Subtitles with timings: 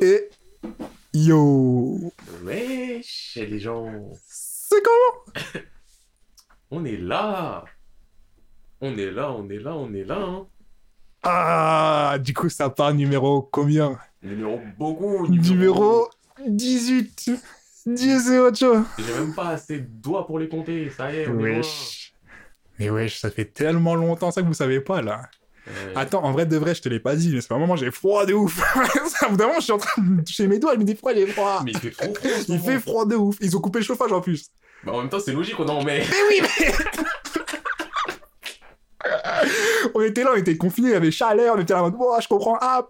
[0.00, 0.30] Et
[1.12, 2.12] yo.
[2.44, 3.90] Wesh, les gens.
[4.26, 5.64] C'est comment?
[6.70, 7.64] On est là.
[8.80, 10.20] On est là, on est là, on est là.
[10.20, 10.46] Hein.
[11.24, 13.98] Ah, du coup, ça part numéro combien?
[14.22, 15.26] Numéro beaucoup.
[15.26, 16.08] Numéro
[16.46, 17.30] 18.
[17.86, 18.64] 18.
[18.98, 20.90] J'ai même pas assez de doigts pour les compter.
[20.90, 21.56] Ça y est, on est loin.
[21.56, 22.14] Wesh.
[22.78, 25.22] Mais wesh, ça fait tellement longtemps ça que vous savez pas là.
[25.68, 25.92] Ouais.
[25.96, 27.90] Attends, en vrai de vrai, je te l'ai pas dit, mais c'est un moment j'ai
[27.90, 28.60] froid de ouf.
[29.26, 30.94] Au bout d'un moment, je suis en train de toucher mes doigts, je me dis
[30.94, 31.62] froid, j'ai froid?
[31.64, 32.08] Mais il fait froid.
[32.48, 33.36] Il fait froid de ouf.
[33.40, 34.46] Ils ont coupé le chauffage en plus.
[34.84, 36.00] Bah, en même temps, c'est logique, on en met.
[36.00, 36.72] Mais oui, mais.
[39.94, 41.94] on était là, on était confinés, il y avait chaleur, on était là en mode,
[41.98, 42.88] oh, je comprends, ah.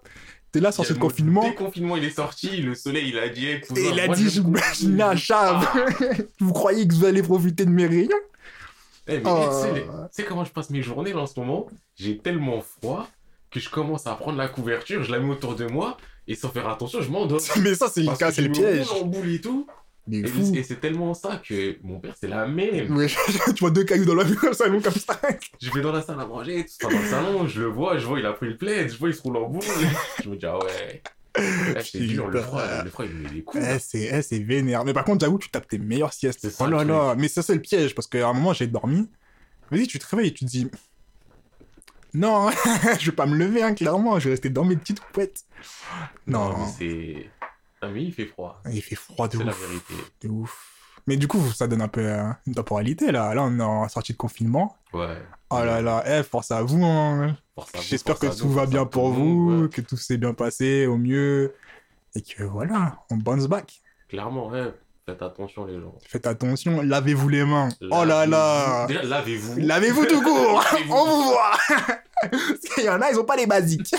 [0.51, 1.47] T'es là, sorti de confinement.
[1.47, 4.15] Le confinement, il est sorti, le soleil, il a dit, cousin, Et il a moi,
[4.17, 5.69] dit, je je me me la chave.
[6.41, 8.17] Vous croyez que vous allez profiter de mes rayons?
[9.09, 9.49] Eh, mais Oh.
[9.83, 11.67] tu sais, comment je passe mes journées là en ce moment?
[11.97, 13.09] J'ai tellement froid
[13.51, 16.51] que je commence à prendre la couverture, je la mets autour de moi et sans
[16.51, 17.41] faire attention, je m'endors.
[17.63, 18.87] Mais ça, c'est que c'est le piège.
[18.89, 19.67] roule en boule et tout.
[20.11, 20.53] Mais Et, fou.
[20.55, 22.97] et c'est tellement ça que mon père, c'est la même.
[22.97, 23.09] Ouais,
[23.55, 25.19] tu vois deux cailloux dans le salon comme ça.
[25.61, 27.99] Je vais dans la salle à manger, tout ça dans le salon, je le vois,
[27.99, 29.63] je vois, il a pris le plaid, je vois, il se roule en boule.
[30.25, 31.03] je me dis, ah ouais.
[31.75, 33.63] Là, c'est dur, le froid, le froid, il me met des coups.
[33.67, 34.85] Eh, c'est eh, c'est vénère.
[34.85, 36.49] Mais par contre, j'avoue, tu tapes tes meilleures siestes.
[36.61, 37.15] Oh là là.
[37.17, 37.95] Mais ça, c'est le piège.
[37.95, 39.09] Parce qu'à un moment, j'ai dormi.
[39.71, 40.71] Vas-y, tu te réveilles et tu te dis.
[42.15, 42.51] Non,
[42.99, 44.19] je vais pas me lever, hein, clairement.
[44.19, 45.45] Je vais rester dans mes petites couettes.
[46.27, 47.31] Non, mais c'est.
[47.81, 48.61] Ah, mais il fait froid.
[48.73, 49.61] il fait froid de C'est la ouf.
[49.69, 49.95] vérité.
[50.23, 50.75] De ouf.
[51.07, 53.35] Mais du coup, ça donne un peu euh, une temporalité, là.
[53.35, 54.77] Là, on est en sortie de confinement.
[54.93, 55.17] Ouais.
[55.51, 57.37] Oh là là, eh, force à vous, hein.
[57.57, 59.69] Vous, J'espère que tout nous, va bien pour vous, ouais.
[59.71, 61.55] que tout s'est bien passé au mieux.
[62.15, 63.81] Et que voilà, on bounce back.
[64.09, 64.73] Clairement, ouais.
[65.07, 65.95] Faites attention, les gens.
[66.07, 67.71] Faites attention, lavez-vous les mains.
[67.91, 69.59] Oh là là lavez-vous.
[69.59, 70.93] Lavez-vous tout court Lavez-vous.
[70.95, 71.53] On vous voit
[72.21, 73.95] Parce qu'il y en a, ils ont pas les basiques.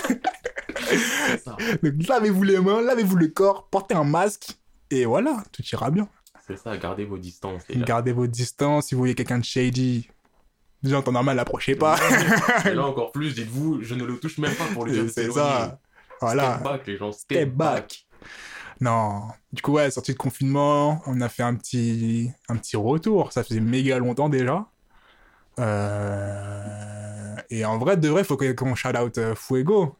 [0.86, 1.56] C'est ça.
[1.82, 4.56] Donc lavez-vous les mains, lavez-vous le corps, portez un masque,
[4.90, 6.08] et voilà, tout ira bien.
[6.46, 7.62] C'est ça, gardez vos distances.
[7.70, 10.08] Gardez vos distances, si vous voyez quelqu'un de shady,
[10.82, 11.96] déjà en temps normal, n'approchez pas.
[12.66, 15.30] Et là, encore plus, dites-vous, je ne le touche même pas pour lui dire C'est
[15.30, 15.78] ça.
[16.20, 16.54] Voilà.
[16.54, 17.12] Step back, les gens.
[17.12, 18.06] Step, Step back.
[18.80, 19.22] Non.
[19.52, 23.32] Du coup, ouais, sortie de confinement, on a fait un petit, un petit retour.
[23.32, 24.66] Ça faisait méga longtemps déjà.
[25.58, 29.96] Euh, Et en vrai, de vrai, faut qu'on shout out euh, Fuego.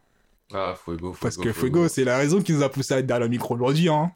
[0.53, 1.17] Ah, Fuego, Fuego.
[1.21, 3.55] Parce que Fuego, c'est la raison qui nous a poussé à être derrière le micro
[3.55, 3.89] aujourd'hui.
[3.89, 4.11] Hein.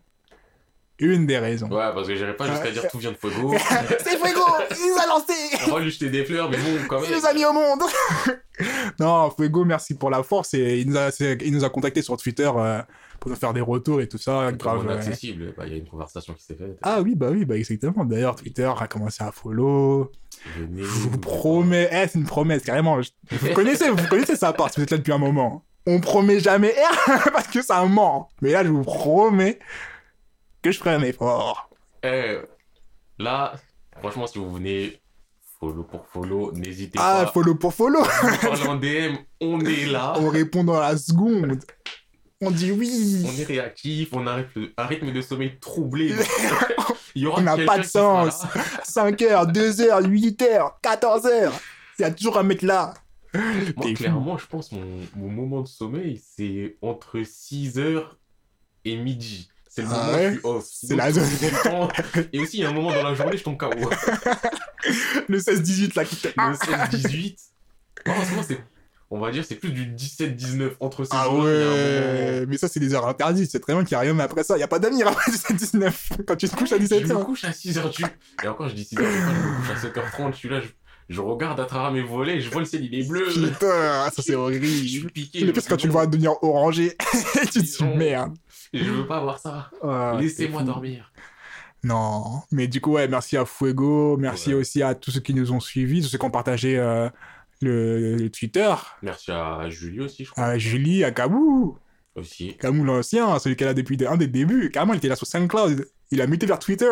[0.99, 1.67] Une des raisons.
[1.67, 3.53] Ouais, parce que j'irais pas jusqu'à dire tout vient de Fuego.
[3.99, 4.41] c'est Fuego
[4.71, 5.33] Il nous a lancé
[5.67, 7.09] On va lui jeter des fleurs, mais bon, quand même.
[7.11, 7.81] Il nous a mis au monde
[8.99, 10.53] Non, Fuego, merci pour la force.
[10.53, 12.81] Et il nous a, il nous a contacté sur Twitter euh,
[13.19, 14.47] pour nous faire des retours et tout ça.
[14.57, 14.85] Comme Grave.
[14.85, 16.77] bah, il y a une conversation qui s'est faite.
[16.81, 18.05] Ah oui, bah oui, bah exactement.
[18.05, 20.11] D'ailleurs, Twitter a commencé à follow.
[20.57, 22.99] Venez, Je vous promets, eh, c'est une promesse, carrément.
[23.31, 25.65] Vous connaissez, vous connaissez ça part si vous êtes là depuis un moment.
[25.87, 26.73] On promet jamais
[27.33, 28.29] parce que ça ment.
[28.41, 29.59] Mais là, je vous promets
[30.65, 31.69] que je ferai un effort.
[32.03, 32.39] Eh,
[33.19, 33.53] là,
[33.99, 34.99] franchement, si vous venez
[35.59, 37.31] follow pour follow, n'hésitez Ah, pas.
[37.31, 38.01] follow pour follow.
[38.41, 40.13] Parlez en DM, on est là.
[40.17, 41.59] On répond dans la seconde.
[42.41, 43.23] On dit oui.
[43.25, 44.31] On est réactif, on a
[44.77, 46.13] un rythme- de sommeil troublé.
[47.15, 48.43] Il y aura On n'a pas de sens.
[48.55, 48.63] là.
[48.83, 51.53] 5 heures, 2 heures, 8 heures, 14 heures.
[51.97, 52.93] Il y a toujours un mec là.
[53.77, 58.03] Moi, clairement, je pense mon, mon moment de sommeil, c'est entre 6h
[58.83, 59.49] et midi.
[59.75, 60.65] C'est le Ah moment ouais où je suis off.
[60.71, 61.27] C'est la zone.
[62.31, 63.69] Et aussi, il y a un moment dans la journée, je tombe KO.
[65.27, 66.15] Le 16-18 là qui.
[66.23, 67.35] Le 16-18.
[68.07, 68.59] Non, en ce moment, c'est.
[69.11, 70.71] On va dire, c'est plus du 17-19.
[70.79, 73.83] Entre ces Ah un moment- ouais, mais ça c'est des heures interdites, c'est très bien
[73.83, 75.93] qu'il n'y a rien, mais après ça, il n'y a pas d'avenir après 17-19,
[76.25, 77.23] quand tu te couches à Je me 17h.
[77.23, 78.03] couche à 6h du...
[78.43, 80.67] Et encore, je dis 6h, je me couche à 7h30, je suis là, je,
[81.09, 83.25] je regarde à travers mes volets, je vois le ciel, il est bleu.
[83.27, 83.67] Putain,
[84.05, 85.11] ça c'est Je suis horrible.
[85.11, 85.41] piqué.
[85.41, 86.97] Le pire quand tu le vois devenir orangé,
[87.53, 88.33] tu te dis merde.
[88.83, 89.69] Je veux pas voir ça.
[90.19, 91.11] Laissez-moi dormir.
[91.83, 94.55] Non, mais du coup, ouais, merci à Fuego, merci Ouais.
[94.61, 97.09] aussi à tous ceux qui nous ont suivis, tous ceux qui ont partagé euh,
[97.61, 100.43] le, le Twitter, Merci à Julie aussi, je crois.
[100.45, 101.77] à Julie, à Kamou,
[102.15, 102.57] Aussi.
[102.57, 105.85] Kamou l'ancien, celui qu'elle a depuis un des débuts, carrément il était là sur SoundCloud,
[106.11, 106.89] il a muté vers Twitter.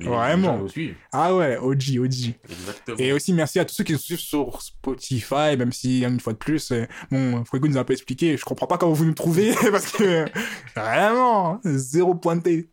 [0.00, 0.66] Vraiment.
[1.12, 2.34] Ah ouais, OG, OG.
[2.48, 2.98] Exactement.
[2.98, 6.32] Et aussi merci à tous ceux qui nous suivent sur Spotify, même si une fois
[6.32, 9.04] de plus, euh, bon, Fuego nous a un peu expliqué, je comprends pas comment vous
[9.04, 10.24] nous trouvez, parce que
[10.74, 12.70] vraiment, zéro pointé.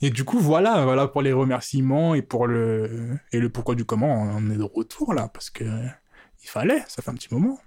[0.00, 3.84] Et du coup, voilà, voilà pour les remerciements et pour le, et le pourquoi du
[3.84, 5.64] comment, on est de retour là, parce que
[6.42, 7.58] il fallait, ça fait un petit moment.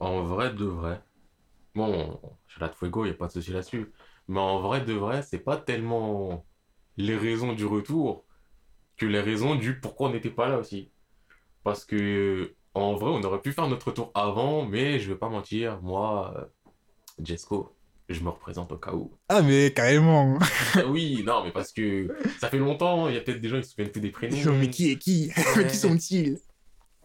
[0.00, 1.00] En vrai de vrai.
[1.74, 3.92] Bon, chez la Fuego, il n'y a pas de souci là-dessus.
[4.28, 6.44] Mais en vrai de vrai, c'est pas tellement
[6.96, 8.24] les raisons du retour
[8.96, 10.90] que les raisons du pourquoi on n'était pas là aussi.
[11.62, 15.28] Parce que, en vrai, on aurait pu faire notre retour avant, mais je vais pas
[15.28, 16.44] mentir, moi, euh,
[17.22, 17.74] Jesco,
[18.08, 19.12] je me représente au cas où.
[19.28, 20.38] Ah, mais carrément.
[20.88, 23.64] oui, non, mais parce que ça fait longtemps, il y a peut-être des gens qui
[23.64, 24.36] se souviennent plus des prénoms.
[24.58, 25.32] Mais qui est qui?
[25.68, 26.38] Qui sont-ils?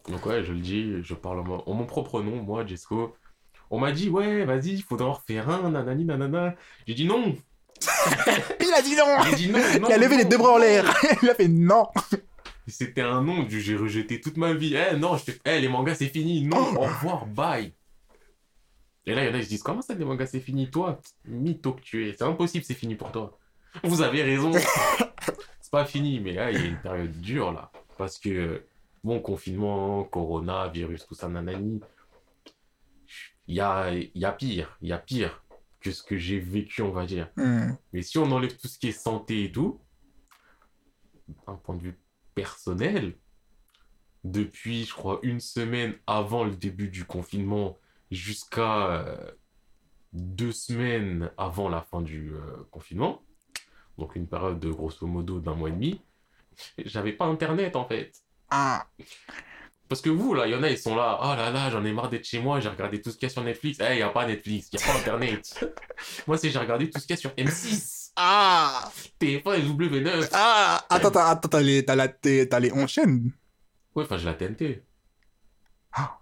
[0.10, 3.16] Donc ouais, je le dis, je parle en mon, en mon propre nom, moi, Jesco.
[3.72, 6.56] On m'a dit, ouais, vas-y, il faudra en refaire un, nanani, nanana.
[6.88, 7.36] J'ai dit non.
[8.60, 9.88] Il a dit non dit non, non.
[9.88, 10.60] Il a levé non, les deux bras en non.
[10.60, 11.02] l'air.
[11.24, 11.88] Il a fait non.
[12.68, 14.76] C'était un nom que j'ai rejeté toute ma vie.
[14.76, 16.44] Eh non, je eh les mangas c'est fini.
[16.44, 17.74] Non, au revoir, bye.
[19.06, 20.70] Et là, il y en a qui se disent, comment ça les mangas c'est fini?
[20.70, 23.38] Toi, mytho que tu es, c'est impossible, c'est fini pour toi.
[23.84, 24.52] Vous avez raison.
[25.62, 27.72] c'est pas fini, mais là, il y a une période dure là.
[27.98, 28.64] Parce que,
[29.04, 31.82] bon, confinement, corona, virus, tout ça, nanani.
[33.48, 35.44] Il y a, il y a pire, il y a pire
[35.80, 37.30] que ce que j'ai vécu, on va dire.
[37.38, 37.72] Hmm.
[37.94, 39.82] Mais si on enlève tout ce qui est santé et tout,
[41.48, 42.00] d'un point de vue
[42.36, 43.16] personnel,
[44.24, 47.78] depuis, je crois, une semaine avant le début du confinement
[48.12, 49.32] jusqu'à euh,
[50.14, 53.24] deux semaines avant la fin du euh, confinement,
[53.98, 56.02] donc une période de grosso modo d'un mois et demi,
[56.84, 58.24] j'avais pas internet en fait.
[58.50, 58.88] Ah.
[59.90, 61.84] Parce que vous, là, il y en a, ils sont là, oh là là, j'en
[61.84, 63.80] ai marre d'être chez moi, j'ai regardé tout ce qu'il y a sur Netflix.
[63.82, 65.66] Eh, il n'y a pas Netflix, il n'y a pas Internet.
[66.28, 68.92] Moi, c'est j'ai regardé tout ce qu'il y a sur M6, Ah.
[69.20, 70.30] TF1 et W9.
[70.34, 70.86] Ah.
[70.90, 73.32] Attends, attends, attends, t'as les, t'as la, t'es- t'as les on chaîne.
[73.96, 74.84] Ouais, enfin, j'ai la TNT.
[75.94, 76.20] Ah.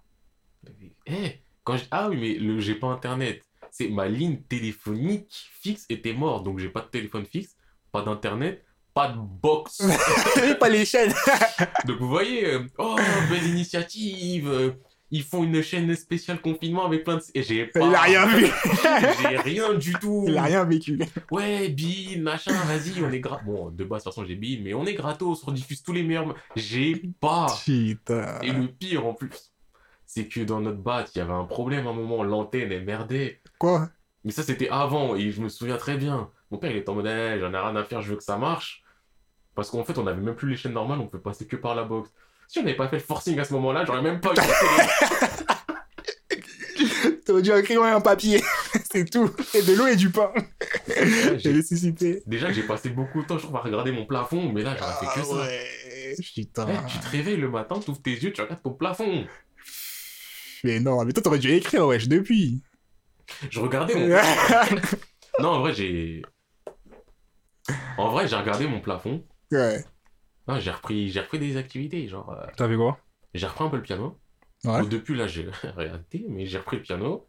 [1.06, 3.42] Eh, quand je- Ah oui, mais le j'ai pas Internet.
[3.70, 7.54] C'est ma ligne téléphonique fixe était morte, donc j'ai pas de téléphone fixe,
[7.92, 8.64] pas d'Internet,
[8.98, 9.80] pas de box.
[10.58, 11.12] pas les chaînes.
[11.86, 12.96] donc vous voyez, euh, oh,
[13.30, 14.48] belle initiative.
[14.48, 14.72] euh,
[15.12, 17.22] ils font une chaîne spéciale confinement avec plein de...
[17.32, 17.78] Et j'ai pas...
[17.78, 18.46] Il a rien vu.
[19.22, 20.24] J'ai rien du tout.
[20.26, 20.98] Il a rien vécu.
[21.30, 23.46] Ouais, Bean, machin, vas-y, on est gratos.
[23.46, 25.92] Bon, de base, de toute façon, j'ai Bean, mais on est gratos, on diffuse tous
[25.92, 26.34] les meilleurs.
[26.56, 27.46] J'ai pas.
[27.64, 28.40] Putain.
[28.42, 29.52] Et le pire en plus,
[30.06, 32.80] c'est que dans notre bat, il y avait un problème à un moment, l'antenne est
[32.80, 33.40] merdée.
[33.58, 33.88] Quoi?
[34.24, 36.30] Mais ça, c'était avant, et je me souviens très bien.
[36.50, 38.24] Mon père, il était en mode, Eh, j'en ai rien à faire, je veux que
[38.24, 38.82] ça marche.
[39.58, 41.74] Parce qu'en fait, on avait même plus les chaînes normales, on pouvait passer que par
[41.74, 42.08] la box.
[42.46, 44.36] Si on n'avait pas fait le forcing à ce moment-là, j'aurais même pas eu.
[47.26, 48.40] T'aurais dû écrire un papier.
[48.92, 49.28] C'est tout.
[49.54, 50.30] Et de l'eau et du pain.
[50.86, 52.22] j'ai- J'ai ressuscité.
[52.24, 54.92] Déjà, j'ai passé beaucoup de temps, je trouve, à regarder mon plafond, mais là, j'aurais
[55.12, 55.34] fait que ça.
[55.34, 56.14] Ah ouais.
[56.36, 56.66] Putain.
[56.70, 59.26] Eh, tu te réveilles le matin, tu ouvres tes yeux, tu regardes ton plafond.
[60.62, 62.62] Mais non, mais toi, t'aurais dû écrire, wesh, depuis.
[63.50, 64.06] Je regardais mon
[65.40, 66.22] Non, en vrai, j'ai.
[67.96, 69.24] En vrai, j'ai regardé mon plafond.
[69.52, 69.84] Ouais.
[70.60, 72.08] J'ai repris, j'ai repris des activités.
[72.08, 72.98] Genre, euh, T'as fait quoi?
[73.34, 74.18] j'ai repris un peu le piano.
[74.64, 74.86] Ouais.
[74.86, 77.28] Depuis là, j'ai arrêté, mais j'ai repris le piano.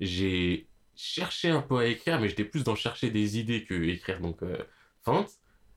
[0.00, 4.20] J'ai cherché un peu à écrire, mais j'étais plus dans chercher des idées que écrire.
[4.20, 4.58] Donc, euh,
[5.04, 5.30] feinte.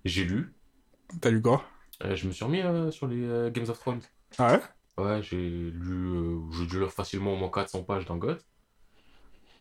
[0.04, 0.54] J'ai lu.
[1.22, 1.66] T'as lu quoi?
[2.04, 4.01] Euh, je me suis remis euh, sur les euh, Games of Thrones.
[4.38, 4.62] Ah ouais?
[5.04, 5.38] Ouais, j'ai
[5.72, 8.45] lu, euh, j'ai dû lire facilement au moins 400 pages d'un goth.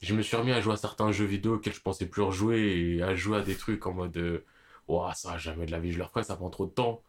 [0.03, 2.97] Je me suis remis à jouer à certains jeux vidéo auxquels je pensais plus rejouer
[2.97, 4.45] et à jouer à des trucs en mode euh,
[4.89, 7.03] Ouah, ça, jamais de la vie, je le referai, ça prend trop de temps.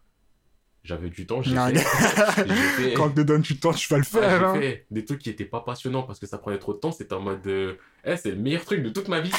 [0.83, 1.75] J'avais du temps, j'ai fait.
[1.79, 4.39] Fait- Quand on te donne du temps, tu vas le faire.
[4.39, 4.53] j'ai hein.
[4.61, 6.91] fait des trucs qui étaient pas passionnants parce que ça prenait trop de temps.
[6.91, 9.31] C'était en mode euh, Eh, c'est le meilleur truc de toute ma vie.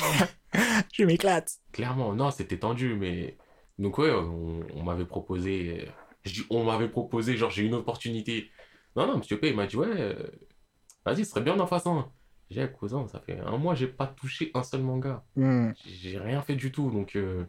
[0.92, 1.52] Je m'éclate.
[1.72, 3.36] Clairement, non, c'était tendu, mais.
[3.78, 5.88] Donc, ouais, on, on m'avait proposé.
[6.24, 8.50] Je on m'avait proposé, genre, j'ai une opportunité.
[8.96, 10.14] Non, non, monsieur P, il m'a dit, ouais, euh,
[11.04, 12.10] vas-y, ce serait bien d'en face un.
[12.50, 15.22] J'ai dit, cousin, ça fait un mois, j'ai pas touché un seul manga.
[15.36, 15.70] Hmm.
[15.84, 17.14] J'ai j'ai rien fait du tout, donc.
[17.14, 17.44] euh,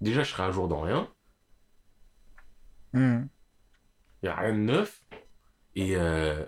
[0.00, 1.08] déjà, je serais à jour dans rien.
[2.92, 3.26] Hmm.
[4.22, 5.02] Il n'y a rien de neuf.
[5.74, 6.44] Et, euh,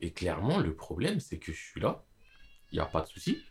[0.00, 2.04] et clairement, le problème, c'est que je suis là.
[2.72, 3.42] Il n'y a pas de souci.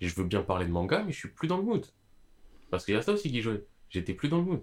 [0.00, 1.86] Je veux bien parler de manga, mais je suis plus dans le mood.
[2.70, 3.64] Parce qu'il y a ça aussi qui jouait.
[3.88, 4.62] J'étais plus dans le mood.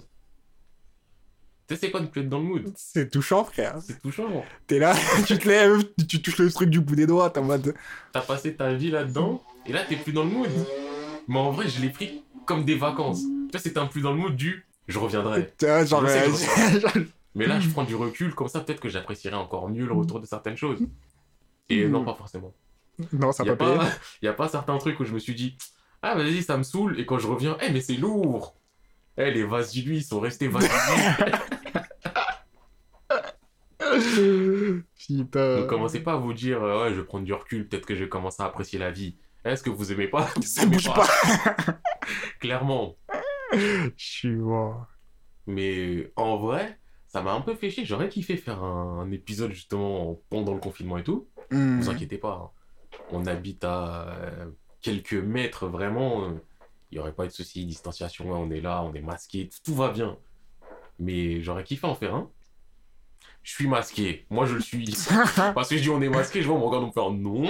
[1.68, 2.74] Tu sais, c'est quoi de plus être dans le mood?
[2.76, 3.78] C'est touchant, frère.
[3.82, 4.44] C'est touchant.
[4.66, 4.96] T'es là,
[5.28, 7.76] tu te lèves, tu, tu touches le truc du bout des doigts, t'es en mode.
[8.12, 10.50] T'as passé ta vie là-dedans, et là, t'es plus dans le mood.
[11.28, 13.22] Mais en vrai, je l'ai pris comme des vacances.
[13.50, 15.54] Tu vois, c'était un plus dans le mood du je reviendrai.
[15.62, 16.08] Genre.
[16.08, 17.04] Je euh,
[17.36, 20.20] Mais là, je prends du recul, comme ça, peut-être que j'apprécierais encore mieux le retour
[20.20, 20.80] de certaines choses.
[21.70, 21.92] Et Mm.
[21.92, 22.54] non, pas forcément.
[23.14, 23.80] non, ça Il n'y va pas pas...
[23.86, 23.92] payer.
[24.24, 25.56] y a pas certains trucs où je me suis dit,
[26.02, 27.00] ah, vas-y, ça me saoule.
[27.00, 28.56] Et quand je reviens, eh, mais c'est lourd.
[29.18, 30.68] Eh, les vases du lui, ils sont restés vases.
[34.98, 35.58] Putain.
[35.60, 37.96] Donc, commencez pas à vous dire, euh, ouais, je vais prendre du recul, peut-être que
[37.96, 39.16] je vais commencer à apprécier la vie.
[39.46, 41.08] Est-ce que vous aimez pas Ça bouge pas.
[42.40, 42.96] Clairement.
[43.54, 44.86] Je suis mort.
[45.48, 46.78] Mais en vrai,
[47.08, 47.86] ça m'a un peu fait chier.
[47.86, 51.28] J'aurais kiffé faire un, un épisode justement pendant le confinement et tout.
[51.52, 51.80] Hmm.
[51.80, 52.52] vous inquiétez pas.
[52.54, 53.00] hein.
[53.12, 54.46] On habite à euh,
[54.82, 56.26] quelques mètres vraiment.
[56.26, 56.34] euh,
[56.92, 59.74] Il n'y aurait pas eu de souci, distanciation, on est là, on est masqué, tout
[59.76, 60.18] va bien.
[61.00, 62.30] Mais j'aurais kiffé en faire un.
[63.42, 64.26] je suis masqué.
[64.30, 64.96] Moi, je le suis.
[65.56, 67.20] Parce que je dis on est masqué, je vois, on me regarde, on me fait
[67.20, 67.50] non,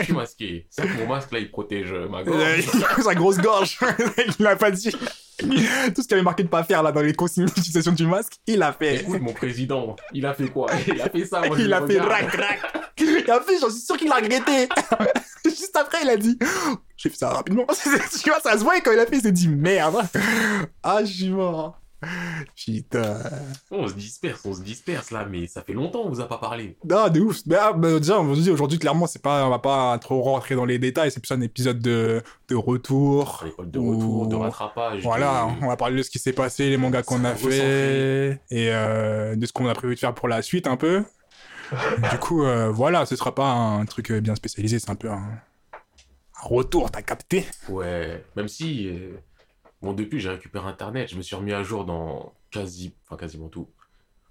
[0.00, 0.66] je suis masqué.
[0.70, 2.62] C'est que mon masque là, il protège euh, ma gorge.
[3.02, 3.78] Sa grosse gorge.
[4.38, 4.90] il l'a pas dit.
[5.94, 8.34] Tout ce qu'il avait marqué de pas faire là dans les consignes d'utilisation du masque,
[8.46, 9.02] il l'a fait.
[9.02, 10.68] Écoute, mon président, il a fait quoi?
[10.86, 11.42] Il a fait ça.
[11.46, 12.60] Moi, il a fait rac rac.
[12.98, 14.68] Et en fait, j'en suis sûr qu'il l'a regretté.
[15.44, 16.38] Juste après, il a dit
[16.96, 17.66] J'ai fait ça rapidement.
[18.22, 20.02] tu vois, ça se voit et quand il a fait, il s'est dit Merde.
[20.82, 21.78] Ah, je suis mort.
[22.54, 23.18] Putain.
[23.70, 26.38] On se disperse, on se disperse là, mais ça fait longtemps qu'on vous a pas
[26.38, 26.76] parlé.
[26.88, 27.38] Non, de ouf.
[27.46, 30.22] Mais, ah, bah, déjà, on se dit aujourd'hui, clairement, c'est pas, on va pas trop
[30.22, 31.10] rentrer dans les détails.
[31.10, 33.44] C'est plus un épisode de, de retour.
[33.58, 35.02] De retour, de rattrapage.
[35.02, 38.40] Voilà, de- on va parler de ce qui s'est passé, les mangas qu'on a fait,
[38.50, 41.04] et euh, de ce qu'on a prévu de faire pour la suite un peu.
[42.12, 45.16] du coup, euh, voilà, ce sera pas un truc bien spécialisé, c'est un peu un,
[45.16, 47.44] un retour, t'as capté?
[47.68, 49.10] Ouais, même si, euh,
[49.82, 53.48] bon, depuis j'ai récupéré Internet, je me suis remis à jour dans quasi, enfin quasiment
[53.48, 53.68] tout,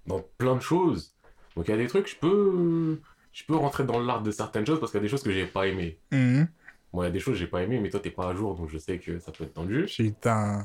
[0.06, 1.14] dans plein de choses.
[1.56, 3.00] Donc il y a des trucs, je peux,
[3.32, 5.32] je peux rentrer dans l'art de certaines choses parce qu'il y a des choses que
[5.32, 5.98] j'ai pas aimées.
[6.12, 6.48] Mhm.
[6.92, 8.34] Bon, il y a des choses que j'ai pas aimées, mais toi t'es pas à
[8.34, 9.84] jour, donc je sais que ça peut être tendu.
[9.84, 10.64] Putain.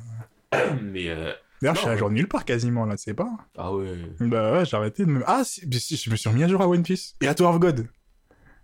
[0.81, 3.73] Mais, euh, D'ailleurs, je suis à jour nulle part quasiment, là, tu sais pas ah
[3.73, 5.23] ouais, Bah ouais, j'ai arrêté de me...
[5.25, 7.15] Ah, si, je me suis remis à jour à One Piece.
[7.21, 7.87] Et à Tower of God.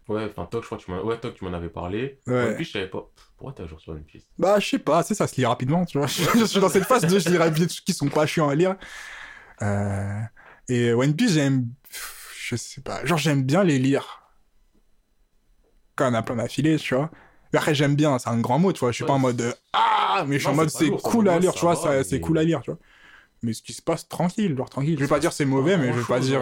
[0.10, 2.20] Ouais, enfin, Toc, je crois que tu m'en, ouais, Toc, tu m'en avais parlé.
[2.28, 2.50] Ouais.
[2.50, 3.10] One Piece, je savais pas.
[3.38, 4.24] Pourquoi t'es à jour sur One Piece?
[4.38, 6.08] Bah, je sais pas, sais, ça se lit rapidement, tu vois.
[6.36, 8.56] je suis dans cette phase de je lis des trucs qui sont pas chiants à
[8.56, 8.76] lire.
[9.62, 10.20] Euh,
[10.68, 11.68] et One Piece, j'aime.
[12.38, 13.06] Je sais pas.
[13.06, 14.22] Genre, j'aime bien les lire.
[15.96, 17.12] Quand on a plein d'affilés, tu vois.
[17.54, 18.92] Mais Après, j'aime bien, c'est un grand mot, tu vois.
[18.92, 21.02] Je suis Ouais, pas en mode euh, Ah Mais je suis en mode c'est c'est
[21.02, 22.04] cool à lire, tu vois.
[22.04, 22.80] C'est cool à lire, tu vois.
[23.42, 24.96] Mais ce qui se passe tranquille, genre tranquille.
[24.98, 26.42] Je vais pas dire c'est mauvais, mais je vais pas dire.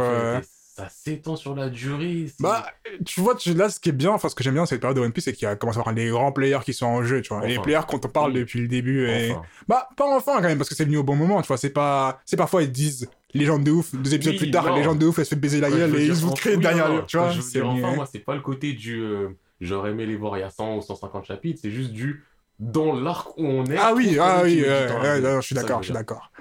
[0.78, 2.28] Ça s'étend sur la durée.
[2.40, 2.68] Bah,
[3.04, 4.80] tu vois, tu- là, ce qui est bien, enfin, ce que j'aime bien dans cette
[4.80, 6.74] période de One Piece, c'est qu'il y a commencé à avoir les grands players qui
[6.74, 7.44] sont en jeu, tu vois.
[7.46, 7.64] Et les Enfin.
[7.64, 9.08] players qu'on te parle depuis le début.
[9.10, 9.32] Et...
[9.32, 9.42] Enfin.
[9.68, 11.58] Bah, pas enfin quand même, parce que c'est venu au bon moment, tu vois.
[11.58, 12.22] C'est pas.
[12.26, 15.18] C'est parfois, ils disent légende de ouf, deux épisodes Oui, plus tard, légende de ouf,
[15.20, 17.30] elle se fait baiser la gueule et ils vous enfin- créent derrière tu vois.
[17.32, 19.30] je veux C'est dire enfin, moi, c'est pas le côté du euh,
[19.62, 22.24] j'aurais aimé les voir il y a 100 ou 150 chapitres, c'est juste du
[22.60, 23.78] dans l'arc où on est.
[23.78, 26.32] Ah oui, ah oui, je suis d'accord, je suis d'accord.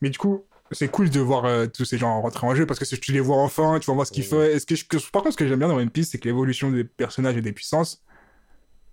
[0.00, 2.78] Mais du coup, c'est cool de voir euh, tous ces gens rentrer en jeu parce
[2.78, 4.42] que si tu les vois enfin, tu vas voir ce qu'ils font.
[4.42, 6.70] Est-ce que, je- par contre, ce que j'aime bien dans One Piece, c'est que l'évolution
[6.70, 8.02] des personnages et des puissances,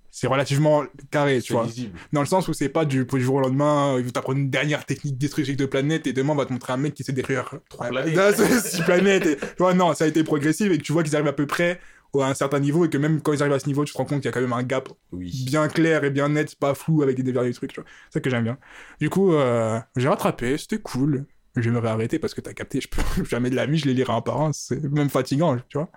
[0.10, 1.68] c'est relativement carré, tu vois.
[2.12, 4.40] Dans le sens où c'est pas du, du jour au lendemain, euh, il va t'apprendre
[4.40, 7.04] une dernière technique destructive de planète et demain on va te montrer un mec qui
[7.04, 8.16] sait détruire trois planètes.
[8.16, 9.26] Non, c'est six planètes.
[9.28, 11.34] Et, tu vois, non, ça a été progressif et que tu vois qu'ils arrivent à
[11.34, 11.80] peu près
[12.20, 13.98] à un certain niveau et que même quand ils arrivent à ce niveau, tu te
[14.00, 15.44] rends compte qu'il y a quand même un gap Oui.
[15.46, 17.88] bien clair et bien net, pas flou avec des derniers trucs, tu vois.
[18.10, 18.58] C'est ça que j'aime bien.
[19.00, 21.26] Du coup, euh, j'ai rattrapé, c'était cool.
[21.62, 24.14] J'aimerais arrêter parce que t'as capté, je peux jamais de la vie, je les lirai
[24.14, 25.90] un par un, c'est même fatigant, tu vois.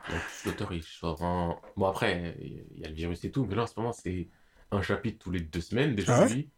[0.44, 1.56] L'auteur il sort un.
[1.76, 4.28] Bon, après, il y a le virus et tout, mais là en ce moment, c'est
[4.70, 6.16] un chapitre tous les deux semaines déjà.
[6.16, 6.50] Ah ouais lui.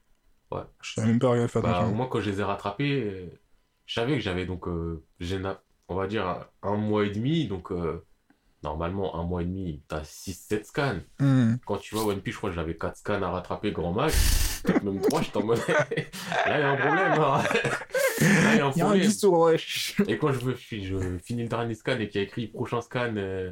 [0.82, 3.26] Je savais même pas regarder faire Bah, moi, quand je les ai rattrapés, euh,
[3.86, 5.02] je savais que j'avais donc, euh,
[5.88, 7.46] on va dire, un, un mois et demi.
[7.46, 8.04] Donc, euh,
[8.62, 11.00] normalement, un mois et demi, t'as 6-7 scans.
[11.18, 11.54] Hmm.
[11.66, 14.62] Quand tu vois One Piece, je crois que j'avais 4 scans à rattraper grand max.
[14.64, 15.58] Peut-être même 3, j'étais en mode.
[15.68, 15.84] Là,
[16.46, 17.08] il y a un problème.
[17.08, 17.42] Là,
[18.20, 19.10] Là, il y a un Il y a un problème.
[19.32, 19.96] wesh.
[20.08, 22.80] Et quand je, veux, je, finis le dernier scan et qu'il y a écrit prochain
[22.80, 23.50] scan, euh,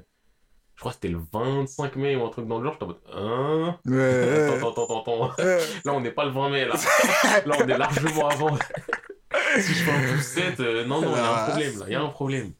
[0.76, 2.88] je crois que c'était le 25 mai ou un truc dans le genre, j'étais en
[2.88, 3.00] mode.
[3.12, 3.79] Hein?
[3.87, 4.49] Ouais.
[4.55, 5.35] Attends, attends, attends, attends.
[5.40, 6.75] Euh, Là, on n'est pas le 20 mai, là.
[7.45, 8.57] Là, on est largement avant.
[9.57, 11.85] si je fais un plus 7, euh, non, non, il y a un problème, là.
[11.88, 12.52] Il y a un problème.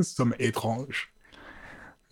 [0.00, 1.09] Somme étrange.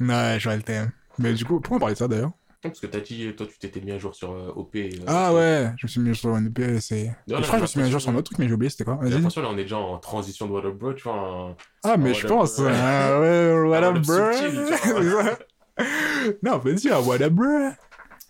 [0.00, 0.90] Ouais, je vois le thème.
[1.18, 2.30] Mais du coup, pourquoi on parlait de ça d'ailleurs?
[2.60, 4.74] Parce que t'as dit, toi, tu t'étais mis à jour sur euh, OP.
[4.74, 7.10] euh, Ah ouais, je me suis mis sur One Piece et...
[7.28, 8.54] Je crois que je me suis mis à jour sur un autre truc, mais j'ai
[8.54, 8.98] oublié c'était quoi?
[9.04, 11.14] J'ai l'impression, là, on est déjà en transition de Water Bro, tu vois.
[11.14, 12.58] un- Ah, mais je pense.
[12.58, 12.72] ouais.
[12.74, 15.38] Ah ouais, what up, bro subtil.
[16.42, 17.46] Non, on peut dire what up, bro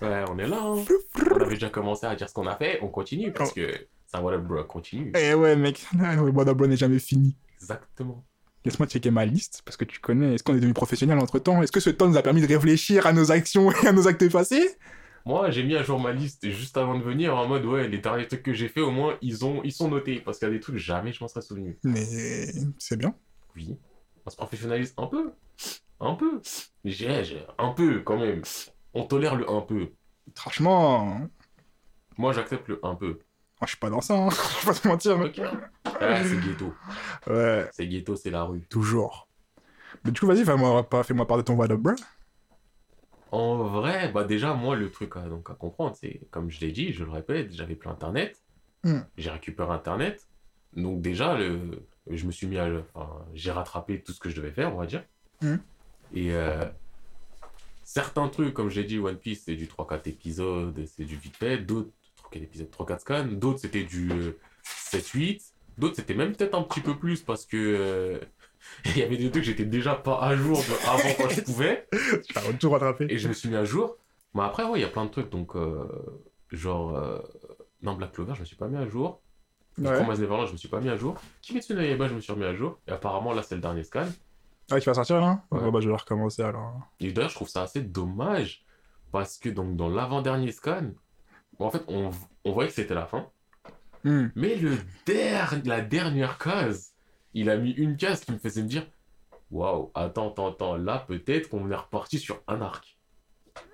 [0.02, 0.58] Ouais, on est là.
[0.62, 0.84] hein.
[1.32, 3.66] On avait déjà commencé à dire ce qu'on a fait, on continue parce que
[4.06, 5.10] c'est un Water Bro, continue.
[5.18, 7.34] Eh ouais, mec, what up, bro n'est jamais fini.
[7.60, 8.24] Exactement.
[8.68, 11.62] Laisse-moi checker ma liste, parce que tu connais, est-ce qu'on est devenu professionnel entre temps
[11.62, 14.06] Est-ce que ce temps nous a permis de réfléchir à nos actions et à nos
[14.08, 14.76] actes passés
[15.24, 17.98] Moi, j'ai mis à jour ma liste juste avant de venir en mode, ouais, les
[17.98, 20.20] derniers trucs que j'ai fait, au moins, ils, ont, ils sont notés.
[20.20, 21.78] Parce qu'il y a des trucs, jamais je m'en serais souvenu.
[21.84, 22.04] Mais
[22.78, 23.14] c'est bien.
[23.56, 23.76] Oui.
[24.26, 25.32] On se professionnalise un peu.
[26.00, 26.40] Un peu.
[26.84, 28.42] J'ai, j'ai- un peu, quand même.
[28.94, 29.88] On tolère le un peu.
[30.34, 31.20] Franchement,
[32.16, 33.18] Moi, j'accepte le un peu.
[33.60, 34.28] Moi, je suis pas dans ça, hein.
[34.30, 35.18] je vais pas te mentir.
[35.18, 35.40] mais- Ok.
[36.00, 36.72] Ah, c'est ghetto.
[37.26, 38.60] Ouais, C'est ghetto, c'est la rue.
[38.68, 39.28] toujours.
[40.04, 41.94] Mais du coup, vas-y, fais-moi pas- fais-moi part de ton what up, bro.
[43.30, 46.72] En vrai, bah déjà, moi, le truc à, donc, à comprendre, c'est, comme je l'ai
[46.72, 48.40] dit, je le répète, j'avais plus Internet.
[48.84, 49.00] Hmm.
[49.18, 50.26] J'ai récupéré Internet.
[50.74, 52.68] Donc déjà, le, je me suis mis à...
[52.94, 55.04] Enfin, j'ai rattrapé tout ce que je devais faire, on va dire.
[55.42, 55.56] Hmm.
[56.14, 56.64] Et euh,
[57.84, 61.58] certains trucs, comme j'ai dit, One Piece, c'est du 3-4 épisodes, c'est du vite fait.
[61.58, 61.90] D'autres,
[62.32, 63.24] 3-4 épisodes, 3-4 scans.
[63.26, 65.42] D'autres, c'était du euh, 7-8.
[65.78, 67.56] D'autres, c'était même peut-être un petit peu plus parce que...
[67.56, 68.18] euh,
[68.84, 71.40] il y avait des trucs que j'étais déjà pas à jour de avant quand je
[71.42, 71.86] pouvais.
[72.26, 73.06] Tu vas tout rattraper.
[73.08, 73.96] Et je me suis mis à jour.
[74.34, 75.30] Mais après, ouais, il y a plein de trucs.
[75.30, 75.86] Donc, euh,
[76.50, 77.18] genre, euh,
[77.82, 79.22] non, Black Clover, je me suis pas mis à jour.
[79.78, 79.94] Ouais.
[79.94, 81.16] Promise Neverland, je me suis pas mis à jour.
[81.40, 82.78] Kimetsu no Yaiba, je me suis remis à jour.
[82.88, 84.08] Et apparemment, là, c'est le dernier scan.
[84.70, 85.60] Ah, tu vas sortir là Ouais.
[85.60, 86.80] Bon, bah, je vais recommencer alors.
[87.00, 88.64] Et d'ailleurs, je trouve ça assez dommage.
[89.12, 90.90] Parce que donc, dans l'avant-dernier scan,
[91.66, 92.10] en fait, on,
[92.44, 93.26] on voyait que c'était la fin.
[94.04, 94.28] Hmm.
[94.36, 96.92] Mais le der- la dernière case,
[97.34, 98.86] il a mis une case qui me faisait me dire
[99.50, 102.98] Waouh, attends, attends, attends, là, peut-être qu'on est reparti sur un arc.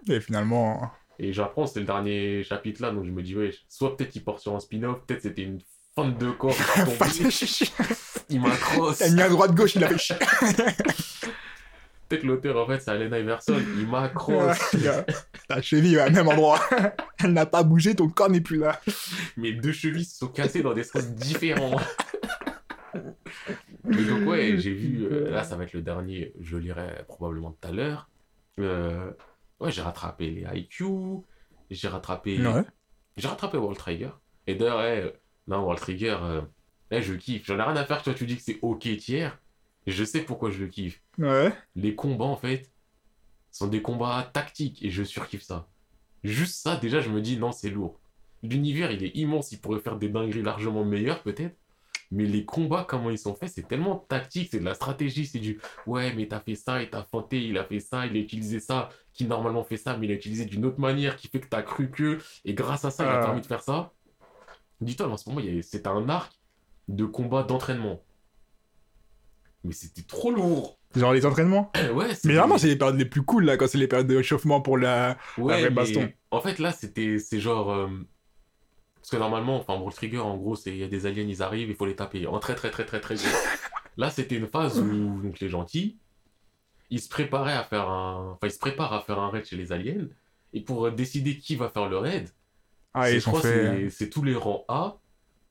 [0.08, 0.90] Et finalement.
[1.18, 4.24] Et j'apprends, c'était le dernier chapitre là, donc je me dis, ouais, soit peut-être il
[4.24, 5.60] porte sur un spin-off, peut-être c'était une
[5.94, 6.54] fin de corps
[8.30, 8.96] il m'accroche.
[9.00, 9.88] Elle mis à droite gauche, il a
[12.14, 14.76] Peut-être l'auteur, en fait, c'est Alena Iverson, il m'accroche.
[15.48, 16.60] Ta cheville est au même endroit.
[17.18, 18.80] Elle n'a pas bougé, ton corps n'est plus là.
[19.36, 21.80] Mes deux chevilles se sont cassées dans des sens différents.
[23.84, 27.50] Mais donc, ouais, j'ai vu, euh, là, ça va être le dernier, je lirai probablement
[27.50, 28.08] tout à l'heure.
[28.60, 29.10] Euh,
[29.58, 30.84] ouais, j'ai rattrapé les IQ,
[31.68, 32.40] j'ai rattrapé.
[32.46, 32.62] Ouais.
[33.16, 34.10] J'ai rattrapé World Trigger.
[34.46, 35.12] Et d'ailleurs, eh,
[35.48, 36.42] non, World Trigger, euh,
[36.92, 37.44] eh, je kiffe.
[37.44, 39.36] J'en ai rien à faire que toi, tu dis que c'est ok tiers.
[39.86, 41.02] Je sais pourquoi je le kiffe.
[41.18, 41.52] Ouais.
[41.76, 42.70] Les combats, en fait,
[43.50, 45.68] sont des combats tactiques et je surkiffe ça.
[46.22, 47.98] Juste ça, déjà, je me dis, non, c'est lourd.
[48.42, 51.54] L'univers, il est immense, il pourrait faire des dingueries largement meilleures, peut-être.
[52.10, 55.38] Mais les combats, comment ils sont faits, c'est tellement tactique, c'est de la stratégie, c'est
[55.38, 58.20] du ouais, mais t'as fait ça, et t'as feinté, il a fait ça, il a
[58.20, 61.40] utilisé ça, qui normalement fait ça, mais il a utilisé d'une autre manière qui fait
[61.40, 63.24] que t'as cru que, et grâce à ça, il a Ah.
[63.24, 63.92] permis de faire ça.
[64.80, 66.32] Dis-toi, en ce moment, c'est un arc
[66.88, 68.00] de combat d'entraînement.
[69.64, 70.78] Mais c'était trop lourd.
[70.94, 71.72] Genre les entraînements.
[71.94, 74.16] ouais, Mais vraiment, c'est les périodes les plus cool là, quand c'est les périodes de
[74.16, 75.16] réchauffement pour la.
[75.38, 76.08] Ouais, vraie mais baston.
[76.30, 77.72] en fait, là, c'était, c'est genre.
[77.72, 77.88] euh,
[78.96, 81.68] Parce que normalement, enfin, World Trigger, en gros, il y a des aliens, ils arrivent,
[81.70, 82.26] il faut les taper.
[82.26, 83.24] En très, très, très, très, très gros.
[83.96, 85.96] là, c'était une phase où donc, les gentils,
[86.90, 88.32] ils se préparaient à faire un.
[88.34, 90.06] Enfin, ils se préparent à faire un raid chez les aliens.
[90.52, 92.28] Et pour euh, décider qui va faire le raid,
[92.92, 93.88] Ah, je crois fait.
[93.90, 94.98] c'est- tous les rangs A.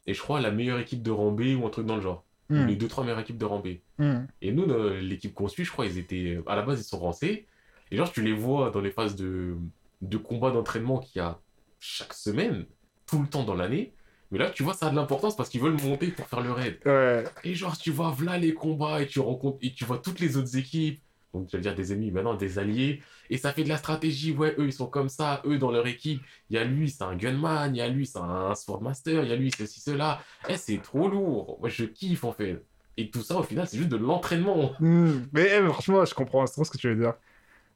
[0.06, 2.24] Et je crois la meilleure équipe de rang B ou un truc dans le genre.
[2.50, 3.68] Hmm, Les deux, trois meilleures équipes de rang B.
[3.98, 4.26] hmm.
[4.42, 4.66] Et nous,
[5.02, 6.40] l'équipe qu'on suit, je crois, ils étaient.
[6.48, 7.48] À la base, ils sont rancés.
[7.92, 9.56] Et genre, tu les vois dans les phases de,
[10.02, 11.40] de combat d'entraînement qu'il y a
[11.80, 12.66] chaque semaine,
[13.06, 13.94] tout le temps dans l'année.
[14.32, 16.52] Mais là, tu vois, ça a de l'importance parce qu'ils veulent monter pour faire le
[16.52, 16.80] raid.
[16.86, 17.24] Ouais.
[17.44, 19.60] Et genre, tu vois, voilà les combats et tu rencontres.
[19.62, 21.00] Et tu vois toutes les autres équipes.
[21.36, 23.02] Donc, je veux dire des ennemis, maintenant des alliés.
[23.30, 24.32] Et ça fait de la stratégie.
[24.32, 25.44] Ouais, eux, ils sont comme ça.
[25.46, 27.76] Eux, dans leur équipe, il y a lui, c'est un gunman.
[27.76, 29.24] Il y a lui, c'est un swordmaster.
[29.24, 30.20] Il y a lui, ceci, cela.
[30.50, 31.58] Eh, c'est trop lourd.
[31.60, 32.64] Moi, je kiffe, en fait.
[32.98, 34.72] Et tout ça, au final, c'est juste de l'entraînement.
[34.80, 35.22] Hmm.
[35.32, 37.14] Mais eh, franchement, je comprends trop ce que tu veux dire.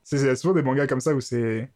[0.03, 1.69] C'est souvent des mangas comme ça où c'est.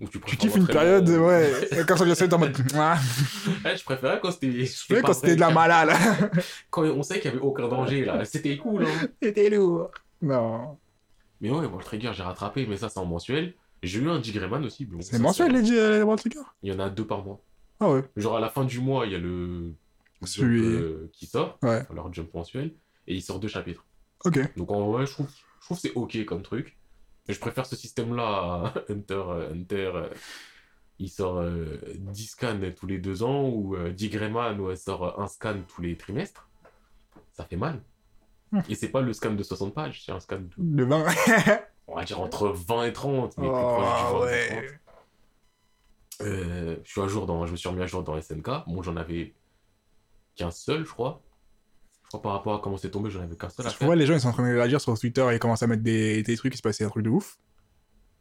[0.00, 1.52] Ou tu Tu kiffes une période, ouais.
[1.88, 2.56] Quand ça vient, c'est en mode.
[2.58, 4.48] Ouais, je préférais quand c'était.
[4.48, 5.88] tu sais, quand c'était de la malade.
[5.88, 6.30] malade.
[6.70, 8.24] Quand on sait qu'il n'y avait aucun danger, là.
[8.24, 9.08] C'était cool, hein.
[9.22, 9.90] C'était lourd.
[10.20, 10.76] Non.
[11.40, 13.54] Mais ouais, le trigger, j'ai rattrapé, mais ça, c'est en mensuel.
[13.82, 14.84] J'ai eu un Digreman aussi.
[14.86, 16.40] bon, C'est mensuel les, les World Trigger?
[16.62, 17.40] Il y en a deux par mois.
[17.80, 18.02] Ah ouais.
[18.16, 19.72] Genre, à la fin du mois, il y a le.
[20.26, 21.58] Celui- jump, euh, qui sort.
[21.62, 21.82] Ouais.
[21.90, 22.72] Alors, jump mensuel.
[23.06, 23.84] Et il sort deux chapitres.
[24.24, 24.38] Ok.
[24.56, 25.28] Donc, en vrai, je trouve,
[25.60, 26.76] je trouve que c'est ok comme truc.
[27.28, 29.14] Mais je préfère ce système-là à Hunter.
[29.28, 29.90] euh, Hunter.
[29.94, 30.08] euh,
[31.00, 35.20] il sort euh, 10 scans tous les deux ans, ou euh, Digreman, où elle sort
[35.20, 36.48] un scan tous les trimestres.
[37.32, 37.82] Ça fait mal.
[38.52, 38.60] Hmm.
[38.68, 41.04] Et c'est pas le scan de 60 pages, c'est un scan de, Le 20.
[41.88, 44.66] on va dire, entre 20 et 30, mais plus Oh, proche du 20 et ouais.
[46.18, 46.26] 30.
[46.28, 48.48] Euh, je suis à jour dans, je me suis remis à jour dans SNK.
[48.68, 49.34] Bon, j'en avais
[50.36, 51.22] qu'un seul, je crois.
[52.04, 53.86] Je crois par rapport à comment c'est tombé, j'en avais qu'un seul à Je faire.
[53.86, 55.66] vois les gens ils sont en train de réagir sur Twitter et ils commencent à
[55.66, 57.38] mettre des, des trucs, il se passait un truc de ouf.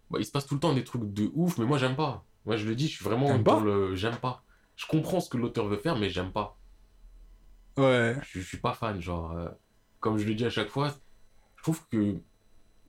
[0.10, 2.26] Bah, il se passe tout le temps des trucs de ouf, mais moi j'aime pas.
[2.46, 3.96] Moi je le dis, je suis vraiment dans le.
[3.96, 4.44] J'aime pas.
[4.76, 6.58] Je comprends ce que l'auteur veut faire, mais j'aime pas.
[7.78, 8.16] Ouais.
[8.24, 9.32] Je, je suis pas fan, genre.
[9.32, 9.50] euh,
[10.00, 10.94] comme je le dis à chaque fois,
[11.58, 12.18] je trouve que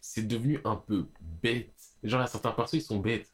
[0.00, 1.06] c'est devenu un peu
[1.42, 1.72] bête.
[2.02, 3.30] Genre, il y a certains persos, ils sont bêtes.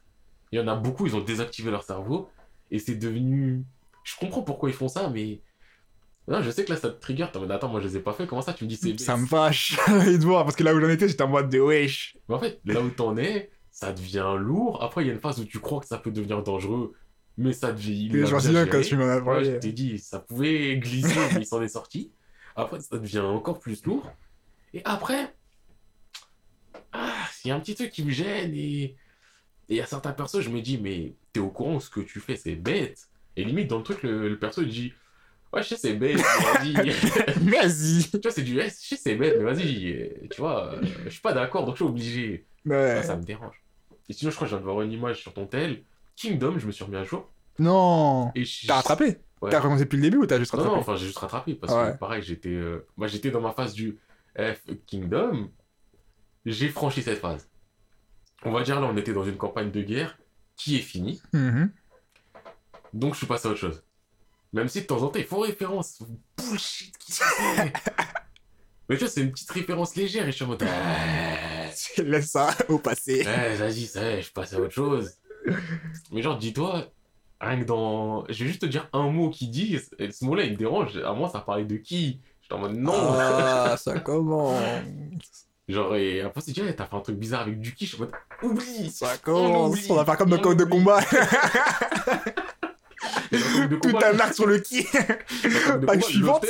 [0.51, 2.29] Il y en a beaucoup, ils ont désactivé leur cerveau,
[2.69, 3.65] et c'est devenu.
[4.03, 5.41] Je comprends pourquoi ils font ça, mais.
[6.27, 7.25] Non, je sais que là, ça te trigger.
[7.31, 8.77] T'es en mode, attends, moi je les ai pas fait, comment ça tu me dis
[8.77, 9.77] c'est Ça me fâche
[10.19, 12.15] voir parce que là où j'en étais, j'étais en mode de wesh.
[12.29, 14.81] Mais en fait, là où t'en es, ça devient lourd.
[14.83, 16.93] Après, il y a une phase où tu crois que ça peut devenir dangereux,
[17.37, 18.05] mais ça devient.
[18.05, 19.45] il je me bien souviens quand tu m'en as Ouais, parlé.
[19.53, 22.11] je t'ai dit, ça pouvait glisser, mais il s'en est sorti.
[22.55, 24.09] Après, ça devient encore plus lourd.
[24.73, 25.33] Et après,
[26.93, 28.95] ah, il y a un petit truc qui me gêne et
[29.69, 32.19] il y a certains persos, je me dis, mais t'es au courant ce que tu
[32.19, 33.07] fais, c'est bête.
[33.37, 34.93] Et limite, dans le truc, le, le perso, dit,
[35.53, 36.73] ouais, je sais, c'est bête, mais vas-y.
[37.49, 38.03] Vas-y.
[38.11, 40.81] tu vois, c'est du, ouais, je sais, c'est bête, mais vas-y, euh, tu vois, euh,
[41.05, 42.45] je suis pas d'accord, donc je suis obligé.
[42.65, 42.95] Ouais.
[42.97, 43.61] Ça, ça me dérange.
[44.09, 45.83] Et sinon, je crois que je viens de voir une image sur ton tel.
[46.15, 47.29] Kingdom, je me suis remis à jour.
[47.59, 48.31] Non.
[48.35, 49.17] Et je- T'as rattrapé?
[49.41, 49.49] Ouais.
[49.49, 50.75] T'as recommencé depuis le début ou t'as juste Non, rattrapé?
[50.75, 51.93] non, enfin, j'ai juste rattrapé parce Ouais.
[51.93, 53.97] que pareil, j'étais euh, moi j'étais dans ma phase du
[54.37, 55.49] F Kingdom,
[56.45, 57.49] j'ai franchi cette phase.
[58.43, 60.17] On va dire là, on était dans une campagne de guerre
[60.55, 61.71] qui est finie, Mhm.
[62.93, 63.83] donc je suis passé à autre chose.
[64.53, 66.07] Même si de temps en temps, ils font référence au
[66.41, 67.73] bullshit qui se fait.
[68.89, 70.63] Mais tu vois, c'est une petite référence légère et je suis en mode.
[70.63, 71.71] Ouais,
[72.03, 73.25] Laisse ça au passé.
[73.25, 75.13] ouais, vas-y, ça je passe à autre chose.
[76.11, 76.87] Mais genre, dis-toi,
[77.39, 78.25] rien que dans.
[78.27, 80.97] Je vais juste te dire un mot qui dit, et ce mot-là, il me dérange.
[80.97, 82.19] À moi, ça parlait de qui?
[82.41, 84.61] J'étais en mode non Ah, ça commence.
[85.69, 88.03] Genre, et après, c'est ouais, t'as fait un truc bizarre avec du qui Je suis
[88.03, 89.89] en mode, oublie Ça On commence.
[89.89, 90.99] On va faire comme On code de combat.
[93.31, 94.85] Tout un arc sur le qui.
[95.87, 96.45] Page suivante.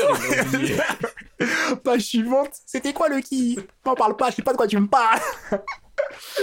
[0.54, 1.78] il.
[1.84, 2.50] Page suivante.
[2.66, 3.60] C'était quoi le qui?
[3.86, 5.20] M'en parle pas, je sais pas de quoi tu me parles.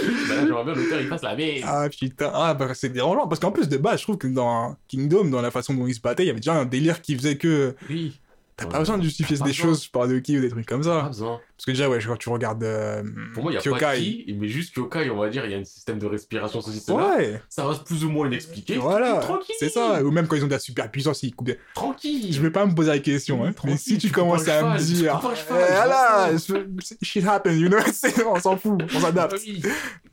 [0.01, 1.63] Bah j'aimerais bien l'auteur, il fasse la merde.
[1.67, 3.27] Ah putain, ah, bah, c'est dérangeant.
[3.27, 5.93] Parce qu'en plus, de base, je trouve que dans Kingdom, dans la façon dont ils
[5.93, 8.19] se battaient, il y avait déjà un délire qui faisait que Oui.
[8.55, 8.71] t'as Ouais.
[8.71, 9.65] pas besoin de justifier des besoin.
[9.65, 11.07] choses par de qui ou des trucs comme Pas ça.
[11.09, 11.39] besoin.
[11.59, 13.99] Parce que déjà, ouais, quand tu regardes euh, Pour moi, il n'y a pas Kyokai.
[13.99, 16.79] qui, mais juste Kyokai, on va dire, il y a un système de respiration, ceci,
[16.79, 17.17] cela.
[17.17, 18.77] Ouais, Ça reste plus ou moins inexpliqué.
[18.77, 19.55] voilà, Tranquille.
[19.59, 20.01] c'est ça.
[20.01, 21.59] Ou même quand ils ont de la super puissance, ils coupent des...
[21.75, 22.31] Tranquille.
[22.33, 23.51] Je vais pas me poser la question, hein.
[23.65, 27.05] Mais si tu tu commences à me cheval, tu dire, un cheval, eh, voilà, je-
[27.05, 27.77] shit happen, you know,
[28.33, 29.35] on s'en fout, on s'adapte.
[29.45, 29.61] oui.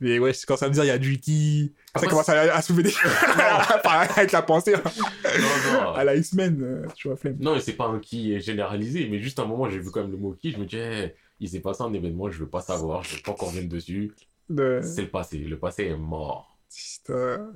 [0.01, 2.61] Mais ouais, quand ça me dire, il y a du qui, ça commence à, à
[2.61, 2.93] soulever des
[4.17, 4.81] avec la pensée, hein.
[5.25, 5.93] Non, non.
[5.93, 7.37] à la X-Men, euh, tu vois, flemme.
[7.39, 10.11] Non, c'est pas un qui est généralisé, mais juste un moment, j'ai vu quand même
[10.11, 13.03] le mot qui, je me disais, il s'est passé un événement, je veux pas savoir,
[13.03, 14.13] je veux pas qu'on revienne dessus.
[14.49, 14.79] De...
[14.81, 16.57] C'est le passé, le passé est mort.
[16.73, 17.51] Putain.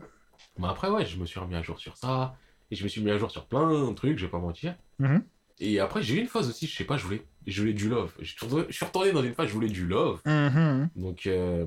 [0.57, 2.35] Mais après, ouais, je me suis remis à jour sur ça,
[2.69, 4.75] et je me suis mis à jour sur plein de trucs, je vais pas mentir.
[4.99, 5.23] Mhm.
[5.59, 7.87] Et après, j'ai eu une phase aussi, je sais pas, je voulais, je voulais du
[7.87, 8.11] love.
[8.19, 10.19] Je suis retourné- je suis retourné dans une phase, je voulais du love.
[10.25, 10.89] Mhm.
[10.95, 11.65] Donc, euh,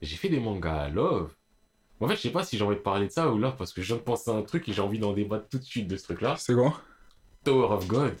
[0.00, 1.32] j'ai fait des mangas à love.
[2.00, 3.72] En fait, je sais pas si j'ai envie de parler de ça ou là, parce
[3.72, 5.64] que je viens de penser à un truc et j'ai envie d'en débattre tout de
[5.64, 6.34] suite de ce truc-là.
[6.36, 6.80] C'est quoi?
[7.44, 8.14] Tower of God,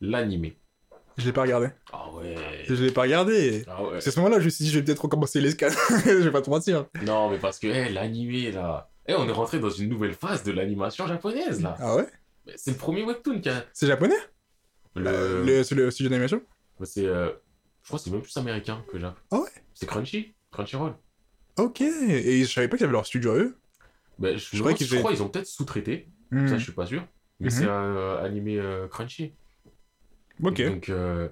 [0.00, 0.56] l'animé.
[1.16, 1.68] Je l'ai pas regardé.
[1.92, 2.34] Ah ouais.
[2.68, 3.64] Je l'ai pas regardé.
[3.68, 4.00] Ah ouais.
[4.00, 5.76] C'est à ce moment-là, je me suis dit, je vais peut-être recommencer l'escalade.
[6.04, 6.86] je vais pas te mentir.
[7.04, 8.90] Non, mais parce que eh, l'animé là.
[9.06, 11.76] Eh, on est rentré dans une nouvelle phase de l'animation japonaise là.
[11.78, 12.06] Ah ouais?
[12.56, 13.64] C'est le premier webtoon qui a.
[13.72, 14.14] C'est japonais?
[14.96, 15.06] Le...
[15.08, 15.62] Euh, le...
[15.64, 16.40] C'est le studio d'animation?
[16.82, 17.06] C'est.
[17.06, 17.30] euh,
[17.82, 19.16] Je crois que c'est même plus américain que Jap.
[19.30, 19.48] Ah ouais?
[19.74, 20.34] C'est Crunchy.
[20.50, 20.94] Crunchyroll.
[21.58, 21.80] Ok.
[21.80, 23.56] Et je savais pas qu'ils avaient leur studio à eux.
[24.18, 26.08] Ben, je, crois, qu'ils ont peut-être sous-traité.
[26.30, 26.46] Hmm.
[26.48, 27.04] Ça, je suis pas sûr.
[27.40, 27.50] Mais Mhm.
[27.50, 29.34] c'est euh, animé euh, Crunchy.
[30.42, 30.62] Ok.
[30.62, 31.28] Donc, euh,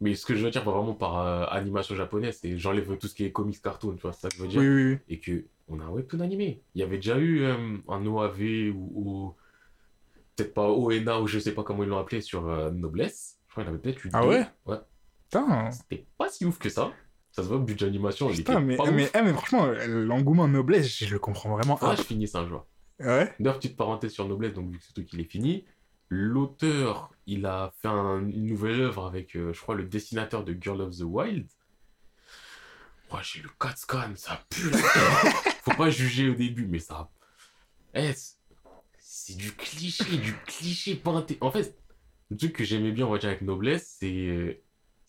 [0.00, 3.14] mais ce que je veux dire vraiment par euh, animation japonaise, c'est j'enlève tout ce
[3.14, 4.60] qui est comics cartoon, tu vois, c'est ça que je veux dire.
[4.60, 4.98] Oui, oui, oui.
[5.08, 6.62] Et que on a un webtoon animé.
[6.74, 9.34] Il y avait déjà eu euh, un OAV ou, ou-
[10.36, 13.38] peut-être pas ONA ou je sais pas comment ils l'ont appelé sur Noblesse.
[13.48, 14.28] Je crois qu'il avait peut-être eu Ah deux.
[14.28, 14.46] ouais?
[14.66, 14.76] Ouais.
[15.24, 15.70] Putain.
[15.72, 16.92] C'était pas si ouf que ça.
[17.32, 19.12] Ça se voit, budget d'animation, il Putain, était mais, pas mais, ouf.
[19.14, 21.78] eh, mais franchement, l'engouement Noblesse, je le comprends vraiment.
[21.82, 22.66] Ah, je finisse un jour.
[23.00, 23.32] ouais?
[23.38, 25.64] D'ailleurs, petite parenthèse sur Noblesse, donc vu que c'est toi qui l'ai fini,
[26.08, 30.56] l'auteur, il a fait un- une nouvelle œuvre avec, euh, je crois, le dessinateur de
[30.60, 31.46] Girl of the Wild.
[33.10, 34.78] Moi, j'ai le 4 scan, ça pue la.
[35.62, 37.10] Faut pas juger au début, mais ça.
[37.94, 38.36] Eh, c'est-
[38.98, 41.38] c'est du cliché, du cliché peinté.
[41.40, 41.78] En fait,
[42.30, 44.62] le truc que j'aimais bien, on va dire, avec Noblesse, c'est.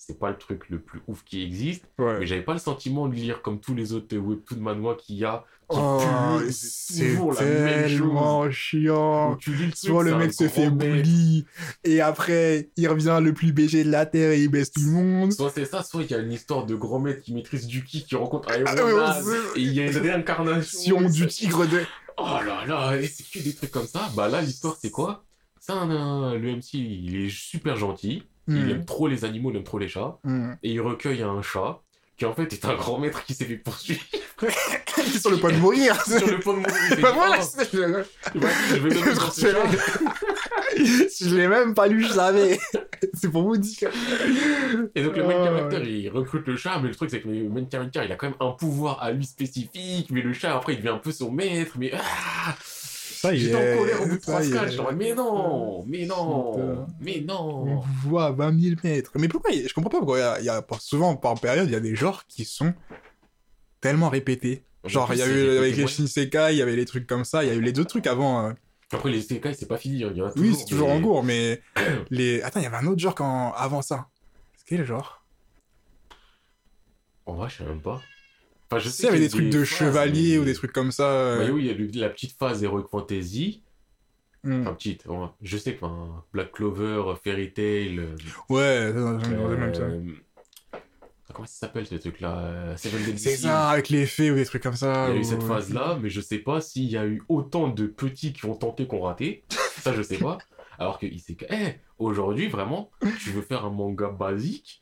[0.09, 2.25] C'est pas le truc le plus ouf qui existe, mais Ouais.
[2.25, 5.45] j'avais pas le sentiment de lire comme tous les autres webtoon manhwa qu'il y a.
[5.69, 9.35] Qui Oh, c'est tellement chiant.
[9.35, 11.45] Tu lis le Soit le mec se fait bully,
[11.83, 14.87] et après, il revient le plus BG de la Terre et il baisse tout le
[14.91, 15.31] monde.
[15.31, 17.83] Soit c'est ça, soit il y a une histoire de grand maître qui maîtrise du
[17.83, 19.21] ki qui rencontre Iron Ah,
[19.55, 21.01] et il y a une réincarnation.
[21.07, 21.81] Du tigre de...
[22.17, 24.09] Oh là là, et c'est que des trucs comme ça.
[24.15, 25.23] Bah là, l'histoire c'est quoi?
[25.67, 28.69] Un- le MC, il est super gentil, il Hmm.
[28.69, 30.53] aime trop les animaux, il aime trop les chats, Hmm.
[30.63, 31.81] et il recueille un chat
[32.17, 34.01] qui en fait est un grand maître qui s'est fait poursuivre
[34.41, 34.47] Il
[35.15, 35.95] est sur le point de mourir.
[36.05, 36.73] sur le point de mourir.
[37.01, 39.09] Bah voilà, Oh, je vais donner
[40.77, 42.59] je l'ai même pas lu, je savais.
[43.13, 43.89] C'est pour vous dire.
[44.95, 47.29] Et donc le main Ah, character, il recrute le chat, mais le truc c'est que
[47.29, 50.55] le main character, il a quand même un pouvoir à lui spécifique, mais le chat
[50.55, 52.55] après il devient un peu son maître, mais ah
[53.21, 54.69] Ça, J'étais en colère au bout de ça trois y scans, est.
[54.69, 57.79] j'étais en mode, mais non, mais non, mais On non.
[57.79, 59.11] vous voit à 20 000 mètres.
[59.15, 61.67] Mais pourquoi Je comprends pas pourquoi il y a, il y a- souvent par période
[61.67, 62.73] il y a des genres qui sont
[63.81, 64.63] tellement répétés.
[64.85, 67.43] Genre il y a eu avec les Shinsekai, il y avait les trucs comme ça,
[67.43, 68.47] il y a eu les deux trucs avant.
[68.47, 68.53] euh,
[68.93, 70.93] Après les Isekai, c'est pas fini, hein, il y en a Oui, c'est toujours mais-
[70.95, 71.61] en cours, mais
[72.09, 72.41] les.
[72.41, 73.51] Attends, il y avait un autre genre quand...
[73.53, 74.07] avant ça.
[74.55, 75.23] C'est quel genre?
[77.25, 78.01] En vrai, je sais même pas.
[78.71, 81.03] Enfin, je sais il y avait des trucs de chevalier ou des trucs comme ça.
[81.37, 83.63] Bah euh, oui, il y a le- la petite phase Heroic Fantasy.
[84.43, 84.61] hmm.
[84.61, 85.25] Enfin, petite, ouais.
[85.41, 87.97] je sais que enfin, Black Clover, Fairy Tail.
[87.99, 88.15] euh,
[88.49, 88.99] Ouais, ça,
[89.57, 89.81] même ça.
[89.81, 90.01] euh,
[91.33, 94.75] Comment ça s'appelle ce truc-là euh, C'est ça, avec les fées ou des trucs comme
[94.75, 95.07] ça.
[95.09, 97.67] Il y a eu cette phase-là, mais je sais pas s'il y a eu autant
[97.69, 99.43] de petits qui ont tenté qu'on raté.
[99.81, 100.37] Ça, je sais pas.
[100.79, 102.89] Alors que Isekai, eh, aujourd'hui, vraiment,
[103.21, 104.81] tu veux faire un manga basique,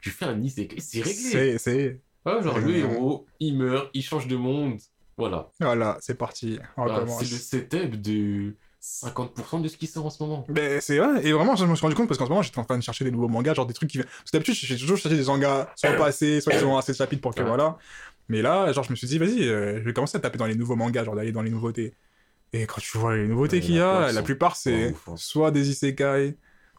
[0.00, 1.58] tu fais un Isekai, c'est réglé.
[1.58, 2.00] C'est,
[2.36, 2.76] Ouais, genre le Euh.
[2.78, 4.78] héros, il meurt, il change de monde.
[5.16, 5.50] Voilà.
[5.60, 6.58] voilà, c'est parti.
[6.76, 7.18] Recommence.
[7.24, 10.46] c'est le setup de 50% de ce qui sort en ce moment.
[10.48, 12.58] Mais c'est vrai, et vraiment, je me suis rendu compte parce qu'en ce moment, j'étais
[12.60, 13.98] en train de chercher des nouveaux mangas, genre des trucs qui.
[13.98, 16.96] Parce que d'habitude, j'ai toujours cherché des mangas, soit passés, soit qui ont assez de
[16.96, 17.76] chapitres pour que voilà.
[18.28, 20.46] Mais là, genre, je me suis dit, vas-y, euh, je vais commencer à taper dans
[20.46, 21.94] les nouveaux mangas, genre d'aller dans les nouveautés.
[22.52, 25.14] Et quand tu vois les nouveautés qu'il y a la sont plupart, c'est hein.
[25.16, 26.36] soit des isekai,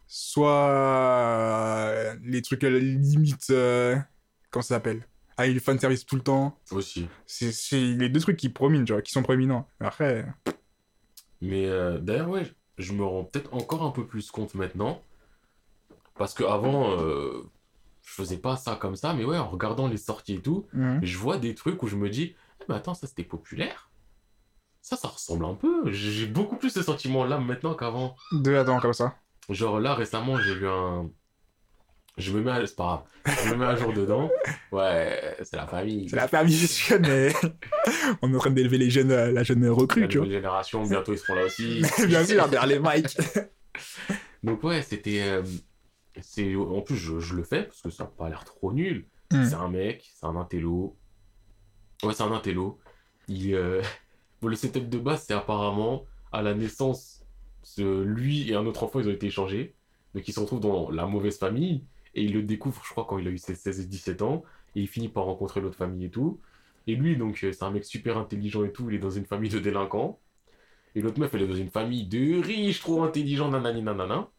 [0.07, 3.47] soit euh, les trucs à la limite.
[3.49, 3.97] euh,
[4.49, 5.01] Comment ça s'appelle?
[5.39, 6.59] Ah, il fan service tout le temps.
[6.71, 7.07] Aussi.
[7.25, 9.69] C'est les deux trucs qui prominent, tu vois, qui sont proéminents.
[9.79, 10.25] Après,
[11.39, 15.01] Mais euh, d'ailleurs, ouais, je me rends peut-être encore un peu plus compte maintenant.
[16.17, 17.49] Parce que avant, euh,
[18.01, 20.99] je faisais pas ça comme ça, mais ouais, en regardant les sorties et tout, mhm.
[21.03, 23.89] je vois des trucs où je me dis, eh ben attends, ça c'était populaire.
[24.81, 25.89] Ça, ça ressemble un peu.
[25.89, 28.17] J'ai beaucoup plus ce sentiment-là maintenant qu'avant.
[28.33, 29.15] deux attends comme ça.
[29.47, 31.09] Genre là, récemment, j'ai lu un.
[32.19, 32.65] Je me mets à...
[32.67, 33.37] C'est pas grave.
[33.45, 34.29] Je me mets à jour dedans.
[34.71, 36.09] Ouais, c'est la famille.
[36.09, 37.33] C'est la permission, mais
[38.21, 40.27] on est en train d'élever les jeunes, euh, la jeune La recrue, tu vois.
[40.27, 41.81] génération, bientôt ils seront là aussi.
[42.07, 43.17] Bien sûr, derrière les mics.
[44.43, 45.21] Donc ouais, c'était...
[45.21, 45.43] euh,
[46.21, 49.07] c'est En plus, je, je le fais parce que ça n'a pas l'air trop nul.
[49.31, 49.45] Hmm.
[49.45, 50.97] C'est un mec, c'est un intello.
[52.03, 52.79] Ouais, c'est un intello.
[53.27, 53.81] Il, euh,
[54.41, 57.23] bon, le setup de base, c'est apparemment, à la naissance,
[57.63, 59.75] ce- lui et un autre enfant, ils ont été échangés.
[60.15, 61.85] Donc ils se retrouvent dans la mauvaise famille.
[62.15, 64.43] Et il le découvre, je crois, quand il a eu ses 16 et 17 ans.
[64.75, 66.39] Et il finit par rencontrer l'autre famille et tout.
[66.87, 68.89] Et lui, donc, euh, c'est un mec super intelligent et tout.
[68.89, 70.19] Il est dans une famille de délinquants.
[70.95, 74.29] Et l'autre meuf, elle est dans une famille de riches, trop intelligents, nanani nanana.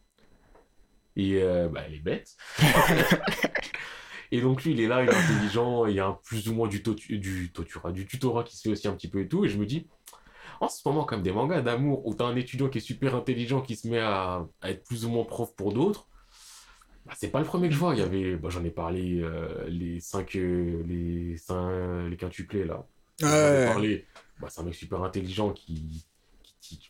[1.15, 2.35] Et euh, bah, elle est bête.
[4.31, 6.53] et donc lui, il est là, il est intelligent, il y a un plus ou
[6.53, 9.45] moins du, du, du tutorat qui se fait aussi un petit peu et tout.
[9.45, 9.87] Et je me dis,
[10.61, 13.61] en ce moment, comme des mangas d'amour où t'as un étudiant qui est super intelligent
[13.61, 16.07] qui se met à, à être plus ou moins prof pour d'autres,
[17.05, 17.93] bah, c'est pas le premier que je vois.
[17.93, 22.85] Il y avait, bah, j'en ai parlé, euh, les 5, les 5, les quintuplés là.
[23.19, 23.65] J'en ai Ouais.
[23.65, 24.05] parlé.
[24.39, 26.03] Bah, c'est un mec super intelligent qui.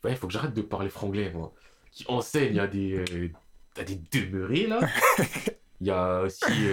[0.04, 1.54] ouais, faut que j'arrête de parler franglais, moi.
[1.92, 2.94] Qui enseigne à des.
[2.94, 3.30] euh,
[3.78, 4.80] à des demeurés, là.
[5.82, 6.68] Il y a aussi.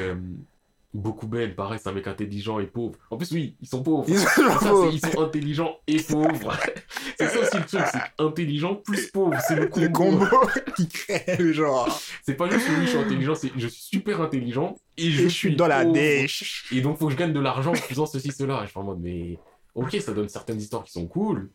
[0.94, 2.94] Beaucoup Ben, pareil, c'est un mec intelligent et pauvre.
[3.10, 4.04] En plus, oui, ils sont pauvres.
[4.08, 4.90] Ils sont Ça, c'est- pauvres.
[4.92, 6.56] ils sont intelligents et pauvres.
[7.18, 9.36] c'est ça aussi le truc, c'est intelligent plus pauvre.
[9.46, 9.80] C'est le combo.
[9.86, 10.26] Le combo
[10.76, 12.00] qui crée le genre.
[12.24, 15.28] C'est pas juste oui, je suis intelligent, c'est je suis super intelligent et je, Et
[15.28, 16.66] suis dans la dèche.
[16.72, 18.60] Et donc, faut que je gagne de l'argent en faisant ceci, cela.
[18.62, 19.38] Et je suis en mode, mais
[19.74, 21.50] ok, ça donne certaines histoires qui sont cool.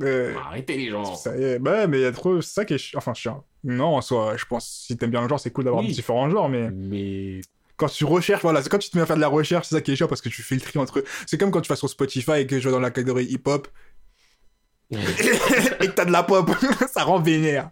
[0.00, 1.16] Euh, Arrêtez les gens.
[1.16, 1.58] ça y est.
[1.58, 2.40] Bah, mais il y a trop.
[2.40, 2.96] C'est ça qui est.
[2.96, 3.44] Enfin, chiant.
[3.64, 5.90] Non, en soi, je pense, si t'aimes bien le genre, c'est cool d'avoir Oui.
[5.90, 7.40] différents genres, mais Mais
[7.78, 9.74] quand tu recherches, voilà, c'est quand tu te mets à faire de la recherche, c'est
[9.76, 11.02] ça qui est chiant parce que tu fais le tri entre.
[11.26, 13.66] C'est comme quand tu vas sur Spotify et que je vais dans la catégorie hip-hop
[14.90, 16.50] et que t'as de la pop,
[16.92, 17.68] ça rend vénère.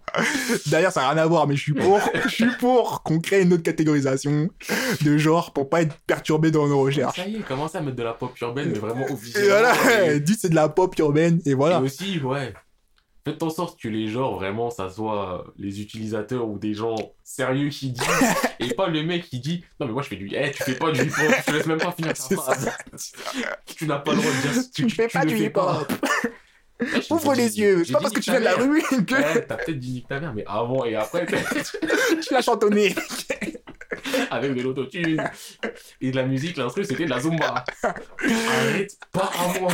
[0.67, 3.41] D'ailleurs, ça n'a rien à voir, mais je suis pour, je suis pour qu'on crée
[3.41, 4.51] une autre catégorisation
[5.03, 7.17] de genre pour pas être perturbé dans nos recherches.
[7.17, 9.49] ça y est, commencez à mettre de la pop urbaine, mais vraiment Et officiellement.
[9.49, 11.79] voilà, Et- dis c'est de la pop urbaine et voilà.
[11.79, 12.53] Et aussi, ouais.
[13.27, 17.71] Faites en sorte que les genres, vraiment, ça soit les utilisateurs ou des gens sérieux
[17.71, 18.05] qui disent,
[18.61, 20.75] et pas le mec qui dit, non mais moi je fais du, eh, tu fais
[20.77, 22.71] pas du hip-hop, je te laisse même pas finir ta phrase.
[23.67, 25.93] Tu n'as pas le droit de dire, Tu fais pas le du fais hip-hop.
[26.81, 27.85] Eh, Ouvre les dit- yeux.
[27.85, 30.07] C'est pas parce que tu viens de la rue que Ouais, t'as peut-être dit nique
[30.09, 32.95] ta mère, mais avant et après, tu l'as chantonné.
[34.31, 35.25] avec de l'autotune
[36.01, 37.65] et de la musique, l'instru c'était de la zumba.
[37.83, 39.73] Arrête pas à moi.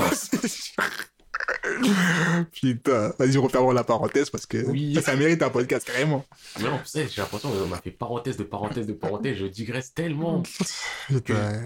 [2.53, 4.95] Putain, vas-y, refermons la parenthèse parce que Oui.
[5.03, 6.25] ça mérite un podcast carrément.
[6.59, 9.47] Mais non, tu sais, j'ai l'impression qu'on m'a fait parenthèse de parenthèse de parenthèse, je
[9.47, 10.43] digresse tellement.
[11.09, 11.63] Putain.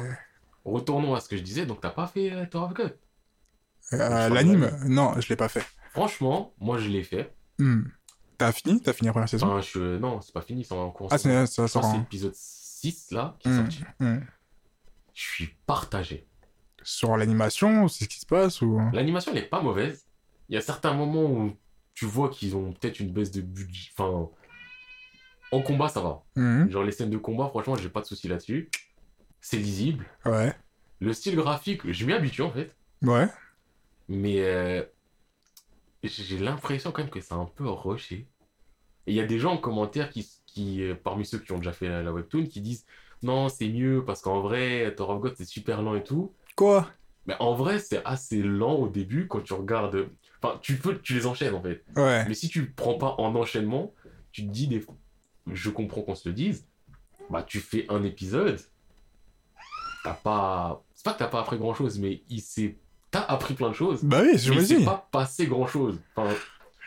[0.65, 2.97] Retournons à ce que je disais, donc t'as pas fait euh, Tower of God?
[3.93, 5.65] Euh, L'anime, non, je l'ai pas fait.
[5.93, 7.33] Franchement, moi je l'ai fait.
[7.59, 7.83] Hmm.
[8.37, 8.81] T'as fini?
[8.83, 9.47] T'as fini la première saison?
[9.47, 9.97] Enfin, je...
[9.99, 11.09] Non, c'est pas fini, c'est en cours.
[11.11, 11.99] Ah, c'est- que en...
[11.99, 13.85] l'épisode 6 là qui est Hmm, sorti.
[14.01, 14.19] hmm.
[15.15, 16.27] Je suis partagé.
[16.89, 18.81] Sur l'animation, c'est ce qui se passe ou?
[18.93, 20.07] L'animation elle est pas mauvaise.
[20.49, 21.53] Il y a certains moments où
[21.95, 23.91] tu vois qu'ils ont peut-être une baisse de budget.
[23.99, 24.31] Enfin,
[25.51, 26.23] en combat ça va.
[26.37, 28.71] Hmm, Genre les scènes de combat, franchement, j'ai pas de soucis là-dessus.
[29.41, 30.07] C'est lisible.
[30.25, 30.55] Ouais,
[31.01, 32.75] Le style graphique, je m'y habitue en fait.
[33.03, 33.27] ouais.
[34.09, 34.85] Mais euh,
[36.05, 38.29] j'ai l'impression quand même que c'est un peu rushé.
[39.09, 41.59] Et il y a des gens en commentaire qui, qui euh, parmi ceux qui ont
[41.59, 42.87] déjà fait la, la webtoon, qui disent
[43.23, 46.33] non, c'est mieux parce qu'en vrai, Tower of God c'est super lent et tout.
[46.57, 46.89] Quoi?
[47.27, 50.09] Mais en vrai, c'est assez lent au début quand tu regardes.
[50.43, 51.85] Enfin, tu peux, tu les enchaînes en fait.
[51.97, 52.25] Ouais.
[52.29, 53.93] Mais si tu prends pas en enchaînement,
[54.33, 54.97] tu te dis des fois,
[55.53, 56.67] je comprends qu'on se le dise,
[57.31, 58.61] bah tu fais un épisode,
[60.05, 62.77] t'as pas, c'est pas que t'as pas appris grand chose, mais il s'est,
[63.11, 64.03] t'as appris plein de choses.
[64.03, 64.85] Bah oui, je me dis.
[64.85, 65.99] pas passé grand chose.
[66.15, 66.33] Enfin,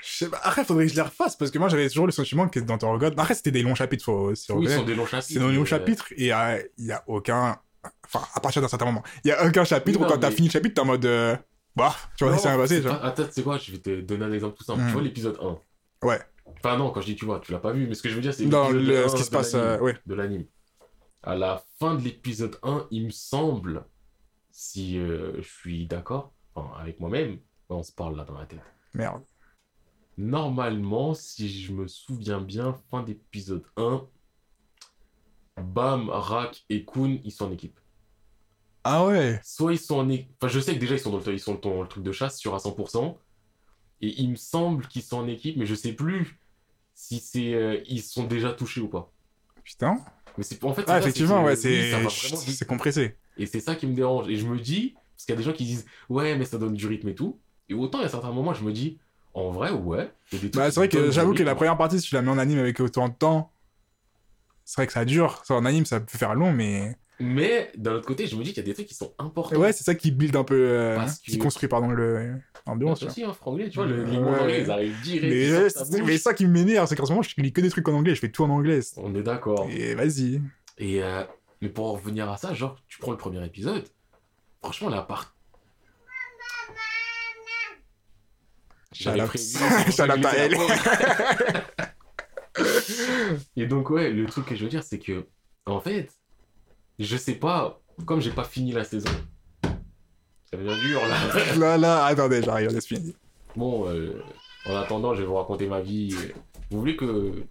[0.01, 0.39] Je sais pas.
[0.43, 2.75] Après, faudrait que je les refasse parce que moi, j'avais toujours le sentiment que dans
[2.75, 3.13] of God.
[3.17, 4.79] Après, c'était des longs chapitres, faut aussi Oui, ils reconnaître.
[4.81, 5.27] sont des longs chapitres.
[5.33, 7.59] C'est dans les longs euh, chapitres et euh, il y a aucun.
[8.05, 10.47] Enfin, à partir d'un certain moment, il y a aucun chapitre où quand t'as fini
[10.47, 11.05] le chapitre, t'es en mode.
[11.05, 11.35] euh,
[11.75, 14.25] Bah, tu vois, c'est un passé, pas- Attends, tu sais quoi, je vais te donner
[14.25, 14.81] un exemple tout simple.
[14.81, 14.87] Hmm.
[14.87, 15.57] Tu vois l'épisode 1.
[16.07, 16.19] Ouais.
[16.57, 18.15] Enfin, non, quand je dis tu vois, tu l'as pas vu, mais ce que je
[18.15, 19.95] veux dire, c'est Dans le, 1 ce qui se passe, euh, ouais.
[20.05, 20.45] de l'anime.
[21.21, 23.85] À la fin de l'épisode 1, il me semble,
[24.51, 27.37] si euh, je suis d'accord, enfin, avec moi-même,
[27.69, 28.59] on se parle là dans la tête.
[28.95, 29.21] Merde.
[30.17, 34.05] Normalement, si je me souviens bien, fin d'épisode 1,
[35.59, 37.79] Bam, Rak et Kun, ils sont en équipe.
[38.83, 39.39] Ah ouais.
[39.43, 40.29] Soit ils sont en équipe.
[40.41, 42.11] Enfin, je sais que déjà, ils sont dans le, ils sont dans le truc de
[42.11, 43.17] chasse sur à 100%.
[44.01, 46.39] Et il me semble qu'ils sont en équipe, mais je sais plus
[46.95, 49.11] si c'est euh, ils sont déjà touchés ou pas.
[49.63, 49.97] Putain.
[50.37, 50.83] Mais c'est en fait.
[50.83, 53.17] c'est Ah, ça, effectivement, ouais, c'est c'est compressé.
[53.37, 54.29] Et c'est ça qui me dérange.
[54.29, 56.57] Et je me dis, parce qu'il y a des gens qui disent, ouais, mais ça
[56.57, 57.39] donne du rythme et tout.
[57.67, 58.99] Et autant, il y a certains moments, je me dis,
[59.33, 60.11] en vrai, ouais.
[60.53, 62.59] Bah, c'est vrai que j'avoue que la première partie, si tu la mets en anime
[62.59, 63.51] avec autant de temps,
[64.69, 65.41] c'est vrai que ça dure.
[65.45, 66.95] Ça, en anime, ça peut faire long, mais.
[67.19, 69.57] Mais d'un autre côté, je me dis qu'il y a des trucs qui sont importants.
[69.59, 70.53] Ouais, c'est ça qui build un peu.
[70.69, 72.35] euh, Qui construit, pardon, le.
[72.67, 72.99] L'ambiance.
[73.01, 73.09] Vois.
[73.09, 75.25] aussi, hein, franglais, tu vois, le- les mots anglais, ils arrivent direct.
[75.33, 76.01] Mais, bouche.
[76.05, 78.13] mais ça qui m'énerve, c'est qu'en ce moment, je lis que des trucs en anglais,
[78.13, 78.79] je fais tout en anglais.
[78.97, 79.67] On est d'accord.
[79.71, 80.39] Et vas-y.
[80.77, 81.23] Et euh,
[81.63, 83.85] mais pour en revenir à ça, genre, tu prends le premier épisode,
[84.61, 85.33] franchement, la part.
[88.91, 89.43] J'avais prévu,
[89.91, 90.07] c'est
[93.55, 95.25] Et donc, ouais, le truc que je veux dire, c'est que,
[95.65, 96.11] en fait,
[96.99, 99.09] je sais pas, comme j'ai pas fini la saison,
[99.63, 101.55] ça devient dur là.
[101.57, 103.13] Là, là, attendez, j'arrive, laisse finir.
[103.55, 104.21] Bon, euh,
[104.65, 106.15] en attendant, je vais vous raconter ma vie.
[106.71, 107.43] Vous voulez que.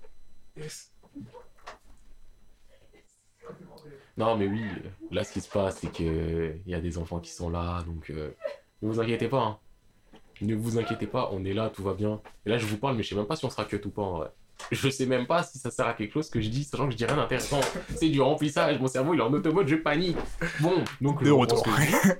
[4.16, 4.62] Non, mais oui,
[5.12, 7.82] là, ce qui se passe, c'est que il y a des enfants qui sont là,
[7.84, 8.30] donc euh,
[8.82, 9.42] ne vous inquiétez pas.
[9.42, 9.58] hein.
[10.40, 12.20] Ne vous inquiétez pas, on est là, tout va bien.
[12.46, 13.90] Et là, je vous parle, mais je sais même pas si on sera cut ou
[13.90, 14.30] pas en vrai.
[14.70, 16.92] Je sais même pas si ça sert à quelque chose que je dis, sachant que
[16.92, 17.60] je dis rien d'intéressant.
[17.96, 20.16] C'est du remplissage, mon cerveau il est en automode, je panique.
[20.60, 21.62] Bon, donc De retour.
[21.62, 21.70] que.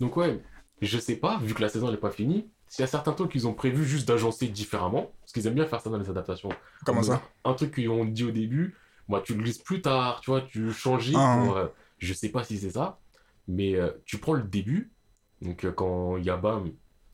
[0.00, 0.42] Donc ouais,
[0.82, 3.30] je sais pas, vu que la saison n'est pas finie, s'il y a certains trucs
[3.30, 6.48] qu'ils ont prévu juste d'agencer différemment, parce qu'ils aiment bien faire ça dans les adaptations.
[6.84, 7.22] Comment ça?
[7.44, 10.42] Un truc qu'ils ont dit au début, moi tu le lises plus tard, tu vois,
[10.42, 11.12] tu changes.
[11.14, 11.42] Ah.
[11.44, 12.98] pour, euh, je sais pas si c'est ça,
[13.46, 14.92] mais euh, tu prends le début,
[15.40, 16.72] donc euh, quand Yabam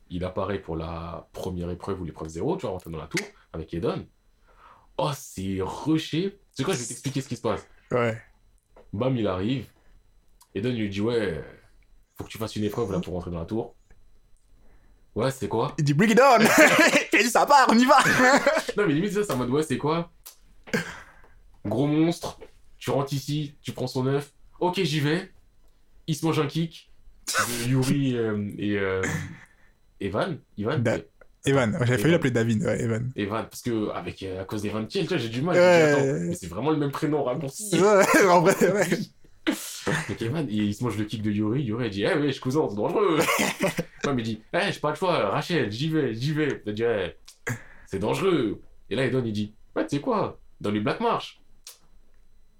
[0.09, 3.25] il apparaît pour la première épreuve ou l'épreuve 0, tu vois, rentrer dans la tour
[3.53, 4.05] avec Eden.
[5.03, 6.37] Oh, c'est rushé.
[6.53, 7.65] C'est quoi, je vais t'expliquer ce qui se passe.
[7.89, 8.21] Ouais.
[8.93, 9.65] Bam, il arrive.
[10.53, 11.43] Eden, lui dit, ouais,
[12.15, 13.73] faut que tu fasses une épreuve là pour rentrer dans la tour.
[15.15, 15.73] Ouais, c'est quoi?
[15.79, 16.39] Il dit Bring it on
[17.17, 17.97] Il dit ça part, on y va
[18.77, 20.11] Non, mais limite, ça, c'est en mode, ouais, c'est quoi?
[21.65, 22.39] Gros monstre,
[22.77, 24.31] tu rentres ici, tu prends son œuf.
[24.59, 25.31] Ok, j'y vais.
[26.05, 26.91] Il se mange un kick.
[27.27, 29.01] de Yuri euh, et euh,
[29.99, 30.39] Evan.
[30.57, 30.97] Evan Da-
[31.45, 32.11] Evan, j'avais failli Evan.
[32.11, 33.11] l'appeler David, ouais, Evan.
[33.15, 35.55] Evan, parce que avec, euh, à cause d'Evan vois, j'ai du mal.
[35.55, 35.95] Ouais.
[35.95, 37.79] J'ai dit, attends, mais c'est vraiment le même prénom raccourci.
[37.79, 38.87] Ouais, en vrai, ouais.
[40.09, 41.63] Donc Evan, il, il se mange le kick de Yuri.
[41.63, 43.17] Yuri, dit, eh wesh, cousin, c'est dangereux.
[44.03, 46.61] Moi, il dit, eh, j'ai pas le choix, Rachel, j'y vais, j'y vais.
[46.67, 47.15] Il dit, eh,
[47.87, 48.61] c'est dangereux.
[48.89, 51.41] Et là, Edon, il dit, ouais, tu sais quoi, dans les Black March,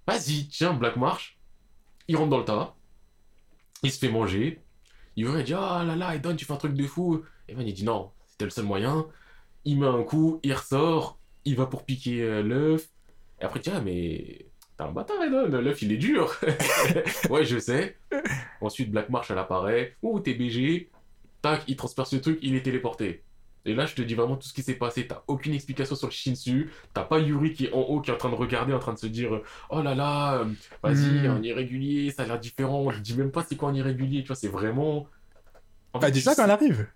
[0.07, 1.37] vas-y, tiens, Black March.
[2.07, 2.75] Il rentre dans le tas.
[3.83, 4.59] Il se fait manger.
[5.15, 7.21] Yuri, il dit, ah là là, Edon, tu fais un truc de fou.
[7.47, 8.09] Evan, il dit, non,
[8.41, 9.05] c'était le seul moyen.
[9.65, 12.87] Il met un coup, il ressort, il va pour piquer euh, l'œuf.
[13.39, 14.45] Et après, tiens, mais
[14.77, 16.35] T'es un bâtard, Edon, l'œuf il est dur.
[17.29, 17.97] ouais, je sais.
[18.61, 19.95] Ensuite, Black Marsh elle apparaît.
[20.01, 20.89] Ouh, t'es BG.
[21.43, 23.23] Tac, il transperce le truc, il est téléporté.
[23.65, 25.05] Et là, je te dis vraiment tout ce qui s'est passé.
[25.05, 26.71] T'as aucune explication sur le Shinsu.
[26.95, 28.93] T'as pas Yuri qui est en haut, qui est en train de regarder, en train
[28.93, 30.45] de se dire Oh là là, euh,
[30.81, 31.37] vas-y, Hmm.
[31.37, 32.89] en irrégulier, ça a l'air différent.
[32.89, 35.07] Je dis même pas c'est quoi en irrégulier, tu vois, c'est vraiment.
[35.93, 36.87] En Elle dit ça quand elle arrive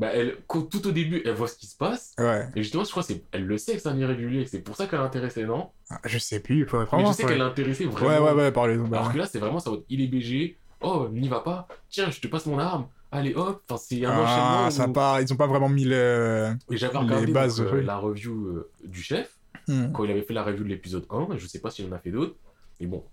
[0.00, 2.14] Bah, elle, tout au début, elle voit ce qui se passe.
[2.18, 2.48] Ouais.
[2.56, 4.46] Et justement, je crois que c'est, elle le sait que c'est un irrégulier.
[4.46, 5.68] C'est pour ça qu'elle est intéressée, non?
[5.90, 8.24] Ah, Je sais plus, il faudrait Mais je sais qu'elle est intéressée Ouais, vraiment.
[8.26, 8.92] ouais, ouais, parlez donc.
[8.92, 9.70] Alors que là, c'est vraiment ça.
[9.90, 10.56] Il est BG.
[10.80, 11.68] Oh, n'y va pas.
[11.90, 12.86] Tiens, je te passe mon arme.
[13.12, 13.62] Allez, hop.
[13.68, 14.70] Enfin, c'est un Ah, enchaînement.
[14.70, 15.20] ça où- part...
[15.20, 16.52] Ils ont pas vraiment mis le.
[16.70, 19.36] Et j'avais les bases, donc, euh, la review euh, du chef.
[19.68, 19.92] Hmm.
[19.92, 21.28] Quand il avait fait la review de l'épisode 1.
[21.36, 22.36] Je sais pas s'il en a fait d'autres.
[22.80, 23.04] Mais bon.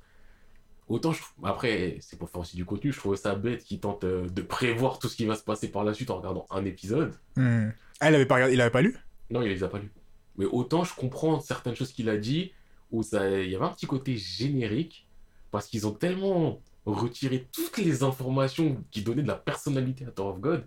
[0.88, 2.92] Autant je trouve- Après, c'est pour faire aussi du contenu.
[2.94, 5.68] Je trouvais ça bête qu'il tente euh, de prévoir tout ce qui va se passer
[5.70, 7.14] par la suite en regardant un épisode.
[7.36, 7.70] Hmm.
[8.00, 8.54] Ah, il avait pas, regardé...
[8.54, 8.96] il avait pas lu?
[9.30, 9.92] Non, il les a pas lus.
[10.38, 12.54] Mais autant je comprends certaines choses qu'il a dit,
[12.92, 15.08] où ça, il y avait un petit côté générique,
[15.52, 20.30] parce qu'ils ont tellement retiré toutes les informations qui donnaient de la personnalité à Tower
[20.36, 20.66] of God,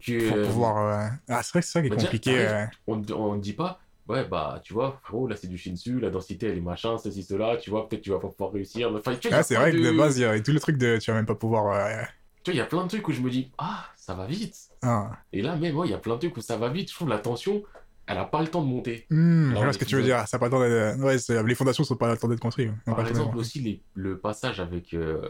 [0.00, 0.76] que pour euh, pouvoir.
[0.78, 2.38] euh, Ah, c'est vrai que c'est ça qui est bah, compliqué.
[2.38, 2.64] euh.
[2.86, 2.96] on
[3.34, 3.78] ne dit pas,
[4.08, 7.22] ouais, bah, tu vois, frérot, là c'est du Shinsu, la densité elle est machin, ceci,
[7.22, 8.90] cela, tu vois, peut-être tu vas pas pouvoir réussir.
[8.94, 10.76] Enfin, tu vois, Ah, c'est vrai que de base, il y a tout le truc
[10.78, 12.02] de tu vas même pas pouvoir euh,
[12.42, 14.26] Tu vois, il y a plein de trucs où je me dis, ah, ça va
[14.26, 14.56] vite.
[14.82, 15.10] Ah.
[15.32, 16.88] Et là, même, moi, il y a plein de trucs où ça va vite.
[16.90, 17.62] Je trouve la tension,
[18.06, 19.06] elle a pas le temps de monter.
[19.10, 20.26] Hmm, je vois ce que tu veux dire.
[20.26, 22.70] Ça pas le temps Ouais, les fondations sont pas le temps d'être construites.
[22.86, 25.28] On Par pas exemple, aussi, les- le passage avec euh,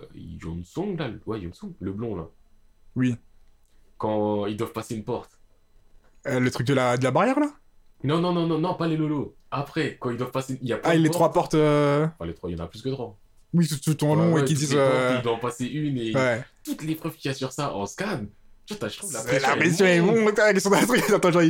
[0.65, 1.09] Song, là.
[1.09, 2.29] le- Ouais, Yoon Song, le blond, là.
[2.97, 3.17] Oui.
[3.99, 5.39] Quand ils doivent passer une porte.
[6.27, 7.51] Euh, le truc de la, de la barrière, là?
[8.05, 9.35] Non, non, non, non, non, pas les lolos.
[9.51, 10.59] Après, quand ils doivent passer.
[10.63, 11.13] Il y a plein Ah, les portes.
[11.15, 11.55] trois portes.
[11.55, 13.17] euh, Enfin, les trois, il y en a plus que trois.
[13.53, 14.75] Oui, tout, tout en Ouais, long ouais, et qui disent.
[14.77, 16.43] euh, Ils doivent en passer une et Ouais.
[16.65, 18.21] toutes les preuves qu'il y a sur ça en scan.
[18.79, 19.43] T'as- je trouve la pression.
[19.49, 20.19] La elle pression est monte.
[20.19, 20.41] monte.
[20.55, 21.43] Ils sont dans le truc, ils entendent genre.
[21.43, 21.49] Là,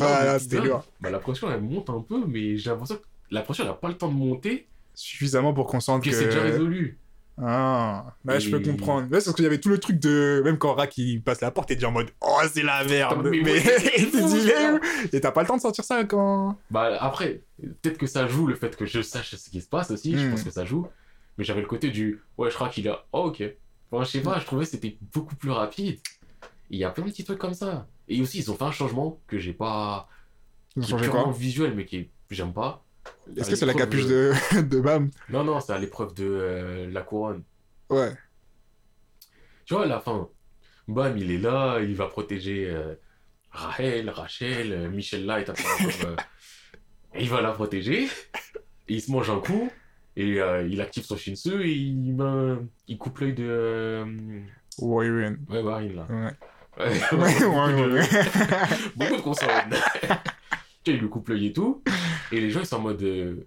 [0.00, 0.84] Ah, on là, est c'était dur.
[1.00, 3.74] Bah, la pression, elle monte un peu, mais j'ai l'impression que la pression, elle a
[3.74, 6.14] pas le temps de monter, Suffisamment pour qu'on sente que que.
[6.16, 6.98] c'est déjà résolu.
[7.40, 9.02] Ah, là, je peux Et- comprendre.
[9.10, 10.42] Ouais, c'est parce qu'il y avait tout le truc de.
[10.44, 13.28] Même quand Rak il passe la porte, t'es déjà en mode Oh, c'est la merde.
[13.30, 13.62] Mais Mais,
[15.12, 16.56] Et t'as pas le temps de sortir ça quand.
[16.70, 19.90] Bah, après, peut-être que ça joue le fait que je sache ce qui se passe
[19.90, 20.30] aussi, je Hmm.
[20.30, 20.86] pense que ça joue.
[21.36, 23.04] Mais j'avais le côté du ouais, je crois qu'il a.
[23.12, 23.42] Oh, ok.
[23.92, 25.98] Enfin, je sais pas, je trouvais que c'était beaucoup plus rapide.
[26.70, 27.86] Il y a plein de petits trucs comme ça.
[28.08, 30.08] Et aussi, ils ont fait un changement que j'ai pas.
[30.76, 31.32] Ils ont qui est changé purement quoi?
[31.32, 32.84] visuel, mais qui est- que j'aime pas.
[33.36, 34.32] Est-ce que c'est la capuche de,
[34.62, 35.10] de Bam?
[35.28, 37.42] Non, non, c'est à l'épreuve de euh, la couronne.
[37.90, 38.12] Ouais.
[39.64, 40.28] Tu vois, à la fin,
[40.88, 42.94] bam, il est là, il va protéger euh,
[43.50, 46.16] Rahel, Rachel, euh, Michel comme, euh,
[47.18, 48.08] il va la protéger, et
[48.88, 49.70] il se mange un coup,
[50.16, 53.44] et il active son Shinsu, et il, coupe l'œil de...
[53.46, 54.04] euh,
[54.80, 55.08] Ouais,
[55.60, 56.06] Warren, là.
[56.08, 56.32] Ouais.
[56.78, 56.86] Ouais,
[57.44, 58.08] Ouais, ouais.
[58.94, 59.74] beaucoup de consonnes.
[60.86, 61.82] Il lui coupe l'œil et tout,
[62.32, 63.02] et les gens, ils sont en mode...
[63.02, 63.46] euh,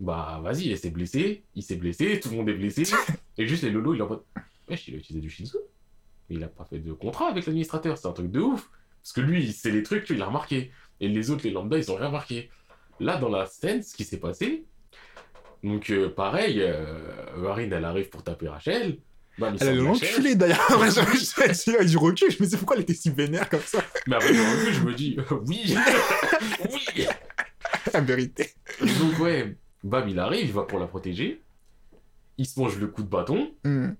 [0.00, 2.82] Bah, vas-y, il s'est blessé, il s'est blessé, tout le monde est blessé,
[3.38, 4.22] et juste les lolos, il est en mode...
[4.68, 5.56] Wesh, il a utilisé du Shinsu.
[6.28, 8.70] Mais il a pas fait de contrat avec l'administrateur, c'est un truc de ouf.
[9.02, 10.70] Parce que lui, il sait les trucs, tu vois, il a remarqué.
[11.00, 12.50] Et les autres, les lambda, ils ont rien remarqué.
[13.00, 14.64] Là, dans la scène, ce qui s'est passé,
[15.64, 18.98] donc euh, pareil, euh, elle arrive pour taper Rachel.
[19.38, 19.78] Il Elle a chaise.
[19.82, 20.60] l'enculé d'ailleurs.
[20.70, 20.98] Après,
[21.74, 23.82] avec du recul, je me disais pourquoi elle était si vénère comme ça?
[24.06, 25.74] Mais après, dans le recul, je me dis, euh, oui,
[26.72, 27.06] oui.
[27.92, 28.50] La vérité.
[28.80, 31.40] Donc, ouais, Bam, il arrive, il va pour la protéger.
[32.38, 33.50] Il se mange le coup de bâton.
[33.64, 33.90] Hmm.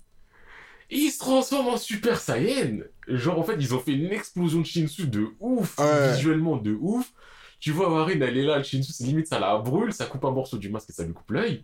[0.89, 2.79] Et il se transforme en Super Saiyan.
[3.07, 6.13] Genre, en fait, ils ont fait une explosion de Shinsu de ouf, Ouais.
[6.15, 7.11] visuellement de ouf.
[7.59, 10.23] Tu vois, Warren, elle est là, le Shinsu, c'est limite, ça la brûle, ça coupe
[10.25, 11.63] un morceau du masque et ça lui coupe l'œil.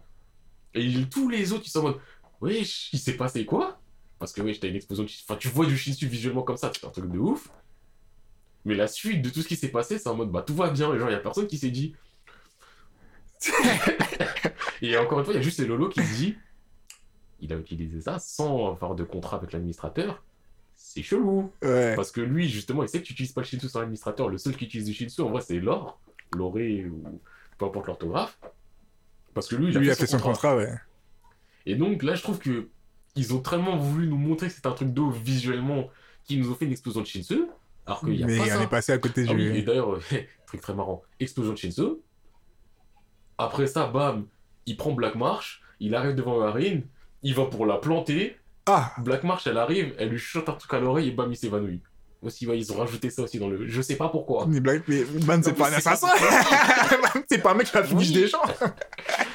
[0.74, 1.98] Et il- tous les autres, ils sont en mode,
[2.42, 3.80] wesh, il s'est passé quoi?
[4.18, 5.06] Parce que, wesh, t'as une explosion.
[5.06, 7.50] Enfin, tu vois du Shinsu visuellement comme ça, c'est un truc de ouf.
[8.66, 10.70] Mais la suite de tout ce qui s'est passé, c'est en mode, bah, tout va
[10.70, 10.94] bien.
[10.94, 11.96] Et genre, il y a personne qui s'est dit.
[14.82, 16.36] et encore une fois, il y a juste les Lolo qui se dit,
[17.40, 20.22] il a utilisé ça sans avoir de contrat avec l'administrateur.
[20.76, 21.52] C'est chelou.
[21.62, 21.96] Ouais.
[21.96, 24.28] Parce que lui, justement, il sait que tu utilises pas le Shinsu sans l'administrateur.
[24.28, 26.00] Le seul qui utilise du Shinsu, en vrai, c'est Laure.
[26.36, 27.22] Loré ou
[27.58, 28.38] peu importe l'orthographe.
[29.34, 30.74] Parce que lui, il a fait son contrat, ouais.
[31.70, 32.68] Et donc, là, je trouve que
[33.16, 35.90] ils ont tellement voulu nous montrer que c'est un truc d'eau visuellement
[36.24, 37.44] qu'ils nous ont fait une explosion de Shinsu.
[37.86, 38.64] Alors qu'il y a Mais pas on ça.
[38.64, 39.52] est passé à côté Ah du.
[39.52, 41.84] oui, et d'ailleurs, euh, truc très marrant, explosion de Shinsu.
[43.38, 44.26] Après ça, bam,
[44.66, 46.84] il prend Black Marsh, il arrive devant Marine,
[47.24, 48.38] il va pour la planter.
[48.66, 51.38] Ah Black Marsh, elle arrive, elle lui chante un truc à l'oreille et bam, il
[51.38, 51.82] s'évanouit.
[52.22, 53.66] Aussi, ouais, ils ont rajouté ça aussi dans le.
[53.68, 54.46] Je sais pas pourquoi.
[54.46, 56.08] Mais Black, mais Man, c'est pas un assassin!
[56.92, 58.12] Man, c'est pas un mec qui finir Oui.
[58.12, 58.42] des gens!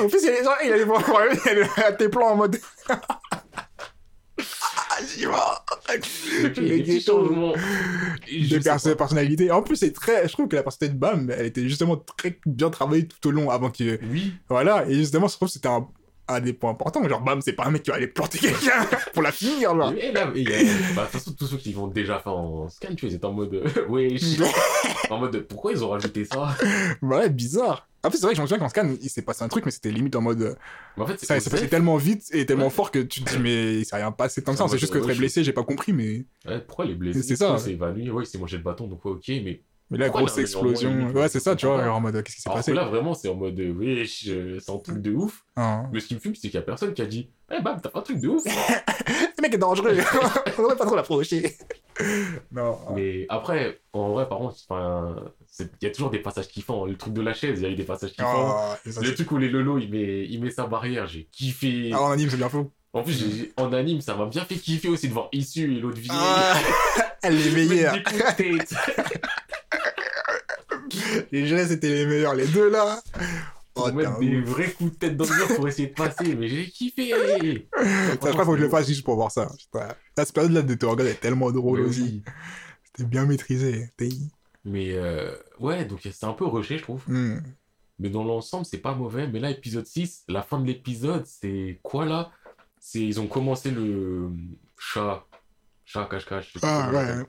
[0.00, 1.02] en plus, il y a des gens, il allait voir
[1.32, 2.58] il allait à tes plans en mode.
[2.88, 2.98] ah,
[5.06, 5.32] j'y vais!
[6.56, 7.54] Il y a des changements.
[8.30, 9.50] Des personnalités.
[9.50, 10.26] En plus, c'est très.
[10.26, 13.30] Je trouve que la personnalité de Bam, elle était justement très bien travaillée tout au
[13.30, 13.98] long avant qu'il.
[14.10, 15.88] Oui, Voilà, et justement, je trouve que c'était un,
[16.34, 17.06] un des points importants.
[17.08, 19.92] Genre, Bam, c'est pas un mec qui va aller planter quelqu'un pour la finir, genre.
[19.92, 22.94] et là, et bah, de toute façon, tous ceux qui l'ont déjà fait en scan,
[22.94, 23.54] tu vois, ils étaient en mode.
[23.54, 24.22] euh, wesh.
[25.10, 26.56] en mode, pourquoi ils ont rajouté ça?
[27.02, 27.86] Ouais, bizarre.
[28.02, 29.70] Après, c'est vrai que je me souviens qu'en scan, il s'est passé un truc, mais
[29.70, 30.40] c'était limite en mode.
[30.40, 30.54] euh,
[30.96, 32.70] Mais en fait, Ça, c'est ça passait tellement vite et tellement Ouais.
[32.70, 34.64] fort que tu te dis, mais il s'est rien passé tant que ça.
[34.64, 36.24] Ah, C'est juste que ouais, très blessé, j'ai pas compris, mais.
[36.46, 37.58] Ouais, pourquoi les blessés C'est ça, ouais.
[37.58, 38.08] s'est évanoui?
[38.10, 39.60] Ouais, il s'est mangé le bâton, donc ouais, ok, mais.
[39.90, 41.10] Mais Pourquoi grosse explosion.
[41.12, 41.90] Ouais, c'est ça, tu vois, pas.
[41.90, 42.72] en mode, qu'est-ce qui s'est passé?
[42.72, 45.42] là, vraiment, c'est en mode, wesh, euh, c'est un truc de ouf.
[45.56, 45.82] Ah.
[45.92, 47.80] Mais ce qui me fume, c'est qu'il y a personne qui a dit, eh bam,
[47.82, 48.44] t'as fait un truc de ouf.
[49.36, 49.96] Ce mec est dangereux,
[50.58, 51.56] on devrait pas trop l'approcher.
[52.52, 52.78] non.
[52.94, 54.56] mais après, en vrai, par contre,
[55.58, 56.84] il y a toujours des passages kiffants.
[56.84, 58.54] Le truc de la chaise, il y a eu des passages kiffants.
[58.56, 61.24] Ah, et ça, Le truc où les Lolo, il met, il met sa barrière, j'ai
[61.32, 61.90] kiffé.
[61.92, 62.70] Ah, en anime, c'est bien fou.
[62.92, 65.80] En plus, j'ai- en anime, ça m'a bien fait kiffer aussi de voir Issu et
[65.80, 66.10] l'autre vieille.
[66.12, 66.56] Ah,
[67.22, 67.92] elle est meilleure.
[67.94, 68.74] des coups de tête.
[71.32, 73.00] Les gestes c'était les meilleurs, les deux là.
[73.76, 74.44] Oh, Pour t'es mettre des ouf.
[74.48, 77.10] vrais coups de tête dans le mur pour essayer de passer, mais j'ai kiffé.
[77.76, 79.48] Ça, je crois faut que je le fasse juste pour voir ça.
[79.56, 79.94] Putain.
[80.16, 82.02] Cette période-là de Torgal est tellement drôle Mais aussi.
[82.02, 82.22] oui.
[82.84, 83.90] C'était bien maîtrisé.
[84.64, 87.02] Mais euh, ouais, donc c'est un peu rushé, je trouve.
[87.06, 87.38] Hmm.
[88.00, 89.28] Mais dans l'ensemble, c'est pas mauvais.
[89.28, 92.30] Mais là, épisode 6, la fin de l'épisode, c'est quoi là?
[92.80, 94.30] C'est ils ont commencé le
[94.78, 95.24] chat,
[95.84, 96.54] chat cache-cache.
[96.62, 97.24] Ah, ouais.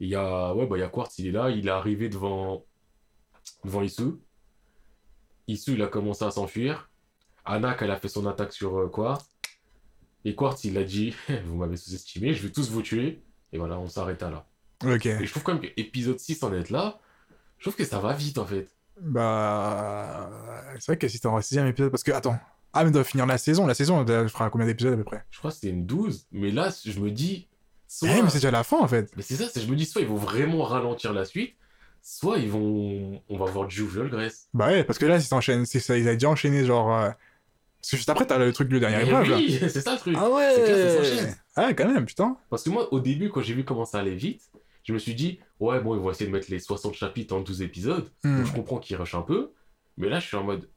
[0.00, 2.08] Il y a, ouais, bah, il y a Quartz, il est là, il est arrivé
[2.08, 2.64] devant,
[3.66, 4.14] devant Issu.
[5.48, 6.90] Issu, il a commencé à s'enfuir.
[7.44, 9.26] Anak, elle a fait son attaque sur euh, Quartz.
[10.24, 11.14] Et Quartz, il a dit,
[11.44, 13.22] vous m'avez sous-estimé, je vais tous vous tuer.
[13.52, 14.46] Et voilà, on s'arrêta là.
[14.84, 15.06] Ok.
[15.06, 16.98] Et je trouve quand même que épisode 6 en être là,
[17.58, 18.68] je trouve que ça va vite en fait.
[19.00, 20.30] Bah.
[20.78, 22.38] C'est vrai que si t'es en sixième épisode, parce que, attends.
[22.72, 23.66] Ah, mais on doit finir la saison.
[23.66, 25.24] La saison, elle fera combien d'épisodes à peu près?
[25.30, 27.48] Je crois que c'était une 12, mais là, je me dis,
[27.86, 28.10] soit...
[28.10, 29.10] Eh, mais c'est déjà la fin en fait.
[29.16, 31.54] Mais c'est ça, je me dis, soit ils vont vraiment ralentir la suite,
[32.08, 33.20] soit ils vont...
[33.28, 34.48] On va voir Juve Grace.
[34.54, 36.94] Bah ouais, parce que là, si t'enchaînes, c'est ça, ils avaient déjà enchaîné genre.
[36.96, 37.10] euh,
[37.80, 39.28] Parce que juste après, t'as le truc du dernier épreuve.
[39.28, 39.36] là.
[39.36, 40.16] oui, c'est ça le truc.
[40.16, 41.36] Ah C'est clair, ça ouais s'enchaîne.
[41.56, 42.36] Ah, quand même, putain.
[42.48, 44.42] Parce que moi, au début, quand j'ai vu comment ça allait vite,
[44.84, 47.40] je me suis dit, ouais, bon, ils vont essayer de mettre les 60 chapitres en
[47.40, 48.08] 12 épisodes.
[48.22, 48.36] Hmm.
[48.38, 49.50] Donc je comprends qu'ils rushent un peu.
[49.96, 50.68] Mais là, je suis en mode,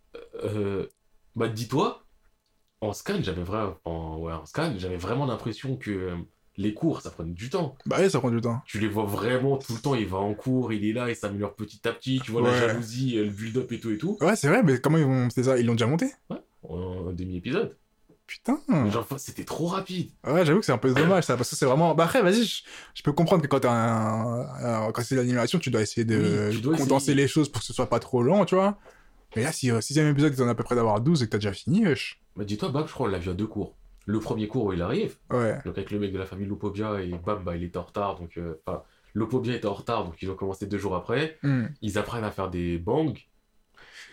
[0.43, 0.87] euh,
[1.35, 2.03] bah dis-toi,
[2.81, 6.15] en scan, j'avais vraiment, en, ouais, en scan, j'avais vraiment l'impression que euh,
[6.61, 7.75] les cours, ça prenait du temps.
[7.85, 8.61] Bah ouais, ça prend du temps.
[8.65, 11.15] Tu les vois vraiment tout le temps, il va en cours, il est là, il
[11.15, 12.51] s'améliore petit à petit, tu vois Ouais.
[12.51, 14.17] la jalousie, euh, le build-up et tout et tout.
[14.21, 15.29] Ouais, c'est vrai, mais comment ils vont.
[15.29, 16.11] C'est ça, ils l'ont déjà monté?
[16.63, 17.77] En demi-épisode.
[18.27, 18.59] Putain.
[18.91, 20.11] Genre, c'était trop rapide.
[20.27, 21.95] Ouais, j'avoue que c'est un peu dommage ça, parce que c'est vraiment.
[21.95, 22.61] Bah après, vas-y, je,
[22.93, 26.49] je peux comprendre que quand t'as un, quand c'est de l'animation, tu dois essayer de
[26.51, 27.15] Oui, dois condenser essayer.
[27.23, 28.77] les choses pour que ce soit pas trop lent, tu vois.
[29.35, 31.31] Mais là, si au sixième épisode, t'en as à peu près d'avoir 12 et que
[31.31, 32.21] t'as déjà fini, wesh.
[32.35, 33.75] Bah dis-toi, Bam, je crois, on l'a vu à deux cours.
[34.11, 35.55] Le premier cours où il arrive, Ouais.
[35.65, 38.17] donc avec le mec de la famille Lopobia, et Bam, bah, il était en retard,
[38.19, 38.37] donc...
[38.37, 38.81] euh, Enfin,
[39.13, 41.37] Lopobia était en retard, donc ils ont commencé deux jours après.
[41.43, 41.65] Hmm.
[41.81, 43.13] Ils apprennent à faire des bangs.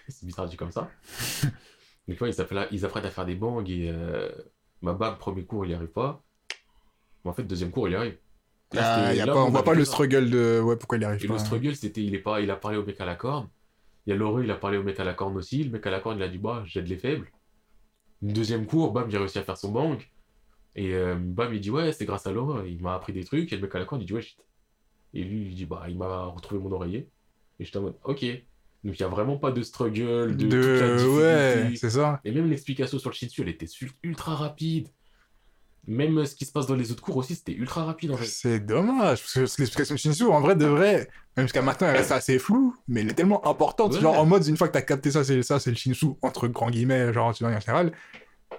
[0.08, 0.90] C'est bizarre dit comme ça.
[2.08, 4.30] Donc ouais, ils, apprennent à faire des bangs et euh,
[4.82, 6.22] ma Bam, premier cours, il y arrive pas.
[7.24, 8.16] Mais en fait, deuxième cours, il y arrive.
[8.72, 9.90] Là, Ah, c'était- y a là, pas, on on voit pas le ça.
[9.92, 10.60] struggle de.
[10.62, 11.32] Ouais, pourquoi il arrive Et pas.
[11.34, 13.48] le struggle, c'était, il, est pas, il a parlé au mec à la corne.
[14.06, 15.64] Il y a Laurent, il a parlé au mec à la corne aussi.
[15.64, 17.26] Le mec à la corne, il a dit, bah, j'aide les faibles.
[18.32, 19.98] Deuxième cours, bam, a réussi à faire son bang.
[20.74, 23.52] Et euh, bam, il dit, ouais, c'est grâce à Laurent, il m'a appris des trucs.
[23.52, 24.38] Et le mec à la corne, il dit, ouais, shit.
[25.14, 27.08] Et lui, il dit, bah, il m'a retrouvé mon oreiller.
[27.58, 28.24] Et j'étais en mode, ok.
[28.84, 30.94] Donc il y a vraiment pas de struggle, de, toute la De.
[30.94, 31.16] difficulté.
[31.16, 32.20] Ouais, c'est ça.
[32.24, 33.66] Et même l'explication sur le Shinsu, elle était
[34.02, 34.88] ultra rapide.
[35.88, 38.26] Même ce qui se passe dans les autres cours aussi, c'était ultra rapide en fait.
[38.26, 41.96] C'est dommage, parce que l'explication de Shinsu, en vrai, de vrai, même jusqu'à maintenant, elle
[41.96, 43.94] reste assez floue, mais elle est tellement importante.
[43.94, 44.00] Ouais.
[44.00, 46.48] Genre, en mode, une fois que t'as capté ça, c'est ça, c'est le Shinsu, entre
[46.48, 47.92] grands guillemets, genre, tu vois, en général.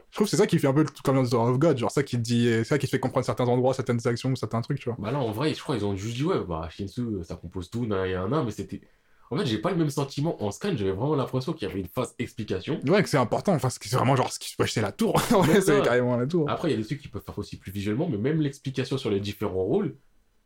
[0.10, 1.92] Je trouve que c'est ça qui fait un peu comme dans The of God, genre,
[1.92, 4.62] ça qui te dit, c'est ça qui te fait comprendre certains endroits, certaines actions, certains
[4.62, 4.98] trucs, tu vois.
[4.98, 7.70] Bah là, en vrai, je crois qu'ils ont juste dit, ouais, bah, Shinsu, ça compose
[7.70, 8.82] tout, nan, et un, nan, mais c'était.
[9.30, 11.82] En fait, j'ai pas le même sentiment en scan, j'avais vraiment l'impression qu'il y avait
[11.82, 12.80] une phase explication.
[12.88, 15.22] Ouais, que c'est important, enfin, c'est vraiment genre ce qui se passe, c'est la tour.
[15.32, 16.50] Ouais, c'est carrément la tour.
[16.50, 18.98] Après, il y a des trucs qui peuvent faire aussi plus visuellement, mais même l'explication
[18.98, 19.98] sur les différents rôles,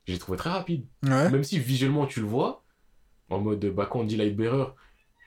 [0.07, 0.85] j'ai trouvé très rapide.
[1.03, 1.29] Ouais.
[1.29, 2.63] Même si visuellement tu le vois,
[3.29, 4.65] en mode, bah, quand on dit Lightbearer,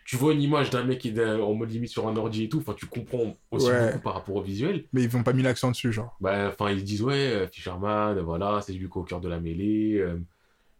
[0.05, 2.48] tu vois une image d'un mec qui est en mode limite sur un ordi et
[2.48, 3.86] tout, enfin, tu comprends aussi Ouais.
[3.92, 4.84] beaucoup par rapport au visuel.
[4.92, 6.16] Mais ils ont pas mis l'accent dessus, genre.
[6.20, 9.94] Bah, enfin, ils disent, ouais, euh, Fisherman, voilà, c'est lui au cœur de la mêlée.
[9.98, 10.18] euh,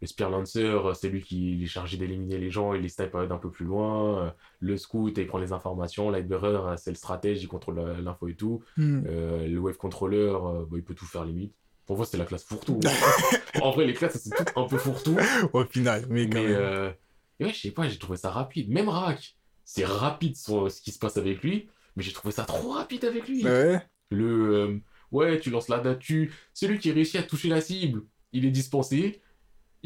[0.01, 3.15] le Spear Lancer, euh, c'est lui qui est chargé d'éliminer les gens et les snipe
[3.15, 4.25] d'un peu plus loin.
[4.25, 4.29] euh,
[4.59, 6.09] le Scout, il prend les informations.
[6.09, 8.61] Lightbearer, euh, c'est le stratège, il contrôle l'info et tout.
[8.77, 9.03] Hmm.
[9.07, 11.53] Euh, le Wave Controller, euh, bah, il peut tout faire limite.
[11.85, 12.79] Pour moi, c'est la classe fourre-tout.
[13.61, 15.17] en vrai, les classes, c'est tout un peu fourre-tout.
[15.53, 16.91] Au final, mais Mais, euh,
[17.39, 18.69] et ouais, je sais pas, j'ai trouvé ça rapide.
[18.71, 22.71] Même Rak, c'est rapide ce qui se passe avec lui, mais j'ai trouvé ça trop
[22.71, 23.43] rapide avec lui.
[23.45, 23.81] Ouais.
[24.09, 24.79] Le euh,
[25.11, 26.33] ouais, tu lances la date, tu.
[26.53, 29.21] Celui qui réussit à toucher la cible, il est dispensé.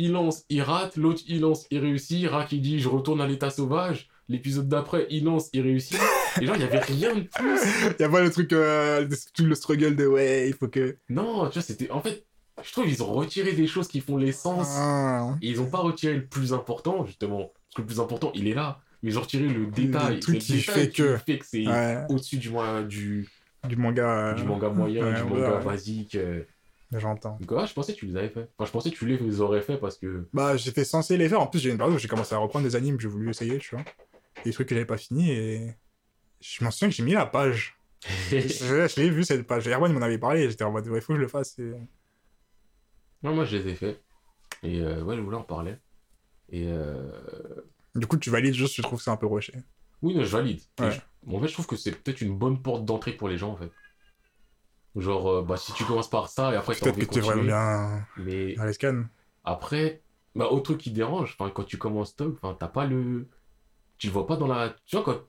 [0.02, 0.96] Il lance, il rate.
[0.96, 2.26] L'autre, il lance, il réussit.
[2.28, 4.08] Rak, il dit Je retourne à l'état sauvage.
[4.30, 6.00] L'épisode d'après, il lance, il réussit.
[6.42, 7.60] Et genre, il y avait rien de plus.
[8.00, 10.96] Y a pas le truc, euh, tout le struggle de ouais, il faut que.
[11.10, 11.92] Non, tu vois, c'était.
[11.92, 12.24] En fait,
[12.64, 14.68] je trouve qu'ils ont retiré des choses qui font l'essence.
[14.78, 15.36] Ah.
[15.42, 17.52] Et ils ont pas retiré le plus important, justement.
[17.54, 18.80] Parce que le plus important, il est là.
[19.04, 20.20] Mais ils ont retiré le détail.
[20.22, 22.50] truc Le qui détail fait que- fait que c'est Ouais, au-dessus du,
[22.88, 23.28] du,
[23.68, 24.30] du manga.
[24.30, 25.66] euh, du manga moyen, ouais, du manga ouais.
[25.66, 26.16] basique.
[26.16, 26.44] euh.
[26.92, 27.38] J'entends.
[27.56, 28.50] Ah, je pensais que tu les avais fait.
[28.58, 30.28] Enfin, je pensais que tu les aurais fait parce que.
[30.34, 31.40] Bah, j'étais censé les faire.
[31.40, 33.60] En plus, j'ai une période où j'ai commencé à reprendre des animes j'ai voulu essayer,
[33.60, 33.86] tu vois.
[34.44, 35.76] Des trucs que j'avais pas fini et.
[36.42, 37.78] Je m'en souviens que j'ai mis la page.
[38.32, 38.38] je
[38.88, 39.68] je l'ai vu cette page.
[39.68, 40.50] Erwan m'en avait parlé.
[40.50, 41.60] J'étais en mode, ouais, faut que je le fasse.
[41.60, 41.74] Et...
[43.24, 44.02] non, moi, je les ai fait.
[44.64, 45.76] Et euh, ouais, je voulais en parler.
[46.50, 47.12] Et euh...
[47.96, 49.54] Du coup, tu valides juste, je trouve que c'est un peu rushé.
[50.02, 50.62] oui, non, je valide.
[50.80, 50.92] Ouais.
[50.92, 51.00] je-
[51.36, 53.58] En fait, je trouve que c'est peut-être une bonne porte d'entrée pour les gens, en
[53.58, 53.72] fait.
[54.96, 57.22] Genre, euh, bah, si tu commences par ça et après t'as Peut-être que tu es
[57.22, 59.04] vraiment bien Mais dans les scans.
[59.44, 60.02] Après,
[60.36, 63.28] bah, autre truc qui dérange, quand tu commences enfin, t'as pas le.
[63.98, 64.76] Tu le vois pas dans la.
[64.86, 65.20] Tu vois, quand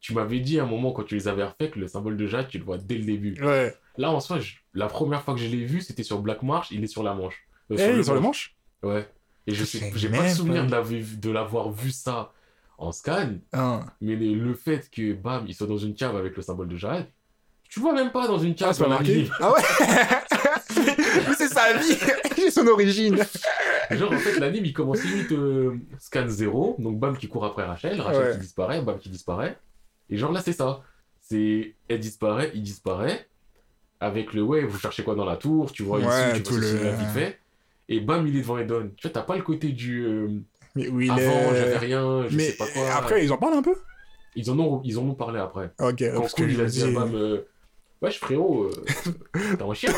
[0.00, 2.26] tu m'avais dit à un moment, quand tu les avais refait, que le symbole de
[2.26, 3.34] Jade, tu le vois dès le début.
[3.44, 3.74] Ouais.
[3.98, 6.70] Là, en soi, je- la première fois que je l'ai vu, c'était sur Black March,
[6.70, 7.46] il est sur la manche.
[7.70, 9.06] Euh, Eh, il est sur le manche Ouais.
[9.46, 10.82] Et je sais, j'ai pas le souvenir pas.
[10.82, 12.32] de l'avoir vu- ça
[12.78, 13.32] en scan,
[14.00, 16.76] mais le, le fait que, bam, il soit dans une cave avec le symbole de
[16.76, 17.08] Jade,
[17.70, 19.32] Tu vois même pas dans une Ah, c'est pas marqué l'anime.
[19.40, 19.60] Ah ouais
[20.76, 21.96] Mais c'est sa vie
[22.36, 23.16] C'est son origine
[23.90, 27.64] Genre, en fait, l'anime, il commence limite euh, scan 0, donc Bam qui court après
[27.64, 28.32] Rachel, Rachel Ouais.
[28.32, 29.56] qui disparaît, Bam qui disparaît.
[30.10, 30.82] Et genre là, c'est ça.
[31.20, 33.26] C'est elle disparaît, il disparaît.
[34.00, 36.60] Avec le ouais, vous cherchez quoi dans la tour, tu vois Ouais, ici, tu vois
[36.60, 37.38] le- vite fait.
[37.88, 38.90] Et Bam, il est devant Edon.
[38.96, 40.28] Tu vois, t'as pas le côté du euh,
[40.74, 41.56] Mais où il avant, est...
[41.56, 42.90] j'avais rien, je Mais sais pas quoi.
[42.96, 43.74] après, ils en parlent un peu?
[44.36, 45.70] Ils en ont, ils en ont parlé après.
[45.80, 46.92] Ok, Quand parce que Cool, je il a dit à dis...
[46.94, 47.38] Bam, euh,
[48.02, 48.84] wesh frérot, euh,
[49.56, 49.92] t'es un chien.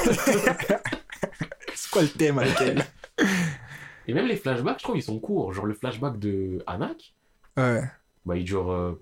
[1.74, 2.84] C'est quoi le thème avec elle?
[4.08, 5.52] Et même les flashbacks, je trouve, ils sont courts.
[5.52, 7.14] Genre le flashback de Anak,
[7.56, 7.82] Ouais.
[8.26, 9.00] bah il dure euh,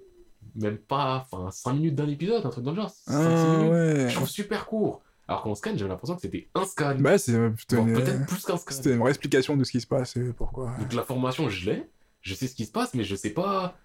[0.57, 2.91] même pas, enfin 5 minutes d'un épisode, un truc dans le genre.
[2.91, 3.73] 5-6 Ah minutes.
[3.73, 4.09] ouais.
[4.09, 5.03] Je trouve super court.
[5.29, 6.97] Alors qu'en scan, j'avais l'impression que c'était un scan.
[6.99, 8.75] Bah, c'est euh, une- peut-être plus qu'un scan.
[8.75, 10.73] C'était une vraie explication de ce qui se passe et pourquoi.
[10.79, 11.89] Donc la formation, je l'ai.
[12.21, 13.77] Je sais ce qui se passe, mais je sais pas.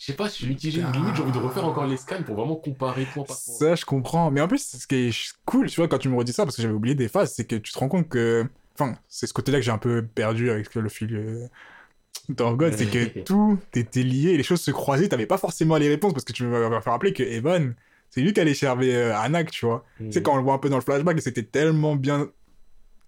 [0.00, 0.82] Je sais pas, je suis mitigé.
[0.82, 0.90] Ah.
[0.92, 3.54] Limite, j'ai envie de refaire encore les scans pour vraiment comparer point par point.
[3.54, 4.30] Ça, je comprends.
[4.30, 6.56] Mais en plus, ce qui est cool, tu vois, quand tu me redis ça, parce
[6.56, 8.46] que j'avais oublié des phases, c'est que tu te rends compte que.
[8.74, 11.14] Enfin, c'est ce côté-là que j'ai un peu perdu avec le fil.
[11.14, 11.48] euh,
[12.30, 16.14] God, c'est que tout était lié, les choses se croisaient, t'avais pas forcément les réponses,
[16.14, 17.74] parce que tu me fait rappeler que Evan,
[18.08, 19.84] c'est lui qui allait chercher euh, Anak, tu vois.
[20.00, 20.06] Mm.
[20.06, 22.30] Tu sais, quand on le voit un peu dans le flashback, c'était tellement bien.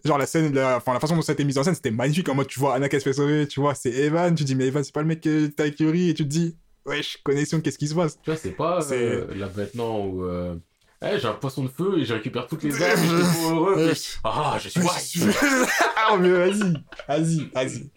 [0.05, 1.91] Genre, la scène, la, enfin, la façon dont ça a été mise en scène, c'était
[1.91, 2.29] magnifique.
[2.29, 4.35] En mode, tu vois, Anna qui se fait sauver, tu vois, c'est Evan.
[4.35, 6.29] Tu dis, mais Evan, c'est pas le mec que t'as avec Yuri, et tu te
[6.29, 6.55] dis,
[6.87, 8.19] wesh, connexion, qu'est-ce qui se passe?
[8.23, 10.25] Tu vois, c'est pas euh, là maintenant où.
[10.25, 10.55] euh,
[11.03, 13.93] j'ai un poisson de feu et je récupère toutes les armes et je trouve heureux.
[14.25, 14.81] Ah, je suis
[15.97, 16.73] ah, mais vas-y,
[17.09, 17.91] vas-y, vas-y.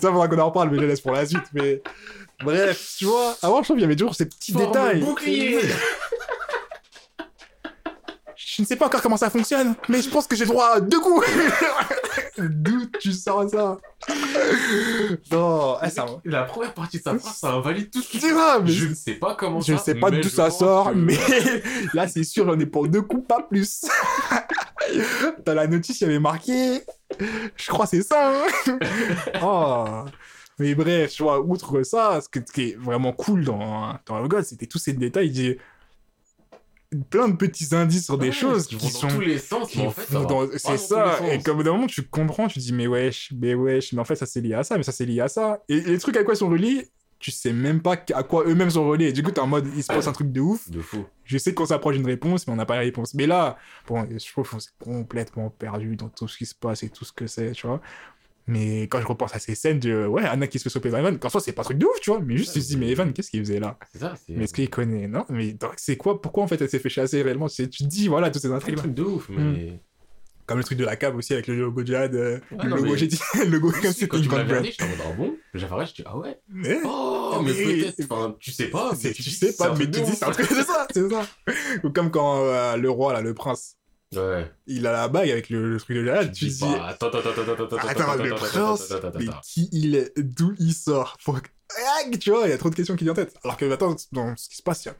[0.00, 1.44] Ça, faudra qu'on en reparle, mais je laisse pour la suite.
[1.54, 1.80] Mais
[2.42, 5.00] bref, tu vois, avant, je trouve qu'il y avait toujours ces petits Forme détails.
[5.00, 5.60] bouclier.
[8.54, 10.80] Je ne sais pas encore comment ça fonctionne, mais je pense que j'ai droit à
[10.80, 11.26] deux coups.
[12.38, 13.78] D'où tu sors ça
[15.30, 16.20] Non, ah, ça va.
[16.26, 19.34] La première partie de sa phrase, ça invalide tout ce mais Je ne sais pas
[19.36, 19.72] comment je ça.
[19.72, 21.16] ne sais pas d'où je ça sort, que- mais
[21.94, 23.86] là, c'est sûr, j'en ai pour deux coups, pas plus.
[25.46, 26.82] Dans la notice, il y avait marqué.
[27.56, 28.32] Je crois que c'est ça.
[28.68, 28.78] hein.
[29.42, 30.04] oh.
[30.58, 34.44] Mais bref, tu vois, outre ça, ce, qui est vraiment cool dans, dans le God,
[34.44, 35.28] c'était tous ces détails.
[35.28, 35.58] Il
[37.10, 39.06] plein de petits indices sur des Ouais, choses qui qui, vont sont.
[39.08, 41.18] dans tous les sens, qui mais en fait, dans- C'est ça.
[41.32, 44.16] Et comme d'un moment, tu comprends, tu dis, mais wesh, mais wesh, mais en fait,
[44.16, 45.62] ça c'est lié à ça, mais ça c'est lié à ça.
[45.68, 46.88] Et les trucs à quoi ils sont reliés,
[47.18, 49.12] tu sais même pas à quoi eux-mêmes sont reliés.
[49.12, 50.68] Du coup, t'es en mode, il se passe un truc de ouf.
[50.70, 51.04] De fou.
[51.24, 53.14] Je sais qu'on s'approche d'une réponse, mais on n'a pas la réponse.
[53.14, 56.82] Mais là, bon, je trouve qu'on s'est complètement perdu dans tout ce qui se passe
[56.82, 57.80] et tout ce que c'est, tu vois.
[58.46, 60.98] Mais quand je repense à ces scènes de, ouais, Anna qui se fait sauver par
[61.00, 62.20] Evan, qu'en soi, c'est pas un truc de ouf, tu vois.
[62.20, 63.78] Mais juste, tu te dis, mais Evan, qu'est-ce qu'il faisait là?
[63.92, 65.06] C'est ça, c'est Mais est-ce qu'il connaît?
[65.06, 66.20] Non, mais c'est quoi?
[66.20, 67.48] Pourquoi en fait elle s'est fait chasser réellement?
[67.48, 69.80] Tu te dis, voilà, toutes ces un intrigues truc de ouf, mais.
[70.44, 72.12] Comme le truc de la cave aussi avec le logo Jihad.
[72.16, 74.34] euh, Ouais, le non, logo, mais- j'ai dit, le logo comme c'était quand tu j'étais
[74.34, 76.36] en mode, ah bon J'avais je dis, ah ouais.
[76.48, 79.70] Mais, Oh, mais Mais- peut-être, enfin, tu sais pas, c'est- mais tu sais pas, c'est
[79.70, 81.26] un mais tu dis, c'est un truc, c'est ça, c'est ça.
[81.84, 83.76] Ou comme quand euh, le roi, là, le prince,
[84.12, 84.50] Ouais.
[84.66, 87.08] il a la bague avec le, le truc de Jihad, tu dis dis, pas, attends,
[87.08, 89.40] attends, attends, attends, attends, attends, Attends, attends, le attends, prince, attends, attends, mais attends.
[89.42, 91.16] qui il est, d'où il sort?
[91.26, 93.34] Ah, Tu vois, il y a trop de questions qui viennent en tête.
[93.42, 94.96] Alors que maintenant, dans ce qui se passe, il y a...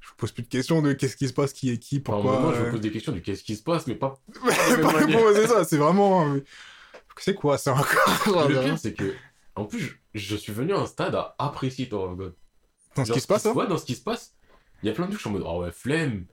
[0.00, 2.40] je vous pose plus de questions de qu'est-ce qui se passe, qui est qui, pourquoi...
[2.40, 4.18] Moi, je me euh, pose des questions du qu'est-ce qui se passe, mais pas.
[4.42, 6.32] pas c'est ça, c'est vraiment...
[6.32, 6.42] euh,
[7.18, 9.14] C'est quoi ça encore Le pire, c'est que,
[9.54, 12.34] en plus, je, suis venu à un stade à apprécier Tower of God.
[12.96, 14.34] Dans ce qui se passe, hein Ouais, dans ce qui se passe,
[14.82, 16.24] il y a plein de trucs, je suis en mode, ah ouais, flemme.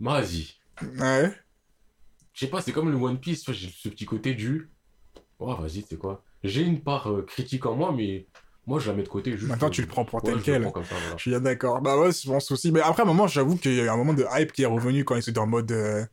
[0.00, 0.57] Vas-y.
[0.98, 1.32] Ouais.
[2.32, 4.70] Je sais pas, c'est comme le One Piece, j'ai ce petit côté du.
[5.38, 6.22] Oh, vas-y, c'est quoi?
[6.44, 8.26] J'ai une part euh, critique en moi, mais
[8.66, 9.36] moi, je la mets de côté.
[9.36, 10.70] Juste, Maintenant, euh, tu le prends pour tel je quel.
[10.70, 11.16] comme ça, voilà.
[11.16, 11.80] Je suis bien d'accord.
[11.80, 12.70] Bah ouais, je pense aussi.
[12.70, 14.62] Mais après, à un moment, j'avoue qu'il y a eu un moment de hype qui
[14.62, 15.72] est revenu quand ils étaient en mode...
[15.72, 16.04] Euh...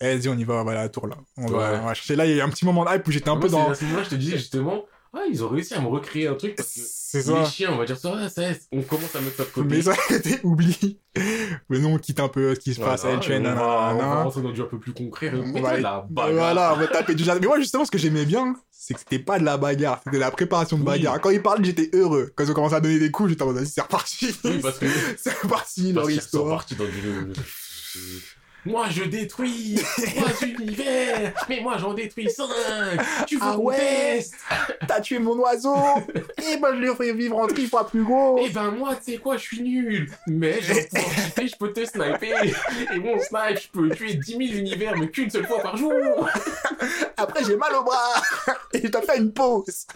[0.00, 1.16] Eh, vas-y, on y va, on va à la tour, là.
[1.36, 1.78] On va, Ouais.
[1.82, 2.16] on va chercher.
[2.16, 3.48] Là, il y a eu un petit moment de hype où j'étais un Moi, peu
[3.48, 3.70] c'est dans...
[3.70, 4.84] À ce moment-là, je te disais justement,
[5.14, 7.44] ah, ils ont réussi à me recréer un truc parce que C'est les ça.
[7.44, 8.42] chiens, on va dire ça, ah,
[8.72, 9.68] on commence à mettre ça de côté.
[9.68, 10.98] Mais ça, t'es oublie.
[11.68, 13.46] Mais non, on quitte un peu ce qui se Voilà, passe à et Elchen.
[13.46, 14.22] on, va, on va nanana.
[14.24, 15.32] rentrer dans du un peu plus concret.
[15.32, 16.32] On va- la bagarre.
[16.32, 17.40] Voilà, on va taper du jardin.
[17.40, 20.16] Mais moi, justement, ce que j'aimais bien, c'est que c'était pas de la bagarre, c'était
[20.16, 20.86] de la préparation de Oui.
[20.86, 21.20] bagarre.
[21.20, 22.32] Quand ils parlaient, j'étais heureux.
[22.34, 24.34] Quand ils ont commencé à donner des coups, j'étais en mode, c'est reparti.
[24.44, 24.86] Oui, parce que
[25.16, 26.48] c'est reparti, leur histoire.
[26.56, 27.32] partis dans du.
[28.66, 29.78] Moi je détruis
[30.16, 32.48] trois univers, mais moi j'en détruis cinq.
[33.26, 34.24] Tu veux Ah ouais
[34.88, 35.76] T'as tué mon oiseau
[36.38, 38.38] Et ben, je lui ferai vivre en tri fois plus gros.
[38.40, 42.42] Eh ben moi tu sais quoi, je suis nul, mais chuter, je peux te sniper.
[42.94, 45.92] Et mon snipe, je peux tuer 10 000 univers, mais qu'une seule fois par jour.
[47.16, 48.22] Après, j'ai mal au bras.
[48.72, 49.86] Et je dois faire une pause.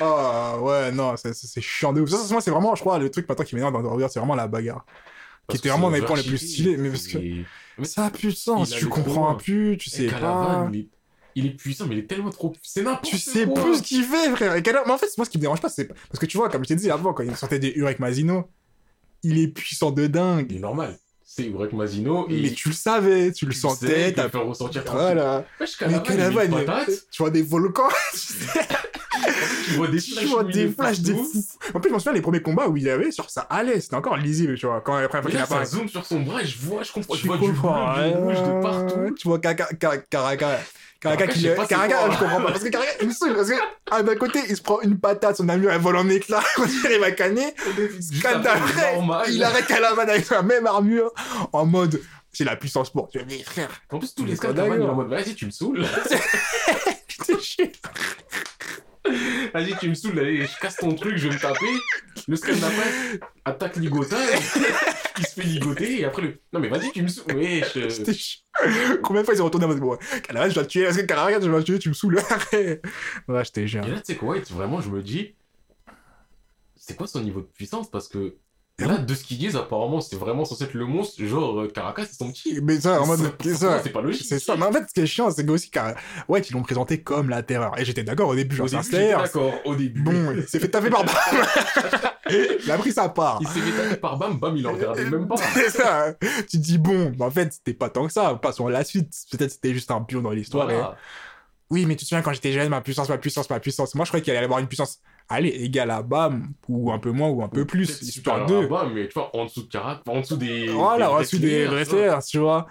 [0.00, 2.10] Ah, ouais, non, c'est- chiant de ouf.
[2.10, 4.34] Ça, moi, c'est vraiment, je crois, le truc maintenant qui m'énerve dans Warrior, c'est vraiment
[4.34, 4.84] la bagarre.
[5.50, 8.10] Qui était vraiment un des points les plus stylés, mais parce que- Mais Ça a
[8.10, 9.34] plus de sens, tu comprends loin.
[9.34, 10.68] plus, tu sais pas.
[10.72, 10.88] Il est...
[11.34, 12.52] il est puissant, mais il est tellement trop.
[12.62, 13.62] C'est n'importe Tu sais quoi.
[13.62, 14.54] plus ce qu'il fait, frère.
[14.56, 16.48] Et Mais en fait, moi, ce qui me dérange pas, c'est parce que tu vois,
[16.50, 18.48] comme je t'ai dit avant, quand il sortait des Ur avec Mazino,
[19.22, 20.52] il est puissant de Il est dingue.
[20.60, 20.98] normal.
[21.32, 22.26] C'est Eurek Mazino.
[22.28, 25.02] Et Mais tu le savais, tu le tu sentais, t'as fais ressentir tranquille.
[25.02, 25.44] Voilà.
[25.60, 25.86] Wesh, Mais
[26.44, 28.60] il- patate, tu vois des volcans, tu sais,
[29.66, 31.24] tu vois des flashs, vois des flashs de partout.
[31.32, 31.44] fou.
[31.74, 33.80] En plus, je me souviens, les premiers combats où il y avait, sur ça allait,
[33.80, 35.66] c'était encore lisible, tu vois, quand la première fois qu'il ça apparaît.
[35.66, 38.34] zoome sur son bras je vois, je comprends, je Tu vois du bleu, du rouge
[38.42, 39.14] de partout.
[39.16, 40.58] Tu vois Caraca,
[41.00, 42.52] Caraca, qui le- Caraca, je comprends pas.
[42.52, 43.34] Parce que Caraca, il me saoule.
[43.34, 43.54] Parce que,
[43.90, 46.66] ah, d'un côté, il se prend une patate, son armure, elle vole en éclats, on
[46.66, 47.54] dirait, il va canner.
[48.22, 51.10] Quand après, d'après, il arrête Calaman avec la même armure,
[51.52, 52.00] en mode,
[52.32, 53.08] c'est la puissance pour.
[53.08, 55.08] Tu vois, mais frère, En plus, tous les quoi, scans, Canavan, il est en mode,
[55.08, 55.84] vas-y, tu me saoules.
[57.08, 57.62] je te.
[59.54, 61.66] Vas-y, tu me saoules, allez, je casse ton truc, je vais me taper.
[62.28, 64.16] Le scan d'après attaque Ligota,
[65.20, 66.40] il se fait ligoter, et après le.
[66.52, 67.34] Non, mais vas-y, tu me saoules.
[67.34, 68.96] Ouais, je.
[69.02, 70.96] Combien de fois ils sont retournés en mode, bon, Calaman, je dois te tuer, parce
[70.96, 72.16] que je dois te tuer, tu me saoules.
[72.52, 72.80] ouais,
[73.44, 73.84] je jure.
[73.84, 75.34] Et là, tu sais quoi, vraiment, je me dis.
[76.76, 77.90] C'est quoi son niveau de puissance?
[77.90, 78.36] Parce que.
[78.80, 81.22] Et Là, de ce qu'ils disent, apparemment, c'est vraiment censé être le monstre.
[81.24, 82.58] Genre, euh, Caracas, c'est son petit.
[82.62, 83.80] Mais ça, en mode, c'est ça.
[83.82, 84.24] C'est pas logique.
[84.26, 84.56] C'est ça.
[84.56, 85.94] Mais en fait, ce qui est chiant, c'est que aussi, car...
[86.28, 87.78] ouais, ils l'ont présenté comme la terreur.
[87.78, 90.02] Et j'étais d'accord au début, genre, Au c'est d'accord, au début.
[90.02, 91.14] Bon, il s'est fait taper par Bam.
[92.64, 93.38] il a pris sa part.
[93.40, 95.36] Il s'est fait taper par Bam, Bam, il en regardait même pas.
[95.54, 96.14] C'est ça.
[96.48, 98.34] Tu te dis, bon, bah, en fait, c'était pas tant que ça.
[98.40, 99.12] Passons à la suite.
[99.30, 100.70] Peut-être c'était juste un pion dans l'histoire.
[100.70, 100.96] et- Voilà.
[101.70, 103.94] Oui, mais tu te souviens quand j'étais jeune, ma puissance, ma puissance, ma puissance.
[103.94, 107.12] Moi, je croyais qu'il allait avoir une puissance, allez, égale à Bam, ou un peu
[107.12, 108.66] moins, ou un peu plus, histoire supérieur de.
[108.66, 110.68] à Bam, mais tu vois, en dessous de Carac, en dessous des.
[110.68, 112.66] Voilà, reçu des wrestlers, tu vois.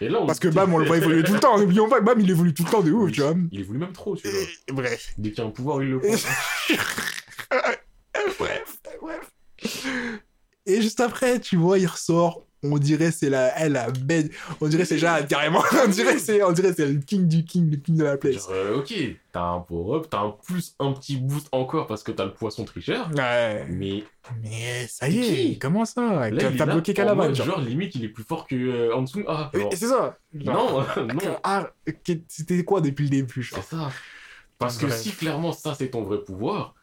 [0.00, 1.58] Et là, on Parce que Bam, on le voit évoluer tout le temps.
[1.58, 3.34] N'oublions pas que Bam, il évolue tout le temps de ouf, tu vois.
[3.52, 4.40] Il évolue même trop, tu vois.
[4.72, 5.12] Bref.
[5.18, 6.08] Dès qu'il y a un pouvoir, il le prend.
[8.38, 9.30] bref, bref.
[10.66, 12.46] Et juste après, tu vois, il ressort.
[12.64, 14.32] On dirait c'est la, elle, la bête.
[14.60, 15.62] On dirait c'est déjà carrément.
[15.84, 18.48] On dirait c'est, on dirait c'est le king du king, le king de la place.
[18.50, 18.94] Euh, ok,
[19.32, 22.64] t'as un power-up, t'as un plus un petit boost encore parce que t'as le poisson
[22.64, 23.10] tricheur.
[23.14, 23.66] Ouais.
[23.68, 24.04] Mais
[24.42, 26.30] Mais ça y est, Qui commence ça?
[26.30, 27.46] là, T'as t'as bloqué Calaban, genre.
[27.46, 29.24] genre, limite, il est plus fort que euh, Hansun.
[29.28, 30.18] Ah, genre, c'est ça.
[30.34, 31.70] Genre, non, non, Ah,
[32.28, 33.90] c'était quoi depuis le début, c'est ça.
[34.58, 36.74] Parce que si clairement ça c'est ton vrai pouvoir,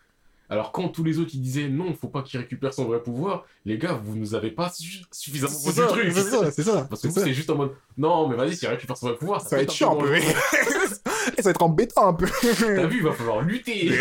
[0.52, 3.46] alors quand tous les autres ils disaient non, faut pas qu'il récupère son vrai pouvoir,
[3.66, 6.24] les gars, vous nous avez pas su- suffisamment C'est vendu le truc.
[6.24, 6.86] c'est ça, c'est ça.
[6.90, 9.42] Parce que c'est c'est juste en mode non, mais vas-y, s'il récupère son vrai pouvoir,
[9.42, 10.14] Ça va être chiant un peu.
[10.20, 12.28] ça va être embêtant un peu.
[12.42, 13.92] T'as vu, il va falloir lutter.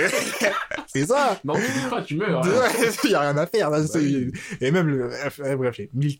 [0.86, 1.40] c'est ça.
[1.44, 2.42] non, tu luttes pas, tu meurs.
[3.05, 3.70] Il y a rien à faire.
[3.70, 4.30] Là, Bah c'est-.
[4.61, 5.11] Et même, le...
[5.12, 6.18] euh, bref, j'ai mille...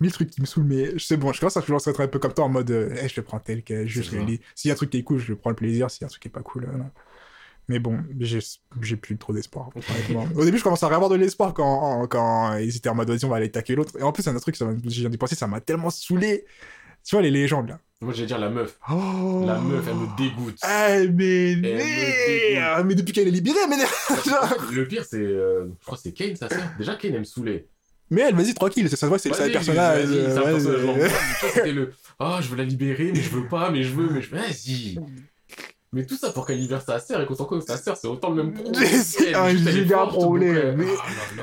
[0.00, 2.08] mille trucs qui me saoulent, mais je sais bon, je commence à toujours être un
[2.08, 4.40] peu comme toi en mode, euh, Eh, je le prends tel quel, C'est le lis.
[4.54, 5.90] S'il y a un truc qui est cool, je prends le plaisir.
[5.90, 6.90] S'il y a un truc qui est pas cool, euh, non.
[7.70, 7.98] Mais bon,
[8.82, 9.70] j'ai plus trop d'espoir.
[10.34, 13.24] Au début, je commence à avoir de l'espoir quand, quand ils étaient en mode, vas-y,
[13.24, 13.92] on va aller attaquer l'autre.
[13.96, 16.46] Et en plus, un autre truc, ça j'ai d'y penser, ça m'a tellement saoulé.
[17.04, 17.78] Tu vois, les légendes, là.
[18.00, 18.76] Moi, j'allais dire la meuf.
[18.90, 19.44] Oh.
[19.46, 20.58] La meuf, elle me dégoûte.
[20.64, 21.06] Mais
[21.54, 22.86] me merde.
[22.88, 23.76] Mais depuis qu'elle est libérée, mais
[24.28, 25.18] genre- Le pire, c'est.
[25.18, 26.62] euh, je crois que c'est Kane, sa sœur.
[26.76, 27.68] Déjà, Kane, elle me saoulait.
[28.10, 30.06] Mais elle, vas-y, tranquille, ça se voit, c'est Vas-y, personnage.
[30.06, 31.08] vas-y, c'est un personnage euh,
[31.54, 31.92] C'était le.
[32.18, 34.30] Ah, je veux la libérer, mais je veux pas, mais je veux, mais je.
[34.34, 34.98] Vas-y.
[35.92, 37.96] Mais tout ça pour qu'elle libère sa sœur et qu'on s'en compte que sa sœur,
[37.96, 38.74] c'est autant le même problème.
[39.02, 40.86] C'est un giga problème, euh, mais-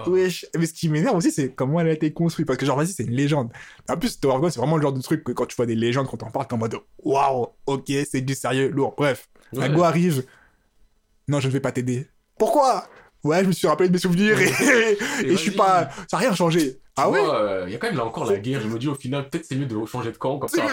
[0.06, 0.10] ah.
[0.10, 0.46] Wesh.
[0.58, 2.48] Mais ce qui m'énerve aussi, c'est comment elle a été construite.
[2.48, 3.52] Parce que, genre, vas-y, c'est une légende.
[3.90, 5.76] En plus, Tower God, c'est vraiment le genre de truc que quand tu vois des
[5.76, 8.94] légendes, quand t'en parles, t'es en mode waouh, ok, c'est du sérieux, lourd.
[8.98, 9.66] Bref, Ouais.
[9.66, 10.24] un go arrive.
[11.28, 12.08] Non, je ne vais pas t'aider.
[12.40, 12.88] Pourquoi?
[13.26, 14.46] Ouais, je me suis rappelé de mes souvenirs et,
[15.26, 15.90] et je suis pas.
[16.10, 16.80] Ça n'a rien changé.
[16.98, 18.60] Ah ouais euh, Il y a quand même là encore la guerre.
[18.62, 20.64] Je me dis au final, peut-être c'est mieux de changer de camp comme ça.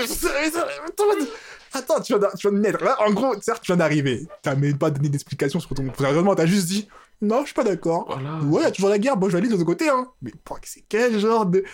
[1.74, 2.82] Attends, tu viens, de, tu viens de naître.
[2.84, 4.26] Là, en gros, certes, tu viens d'arriver.
[4.42, 5.84] T'as même pas donné d'explication sur ton.
[5.98, 6.88] Sérieusement, t'as juste dit
[7.20, 8.06] Non, je suis pas d'accord.
[8.06, 8.38] Voilà.
[8.44, 10.06] Ouais, il y a toujours la guerre, bon, je vais aller de l'autre côté, hein.
[10.22, 11.64] Mais c'est quel genre de.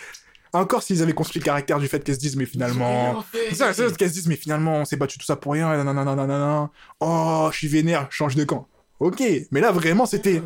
[0.53, 3.23] Encore s'ils avaient construit le caractère du fait qu'elles se disent, mais finalement.
[3.31, 5.53] C'est ça, c'est ça, qu'elles se disent, mais finalement, on s'est battu tout ça pour
[5.53, 6.71] rien, nanana, nanana.
[6.99, 8.67] Oh, je suis vénère, change de camp.
[8.99, 10.41] Ok, mais là, vraiment, c'était.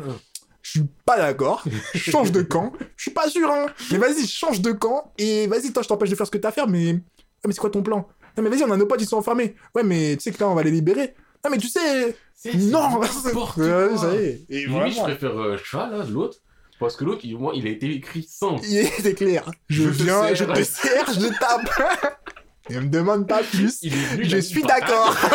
[0.72, 1.62] Je suis pas d'accord,
[1.94, 3.66] change de camp, je suis pas sûr, hein.
[3.92, 6.48] Mais vas-y, change de camp, et vas-y, toi, je t'empêche de faire ce que t'as
[6.48, 6.92] à faire, mais.
[6.92, 7.00] Ouais,
[7.46, 8.08] mais c'est quoi ton plan?
[8.36, 9.54] Non, mais vas-y, on a nos potes, ils sont enfermés.
[9.74, 11.14] Ouais, mais tu sais que là, on va les libérer.
[11.44, 12.16] Non, mais tu sais.
[12.34, 13.96] C'est- c'est Non Ouais, quoi.
[13.96, 14.46] ça y est.
[14.50, 16.38] Et Limite, je préfère euh, Chat, là, de l'autre.
[16.80, 18.60] Parce que l'autre, il, moi, il a été écrit simple.
[18.64, 19.50] il est clair.
[19.68, 22.18] Je, Je te viens, je te serre, je tape.
[22.70, 23.78] Et me demande pas plus.
[23.82, 25.16] Il est venu, il a Je suis d'accord.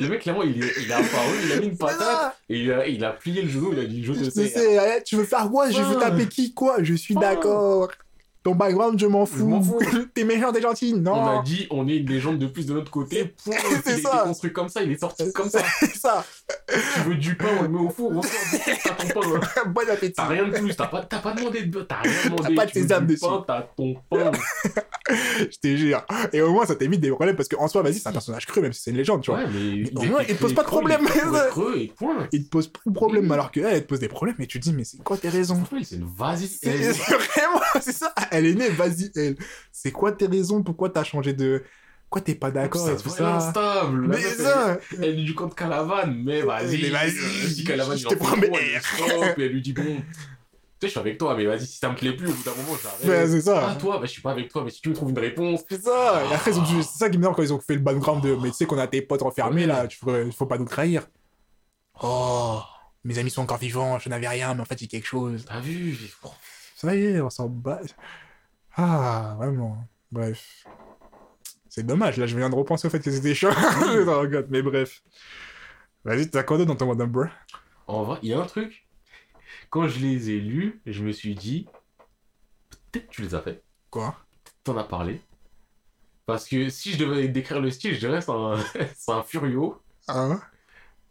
[0.00, 2.86] Le mec, clairement, il il est apparu, il a mis une patate, et il a,
[2.86, 5.02] il a plié le genou, il a dit Je te sais.
[5.04, 5.70] tu veux faire quoi?
[5.70, 6.10] Je veux Ah.
[6.10, 6.76] taper qui Quoi?
[6.82, 7.20] Je suis Ah.
[7.20, 7.90] d'accord.
[8.46, 9.76] Ton background, je m'en fous.
[10.14, 10.94] t'es méchant, t'es gentil.
[10.94, 11.42] On a Non.
[11.42, 13.34] dit On est une légende de plus de notre côté.
[13.38, 14.22] C'est il a été ça.
[14.24, 15.64] construit comme ça, il est sorti comme ça.
[15.80, 16.24] C'est ça.
[16.68, 19.48] Tu veux du pain, on le met au four, on sort du t'as ton pain.
[19.66, 20.12] bon appétit.
[20.12, 22.54] T'as rien de plus, t'as pas, pas demandé de t'as rien demandé.
[22.54, 23.26] T'as pas sésame du dessus.
[23.48, 24.30] T'as ton pain.
[25.08, 26.04] Je te jure.
[26.32, 28.62] Et au moins, ça t'évite des problèmes parce qu'en soi, vas-y, c'est un personnage creux,
[28.62, 29.40] même si c'est une légende, tu vois.
[29.40, 29.90] Ouais, mais.
[29.96, 31.00] au moins, il te pose pas de problème.
[31.02, 32.28] Il est creux et point.
[32.32, 34.58] Il te pose pas de problème, alors qu'elle, elle te pose des problèmes, et tu
[34.60, 35.62] te dis, mais c'est quoi tes raisons?
[35.82, 36.46] C'est une vas-y.
[36.46, 38.12] C'est vraiment, c'est ça.
[38.38, 39.36] Elle est née, vas-y, elle.
[39.72, 40.62] C'est quoi tes raisons?
[40.62, 41.62] Pourquoi t'as changé de.
[42.04, 43.36] Pourquoi t'es pas d'accord et tout ça?
[43.36, 44.06] instable.
[44.06, 46.82] Mais ça Elle, elle est du camp de Calavane, mais vas-y.
[46.82, 48.50] Mais vas-y, Calavane, je te promets.
[49.36, 49.82] elle et lui dit bon.
[50.78, 52.42] Tu sais, je suis avec toi, mais vas-y, si ça me plaît plus, au bout
[52.42, 53.28] d'un moment, j'arrête.
[53.30, 53.70] c'est ça.
[53.70, 55.62] Ah, toi, bah, je suis pas avec toi, mais si tu me trouves une réponse.
[55.70, 56.22] C'est ça.
[56.30, 58.34] Et après, dû- c'est ça qui me dit quand ils ont fait le background de.
[58.36, 59.66] Mais tu sais qu'on a tes potes enfermés Ouais.
[59.68, 61.08] là, tu faut, faut pas nous trahir.
[62.02, 62.60] Oh,
[63.04, 65.46] mes amis sont encore vivants, je n'avais rien, mais en fait, j'ai quelque chose.
[65.48, 65.96] T'as vu
[66.74, 67.80] Ça y est, on s'en bat.
[68.76, 69.88] Ah, vraiment.
[70.12, 70.64] Bref.
[71.68, 73.50] C'est dommage, là, je viens de repenser au fait que c'était chaud.
[74.50, 75.02] mais bref.
[76.04, 77.30] Vas-y, t'as quoi d'autre dans ton One Number
[77.86, 78.86] En vrai, il y a un truc.
[79.70, 81.66] Quand je les ai lus, je me suis dit,
[82.92, 83.62] peut-être tu les as fait.
[83.90, 84.14] Quoi?
[84.62, 85.20] T'en as parlé.
[86.26, 88.56] Parce que si je devais décrire le style, je dirais c'est un,
[88.96, 90.40] c'est un Furio Hein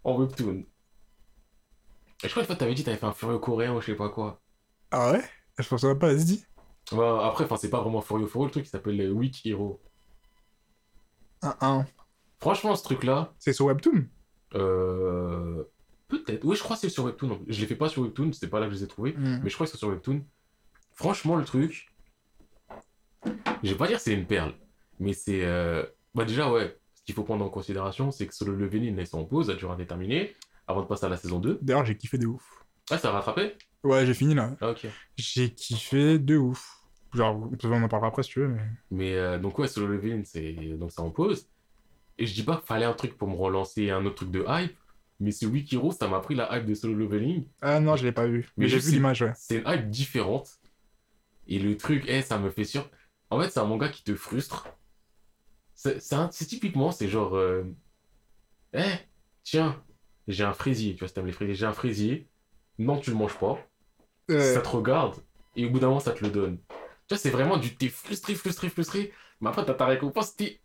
[0.03, 0.63] en webtoon.
[2.23, 4.09] Et je crois que t'avais dit t'avais fait un Furio coréen ou je sais pas
[4.09, 4.41] quoi.
[4.91, 5.23] Ah ouais?
[5.57, 6.45] Je pense même pas, vas-y, dis.
[6.91, 9.81] Ouais, après, enfin, c'est pas vraiment Furio Furio, le truc qui s'appelle le Weak Hero.
[11.41, 11.85] Un, un.
[12.39, 14.05] Franchement, ce truc-là, C'est sur Webtoon?
[14.53, 15.63] euh...
[16.07, 16.43] peut-être.
[16.45, 17.39] Oui, je crois que c'est sur Webtoon.
[17.47, 19.13] Je les fais pas sur Webtoon, c'était pas là que je les ai trouvés.
[19.13, 19.39] Hmm.
[19.43, 20.23] Mais je crois que c'est sur Webtoon.
[20.93, 21.87] Franchement, le truc,
[23.63, 24.53] je vais pas dire que c'est une perle,
[24.99, 25.43] mais c'est.
[25.43, 25.83] euh,
[26.13, 29.25] Bah, déjà, ouais, ce qu'il faut prendre en considération, c'est que Solo Leveling est en
[29.25, 30.33] pause à durée indéterminée
[30.67, 31.59] avant de passer à la saison 2.
[31.61, 32.43] D'ailleurs, j'ai kiffé de ouf.
[32.91, 33.55] Ah, ça a rattrapé?
[33.85, 34.51] Ouais, j'ai fini là.
[34.61, 34.87] Ah, ok.
[35.17, 36.79] J'ai kiffé de ouf.
[37.13, 38.61] Genre, on en parlera après si tu veux, mais.
[38.91, 41.47] Mais euh, donc, ouais, Solo Leveling, c'est donc c'est en pause.
[42.17, 44.43] Et je dis pas qu'il fallait un truc pour me relancer un autre truc de
[44.47, 44.75] hype,
[45.19, 47.45] mais ce Wikiro, ça m'a pris la hype de Solo Leveling.
[47.61, 48.49] Ah non, je l'ai pas vu.
[48.57, 49.33] Mais Mais j'ai vu l'image, ouais.
[49.35, 50.49] C'est une hype différente.
[51.47, 52.89] Et le truc, eh, ça me fait sûr.
[53.29, 54.67] En fait, c'est un manga qui te frustre.
[55.75, 57.35] C'est c'est un- c'est typiquement, c'est genre.
[57.35, 57.63] euh,
[58.73, 58.97] Eh,
[59.43, 59.81] tiens,
[60.27, 60.93] j'ai un fraisier.
[60.93, 62.27] Tu vois, si t'aimes les fraisiers, j'ai un fraisier.
[62.77, 63.57] Non, tu le manges pas.
[64.31, 65.15] Euh, Ça te regarde.
[65.55, 66.57] Et au bout d'un moment, ça te le donne.
[67.07, 67.75] Tu vois, c'est vraiment du.
[67.75, 69.13] T'es frustré, frustré, frustré.
[69.41, 70.59] Mais après, t'as ta récompense, t'es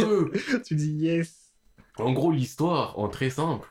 [0.00, 0.32] heureux.
[0.64, 1.52] tu dis yes.
[1.98, 3.68] en gros, l'histoire, en très simple.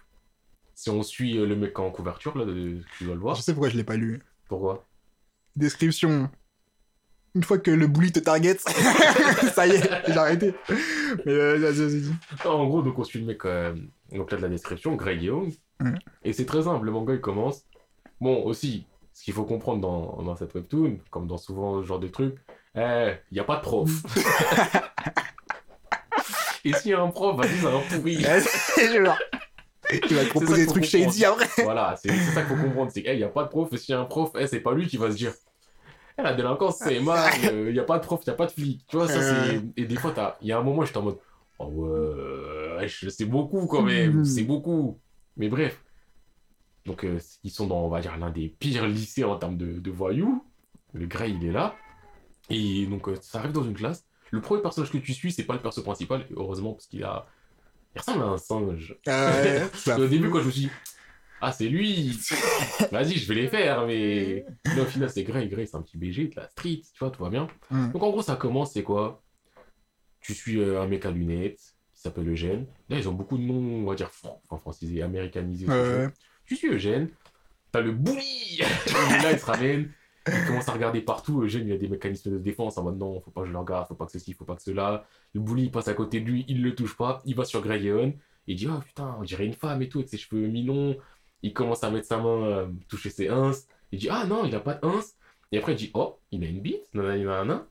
[0.74, 3.36] Si on suit euh, le mec en couverture, là, tu dois le voir.
[3.36, 4.22] Je sais pourquoi je l'ai pas lu.
[4.50, 4.86] Pourquoi?
[5.56, 6.30] Description.
[7.34, 8.58] Une fois que le bully te target,
[9.54, 10.54] ça y est, j'ai arrêté.
[11.26, 12.48] Mais euh, vas-y, vas-y.
[12.48, 13.76] En gros, donc on suit le mec, euh,
[14.12, 15.54] donc là de la description, Greg Young.
[16.24, 17.66] Et c'est très simple, le manga il commence.
[18.22, 18.86] Bon, aussi,
[19.16, 22.36] ce qu'il faut comprendre dans, dans cette webtoon, comme dans souvent ce genre de trucs,
[22.76, 23.90] il n'y a pas de prof.
[26.66, 28.18] Et s'il y a un prof, vas-y, c'est un pourri.
[30.08, 31.64] Tu vas te proposer des trucs shady après.
[31.64, 33.94] voilà, c'est ça qu'il faut comprendre, c'est qu'il n'y a pas de prof, et s'il
[33.94, 35.32] y a un prof, eh, c'est pas lui qui va se dire.
[36.18, 38.48] Eh, la délinquance, c'est mal, il n'y a pas de prof, il n'y a pas
[38.48, 38.86] de flic.
[38.88, 39.62] Tu vois, ça c'est.
[39.78, 41.20] Et des fois, il y a un moment, j'étais en mode.
[41.60, 41.68] Oh
[42.78, 44.26] ouais, c'est beaucoup quand même, Mhm.
[44.26, 45.00] c'est beaucoup.
[45.38, 45.82] Mais bref.
[46.86, 49.80] Donc, euh, ils sont dans, on va dire, l'un des pires lycées en termes de,
[49.80, 50.46] de voyous.
[50.94, 51.76] Le Grey, il est là.
[52.50, 54.06] Et donc, euh, ça arrive dans une classe.
[54.32, 57.26] Le premier personnage que tu suis, c'est pas le perso principal, heureusement, parce qu'il a.
[57.96, 58.98] Il ressemble à un singe.
[59.74, 60.70] Ça Au début, quand je me suis dit,
[61.42, 62.20] ah, c'est lui,
[62.92, 64.46] vas-y, je vais les faire, mais.
[64.66, 65.48] Mais au final, c'est Grey.
[65.48, 67.48] Grey, c'est un petit BG de la street, tu vois, tout va bien.
[67.72, 67.92] Mm.
[67.92, 69.24] Donc, en gros, ça commence, c'est quoi?
[70.22, 71.62] Tu suis euh, un mec à lunettes
[71.94, 72.66] qui s'appelle Eugène.
[72.90, 75.68] Là, ils ont beaucoup de noms, on va dire, enfin, francisés, américanisés.
[76.46, 77.10] Je suis Eugène.
[77.72, 79.92] T'as le Et Là, il se ramène.
[80.28, 81.44] Il commence à regarder partout.
[81.44, 83.60] Eugène, il a des mécanismes de défense en mode non, faut pas que je le
[83.60, 85.06] regarde, faut pas que ceci, faut pas que cela.
[85.34, 87.22] Le bully, il passe à côté de lui, il le touche pas.
[87.26, 87.82] Il va sur Grey.
[88.48, 90.98] Il dit, oh putain, on dirait une femme et tout, avec ses cheveux mi-longs.
[91.42, 93.52] Il commence à mettre sa main, euh, toucher ses ins.
[93.92, 95.02] Il dit, ah non, il a pas de ins.
[95.52, 97.68] Et après, il dit, oh, il a une bite, nanana, nanana.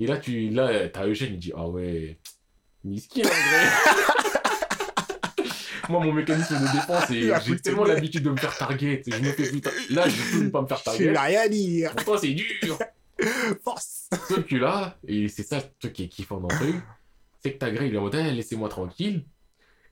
[0.00, 2.18] Et là, tu, là, t'as Eugène, il dit, ah ouais,
[2.84, 4.12] miskin, en vrai.
[5.92, 9.02] Moi, mon mécanisme de défense, a j'ai tellement le- l'habitude de me faire target.
[9.06, 9.70] Je me fais putain.
[9.90, 11.12] Là, je peux pas me faire Tu target.
[11.12, 11.92] n'as rien à dire.
[11.94, 12.78] Pourtant, c'est dur.
[13.64, 14.08] Force.
[14.28, 16.76] Sauf que là, et c'est ça le truc qui est kiffant dans le truc,
[17.42, 19.24] c'est que ta grille, il est en mode, laissez-moi tranquille.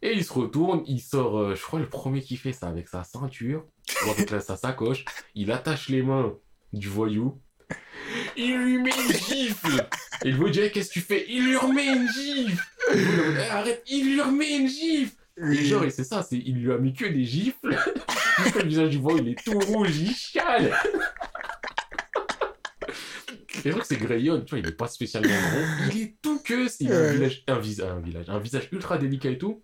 [0.03, 2.89] Et il se retourne, il sort, euh, je crois, le premier qui fait ça avec
[2.89, 3.67] sa ceinture,
[4.07, 6.33] ou avec la- sa sacoche, il attache les mains
[6.73, 7.39] du voyou,
[8.37, 9.87] il lui met une gifle.
[10.25, 11.27] Et le voyou dit, Eh, qu'est-ce que tu fais?
[11.29, 12.63] Il lui remet une gifle.
[12.95, 12.99] Et
[13.47, 15.15] Eh, arrête, il lui remet une gifle.
[15.53, 17.71] Et genre, et c'est ça, c'est, il lui a mis que des gifles.
[18.45, 20.73] Jusqu'à le visage du voyou, il est tout rouge, il chiale.
[22.89, 25.91] Et je crois que c'est Greyon, tu vois, il est pas spécialement gros.
[25.93, 28.97] Il est tout que, il a un, village, un, vis- un village, un visage ultra
[28.97, 29.63] délicat et tout.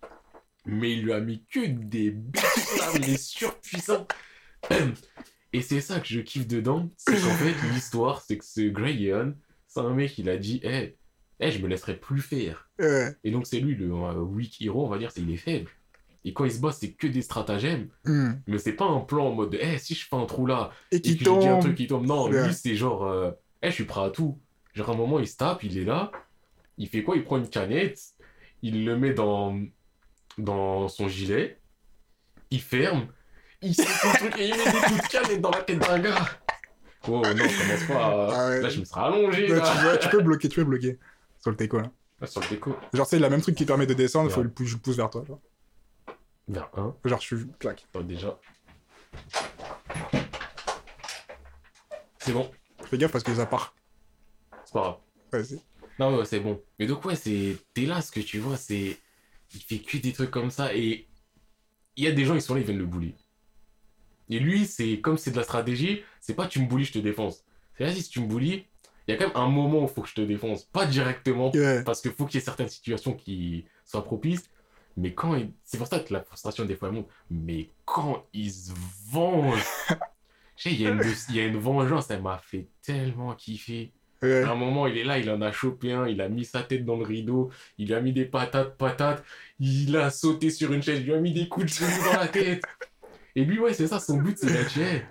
[0.66, 4.06] Mais il lui a mis que des mais il est surpuissant.
[5.52, 8.94] Et c'est ça que je kiffe dedans, c'est qu'en fait, l'histoire, c'est que ce Grey
[8.94, 9.34] Yeon,
[9.68, 10.96] c'est un mec, il a dit, hé, hey,
[11.40, 12.68] je me laisserai plus faire.
[12.78, 13.14] Ouais.
[13.24, 15.70] Et donc, c'est lui, le euh, weak hero, on va dire, c'est il est faible.
[16.24, 18.32] Et quand il se bosse, c'est que des stratagèmes, Hmm.
[18.48, 20.96] mais c'est pas un plan en mode, hé, si je fais un trou là, Et
[20.96, 21.60] et que je dis un tombe.
[21.60, 22.04] truc qui tombe.
[22.06, 22.46] Non, Ouais.
[22.48, 23.30] lui, c'est genre, euh,
[23.62, 24.38] Eh, je suis prêt à tout.
[24.74, 26.10] Genre, à un moment, il se tape, il est là,
[26.78, 27.16] il fait quoi?
[27.16, 27.98] Il prend une canette,
[28.62, 29.58] il le met dans,
[30.38, 31.58] dans son gilet,
[32.50, 33.06] il ferme,
[33.62, 35.98] il sait son truc et il met des coups de canette dans la tête d'un
[35.98, 36.28] gars.
[37.08, 38.04] Oh non, commence pas.
[38.04, 38.60] à- Ah ouais.
[38.62, 39.46] Là, je me serais allongé.
[39.46, 39.60] Là.
[39.60, 40.98] tu, vois, tu peux bloquer, tu peux bloquer
[41.46, 41.92] sur le teco là.
[42.20, 42.76] Là, sur le déco.
[42.92, 45.10] Genre, c'est la même truc qui permet de descendre, faut le pousse, je pousse vers
[45.10, 45.24] toi.
[45.24, 45.38] Genre,
[46.48, 46.96] Vers un.
[47.04, 47.86] genre je suis clac.
[47.94, 48.36] Attends, déjà.
[52.18, 52.50] C'est bon,
[52.84, 53.76] Fais gaffe parce que ça part.
[54.64, 54.96] c'est pas grave.
[55.44, 55.60] Vas-y.
[56.00, 56.60] Non, ouais, c'est bon.
[56.78, 57.56] Mais donc, ouais, c'est.
[57.74, 58.98] T'es là, ce que tu vois, c'est.
[59.54, 61.06] Il fait que des trucs comme ça et.
[61.96, 63.14] Il y a des gens, ils sont là, ils viennent le bully.
[64.28, 66.98] Et lui, c'est comme c'est de la stratégie, c'est pas tu me bullies, je te
[66.98, 67.44] défonce.
[67.78, 68.66] C'est vas-y, si tu me bullies,
[69.06, 70.64] il y a quand même un moment où il faut que je te défonce.
[70.64, 71.82] Pas directement, Ouais.
[71.84, 74.50] parce qu'il faut qu'il y ait certaines situations qui soient propices.
[74.96, 75.50] Mais quand il...
[75.64, 77.06] C'est pour ça que la frustration, des fois, monte.
[77.30, 78.72] Mais quand il se
[79.10, 79.62] venge.
[80.56, 81.02] Je sais, il y, a une...
[81.28, 83.92] il y a une vengeance, elle m'a fait tellement kiffer.
[84.22, 84.42] Ouais.
[84.42, 86.62] À un moment, il est là, il en a chopé un, il a mis sa
[86.62, 89.22] tête dans le rideau, il lui a mis des patates, patates,
[89.60, 92.18] il a sauté sur une chaise, il lui a mis des coups de cheveux dans
[92.20, 92.62] la tête.
[93.34, 95.02] Et lui, ouais, c'est ça, son but, c'est d'être hey,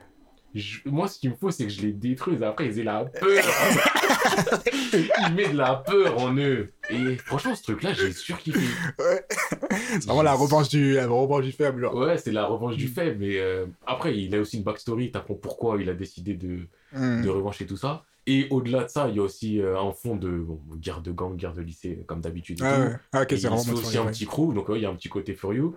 [0.55, 2.41] je- Moi, ce qu'il me faut, c'est que je les détruise.
[2.41, 3.43] Après, ils aient la peur.
[5.27, 6.71] il met de la peur en eux.
[6.89, 8.59] Et franchement, ce truc-là, j'ai surkiffé.
[8.97, 11.81] C'est vraiment la revanche du, la revanche du faible.
[11.81, 11.95] Genre.
[11.95, 15.35] Ouais, c'est la revanche du fait, mais euh, après, il a aussi une backstory, t'apprends
[15.35, 16.59] pourquoi il a décidé de,
[16.93, 17.21] Hmm.
[17.23, 18.05] de revancher tout ça.
[18.25, 21.11] Et au-delà de ça, il y a aussi euh, un fond de bon, guerre de
[21.11, 22.59] gang, guerre de lycée, comme d'habitude.
[22.63, 22.91] Ah ouais.
[23.11, 24.11] Ah, ok, Et c'est aussi un ouais.
[24.11, 25.71] petit crew, donc ouais, il y a un petit côté furieux.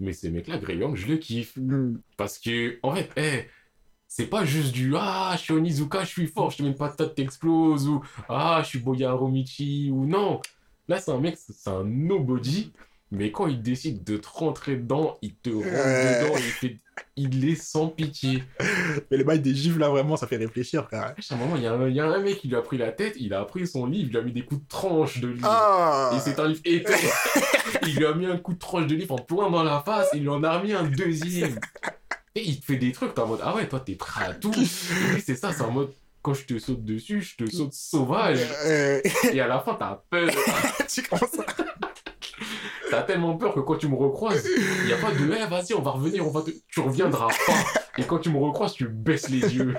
[0.00, 1.56] Mais ces mecs-là, Grey Young, je le kiffe.
[1.56, 1.98] Hmm.
[2.16, 3.44] Parce que, en fait, eh,
[4.08, 6.74] c'est pas juste du Ah, je suis Onizuka, je suis fort, je te mets une
[6.74, 10.40] patate, t'exploses, ou Ah, je suis Boya Romichi, ou non.
[10.88, 12.72] Là, c'est un mec, c'est un nobody,
[13.10, 16.22] mais quand il décide de te rentrer dedans, il te rentre Ouais.
[16.22, 16.78] dedans, il, fait...
[17.16, 18.44] il est sans pitié.
[19.10, 21.12] Mais les bails des gifs là, vraiment, ça fait réfléchir, frère.
[21.30, 22.62] À un moment, il y, a un- il y a un mec qui lui a
[22.62, 24.68] pris la tête, il a pris son livre, il lui a mis des coups de
[24.68, 25.48] tranche de livre.
[25.50, 26.94] Ah Et c'est un livre épais.
[27.82, 30.08] il lui a mis un coup de tranche de livre en plein dans la face,
[30.14, 31.58] et il lui en a remis un deuxième.
[32.36, 34.34] Et il te fait des trucs, t'es en mode, ah ouais, toi t'es prêt à
[34.34, 34.52] tout.
[34.54, 34.58] Et
[35.14, 35.90] lui, c'est ça, c'est en mode,
[36.22, 38.40] quand je te saute dessus, je te saute sauvage.
[38.66, 39.00] Euh,
[39.32, 40.28] Et à la fin, t'as peur.
[40.92, 41.46] tu commences à...
[42.90, 44.46] T'as tellement peur que quand tu me recroises,
[44.80, 46.50] il n'y a pas de, eh, vas-y, on va revenir, on va te...
[46.68, 47.64] Tu reviendras pas.
[47.98, 49.74] Et quand tu me recroises, tu baisses les yeux.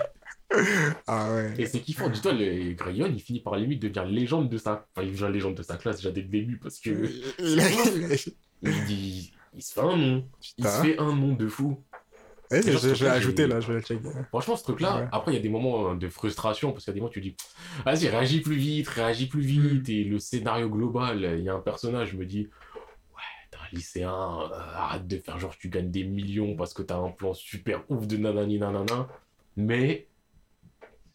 [1.08, 1.54] Ah ouais.
[1.58, 2.10] Et c'est kiffant.
[2.10, 4.86] Dis-toi, le Grayon, il finit par limite devenir légende de sa...
[4.96, 7.10] Enfin, il devient légende de sa classe déjà dès le début parce que...
[7.40, 8.16] Il a-
[8.64, 10.26] il dit- il se fait un nom.
[10.58, 11.80] Il se fait un nom de fou.
[12.52, 14.10] Eh, je, vais ajouter là, je vais le checker.
[14.30, 15.08] Franchement, ce truc-là, Ouais.
[15.12, 17.10] après, il y a des moments euh, de frustration parce qu'il y a des moments
[17.10, 17.36] où tu dis,
[17.86, 19.90] vas-y, réagis plus vite, réagis plus vite.
[19.90, 22.48] Et le scénario global, il y a un personnage, je me dis,
[23.14, 23.22] ouais,
[23.52, 26.98] t'es un lycéen, euh, arrête de faire genre tu gagnes des millions parce que t'as
[26.98, 29.08] un plan super ouf de nanani nanana.
[29.58, 30.08] Mais,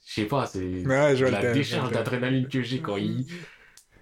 [0.05, 3.27] je sais pas, c'est Ouais, la décharge d'adrénaline que j'ai quand il.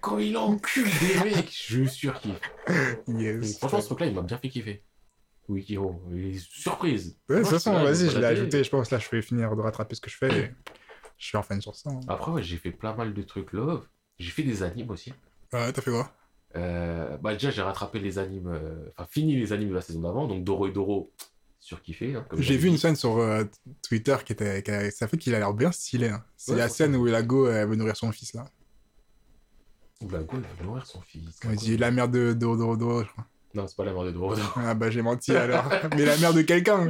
[0.01, 2.41] Quand il encule des mecs, je surkiffe.
[3.07, 3.59] Yes.
[3.59, 4.81] Franchement, ce truc-là, il m'a bien fait kiffer.
[5.47, 6.01] Wikiro.
[6.15, 7.17] Et surprise.
[7.29, 8.63] Ouais, de toute façon, vas-y, je l'ai ajouté.
[8.63, 10.39] Je pense là, je vais finir de rattraper ce que je fais.
[10.39, 10.51] et
[11.17, 11.89] Je suis enfin sur ça.
[11.89, 11.99] hein.
[12.07, 13.85] Après, ouais, j'ai fait pas mal de trucs love.
[14.19, 15.13] J'ai fait des animes aussi.
[15.53, 16.11] Ouais, t'as fait quoi?
[16.55, 18.47] Euh, bah, déjà, j'ai rattrapé les animes.
[18.47, 20.27] euh, Enfin, fini les animes de la saison d'avant.
[20.27, 21.11] Donc, Doro et Doro,
[21.59, 22.15] surkiffé.
[22.15, 23.43] Hein, comme J'ai j'avais vu une scène sur euh,
[23.81, 24.61] Twitter qui était.
[24.63, 26.09] qui a- Ça fait qu'il a l'air bien stylé.
[26.09, 26.23] hein.
[26.37, 26.75] C'est Ouais, la franchement.
[26.85, 28.45] scène où Elago euh, veut nourrir son fils là.
[30.09, 31.39] La go, elle va nourrir son fils.
[31.45, 33.25] On dit la mère de Doro Doro Doro, je crois.
[33.53, 34.35] Non, c'est pas la mère de Doro.
[34.55, 35.69] Ah bah j'ai menti alors.
[35.97, 36.89] mais la mère de quelqu'un.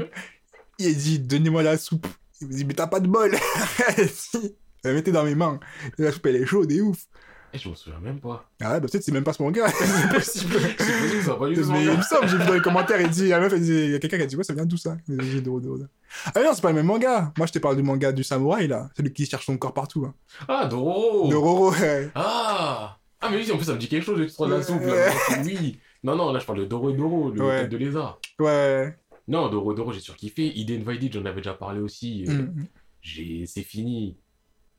[0.77, 2.07] Il dit donnez-moi la soupe.
[2.39, 3.35] Il me dit mais t'as pas de bol.
[4.07, 4.55] si.
[4.83, 5.59] Elle mettez dans mes mains.
[5.97, 7.05] Et la soupe elle est chaude et ouf.
[7.53, 8.49] Eh, je m'en souviens même pas.
[8.61, 9.67] Ah ouais, bah peut-être c'est même pas ce manga.
[9.69, 10.55] c'est possible.
[10.77, 12.61] C'est possible ça a pas eu de Mais il me semble, j'ai vu dans les
[12.61, 14.65] commentaires, il dit, la meuf, il y a quelqu'un qui a dit, ouais, ça vient
[14.65, 14.95] d'où ça?
[15.09, 17.33] Ah non, c'est pas le même manga.
[17.37, 18.89] Moi, je te parle du manga du samouraï, là.
[18.95, 20.05] Celui qui cherche son corps partout.
[20.05, 20.13] Hein.
[20.47, 22.09] Ah, Doro De Roro, ouais.
[22.15, 24.63] Ah Ah, mais oui, en plus, ça me dit quelque chose, le titre de la
[24.63, 24.81] soupe.
[24.83, 25.11] Là.
[25.43, 27.61] Oui Non, non, là, je parle de Doro et Doro, le Ouais.
[27.61, 28.19] tête de lézard.
[28.39, 28.97] Ouais.
[29.27, 30.47] Non, Doro Doro, j'ai surkiffé.
[30.57, 32.25] Id Invited, j'en avais déjà parlé aussi.
[32.27, 32.67] Euh, Mm.
[33.01, 34.17] j'ai c'est fini.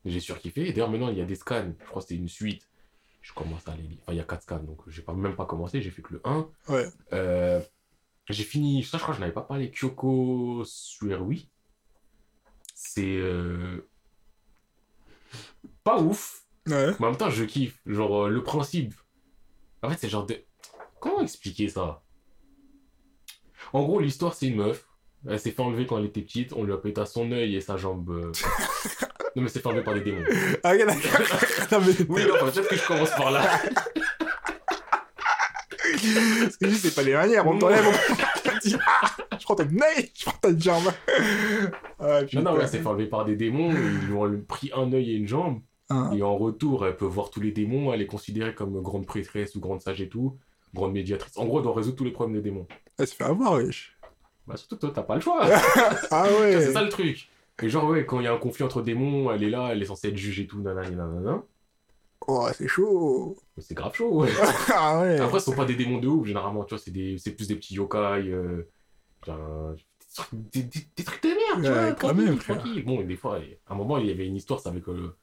[0.05, 0.67] J'ai surkiffé.
[0.67, 1.73] Et D'ailleurs, maintenant, il y a des scans.
[1.79, 2.67] Je crois que c'est une suite.
[3.21, 3.97] Je commence à les lire.
[4.01, 5.81] Enfin, il y a 4 scans, donc j'ai pas, même pas commencé.
[5.81, 6.45] J'ai fait que le 1.
[6.67, 6.87] Ouais.
[7.13, 7.61] Euh,
[8.29, 8.83] j'ai fini.
[8.83, 9.71] Ça, je crois que je n'avais pas parlé.
[9.71, 11.47] Kyoko Suerui.
[12.75, 13.15] C'est.
[13.15, 13.87] euh,
[15.85, 16.43] Pas ouf.
[16.67, 16.91] Ouais.
[16.99, 17.79] Mais en même temps, je kiffe.
[17.85, 18.93] Genre, le principe.
[19.81, 20.37] En fait, c'est genre de.
[21.03, 22.01] Comment expliquer ça?
[23.73, 24.87] En gros, l'histoire, c'est une meuf.
[25.27, 26.53] Elle s'est fait enlever quand elle était petite.
[26.53, 28.09] On lui a pété à son œil et sa jambe.
[28.09, 28.31] euh.
[29.35, 30.23] non, mais c'est fait enlever par des démons.
[30.63, 31.27] Ah, ok, d'accord.
[31.73, 32.05] Non, mais...
[32.07, 33.41] Oui, non, enfin, peut-être que je commence par là.
[36.41, 37.45] Parce que juste, c'est pas les manières.
[37.47, 40.89] On t'enlève, on dit, ah, je prends ta œil, je prends ta jambe.
[41.99, 42.41] Ah, Non, putain.
[42.43, 43.71] non, ouais, elle s'est fait enlever par des démons.
[43.71, 45.59] Ils lui ont pris un œil et une jambe.
[45.89, 46.11] Ah.
[46.15, 47.91] Et en retour, elle peut voir tous les démons.
[47.93, 50.37] Elle est considérée comme grande prêtresse ou grande sage et tout.
[50.73, 51.37] Grande médiatrice.
[51.37, 52.67] En gros, elle doit résoudre tous les problèmes des démons.
[52.97, 53.97] Elle se fait avoir, wesh.
[54.47, 55.45] Bah, surtout toi, t'as pas le choix.
[56.11, 56.59] Ah Tu ouais.
[56.61, 57.29] C'est ça le truc.
[57.61, 59.81] Et genre, ouais, quand il y a un conflit entre démons, elle est là, elle
[59.81, 61.43] est censée être juge et tout, nanani, nanana.
[62.27, 63.37] Oh, c'est chaud.
[63.55, 64.29] Mais c'est grave chaud, ouais.
[64.73, 65.19] Ah ouais.
[65.19, 67.17] Après, ce sont pas des démons de ouf, généralement, tu vois, c'est des...
[67.17, 67.97] c'est plus des petits yokai,
[68.29, 68.67] euh,
[69.25, 69.73] genre,
[70.31, 72.83] des, trucs- des, trucs de merde, tu Ouais, vois, quand même, tranquille.
[72.85, 75.15] Bon, et des fois, à un moment, il y avait une histoire, c'est avec euh,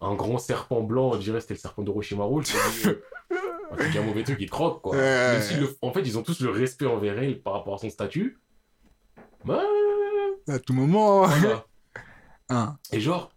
[0.00, 2.42] un grand serpent blanc, je dirais, c'était le serpent d'Orochimaru,
[3.74, 4.96] vois, euh, un mauvais truc, il croque, quoi.
[4.96, 5.32] Ouais.
[5.32, 7.78] Même si le- en fait, ils ont tous le respect envers elle par rapport à
[7.78, 8.38] son statut.
[9.44, 9.62] Bah,
[10.48, 11.26] À tout moment.
[11.26, 11.64] voilà.
[12.92, 13.32] Et genre,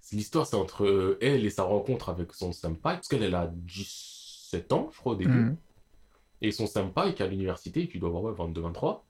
[0.00, 3.34] c'est- l'histoire, c'est entre euh, elle et sa rencontre avec son senpai, parce qu'elle elle
[3.34, 5.30] a 17 ans, je crois, au début.
[5.44, 5.56] Hmm.
[6.40, 9.04] Et son senpai, qui est à l'université, qui doit avoir ouais, 22-23.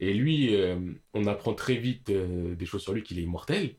[0.00, 0.78] Et lui, euh,
[1.14, 3.74] on apprend très vite euh, des choses sur lui, qu'il est immortel.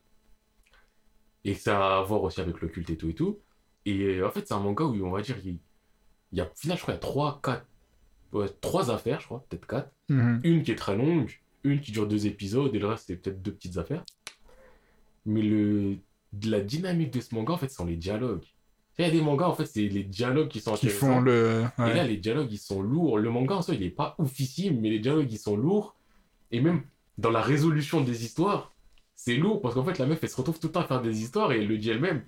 [1.46, 3.40] Et ça a à voir aussi avec le culte et tout et tout.
[3.90, 5.58] Et euh, en fait, c'est un manga où on va dire, il,
[6.34, 7.66] y a, au final, je crois, il y a 3, 4,
[8.34, 10.42] ouais, 3 affaires, je crois, peut-être 4 Mhm.
[10.44, 11.30] une qui est très longue,
[11.64, 14.04] une qui dure deux épisodes, et le reste, c'est peut-être deux petites affaires.
[15.26, 15.98] Mais le,
[16.34, 18.46] de la dynamique de ce manga, en fait, sont les dialogues.
[18.98, 21.64] Il y a des mangas, en fait, c'est les dialogues qui sont Qui font le.
[21.80, 23.18] Et là, les dialogues, ils sont lourds.
[23.18, 25.96] Le manga, en soi, il est pas oufissime, mais les dialogues, ils sont lourds.
[26.52, 26.82] Et même
[27.18, 28.74] dans la résolution des histoires,
[29.16, 31.02] c'est lourd, parce qu'en fait, la meuf, elle se retrouve tout le temps à faire
[31.02, 32.24] des histoires, et elle le dit elle-même.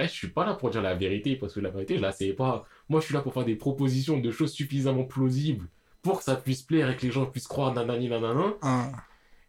[0.00, 2.32] Eh, je suis pas là pour dire la vérité, parce que la vérité, là, c'est
[2.32, 2.64] pas...
[2.88, 5.66] Moi, je suis là pour faire des propositions de choses suffisamment plausibles
[6.02, 8.54] pour que ça puisse plaire et que les gens puissent croire nanani nanana.
[8.62, 8.92] Ah.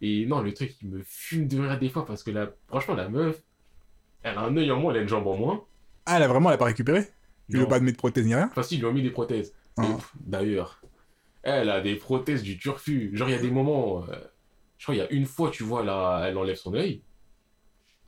[0.02, 2.96] Et non, le truc, il me fume de rire des fois, parce que là, franchement,
[2.96, 3.42] la meuf,
[4.24, 5.64] elle a un œil en moins, elle a une jambe en moins.
[6.06, 7.04] Ah, elle a vraiment, elle a pas récupéré?
[7.50, 7.62] Il Non.
[7.62, 8.48] veut pas mettre de prothèse ni rien?
[8.52, 9.54] Enfin, si, ils lui ont mis des prothèses.
[9.78, 9.98] Ah.
[10.20, 10.82] D'ailleurs,
[11.44, 13.12] elle a des prothèses du turfu.
[13.14, 14.04] Genre, il y a des moments.
[14.10, 14.16] euh,
[14.78, 17.02] je crois, il y a une fois, tu vois, là, elle enlève son œil.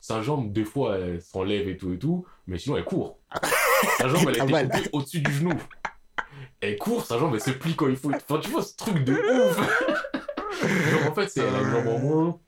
[0.02, 2.26] Sa jambe, deux fois, elle s'enlève et tout et tout.
[2.48, 3.20] Mais sinon, elle court.
[4.00, 4.70] Sa jambe, elle Ah, a été mal.
[4.70, 5.54] coupée au-dessus du genou.
[6.60, 8.12] Elle court, sa jambe, elle se plie quand il faut.
[8.12, 9.58] Enfin, tu vois, ce truc de ouf.
[10.92, 12.40] Genre, en fait, c'est elle a une jambe en moins.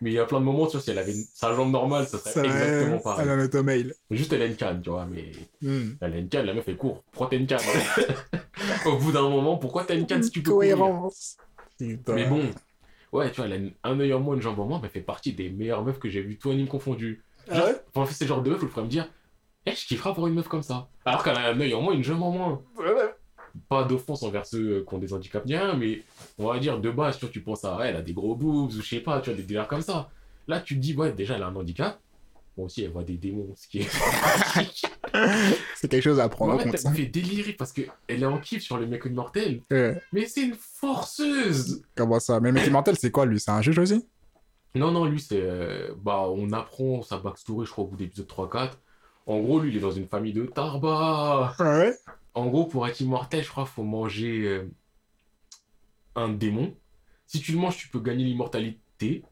[0.00, 1.72] Mais il y a plein de moments, tu vois, si elle avait une- sa jambe
[1.72, 3.02] normale, ça serait Ça exactement va.
[3.02, 3.24] pareil.
[3.26, 3.92] Elle a un automail.
[4.10, 5.32] Juste, elle a une canne, tu vois, mais.
[5.60, 5.94] Hmm.
[6.00, 7.02] Elle a une canne, la meuf elle court.
[7.10, 7.58] Pourquoi t'as une canne?
[8.86, 10.76] Au bout d'un moment, pourquoi t'as une canne si tu peux courir?
[10.78, 11.36] Cohérence.
[11.78, 12.14] Putain.
[12.14, 12.42] Mais bon,
[13.12, 14.86] ouais, tu vois, elle a une- un œil en moins, une jambe en moins, mais
[14.86, 17.22] elle fait partie des meilleures meufs que j'ai vues, tout anime confondu.
[17.50, 19.08] Ah ouais Enfin, en fait, c'est le genre de meuf où je pourrais me dire,
[19.66, 20.88] eh, je kifferais avoir une meuf comme ça.
[21.04, 22.62] Alors qu'elle a un œil en moins, une jambe en moins.
[22.76, 23.14] Ouais, ouais.
[23.68, 26.02] Pas d'offense envers ceux euh, qui ont des handicaps ni rien, mais
[26.38, 28.34] on va dire de base, tu vois, tu penses à, ouais, elle a des gros
[28.36, 30.10] boobs ou je sais pas, tu vois, des délires comme ça.
[30.46, 31.98] Là, tu te dis, ouais, déjà, elle a un handicap.
[32.56, 33.88] Bon, aussi, elle voit des démons, ce qui est.
[35.76, 36.78] C'est quelque chose à prendre en Ouais, compte.
[36.78, 40.00] ça me fait délirer parce que elle est en kiff sur le mec immortel, Ouais.
[40.12, 41.82] mais c'est une forceuse.
[41.96, 42.40] Comment ça?
[42.40, 43.38] Mais le mec immortel, c'est quoi lui?
[43.40, 44.06] C'est un juge aussi?
[44.74, 45.40] Non, non, lui, c'est.
[45.40, 48.72] euh, bah, on apprend sa backstory, je crois, au bout d'épisode 3-4.
[49.26, 51.54] En gros, lui, il est dans une famille de Tarba.
[51.58, 51.94] Ouais?
[52.34, 54.70] En gros, pour être immortel, je crois, faut manger euh,
[56.14, 56.74] un démon.
[57.26, 59.22] Si tu le manges, tu peux gagner l'immortalité,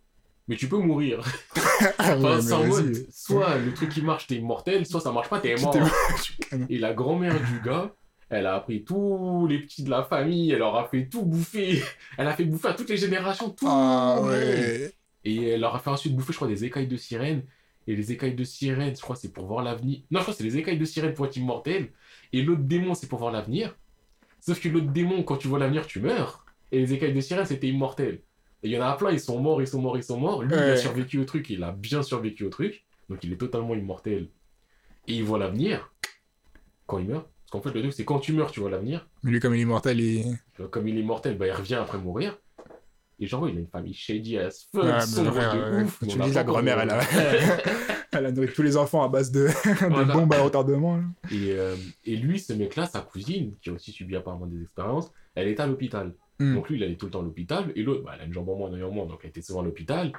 [0.49, 1.21] mais tu peux mourir.
[1.99, 5.29] Ah Enfin, ouais, en mode, soit le truc qui marche, t'es immortel, soit ça marche
[5.29, 5.77] pas, t'es mort.
[6.71, 7.93] Et la grand-mère du gars,
[8.31, 11.83] elle a appris tous les petits de la famille, elle leur a fait tout bouffer.
[12.17, 14.93] Elle a fait bouffer à toutes les générations, tout Ah ouais.
[15.25, 17.43] Et elle leur a fait ensuite bouffer, je crois, des écailles de sirène.
[17.87, 20.01] Et les écailles de sirène, je crois, c'est pour voir l'avenir.
[20.11, 21.91] Non, je crois que c'est les écailles de sirène pour être immortel.
[22.33, 23.77] Et l'autre démon, c'est pour voir l'avenir.
[24.41, 26.45] Sauf que l'autre démon, quand tu vois l'avenir, tu meurs.
[26.73, 28.23] Et les écailles de sirène, c'était immortel.
[28.63, 30.43] Et il y en a plein, ils sont morts, ils sont morts, ils sont morts.
[30.43, 32.85] Lui, il a survécu au truc, il a bien survécu au truc.
[33.09, 34.29] Donc il est totalement immortel.
[35.07, 35.93] Et il voit l'avenir
[36.87, 37.27] quand il meurt.
[37.27, 39.07] Parce qu'en fait, le truc, c'est quand tu meurs, tu vois l'avenir.
[39.23, 40.37] Mais lui, comme il est immortel, il.
[40.71, 42.37] Comme il est immortel, bah, il revient après mourir.
[43.21, 45.83] Et genre, il a une famille shady as fuck, sombre vrai, de ouais.
[45.85, 45.99] ouf.
[46.07, 47.01] Tu me dis, la grand-mère, elle a...
[48.13, 50.13] elle a nourri tous les enfants à base de, de Voilà.
[50.13, 50.97] bombes à retardement.
[50.97, 51.03] là.
[51.31, 55.11] Et, euh, et lui, ce mec-là, sa cousine, qui a aussi subi apparemment des expériences,
[55.35, 56.13] elle est à l'hôpital.
[56.39, 56.55] Hmm.
[56.55, 57.73] Donc lui, il allait tout le temps à l'hôpital.
[57.77, 59.43] Et l'autre, bah, elle a une jambe en moins, un en moins, donc elle était
[59.43, 60.13] souvent à l'hôpital.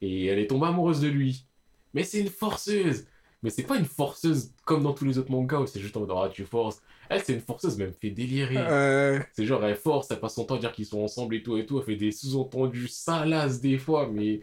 [0.00, 1.46] Et elle est tombée amoureuse de lui.
[1.94, 3.06] Mais c'est une forceuse.
[3.42, 6.00] Mais c'est pas une forceuse comme dans tous les autres mangas où c'est juste en
[6.00, 6.82] mode, ah, tu forces.
[7.08, 8.56] Elle, c'est une forceuse, mais elle me fait délirer.
[8.58, 11.42] Euh, C'est genre, elle force, elle passe son temps à dire qu'ils sont ensemble et
[11.42, 11.78] tout et tout.
[11.78, 14.40] Elle fait des sous-entendus salaces des fois, mais,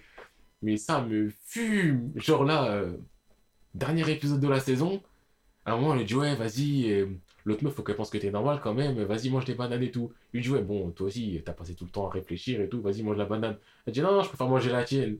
[0.61, 2.11] mais ça me fume.
[2.15, 2.97] Genre là, euh,
[3.73, 5.03] dernier épisode de la saison,
[5.65, 7.07] à un moment, elle dit, ouais, vas-y, euh,
[7.45, 9.01] L'autre meuf, faut qu'elle pense que t'es normal quand même.
[9.03, 10.11] Vas-y, mange des bananes et tout.
[10.33, 12.81] Il dit, ouais, bon, toi aussi, t'as passé tout le temps à réfléchir et tout.
[12.81, 13.57] Vas-y, mange la banane.
[13.85, 15.17] Elle dit, non, non, je préfère manger la tienne.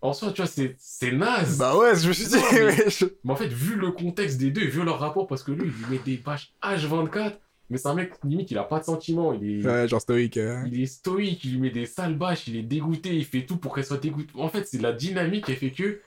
[0.00, 1.58] En soi, tu vois, c'est c'est naze.
[1.58, 4.38] Bah ouais, je me suis dit, mais- ouais, je- Mais en fait, vu le contexte
[4.38, 7.32] des deux, vu leur rapport, parce que lui, il lui met des pages H24,
[7.70, 9.32] mais c'est un mec, limite, il a pas de sentiments.
[9.32, 10.36] Il est, Ouais, genre stoïque.
[10.36, 10.62] euh.
[10.66, 13.56] il est stoïque, il lui met des sales bâches, il est dégoûté, il fait tout
[13.56, 14.32] pour qu'elle soit dégoûtée.
[14.36, 16.00] En fait, c'est la dynamique qui fait que.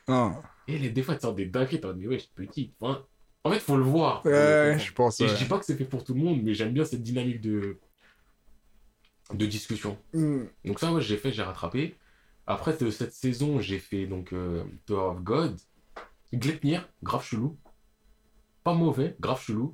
[0.68, 2.74] Et les des fois, tu sors des dingueries, t'en dis, ouais, je suis petite.
[2.80, 3.02] Enfin,
[3.44, 4.26] en fait, faut le voir.
[4.26, 5.20] Ouais, je pense.
[5.20, 5.30] Et ouais.
[5.30, 7.42] je dis pas que c'est fait pour tout le monde, mais j'aime bien cette dynamique
[7.42, 7.78] de,
[9.34, 9.98] de discussion.
[10.14, 10.46] Hmm.
[10.66, 11.96] Donc ça, ouais, j'ai fait, j'ai rattrapé.
[12.48, 15.58] Après cette saison, j'ai fait donc euh, Tower of God.
[16.34, 17.58] Gleipnir, grave chelou.
[18.64, 19.74] Pas mauvais, grave chelou.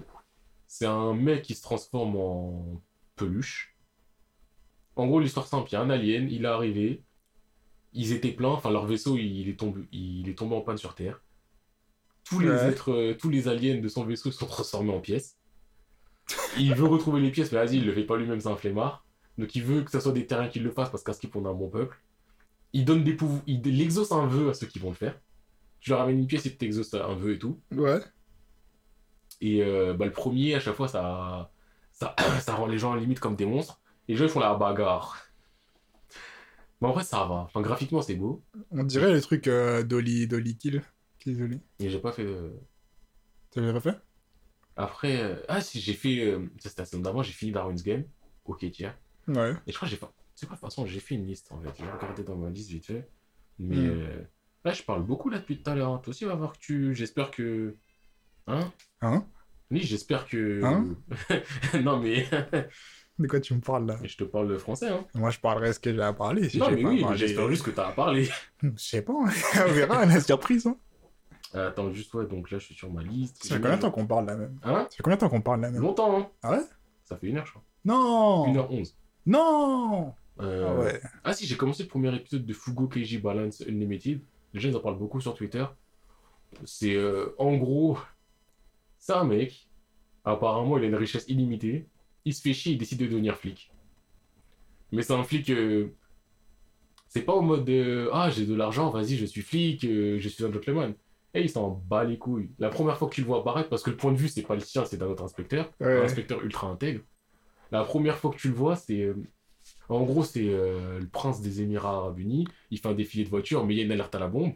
[0.67, 2.81] C'est un mec qui se transforme en
[3.15, 3.75] peluche.
[4.95, 7.03] En gros, l'histoire simple, il y a un alien, il est arrivé.
[7.93, 10.95] Ils étaient pleins, enfin leur vaisseau, il est tombé, il est tombé en panne sur
[10.95, 11.21] Terre.
[12.25, 12.69] Tous les Ouais.
[12.69, 15.37] êtres, euh, tous les aliens de son vaisseau sont transformés en pièces.
[16.57, 19.05] Il veut retrouver les pièces, mais vas-y, il le fait pas lui-même, c'est un flemmard.
[19.37, 21.29] Donc il veut que ce soit des terrains qui le fassent parce qu'à ce qu'il
[21.35, 21.97] on a un bon peuple.
[22.73, 25.19] Il donne des pouvoirs, il, exauce un vœu à ceux qui vont le faire.
[25.79, 27.59] Tu leur ramènes une pièce et tu t'exauces un vœu et tout.
[27.71, 27.99] Ouais.
[29.41, 31.51] Et euh, bah, le premier, à chaque fois, ça,
[31.91, 33.79] ça, ça rend les gens limite comme des monstres.
[34.07, 35.17] Et les gens ils font la bagarre.
[36.81, 37.35] Mais en vrai, ça va.
[37.35, 38.43] Enfin, graphiquement, c'est beau.
[38.71, 40.81] On dirait le truc euh, Dolly, Dolly Kill.
[41.25, 41.59] Désolé.
[41.79, 42.23] Et j'ai pas fait.
[42.25, 42.51] euh,
[43.51, 43.97] Tu l'avais pas fait
[44.75, 46.19] Après, euh, ah si, j'ai fait.
[46.25, 48.03] euh, Ça, c'était la d'avant, j'ai fini Darwin's Game.
[48.45, 48.95] Ok, tiens.
[49.27, 49.53] Ouais.
[49.65, 50.05] Et je crois que j'ai fait.
[50.35, 51.69] C'est quoi, de toute façon, j'ai fait une liste en fait.
[51.79, 53.09] Je vais regarder dans ma liste vite fait.
[53.57, 54.01] Mais Hmm.
[54.01, 54.21] euh,
[54.65, 55.91] là, je parle beaucoup là depuis tout à l'heure.
[55.93, 55.99] hein.
[56.03, 56.93] Toi aussi, va voir que tu.
[56.93, 57.75] J'espère que.
[58.47, 58.71] Hein?
[59.01, 59.25] Hein?
[59.71, 60.61] Oui, j'espère que.
[60.63, 60.95] Hein?
[61.81, 62.27] Non, mais.
[63.17, 63.97] De quoi tu me parles là?
[64.03, 65.07] Je te parle le français, hein.
[65.15, 66.49] Moi, je parlerai ce que j'ai à parler.
[66.49, 68.27] Si non, j'ai mais pas à oui, parler- j'espère juste que t'as à parler.
[68.61, 69.13] Je sais pas.
[69.67, 70.67] On verra la surprise.
[70.67, 70.77] Hein.
[71.55, 73.43] Euh, Attends, juste, ouais, donc là, je suis sur ma liste.
[73.43, 74.59] Ça fait combien de temps qu'on parle là même?
[74.63, 74.87] Hein?
[74.89, 75.81] Ça fait combien de temps qu'on parle là même?
[75.81, 76.29] Longtemps, hein.
[76.43, 76.63] Ah ouais?
[77.05, 77.63] Ça fait une heure, je crois.
[77.85, 78.93] Non 1h11.
[79.25, 81.01] Non Euh, Ah ouais.
[81.23, 84.21] Ah si, j'ai commencé le premier épisode de Fugo KG Balance Unlimited.
[84.53, 85.65] Les gens ils en parlent beaucoup sur Twitter.
[86.65, 87.97] C'est euh, en gros,
[88.99, 89.69] c'est un mec.
[90.23, 91.87] Apparemment, il a une richesse illimitée.
[92.25, 93.71] Il se fait chier, il décide de devenir flic.
[94.91, 95.49] Mais c'est un flic.
[95.51, 95.93] euh,
[97.07, 100.43] C'est pas au mode de, Ah, j'ai de l'argent, vas-y, je suis flic, je suis
[100.43, 100.93] un gentleman.
[101.35, 102.49] Et il s'en bat les couilles.
[102.59, 104.41] La première fois que tu le vois apparaître, parce que le point de vue, c'est
[104.41, 105.71] pas le sien, c'est d'un autre inspecteur.
[105.81, 105.99] Ouais.
[105.99, 107.01] Un inspecteur ultra intègre.
[107.71, 109.01] La première fois que tu le vois, c'est.
[109.01, 109.15] euh,
[109.89, 112.47] En gros, c'est euh, le prince des Émirats Arabes Unis.
[112.71, 114.53] Il fait un défilé de voitures, mais il y a une alerte à la bombe.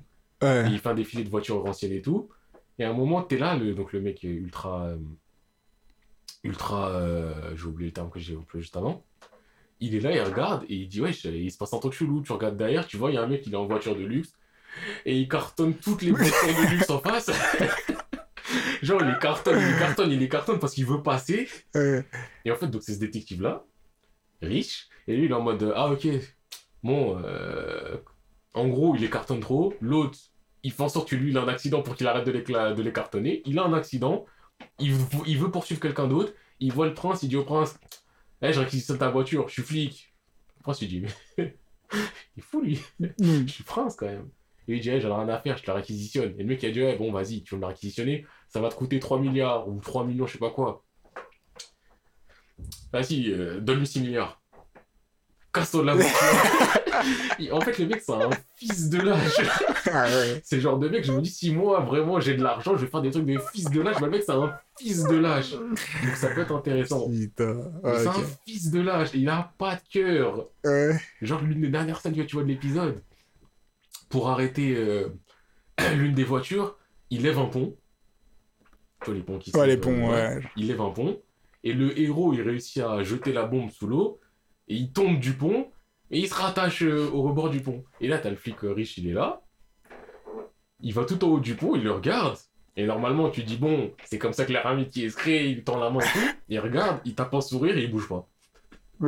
[0.67, 2.29] Et il fait un défilé de voitures anciennes et tout.
[2.77, 4.85] Et à un moment, t'es là, le, donc le mec est ultra.
[4.85, 4.97] euh,
[6.43, 6.89] ultra.
[6.89, 9.03] euh, j'ai oublié le terme que j'ai employé juste avant.
[9.81, 12.21] Il est là, il regarde et il dit Ouais, il se passe un truc chelou.
[12.21, 14.03] Tu regardes derrière, tu vois, il y a un mec, il est en voiture de
[14.03, 14.33] luxe.
[15.05, 17.29] Et il cartonne toutes les voitures de luxe en face.
[18.81, 21.47] Genre, il les cartonne, il les cartonne, il les cartonne parce qu'il veut passer.
[22.45, 23.63] Et en fait, donc c'est ce détective-là,
[24.41, 26.07] riche, et lui, il est en mode Ah, ok,
[26.83, 27.97] bon, euh,
[28.53, 29.73] en gros, il les cartonne trop.
[29.81, 30.17] L'autre,
[30.63, 32.41] il fait en sorte que lui, il a un accident pour qu'il arrête de les,
[32.41, 33.41] de les cartonner.
[33.45, 34.25] Il a un accident,
[34.79, 36.33] il, veut poursuivre quelqu'un d'autre.
[36.59, 37.77] Il voit le prince, il dit au prince
[38.41, 40.13] Eh, je réquisitionne ta voiture, je suis flic.
[40.57, 41.09] Le prince, il dit Mais
[42.35, 43.07] il est fou, lui, Mm.
[43.47, 44.29] je suis prince quand même.
[44.69, 46.33] Et il dit Eh, j'en ai rien à faire, je te la réquisitionne.
[46.37, 48.61] Et le mec, il a dit Ouais, bon, vas-y, tu veux me la réquisitionner, ça
[48.61, 50.83] va te coûter 3 milliards ou 3 millions, je sais pas quoi.
[52.93, 54.41] Vas-y, euh, donne-lui 6 milliards.
[55.51, 57.53] Casse-toi de la voiture.
[57.53, 59.41] En fait, le mec, c'est un fils de lâche.
[59.91, 60.05] Ah.
[60.43, 62.85] C'est le genre de mec, je me dis, si moi, vraiment, j'ai de l'argent, je
[62.85, 63.95] vais faire des trucs de fils de lâche.
[64.01, 65.53] Mais le mec, c'est un fils de lâche.
[65.53, 67.09] Donc ça peut être intéressant.
[67.09, 67.55] Putain.
[67.83, 68.15] C'est ok.
[68.15, 69.09] un fils de lâche.
[69.13, 70.47] Il a pas de cœur.
[71.21, 73.01] Genre, l'une des dernières scènes que tu vois de l'épisode,
[74.09, 75.09] pour arrêter euh,
[75.95, 76.77] l'une des voitures,
[77.09, 77.75] il lève un pont.
[79.01, 80.41] Tu vois les ponts qui Ouais, les ponts, ouais.
[80.57, 81.21] il lève un pont,
[81.63, 84.19] et le héros, il réussit à jeter la bombe sous l'eau,
[84.67, 85.71] et il tombe du pont,
[86.11, 87.83] et il se rattache euh, au rebord du pont.
[88.01, 89.41] Et là, t'as le flic euh, riche, il est là,
[90.81, 92.37] il va tout en haut du pont, il le regarde,
[92.75, 95.77] et normalement, tu dis, bon, c'est comme ça que la amitié se crée, il tend
[95.79, 98.27] la main et tout, il regarde, il tape un sourire, et il bouge pas.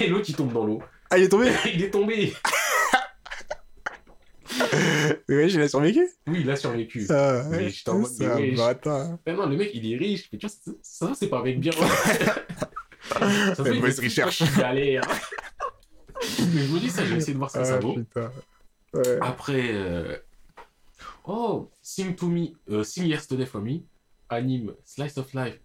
[0.00, 0.82] Et l'autre, il tombe dans l'eau.
[1.08, 1.50] Ah, il est tombé?
[1.74, 2.34] Il est tombé
[5.28, 7.06] Ouais, il a survécu Oui, il a survécu.
[7.10, 7.68] Ah, Mais ouais.
[7.70, 11.12] j'étais en mode, C'est mais non, le mec, il est riche, mais tu vois, ça,
[11.14, 11.72] c'est pas mec bien.
[13.10, 14.42] ça il mauvaise recherche.
[14.56, 15.02] galère.
[16.52, 17.96] mais je me dis ça, j'ai essayé de voir ce que ça Ah, vaut.
[18.92, 19.18] Ouais.
[19.20, 20.16] Après, euh,
[21.24, 23.80] oh, Sing to Me, euh, Sing Yesterday for Me,
[24.28, 25.60] anime Slice of Life,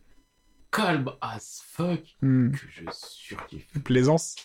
[0.72, 2.52] calme as fuck, Hmm.
[2.52, 3.68] que je surkiffe.
[3.84, 4.36] Plaisance.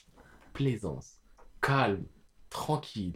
[0.52, 1.18] Plaisance,
[1.60, 2.04] calme,
[2.48, 3.14] tranquille.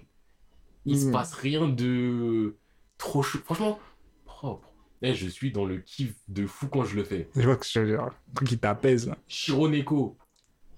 [0.86, 1.12] Il se Mm.
[1.12, 2.56] passe rien de
[2.98, 3.38] trop chou.
[3.44, 3.78] Franchement,
[4.24, 4.68] propre.
[5.02, 7.28] Et je suis dans le kiff de fou quand je le fais.
[7.36, 7.98] Je vois que je veux
[8.34, 9.12] truc qui t'apaise.
[9.28, 10.16] Shironeko.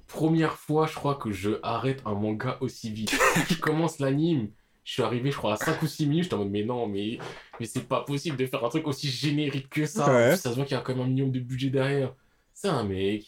[0.09, 3.12] Première fois, je crois que je arrête un manga aussi vite.
[3.51, 4.51] je commence l'anime.
[4.85, 6.24] Je suis arrivé, je crois, à 5 ou 6 minutes.
[6.24, 7.19] J'étais en mode, mais non, mais,
[7.59, 10.07] mais c'est pas possible de faire un truc aussi générique que ça.
[10.12, 10.37] Ouais.
[10.37, 12.15] Ça se voit qu'il y a quand même un minimum de budget derrière.
[12.55, 13.24] C'est un mec.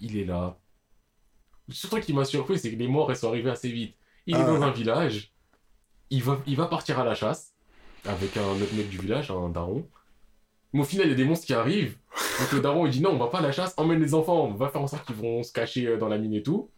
[0.00, 0.56] Il est là.
[1.68, 3.96] Le truc qui m'a surpris, c'est que les morts, elles sont arrivées assez vite.
[4.26, 4.46] Il est Ah.
[4.46, 5.32] dans un village.
[6.10, 7.52] Il va, il va partir à la chasse.
[8.06, 9.86] Avec un autre mec du village, un daron.
[10.72, 11.96] Mais au final, il y a des monstres qui arrivent.
[12.40, 14.44] Donc le daron, il dit non, on va pas à la chasse, emmène les enfants,
[14.44, 16.68] on va faire en sorte qu'ils vont se cacher euh, dans la mine et tout.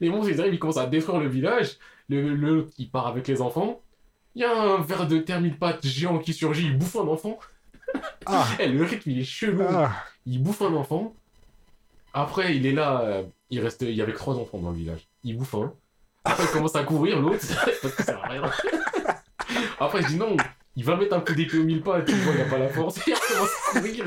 [0.00, 1.76] Les monstres, ils arrivent, ils commencent à détruire le village.
[2.08, 3.80] Le, le, il part avec les enfants.
[4.34, 7.38] Il y a un ver de thermite pâte géant qui surgit, il bouffe un enfant.
[8.26, 9.62] Ah, Eh, le rythme, il est chelou.
[9.68, 9.92] ah.
[10.26, 11.14] Il bouffe un enfant.
[12.12, 15.06] Après, il est là, euh, il reste, il y avait trois enfants dans le village.
[15.22, 15.72] Il bouffe un.
[16.24, 17.46] Après, il commence à courir l'autre,
[17.82, 18.42] parce que ça sert à rien.
[19.78, 20.36] Après, je dis non,
[20.76, 22.68] il va mettre un coup d'épée au mille pas, tu vois, il a pas la
[22.68, 22.98] force.
[23.06, 24.04] Il commence à courir.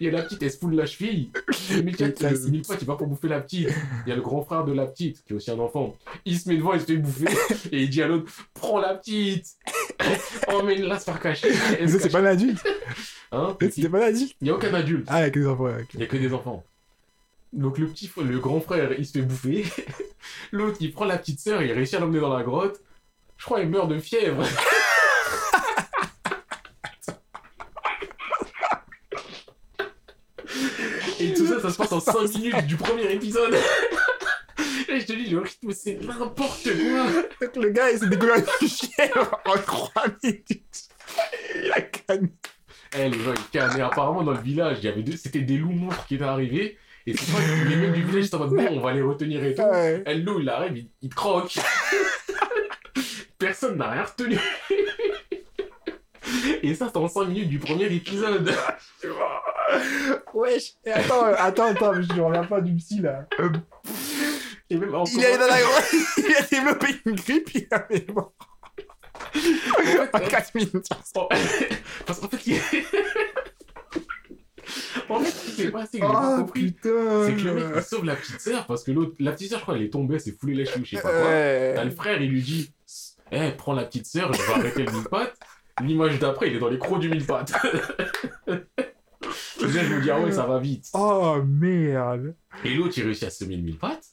[0.00, 1.30] Il y a la petite, elle se fout de la cheville.
[1.70, 3.68] Il mille pas, il va pour bouffer la petite.
[4.04, 5.96] Il y a le grand frère de la petite, qui est aussi un enfant.
[6.24, 7.26] Il se met devant, il se fait bouffer.
[7.72, 9.46] Et il dit à l'autre, prends la petite.
[10.48, 11.48] Emmène-la se faire cacher.
[11.80, 12.62] Mais ça, c'est pas un adulte.
[13.32, 14.36] Hein C'était pas un adulte.
[14.40, 15.06] Il n'y a aucun adulte.
[15.08, 15.66] Ah, avec les enfants.
[15.66, 15.86] ok.
[15.94, 16.64] Il n'y a que des enfants.
[17.56, 19.64] Donc le petit, le grand frère, il se fait bouffer.
[20.52, 22.82] L'autre, il prend la petite sœur, il réussit à l'emmener dans la grotte.
[23.38, 24.46] Je crois qu'il meurt de fièvre.
[31.18, 33.54] Et tout ça, ça se passe en 5 minutes du premier épisode.
[34.88, 37.06] Et je te dis, le rythme, c'est n'importe quoi.
[37.40, 39.92] Donc, le gars, il s'est découvert une fièvre en 3
[40.22, 40.90] minutes.
[41.54, 42.28] Il a canné.
[42.98, 43.78] Eh, les gens, ils cannent.
[43.78, 45.16] Et apparemment, dans le village, il y avait deux...
[45.16, 46.78] c'était des loups monstres qui étaient arrivés.
[47.06, 49.02] Et c'est pas que les mecs du village étaient en mode, bon, on va les
[49.02, 49.62] retenir et tout.
[49.62, 50.02] Ouais.
[50.06, 51.56] Et le loup, il arrive, il, croque.
[53.38, 54.36] Personne n'a rien retenu.
[56.62, 58.52] Et ça, c'est en 5 minutes du premier épisode.
[60.34, 60.72] Wesh.
[60.84, 63.26] Et attends, euh, attends, attends, mais je reviens pas du psy là.
[64.68, 67.68] Et même en Il est allé dans la grotte, il a développé une grippe, il
[67.70, 68.32] a fait mort
[70.12, 70.88] en 4 minutes.
[72.06, 72.60] Parce qu'en fait, il...
[75.08, 77.64] en fait, ce qui s'est passé, que j'ai pas Oh compris, c'est que le mec,
[77.76, 79.90] il sauve la petite sœur parce que l'autre, la petite sœur, je crois, elle est
[79.90, 81.20] tombée, elle s'est foulée les cheveux, je sais pas quoi.
[81.20, 82.72] T'as le frère, il lui dit
[83.32, 85.36] Eh, prends la petite sœur, je vais arrêter le mille-pattes.
[85.82, 87.52] L'image d'après, il est dans les crocs du mille-pattes.
[89.60, 90.86] Déjà, je me dis Ah ouais, ça va vite.
[90.94, 92.34] Oh merde.
[92.64, 94.06] Et l'autre, il réussit à semer le mille-pattes.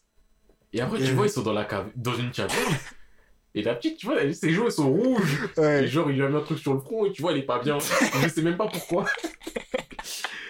[0.74, 1.14] Et après, tu Euh.
[1.14, 1.88] vois, ils sont dans, la cave...
[1.96, 2.74] dans une caverne.
[3.56, 5.48] Et la petite, tu vois, ses joues, elles sont rouges.
[5.60, 7.38] Et genre, il lui a mis un truc sur le front et tu vois, elle
[7.38, 7.78] est pas bien.
[7.80, 9.06] Je sais même pas pourquoi.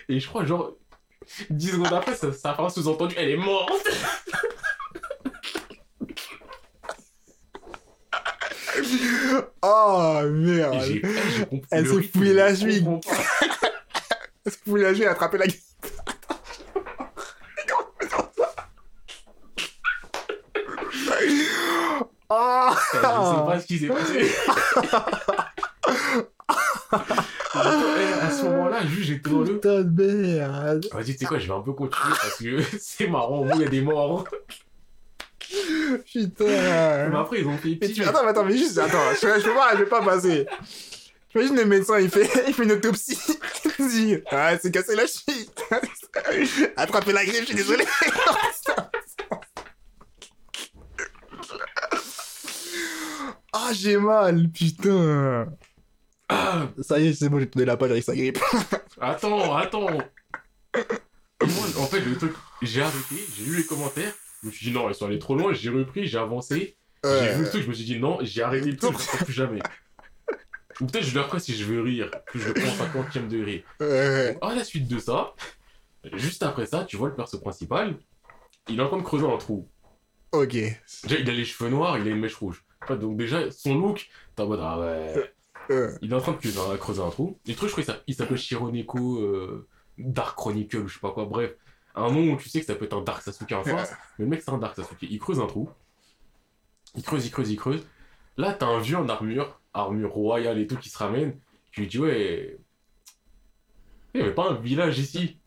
[0.09, 0.75] Et je crois, genre,
[1.49, 3.71] 10 secondes après, ça, ça fera sous-entendu Elle est morte.
[9.61, 10.81] Oh merde.
[10.83, 11.67] j'ai eh, j'ai compris.
[11.71, 12.53] Elle le s'est fouillée la.
[12.53, 12.99] Vous
[14.65, 15.45] voulez jouer attraper la.
[22.29, 24.31] Oh Je sais pas ce qui s'est passé.
[27.53, 29.53] À ce moment-là, juste j'étais dans le.
[29.53, 30.87] Putain de merde.
[30.91, 33.65] Vas-y, tu sais quoi, je vais un peu continuer parce que c'est marrant, il y
[33.65, 34.27] a des morts.
[36.11, 37.09] Putain.
[37.09, 37.93] Mais après, ils ont fait petit.
[37.93, 38.03] tu...
[38.03, 40.47] Attends, attends, mais juste, attends, je, je vais pas passer.
[41.33, 43.17] J'imagine le médecin, il fait, il fait une autopsie.
[43.79, 45.49] Il dit, ah, c'est cassé la cheville.
[46.77, 47.85] Attrapez la grippe, je suis désolé.
[53.51, 55.47] Ah, j'ai mal, putain.
[56.29, 58.39] Ah, Ça y est, c'est bon, j'ai tourné la page avec sa grippe.
[59.01, 59.87] attends, attends.
[61.41, 64.13] En fait, le truc, j'ai arrêté, j'ai lu les commentaires.
[64.41, 66.77] Je me suis dit non, ils sont allés trop loin, j'ai repris, j'ai avancé.
[67.03, 69.23] J'ai vu le truc, je me suis dit non, j'ai arrêté le truc, je ne
[69.25, 69.59] plus jamais.
[70.79, 73.43] Ou peut-être je le ferai si je veux rire, que je le prends 50 de
[73.43, 73.63] rire.
[73.79, 74.37] Ouais.
[74.41, 75.33] À la suite de ça,
[76.13, 77.95] juste après ça, tu vois le perso principal,
[78.69, 79.69] il est en train de creuser un trou.
[80.31, 80.53] Ok.
[80.53, 82.63] Déjà, il a les cheveux noirs, il a une mèche rouge.
[82.89, 85.33] Donc déjà, son look, t'es en mode, ah ouais...
[85.69, 87.37] Euh, Il est en train de creuser un, creuser un trou.
[87.45, 89.67] Et le truc, je crois qu'il s'a- il s'appelle Shironeko euh,
[89.97, 91.51] Dark Chronicle, ou je sais pas quoi, bref.
[91.95, 94.25] Un nom où tu sais que ça peut être un Dark Sasuke en face, mais
[94.25, 95.03] le mec, c'est un Dark Sasuke.
[95.03, 95.69] Il creuse un trou.
[96.95, 97.85] Il creuse, il creuse, il creuse.
[98.37, 101.37] Là, t'as un vieux en armure, armure royale et tout, qui se ramène,
[101.73, 102.57] qui lui dit, ouais...
[104.13, 105.37] Il n'y avait pas un village ici?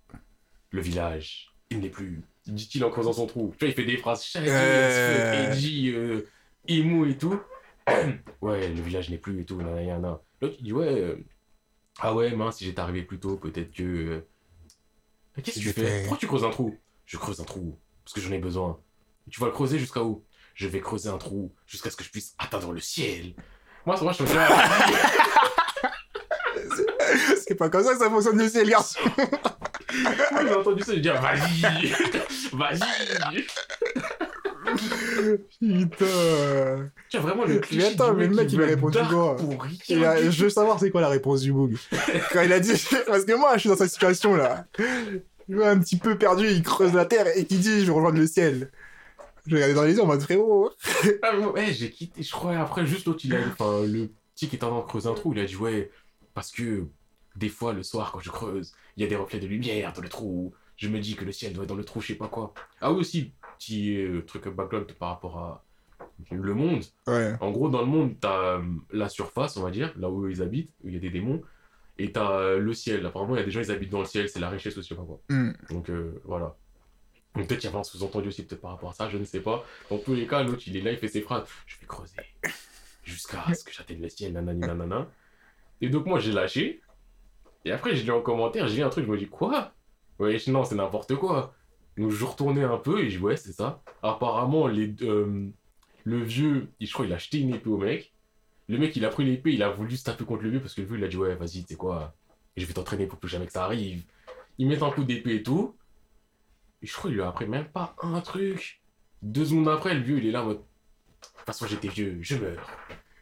[0.71, 2.23] Le village, il n'est plus.
[2.47, 3.53] Dit-il en creusant son trou.
[3.59, 5.51] Tu vois, il fait des phrases Euh.
[5.53, 6.23] edgy, euh,
[6.69, 7.41] et tout.
[8.41, 10.17] ouais, le village n'est plus et tout, nan, nan, nan.
[10.41, 11.17] L'autre, il dit, ouais, euh,
[12.01, 13.83] ah ouais, mince, si j'étais arrivé plus tôt, peut-être que...
[13.83, 14.21] euh,
[15.43, 15.85] Qu'est-ce que tu Je fais?
[15.87, 16.77] fais- Pourquoi tu creuses un trou?
[17.05, 18.81] Je creuse un trou, parce que j'en ai besoin.
[19.31, 20.25] Tu vas le creuser jusqu'à où?
[20.55, 23.35] Je vais creuser un trou jusqu'à ce que je puisse atteindre le ciel.
[23.85, 24.87] Moi, moi je dis, ah,
[27.47, 28.99] C'est pas comme ça que ça fonctionne le ciel, garçon.
[30.33, 31.93] Moi, j'ai entendu ça, j'ai dit, ah, vas-y,
[32.57, 33.47] vas-y.
[35.61, 36.91] Putain.
[37.15, 37.83] As vraiment le cliché.
[37.83, 39.37] Mais attends, mais le mec, il m'a répondu quoi
[39.89, 41.77] Il a- Je veux savoir c'est quoi la réponse du Boog.
[42.33, 42.73] Quand il a dit,
[43.07, 44.67] parce que moi je suis dans cette situation là,
[45.49, 48.19] je un petit peu perdu, il creuse la terre et qui dit je vais rejoindre
[48.19, 48.71] le ciel.
[49.47, 50.71] Je regardais dans les yeux en mode frérot.
[51.23, 54.57] Ah, ouais, j'ai quitté, je crois, après, juste l'autre, il a enfin, le petit qui
[54.57, 55.91] était en train de creuser un trou, il a dit, ouais,
[56.35, 56.85] parce que
[57.37, 60.03] des fois, le soir, quand je creuse, il y a des reflets de lumière dans
[60.03, 62.15] le trou, je me dis que le ciel doit être dans le trou, je sais
[62.15, 62.53] pas quoi.
[62.81, 65.65] Ah oui, aussi, petit euh, truc background par rapport à
[66.31, 66.85] le monde.
[67.07, 67.35] Ouais.
[67.41, 68.63] En gros, dans le monde, t'as euh,
[68.93, 71.43] la surface, on va dire, là où ils habitent, où il y a des démons,
[71.99, 73.05] et t'as euh, le ciel.
[73.07, 74.95] Apparemment, il y a des gens, ils habitent dans le ciel, c'est la richesse aussi,
[74.95, 75.21] quoi.
[75.29, 75.53] Hmm.
[75.71, 76.57] Donc euh, voilà.
[77.35, 79.25] Donc peut-être qu'il y avait un sous-entendu aussi peut-être par rapport à ça, je ne
[79.25, 79.65] sais pas.
[79.91, 81.47] Dans tous les cas, l'autre il est là, il fait ses phrases.
[81.67, 82.17] Je vais creuser
[83.05, 85.07] jusqu'à ce que j'atteigne le ciel, nanani nanana.
[85.83, 86.81] Et donc moi j'ai lâché.
[87.67, 89.73] Et après je lis en commentaire, j'ai lu un truc, je me dis quoi?
[90.19, 91.55] Ouais, non, c'est n'importe quoi.
[91.97, 93.83] Donc je retournais un peu et je dis ouais, c'est ça.
[94.03, 95.49] Apparemment, les, euh,
[96.05, 98.13] le vieux, je crois il a acheté une épée au mec.
[98.69, 100.75] Le mec il a pris l'épée, il a voulu se taper contre le vieux parce
[100.75, 102.15] que le vieux il a dit ouais, vas-y, tu sais quoi,
[102.57, 104.03] je vais t'entraîner pour plus jamais que ça arrive.
[104.59, 105.75] Ils mettent un coup d'épée et tout.
[106.83, 108.81] Et je crois qu'il lui a appris même pas un truc.
[109.23, 110.59] Deux secondes après, le vieux, il est là en mode.
[110.59, 110.63] De
[111.21, 112.71] toute façon, j'étais vieux, je meurs.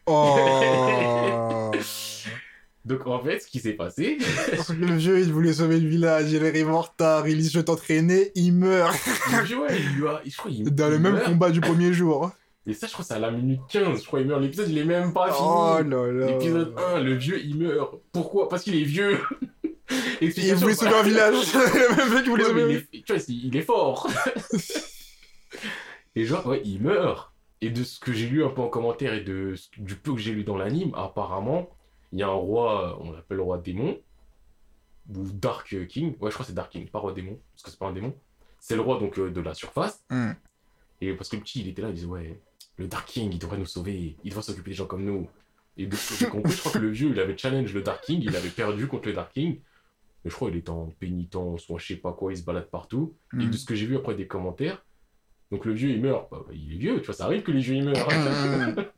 [0.07, 1.71] Oh.
[2.85, 4.17] Donc, en fait, ce qui s'est passé.
[4.79, 8.31] le vieux il voulait sauver le village, il arrive en retard, il dit je t'entraîner,
[8.35, 8.95] il meurt.
[9.31, 10.21] le vieux, ouais, il lui a.
[10.25, 11.25] Je crois qu'il Dans le il même meurt.
[11.25, 12.31] combat du premier jour.
[12.67, 14.01] Et ça, je crois que c'est à la minute 15.
[14.01, 14.41] Je crois qu'il meurt.
[14.41, 15.47] L'épisode, il est même pas fini.
[15.49, 16.27] Oh là là.
[16.27, 17.95] L'épisode 1, le vieux, il meurt.
[18.11, 18.49] Pourquoi?
[18.49, 19.19] Parce qu'il est vieux.
[20.21, 21.35] Il voulait sauver un village.
[21.53, 24.07] le même mec qui voulait Ouais, sauver il est- tu vois, il est fort.
[26.15, 27.31] et genre, ouais, il meurt.
[27.61, 30.19] Et de ce que j'ai lu un peu en commentaire et de du peu que
[30.19, 31.69] j'ai lu dans l'anime, apparemment,
[32.15, 33.99] il y a un roi, on l'appelle le roi démon,
[35.13, 36.15] ou Dark King.
[36.21, 37.91] Ouais, je crois que c'est Dark King, pas roi démon, parce que c'est pas un
[37.91, 38.15] démon.
[38.57, 40.01] C'est le roi donc euh, de la surface.
[40.09, 40.31] Hmm.
[41.01, 42.39] Et parce que le petit, il était là, il disait, ouais,
[42.77, 45.27] le Dark King, il devrait nous sauver, il devrait s'occuper des gens comme nous.
[45.75, 47.81] Et de ce que j'ai compris, je crois que le vieux, il avait challenge le
[47.81, 49.59] Dark King, il avait perdu contre le Dark King.
[50.23, 52.43] Mais je crois qu'il était en pénitence ou en je sais pas quoi, il se
[52.43, 53.13] balade partout.
[53.33, 53.51] Et Hmm.
[53.51, 54.85] de ce que j'ai vu après des commentaires,
[55.51, 56.31] donc le vieux, il meurt.
[56.31, 58.07] Bah, bah, il est vieux, tu vois, ça arrive que les vieux, ils meurent.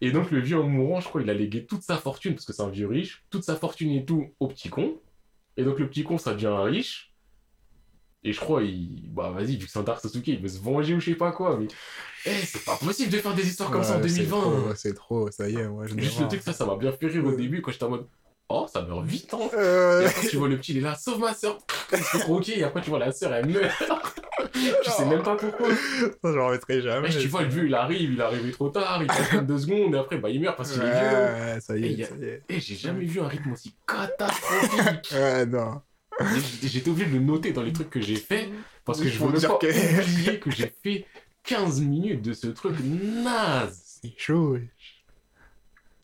[0.00, 2.44] Et donc le vieux, en mourant, je crois, il a légué toute sa fortune, parce
[2.46, 4.94] que c'est un vieux riche, toute sa fortune et tout au petit con.
[5.56, 7.12] Et donc le petit con, ça devient un riche.
[8.26, 9.10] Et je crois, il.
[9.12, 11.14] Bah vas-y, vu que c'est un Dark Sasuke, il veut se venger ou je sais
[11.16, 11.58] pas quoi.
[11.58, 11.66] Mais.
[12.26, 14.40] Eh, c'est pas possible de faire des histoires comme ça en Ouais, c'est 2020.
[14.40, 16.90] trop, C'est trop, ça y est, moi je Juste le truc, ça, ça m'a bien
[16.92, 18.06] fait rire au début quand j'étais en mode.
[18.50, 19.38] Oh, ça meurt vite, hein.
[19.52, 20.06] Et Euh...
[20.06, 21.58] après, tu vois le petit, il est là, sauve ma soeur.
[21.92, 23.72] Il se croquer, et après, tu vois la soeur, elle meurt.
[24.52, 25.68] tu sais même pas pourquoi.
[25.70, 27.08] Ça, je remettrai jamais.
[27.08, 29.58] Mais tu vois, le vieux, il arrive, il est arrivé trop tard, il passe deux
[29.58, 31.18] secondes, et après, bah, il meurt parce qu'il est vieux.
[31.54, 32.54] Ouais, ça y Et est, a-.
[32.54, 35.10] Et j'ai jamais vu un rythme aussi catastrophique.
[35.14, 35.80] Ouais, non.
[36.62, 38.48] J'étais obligé de le noter dans les trucs que j'ai fait,
[38.84, 41.06] parce que je dire pas que- oublier que j'ai fait
[41.44, 44.00] 15 minutes de ce truc naze.
[44.02, 44.68] C'est chaud, ouais.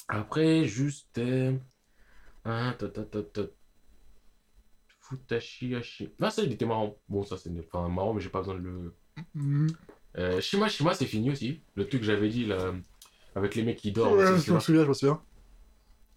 [0.08, 1.18] Après, juste.
[1.18, 1.52] Euh...
[2.44, 3.42] Ah, ta, ta, ta, ta.
[5.00, 6.12] Futashi Hashi.
[6.20, 6.96] Ah, ça, il était marrant.
[7.08, 8.94] Bon, ça, c'est enfin, marrant, mais j'ai pas besoin de le.
[10.18, 11.60] Euh, Shima Shima, c'est fini aussi.
[11.74, 12.72] Le truc que j'avais dit là,
[13.34, 14.18] avec les mecs qui dorment.
[14.18, 15.20] Ouais, je me souviens, je me souviens.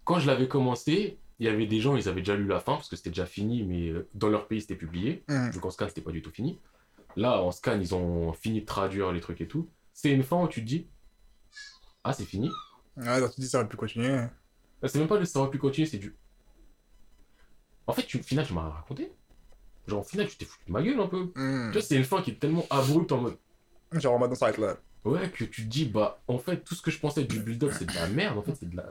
[0.04, 2.74] Quand je l'avais commencé, il y avait des gens, ils avaient déjà lu la fin
[2.74, 5.24] parce que c'était déjà fini, mais euh, dans leur pays c'était publié.
[5.28, 5.52] Mhm.
[5.52, 6.60] Donc en scan, c'était pas du tout fini.
[7.16, 9.70] Là, en scan, ils ont fini de traduire les trucs et tout.
[9.94, 10.88] C'est une fin où tu te dis
[12.04, 12.50] Ah, c'est fini.
[12.98, 14.26] Ouais, donc tu dis ça aurait pu continuer.
[14.84, 16.15] Ah, C'est même pas le ça aurait pu continuer, c'est du.
[17.88, 19.11] En fait, tu, au final, tu m'as raconté.
[19.88, 21.31] Genre, au final, tu t'es foutu de ma gueule un peu.
[21.35, 21.69] Mhm.
[21.72, 23.38] Tu vois, c'est une fin qui est tellement abrupte en mode.
[23.93, 24.77] Genre, maintenant, ça va être là.
[25.03, 27.72] Ouais, que tu te dis, bah, en fait, tout ce que je pensais du build-up,
[27.77, 28.38] c'est de la merde.
[28.38, 28.88] En fait, c'est de la.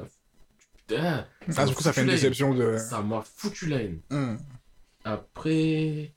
[0.77, 1.27] Putain.
[1.57, 2.77] Ah, du coup, ça fait une déception de.
[2.77, 4.01] Ça m'a foutu la haine.
[4.11, 4.39] Mhm.
[5.05, 6.15] Après.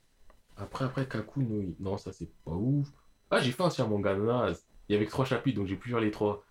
[0.56, 2.88] Après, après, Kaku, no- non, ça c'est pas ouf.
[3.30, 4.64] Ah, j'ai fait un un manga naze.
[4.88, 6.44] Il y avait que trois chapitres, donc j'ai pu lire les trois.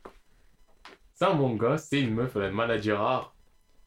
[1.15, 3.33] C'est un manga, c'est une meuf, elle a une maladie rare.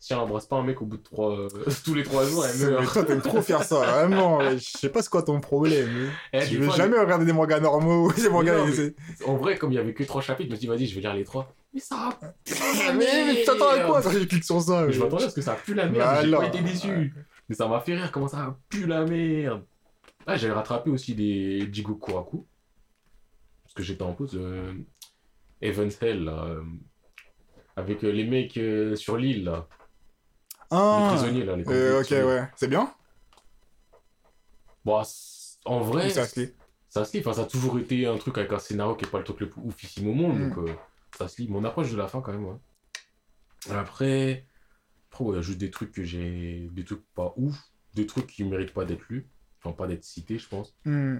[0.00, 1.48] Si elle embrasse pas un mec au bout de trois, euh,
[1.84, 2.92] tous les trois jours, elle Mais meurt.
[2.92, 4.40] toi, t'aimes trop faire ça, vraiment.
[4.56, 6.10] Je sais pas c'est quoi ton problème.
[6.32, 8.12] Eh, Je veux fois, jamais regarder des mangas normaux.
[8.12, 8.56] Des mangas.
[8.58, 8.94] non, mais-
[9.26, 10.94] En vrai, comme il y avait que trois chapitres, je me suis dit, vas-y, je
[10.94, 11.52] vais lire les trois.
[11.74, 12.54] Mais ça a pu
[12.96, 15.24] Mais, la mais tu t'attends à quoi je clique sur ça Mais Je mais- m'attendais
[15.24, 17.12] à ce que ça pue la Bah merde, j'ai pas été déçu.
[17.48, 19.64] Mais ça m'a fait rire comment ça pue la merde.
[20.28, 22.46] Ah, j'avais rattrapé aussi des Jigo Kuraku.
[23.64, 24.38] Parce que j'étais en pause.
[24.40, 24.72] Euh...
[25.60, 26.44] Hell, là.
[26.44, 26.62] euh,
[27.78, 29.66] Avec euh, les mecs euh, sur l'île, là.
[29.70, 31.56] Les Ah, prisonniers, là.
[31.56, 32.24] Les euh, ok, prisonniers.
[32.24, 32.48] ouais.
[32.56, 32.92] C'est bien?
[34.84, 36.52] Bon, c- en vrai, ça se lit
[36.88, 37.20] ça se lit.
[37.20, 39.40] Enfin, ça a toujours été un truc avec un scénario qui est pas le truc
[39.40, 40.38] le plus oufissime au monde.
[40.38, 40.50] Mm.
[40.54, 40.68] Donc,
[41.16, 41.48] ça se lit.
[41.50, 42.56] Mais on approche de la fin quand même, ouais.
[43.70, 44.46] Après,
[45.10, 46.68] Après, ouais, il y a juste des trucs que j'ai.
[46.72, 47.56] Des trucs pas ouf.
[47.94, 49.28] Des trucs qui méritent pas d'être lus.
[49.62, 50.74] Enfin, pas d'être cités, je pense.
[50.84, 51.18] Hmm.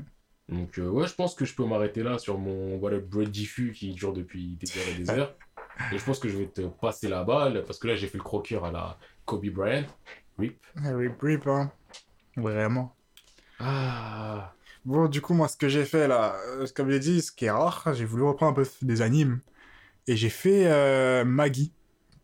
[0.49, 3.73] Donc, euh, ouais, je pense que je peux m'arrêter là sur mon voilà, bread diffus
[3.73, 5.35] qui dure depuis des heures et des heures.
[5.93, 8.19] Et je pense que je vais te passer la balle parce que là, j'ai fait
[8.19, 9.87] le croqueur à la Kobe Bryant.
[10.39, 10.59] Rip.
[10.85, 11.70] Ah oui, rip, hein.
[12.37, 12.95] Vraiment.
[13.61, 14.55] Ah.
[14.85, 17.45] Bon, du coup, moi, ce que j'ai fait là, euh, comme j'ai dit, ce qui
[17.45, 19.41] est rare, j'ai voulu reprendre un peu des animes.
[20.07, 21.73] Et j'ai fait euh, Maggie.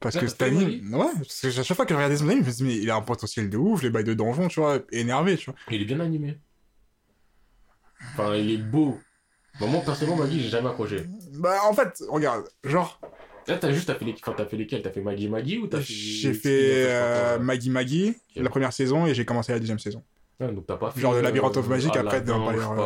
[0.01, 0.95] Parce Ah, que cet anime.
[0.95, 2.91] Ouais, parce que à chaque fois que je regardais son anime, je me mais il
[2.91, 5.59] a un potentiel de ouf, les bails de donjon, tu vois, énervé, tu vois.
[5.71, 6.39] Il est bien animé.
[8.13, 8.99] Enfin, il est beau.
[9.61, 11.07] Bah, moi, personnellement, Maggie, j'ai jamais accroché.
[11.35, 13.01] Bah, en fait, regarde, genre,
[13.47, 14.15] Là, t'as juste t'as fait, les...
[14.15, 14.83] enfin, t'as fait lesquels?
[14.83, 15.93] T'as fait Maggie Maggie ou t'as fait.
[15.93, 20.03] j'ai fait euh, Maggie Maggie, la première saison, et j'ai commencé la deuxième saison.
[20.41, 21.01] Ouais, donc t'as pas fait.
[21.01, 22.39] Genre le labyrinthe of euh, Magic, après, Aladdin,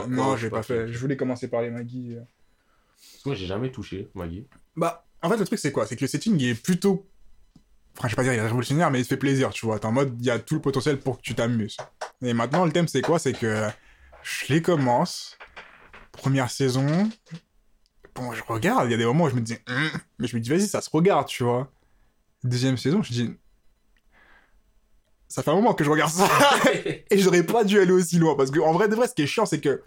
[0.09, 0.89] non, pas j'ai pas fait.
[0.89, 2.15] Je voulais commencer par les Maggie.
[2.17, 2.21] euh.
[2.21, 4.47] Parce que Moi, j'ai jamais touché Maggie.
[4.75, 5.87] Bah, en fait, le truc, c'est quoi?
[5.87, 7.07] C'est que le setting, il est plutôt.
[7.97, 9.79] Enfin, je vais pas dire il est révolutionnaire, mais il te fait plaisir, tu vois.
[9.79, 11.77] T'es en mode, il y a tout le potentiel pour que tu t'amuses.
[12.23, 13.19] Et maintenant, le thème, c'est quoi?
[13.21, 13.69] C'est que
[14.29, 15.37] je les commence.
[16.13, 17.09] Première saison.
[18.15, 20.37] Bon, je regarde, il y a des moments où je me dis, Hum mais je
[20.37, 21.71] me dis, vas-y, ça se regarde, tu vois.
[22.43, 23.31] Deuxième saison, je dis,
[25.29, 26.29] ça fait un moment que je regarde ça.
[27.11, 28.35] Et j'aurais pas dû aller aussi loin.
[28.35, 29.83] Parce que, en vrai, de vrai, ce qui est chiant, c'est que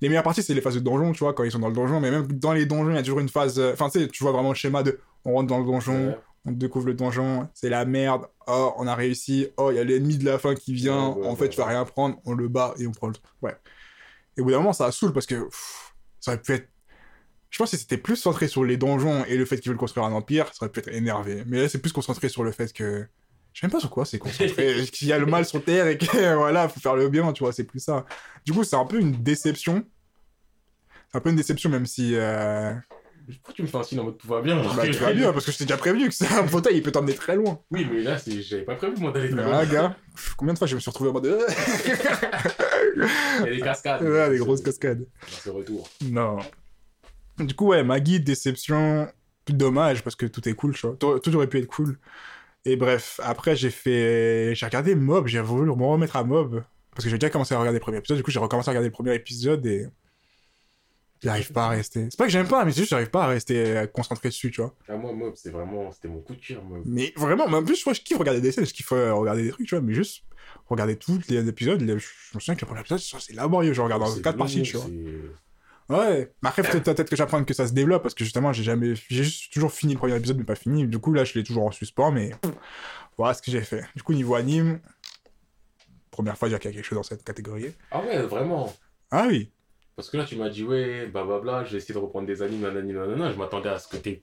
[0.00, 1.74] les meilleures parties, c'est les phases de donjon, tu vois, quand ils sont dans le
[1.74, 2.00] donjon.
[2.00, 3.58] Mais même dans les donjons, il y a toujours une phase.
[3.58, 6.08] euh, Enfin, tu sais, tu vois vraiment le schéma de on rentre dans le donjon,
[6.08, 6.18] Ouais.
[6.44, 8.26] on découvre le donjon, c'est la merde.
[8.46, 9.48] Oh, on a réussi.
[9.56, 11.08] Oh, il y a l'ennemi de la fin qui vient.
[11.10, 12.18] Ouais, ouais, en fait, tu vas rien prendre.
[12.26, 13.14] On le bat et on prend le.
[13.40, 13.56] Ouais.
[14.36, 16.68] Et au bout d'un moment, ça saoule parce que pff, ça aurait pu être.
[17.50, 19.78] Je pense que si c'était plus centré sur les donjons et le fait qu'ils veulent
[19.78, 21.44] construire un empire, ça aurait pu être énervé.
[21.46, 23.06] Mais là, c'est plus concentré sur le fait que.
[23.52, 24.84] Je sais même pas sur quoi c'est concentré.
[24.92, 27.44] Qu'il y a le mal sur Terre et que voilà, faut faire le bien, tu
[27.44, 28.04] vois, c'est plus ça.
[28.44, 29.84] Du coup, c'est un peu une déception.
[31.12, 32.16] C'est un peu une déception, même si.
[32.16, 32.74] euh,
[33.26, 35.12] Pourquoi tu me fais un signe en mode tout va bien Bah, que- tu vas
[35.12, 37.36] bien, parce que je t'ai déjà prévenu que c'est un fauteuil, il peut t'emmener très
[37.36, 37.58] loin.
[37.70, 39.64] Oui, mais là, c'est- j'avais pas prévu moi d'aller très Ah, loin.
[39.66, 41.26] gars, pff, combien de fois je me suis retrouvé en mode.
[41.26, 41.46] euh,
[42.96, 44.02] Il y a des cascades.
[44.02, 45.00] Ouais, des grosses cascades.
[45.00, 45.88] Dans ce retour.
[46.02, 46.38] Non.
[47.38, 49.08] Du coup, ouais, Maggie, déception,
[49.48, 50.96] dommage parce que tout est cool, tu vois.
[50.96, 51.98] Tout, tout aurait pu être cool.
[52.64, 54.54] Et bref, après, j'ai fait.
[54.54, 56.62] J'ai regardé Mob, j'ai voulu me remettre à Mob.
[56.94, 58.72] Parce que j'ai déjà commencé à regarder le premier épisode, du coup, j'ai recommencé à
[58.72, 59.86] regarder le premier épisode et.
[61.24, 62.06] J'arrive pas à rester.
[62.10, 64.50] C'est pas que j'aime pas, mais c'est juste que j'arrive pas à rester concentré dessus,
[64.50, 64.74] tu vois.
[64.88, 65.90] Ah, moi, Mob, c'est vraiment.
[65.90, 66.82] C'était mon coup de cœur, Mob.
[66.84, 69.42] Mais vraiment, mais en plus, moi, je kiffe regarder des scènes, je kiffe euh, regarder
[69.44, 70.22] des trucs, tu vois, mais juste
[70.68, 71.80] regarder tous les épisodes.
[71.80, 74.62] les- Je me souviens que le premier épisode, c'est laborieux, je regarde C'est quatre parties,
[74.62, 74.86] tu vois.
[75.90, 78.94] Ouais, mais après, peut-être que j'apprends que ça se développe parce que justement, j'ai jamais.
[78.94, 80.86] J'ai juste toujours fini le premier épisode, mais pas fini.
[80.86, 82.30] Du coup, là, je l'ai toujours en suspens, mais
[83.18, 83.84] voilà ce que j'ai fait.
[83.94, 84.80] Du coup, niveau anime,
[86.10, 87.74] première fois, il y a quelque chose dans cette catégorie.
[87.90, 88.72] Ah ouais, vraiment?
[89.10, 89.52] Ah oui,
[89.96, 92.92] Parce que là, tu m'as dit, ouais, blablabla, j'ai essayé de reprendre des animes, nanani,
[92.92, 93.32] nanana.
[93.32, 94.22] Je m'attendais à ce que t'aies.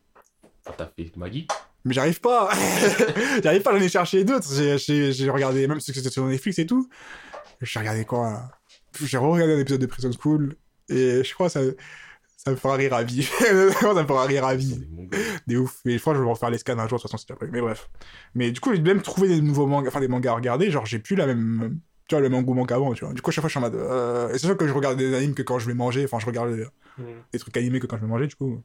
[0.66, 1.48] Enfin, t'as fait Maggie.
[1.86, 2.50] mais j'arrive pas.
[3.44, 4.48] j'arrive pas à aller chercher d'autres.
[4.54, 6.88] J'ai- regardé, même ceux que c'était sur Netflix et tout.
[7.62, 8.52] J'ai regardé quoi?
[9.02, 10.56] J'ai regardé un épisode de Prison School
[10.90, 11.62] et je crois que ça,
[12.38, 13.24] ça me fera rire à vie.
[13.40, 13.72] ça me
[14.06, 14.88] fera rire à vie.
[15.48, 15.80] Des ouf.
[15.86, 17.52] Mais je crois que je vais refaire les scans un jour, de toute façon, c'est.
[17.52, 17.90] Mais bref.
[18.36, 20.70] Mais du coup, j'ai même trouvé des nouveaux mangas, enfin des mangas à regarder.
[20.70, 21.80] Genre, j'ai plus la même,
[22.12, 23.14] tu vois, le même engouement qu'avant, tu vois.
[23.14, 24.28] Du coup, à chaque fois, je suis en mode, euh...
[24.30, 26.04] et c'est sûr que je regarde des animes que quand je vais manger.
[26.04, 26.66] Enfin, je regarde des,
[26.98, 27.22] Hmm.
[27.32, 28.62] des trucs animés que quand je vais manger, du coup.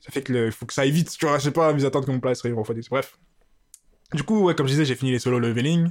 [0.00, 0.50] Ça fait que le...
[0.52, 1.38] faut que ça aille vite, tu vois.
[1.38, 2.88] Je sais pas, mes attentes que mon plat se refroidisse.
[2.88, 3.18] Bref.
[4.12, 5.90] Du coup, ouais, comme je disais, j'ai fini les solo leveling.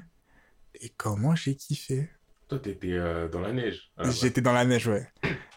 [0.80, 2.10] Et comment j'ai kiffé.
[2.48, 3.92] Toi, t'étais euh, dans la neige.
[3.98, 4.12] Ah, bah.
[4.12, 5.06] J'étais dans la neige, ouais.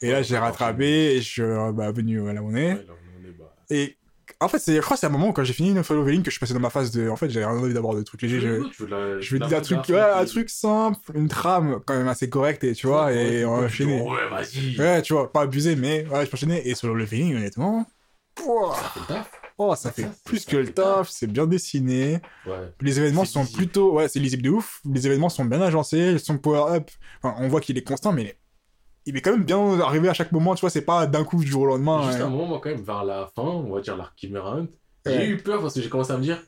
[0.02, 2.74] Et là, j'ai rattrapé et je suis euh, bah, venu à là où on est.
[2.74, 3.56] Ouais, là, on est bas.
[3.70, 3.96] Et
[4.40, 6.22] en fait, je crois que c'est un moment où, quand j'ai fini une follow leveling
[6.22, 7.08] que je suis passé dans ma phase de.
[7.08, 8.40] En fait, j'avais rien envie d'avoir de trucs légers.
[8.78, 11.80] Je, la- je veux dire un truc, manga, ouais, un qui- truc simple, une trame
[11.86, 14.00] quand même assez correcte, et tu vois, et on enchaîner.
[14.02, 14.78] Ouais, vas-y.
[14.78, 16.68] Ouais, tu vois, pas abusé, mais ouais, je peux enchaîner.
[16.68, 17.86] Et solo leveling, honnêtement,
[18.34, 19.30] pouah, Ça fait le taf.
[19.58, 22.20] oh, ça fait plus ça que le taf, c'est bien dessiné.
[22.46, 22.72] Ouais.
[22.82, 23.56] Les événements sont lisible.
[23.58, 24.80] plutôt, ouais, c'est lisible de ouf.
[24.84, 26.90] Les événements sont bien agencés, son power up,
[27.22, 28.38] enfin, on voit qu'il est constant, mais il est
[29.22, 31.62] quand même bien arrivé à chaque moment, tu vois, c'est pas d'un coup du jour
[31.62, 32.06] au lendemain.
[32.10, 34.66] Juste un moment, moi, quand même, vers la fin, on va dire Chimera Hunt,
[35.06, 36.42] j'ai eu peur parce que j'ai commencé à me dire,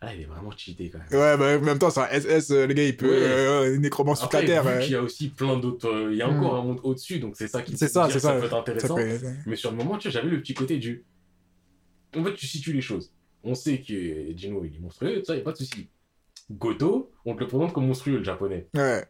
[0.00, 1.08] ah, il est vraiment cheaté quand même.
[1.10, 3.14] Ouais, bah, en même temps, c'est un SS, euh, le gars, il peut, Ouais.
[3.16, 4.62] euh, nécromance sous Après, la terre.
[4.64, 4.80] vu ouais.
[4.82, 6.36] qu'il y a aussi plein d'autres, euh, il y a Hmm.
[6.38, 8.38] encore un monde au-dessus, donc c'est ça qui C'est peut ça, c'est ça ça.
[8.40, 8.94] peut être intéressant.
[8.94, 11.04] peut- Mais sur le moment, tu vois, j'avais le petit côté du.
[12.16, 13.12] En fait, tu situes les choses.
[13.44, 13.92] On sait que
[14.36, 15.88] Jino, il est monstrueux, ça, y a pas de souci.
[16.50, 18.68] Goto, on te le présente comme monstrueux, le japonais.
[18.74, 19.04] Ouais.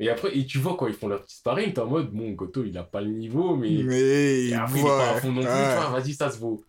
[0.00, 2.32] Et après, et tu vois, quand ils font leur petit sparring, t'es en mode, bon,
[2.32, 3.82] Goto, il a pas le niveau, mais.
[3.84, 5.70] Mais Et après, il est pas à fond non plus, ouais.
[5.70, 6.64] tu vois, vas-y, ça se vaut.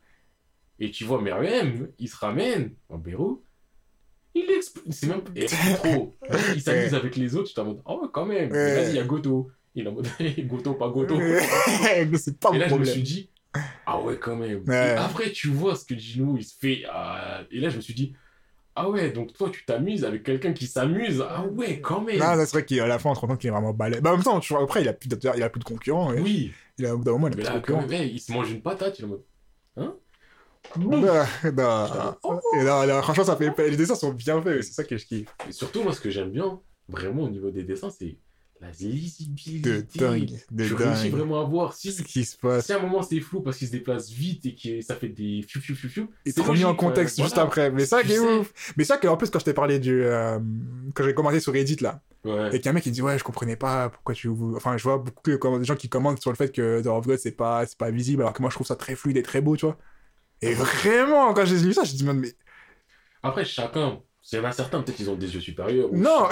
[0.79, 3.43] Et tu vois, Meruem, il se ramène en Bérou.
[4.35, 4.93] Il explose.
[4.93, 5.21] C'est même.
[5.35, 5.45] et
[5.75, 6.13] trop.
[6.53, 8.49] Il s'amuse avec les autres, tu t'es en mode, oh, ouais, quand même.
[8.51, 8.75] Mais Ouais.
[8.75, 9.49] Vas-y, il y a Goto.
[9.73, 10.07] Il est en mode,
[10.39, 11.17] Goto, pas Goto.
[12.17, 13.29] c'est pas Et là, je me suis dit,
[13.85, 14.63] ah ouais, quand même.
[14.67, 14.75] Ouais.
[14.75, 16.83] Et après, tu vois ce que Gino, il se fait.
[17.51, 18.13] Et là, je me suis dit,
[18.77, 21.23] Ah ouais, donc toi, tu t'amuses avec quelqu'un qui s'amuse.
[21.27, 22.19] Ah ouais, quand même.
[22.19, 24.01] Non, c'est vrai qu'à la fin, on se rend compte qu'il est vraiment balèze.
[24.01, 25.63] Bah, en même temps, tu vois, après, il a plus de, il a plus de
[25.63, 26.11] concurrents.
[26.13, 27.87] Oui, Il a, au bout d'un moment, il a mais plus de là, quand concurrents.
[27.87, 29.23] même, il se mange une patate, il est en mode.
[29.77, 29.95] Hein?
[30.77, 32.15] Non, non.
[32.23, 32.39] Oh.
[32.59, 33.53] Et là, là, franchement, ça fait...
[33.69, 35.27] les dessins sont bien faits, c'est ça que je kiffe.
[35.47, 38.17] Et surtout, moi, ce que j'aime bien, vraiment, au niveau des dessins, c'est
[38.61, 39.69] la lisibilité.
[39.69, 41.73] De dingue, de Tu réussis vraiment à voir.
[41.73, 42.65] Si, Ce qui se passe.
[42.65, 45.09] si à un moment c'est flou parce qu'il se déplace vite et que ça fait
[45.09, 47.69] des fiou fiou fiou fiou, Et c'est trop mis en contexte juste après.
[47.71, 48.73] Mais ça qui est ouf.
[48.77, 50.03] Mais ça que, en plus, quand je t'ai parlé du.
[50.03, 50.39] euh,
[50.93, 52.55] quand j'ai commenté sur Reddit, là, Ouais.
[52.55, 54.29] et qu'un mec il dit, ouais, je comprenais pas pourquoi tu.
[54.55, 55.29] Enfin, je vois beaucoup
[55.59, 57.91] de gens qui commentent sur le fait que The of God, c'est pas, c'est pas
[57.91, 59.77] visible, alors que moi, je trouve ça très fluide et très beau, tu vois.
[60.41, 62.33] Et vraiment, quand j'ai lu ça, j'ai dit, mais.
[63.21, 65.93] Après, chacun, s'il y en a certains, peut-être ils ont des yeux supérieurs.
[65.93, 66.21] ou Non.
[66.23, 66.29] non,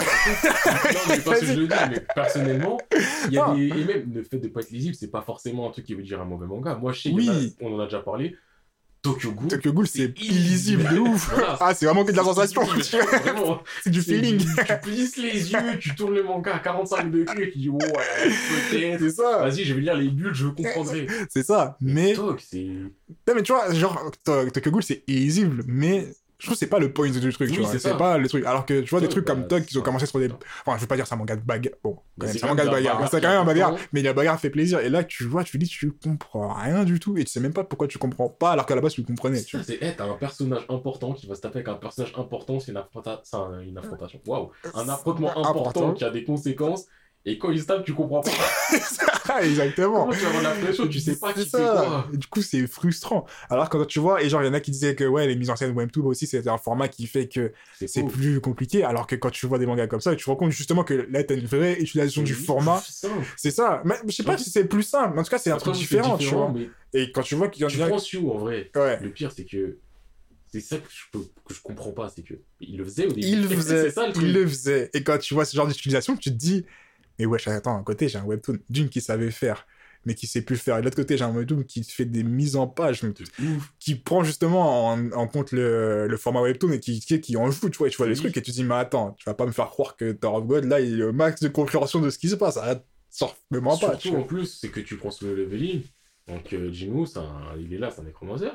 [1.09, 2.79] mais pas ce que je le dis, mais personnellement,
[3.27, 3.67] il y a des.
[3.67, 6.01] Et même le fait de pas être lisible, c'est pas forcément un truc qui veut
[6.01, 6.73] dire un mauvais manga.
[6.75, 7.55] Moi, je sais, il a- Oui.
[7.61, 8.35] on en a déjà parlé.
[9.03, 9.49] Tokyo Ghoul.
[9.49, 11.29] Tokyo Ghoul, c'est illisible de ouf.
[11.33, 11.57] Voilà.
[11.59, 12.61] Ah, c'est vraiment que de la sensation.
[13.83, 14.37] C'est du feeling.
[14.65, 17.77] Tu plisses les yeux, tu tournes le manga à 45 degrés, tu dis ouais,
[18.71, 18.99] peut-être.
[19.01, 19.39] C'est ça.
[19.39, 21.05] Vas-y, je vais lire les bulles, je comprendrai.
[21.29, 21.77] C'est ça.
[21.81, 22.13] Mais.
[22.13, 22.63] Tok, c'est.
[22.65, 26.07] Non, mais tu vois, genre, To- Tokyo Ghoul, c'est illisible, mais
[26.43, 27.71] je trouve que c'est pas le point du truc, tu Oui, vois.
[27.71, 27.95] c'est ça.
[27.95, 28.45] pas le truc.
[28.45, 30.27] Alors que tu vois, des trucs comme bah, Tog qui ont commencé sur des.
[30.27, 30.35] ça.
[30.65, 31.73] Enfin, je veux pas dire un manga de bagarre.
[31.81, 32.95] Bon, c'est un manga de bagarre.
[32.95, 34.81] bagarre C'est quand même un bagarre, mais la bagarre fait plaisir.
[34.81, 37.53] Et là, tu vois, tu dis, tu comprends rien du tout, et tu sais même
[37.53, 39.95] pas pourquoi tu comprends pas, alors qu'à la base, tu comprenais, tu Ça, c'est hey,
[39.95, 44.19] t'as un personnage important qui va se taper avec un personnage important, c'est une, affrontation.
[44.27, 44.49] Waouh!
[44.73, 45.93] Un affrontement Important.
[45.93, 46.87] qui a des conséquences,
[47.25, 48.31] et quand il se tape, tu comprends pas.
[49.41, 50.01] Exactement.
[50.05, 51.57] Comment tu vas avoir l'impression, tu sais pas C'est qui ça.
[51.87, 52.07] quoi.
[52.13, 53.25] Et du coup, c'est frustrant.
[53.49, 55.35] Alors quand tu vois, et genre, il y en a qui disaient que ouais, les
[55.35, 57.53] mises en scène Webtoon aussi, c'est un format qui fait que
[57.85, 58.83] c'est plus compliqué.
[58.83, 61.07] Alors que quand tu vois des mangas comme ça, tu te rends compte justement que
[61.09, 62.83] là, t'as une vraie utilisation du C'est format.
[63.37, 63.81] C'est ça.
[63.85, 65.17] Mais je sais pas si c'est plus simple.
[65.17, 66.53] En tout cas, c'est un truc c'est différent, tu vois.
[66.53, 67.87] mais Et quand tu vois qu'il y en Tu a.
[67.87, 68.69] prends Sue en vrai.
[68.75, 68.99] Ouais.
[69.01, 69.77] Le pire, c'est que.
[70.51, 72.35] C'est ça que je, peux, que je comprends pas, c'est que.
[72.59, 73.21] Il le faisait au début.
[73.25, 73.89] Il le C'est faisait.
[73.91, 74.13] ça le.
[74.21, 74.91] Il le faisait.
[74.93, 76.63] Et quand tu vois ce genre d'utilisation, tu te dis,
[77.19, 79.65] mais wesh, attends, d'un côté, j'ai un webtoon d'une qui savait faire,
[80.05, 80.77] mais qui sait plus faire.
[80.77, 83.01] Et de l'autre côté, j'ai un webtoon qui fait des mises en page,
[83.79, 87.51] qui prend justement en, en compte le, le format webtoon et qui, qui, qui en
[87.51, 89.25] joue, tu vois, et tu vois les trucs et tu te dis, mais attends, tu
[89.25, 91.47] vas pas me faire croire que Tower of God, là, il est au max de
[91.49, 92.57] compréhension de ce qui se passe.
[92.57, 95.83] Arrête, sors même pas, Surtout en plus, c'est que tu prends le leveling.
[96.27, 98.49] Donc euh, Jinwoo, un- il est là, c'est un nécromancer.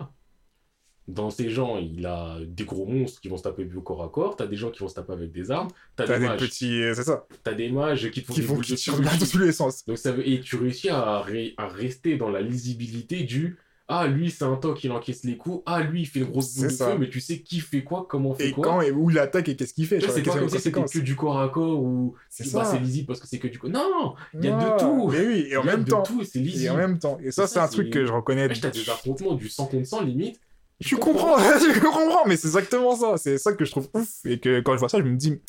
[1.09, 4.11] Dans ces gens, il a des gros monstres qui vont se taper au corps à
[4.11, 4.37] corps.
[4.37, 5.69] T'as des gens qui vont se taper avec des armes.
[5.97, 6.39] T'as des, des mages.
[6.41, 9.27] petits, c'est ça, T'as des mages qui te font qui des font qui de dans
[9.27, 9.87] tous les sens.
[9.87, 10.29] Donc ça veut...
[10.29, 13.57] Et tu réussis à, ré- à rester dans la lisibilité du
[13.89, 15.63] Ah, lui, c'est un toc, il encaisse les coups.
[15.65, 16.91] Ah, lui, il fait une grosse boule de ça.
[16.93, 18.65] feu, mais tu sais qui fait quoi, comment fait Et quoi.
[18.65, 20.99] quand et où il attaque et qu'est-ce qu'il fait, c'est pas comme si c'était que
[20.99, 22.73] du corps à corps ou C'est bah, ça.
[22.73, 23.71] c'est lisible parce que c'est que du corps.
[23.71, 25.09] Non, il y a de tout.
[25.11, 26.03] Mais oui, et en même temps.
[26.03, 27.17] tout, Et en même temps.
[27.23, 28.47] Et ça, C'est c'est ça, un truc que je reconnais.
[28.47, 30.39] Wesh, t'as des affrontements du 100 contre 100 limite.
[30.85, 33.17] Tu comprends, tu comprends, mais c'est exactement ça.
[33.17, 34.09] C'est ça que je trouve ouf.
[34.25, 35.41] Et que quand je vois ça, je me dis,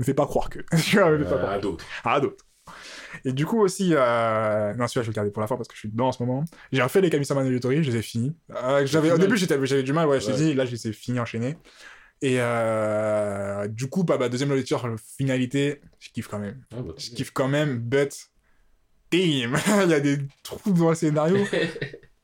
[0.00, 0.58] me fais pas croire que.
[0.96, 1.50] Euh, croire.
[1.50, 1.84] à d'autres.
[2.04, 2.44] Ah, d'autres.
[3.24, 4.74] Et du coup aussi, euh...
[4.74, 6.12] non, celui-là, je vais le garder pour la fin parce que je suis dedans en
[6.12, 6.44] ce moment.
[6.72, 8.34] J'ai refait les Kamisama no Yutori, je les ai finis.
[8.50, 10.92] Euh, j'avais, au début, j'avais du mal, ouais, je t'ai dit, là, je les ai
[10.92, 11.56] finis, enchaînés.
[12.22, 13.66] Et euh...
[13.66, 16.62] du coup, bah, bah, deuxième lecture, finalité, je kiffe quand même.
[16.72, 18.12] Ah, bah, Je kiffe quand même, but.
[19.10, 19.58] Damn!
[19.84, 21.44] Il y a des trous dans le scénario.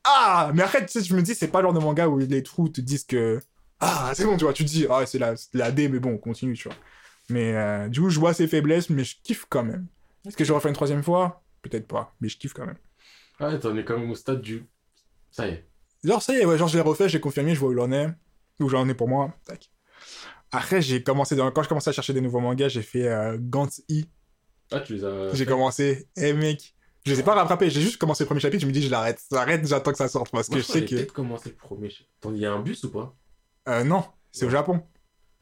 [0.07, 0.51] Ah!
[0.53, 2.43] Mais après, tu sais, je me dis, c'est pas le genre de manga où les
[2.43, 3.41] trous te disent que.
[3.79, 6.11] Ah, c'est bon, tu vois, tu te dis, ah, c'est la, la D, mais bon,
[6.13, 6.77] on continue, tu vois.
[7.29, 9.87] Mais euh, du coup, je vois ses faiblesses, mais je kiffe quand même.
[10.25, 11.43] Est-ce que je refais une troisième fois?
[11.61, 12.77] Peut-être pas, mais je kiffe quand même.
[13.39, 14.65] Ah, t'en es quand même au stade du.
[15.29, 15.67] Ça y est.
[16.03, 17.79] Genre, ça y est, ouais, genre, je l'ai refait, j'ai confirmé, je vois où il
[17.79, 18.09] en est,
[18.59, 19.69] où j'en ai pour moi, tac.
[20.51, 21.51] Après, j'ai commencé, dans...
[21.51, 24.05] quand je commençais à chercher des nouveaux mangas, j'ai fait euh, Gantz I.
[24.71, 25.33] Ah, tu les as.
[25.33, 26.75] J'ai commencé, eh mec,
[27.07, 28.91] je les ai pas rattrapés, j'ai juste commencé le premier chapitre, je me dis, je
[28.91, 31.13] l'arrête, j'arrête, j'attends que ça sorte, parce que Moi, je je sais crois que peut-être
[31.13, 31.89] commencé le premier.
[32.19, 33.15] Attends, il y a un bus ou pas?
[33.69, 34.49] Euh, non, c'est au.
[34.49, 34.83] Japon.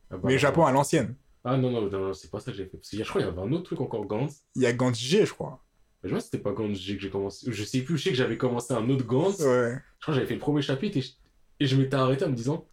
[0.09, 1.15] Ah, bah, Mais Japon à l'ancienne.
[1.43, 2.77] Ah non, non, non, c'est pas ça que j'ai fait.
[2.77, 4.43] Parce que je crois qu'il y avait un autre truc encore Gantz.
[4.55, 5.63] Il y a Gantz G, je crois.
[6.01, 7.45] Mais je vois que c'était pas Gantz G que j'ai commencé.
[7.51, 9.39] Je sais plus, je sais que j'avais commencé un autre Gantz.
[9.39, 9.75] Ouais.
[9.99, 11.11] Je crois que j'avais fait le premier chapitre et je,
[11.59, 12.65] et je m'étais arrêté en me disant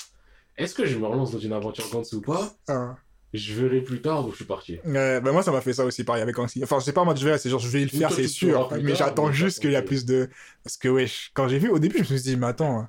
[0.57, 2.53] est-ce que je me relance dans une aventure Gantz ou pas?
[2.69, 2.97] Ah.
[3.33, 4.79] Je verrai plus tard, donc je suis parti.
[4.85, 6.65] Ouais, bah moi ça m'a fait ça aussi pareil avec Gantz I.
[6.65, 8.69] Enfin, c'est pas en mode je vais, c'est genre je vais le faire, c'est sûr.
[8.83, 10.29] Mais j'attends juste qu'il y a plus de.
[10.65, 12.89] Parce que, wesh, quand j'ai vu au début, je me suis dit, mais attends,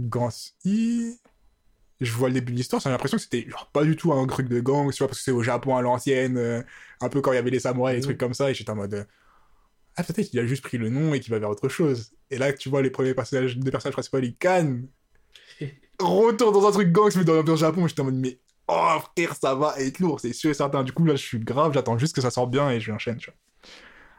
[0.00, 1.18] Gantz I.
[2.00, 4.26] Je vois le début de l'histoire, j'ai l'impression que c'était genre pas du tout un
[4.26, 6.62] truc de gang, tu vois, parce que c'est au Japon à l'ancienne, euh,
[7.02, 8.04] un peu quand il y avait les samouraïs, des Mhm.
[8.04, 8.94] trucs comme ça, et j'étais en mode.
[8.94, 9.04] euh,
[9.96, 12.12] Ah, peut-être qu'il a juste pris le nom et qu'il va vers autre chose.
[12.30, 14.86] Et là, tu vois les premiers personnages, des personnages principaux, ils cannes.
[16.00, 18.38] Retour dans un truc gang, mais dans l'ambiance Japon, j'étais en mode, mais
[18.70, 20.82] oh frère, ça va être lourd, c'est sûr et certain.
[20.84, 23.16] Du coup, là, je suis grave, j'attends juste que ça sorte bien et je enchaîne,
[23.16, 23.36] tu vois.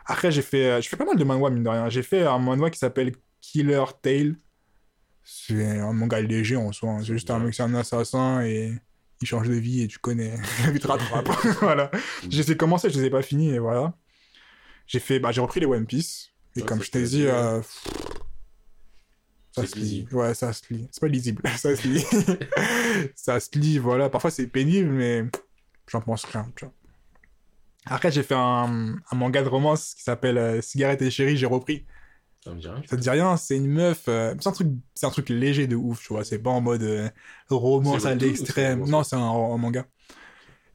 [0.05, 1.89] Après, j'ai fait, euh, je fais pas mal de manhwa, mine de rien.
[1.89, 4.35] J'ai fait un manhwa qui s'appelle Killer Tale.
[5.23, 6.89] C'est un manga léger en soi.
[6.89, 6.99] hein.
[6.99, 8.73] C'est juste un mec, c'est un assassin et
[9.21, 10.33] il change de vie et tu connais,
[10.65, 11.29] la vie te rattrape.
[11.61, 11.91] voilà.
[12.27, 13.93] J'ai commencé, je les ai pas finis et voilà.
[14.87, 16.31] J'ai fait, bah, j'ai repris les One Piece.
[16.55, 17.27] Et Ouais, comme je t'ai dit,
[19.51, 20.07] ça se lit.
[20.11, 20.87] Ouais, ça se lit.
[20.91, 22.05] C'est pas lisible, ça se lit.
[23.15, 24.09] ça se lit, voilà.
[24.09, 25.25] Parfois c'est pénible, mais
[25.87, 26.73] j'en pense rien, tu vois.
[27.85, 31.47] Après, j'ai fait un, un manga de romance qui s'appelle euh, Cigarette et chérie, j'ai
[31.47, 31.85] repris.
[32.43, 32.81] Ça me dit rien.
[32.87, 35.67] Ça te dit rien, c'est une meuf, euh, c'est un truc, c'est un truc léger
[35.67, 37.09] de ouf, tu vois, c'est pas en mode euh,
[37.49, 38.87] romance à l'extrême.
[38.87, 39.85] Non, c'est un, un manga.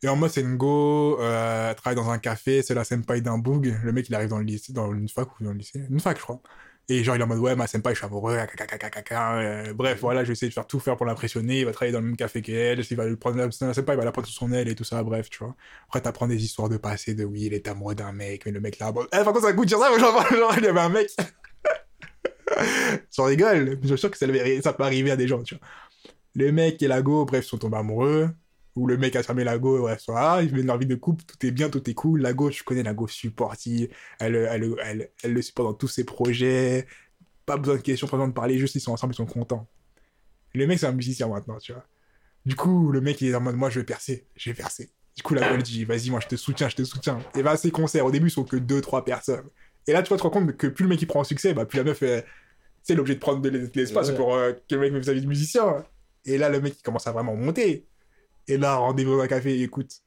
[0.03, 3.21] Et en mode, c'est une go, euh, elle travaille dans un café, c'est la senpai
[3.21, 3.77] d'un boug.
[3.83, 6.01] Le mec, il arrive dans le lycée, dans une fac ou dans le lycée, une
[6.01, 6.41] fac, je crois.
[6.89, 9.99] Et genre, il est en mode, ouais, ma senpai, je suis amoureux, kakakakaka, euh, bref,
[10.01, 12.07] voilà, je vais essayer de faire tout faire pour l'impressionner, il va travailler dans le
[12.07, 14.53] même café qu'elle, il va lui prendre la, senpai, il va la prendre sous son
[14.53, 15.57] aile et tout ça, bref, tu vois.
[15.89, 18.61] Après, t'apprends des histoires de passé, de oui, il est amoureux d'un mec, mais le
[18.61, 20.81] mec là, bon, eh, par contre, ça coûte dire ça, genre, genre, il y avait
[20.81, 21.11] un mec.
[23.17, 24.27] J'en rigole, je suis sûr que ça,
[24.63, 25.67] ça peut arriver à des gens, tu vois.
[26.37, 28.31] Le mec et la go, bref, sont tombés amoureux.
[28.77, 31.25] Ou le mec a fermé la go, bref, soit, ils viennent leur vie de couple,
[31.25, 32.21] tout est bien, tout est cool.
[32.21, 33.89] La go, tu connais la go supportive,
[34.21, 36.87] elle, elle, elle, elle le supporte dans tous ses projets.
[37.47, 39.67] Pas besoin de questions, pas besoin de parler, juste ils sont ensemble, ils sont contents.
[40.55, 41.87] Le mec, c'est un musicien maintenant, tu vois.
[42.45, 44.91] Du coup, le mec, il est en mode, moi, je vais percer, je vais percer.
[45.17, 47.19] Du coup, la go, elle dit, vas-y, moi, je te soutiens, je te soutiens.
[47.35, 49.45] Et va à ses concerts, au début, ils sont que deux, trois personnes.
[49.87, 51.55] Et là, tu vas te rendre compte que plus le mec, il prend un succès,
[51.55, 52.03] bah, plus la meuf,
[52.83, 54.17] c'est l'objet de prendre de l'es- de l'espace Ouais.
[54.17, 55.83] pour euh, que le mec me vis-à-vis de musicien.
[56.27, 57.87] Et là, le mec, il commence à vraiment monter.
[58.49, 60.03] Et là, rendez-vous dans un café, écoute,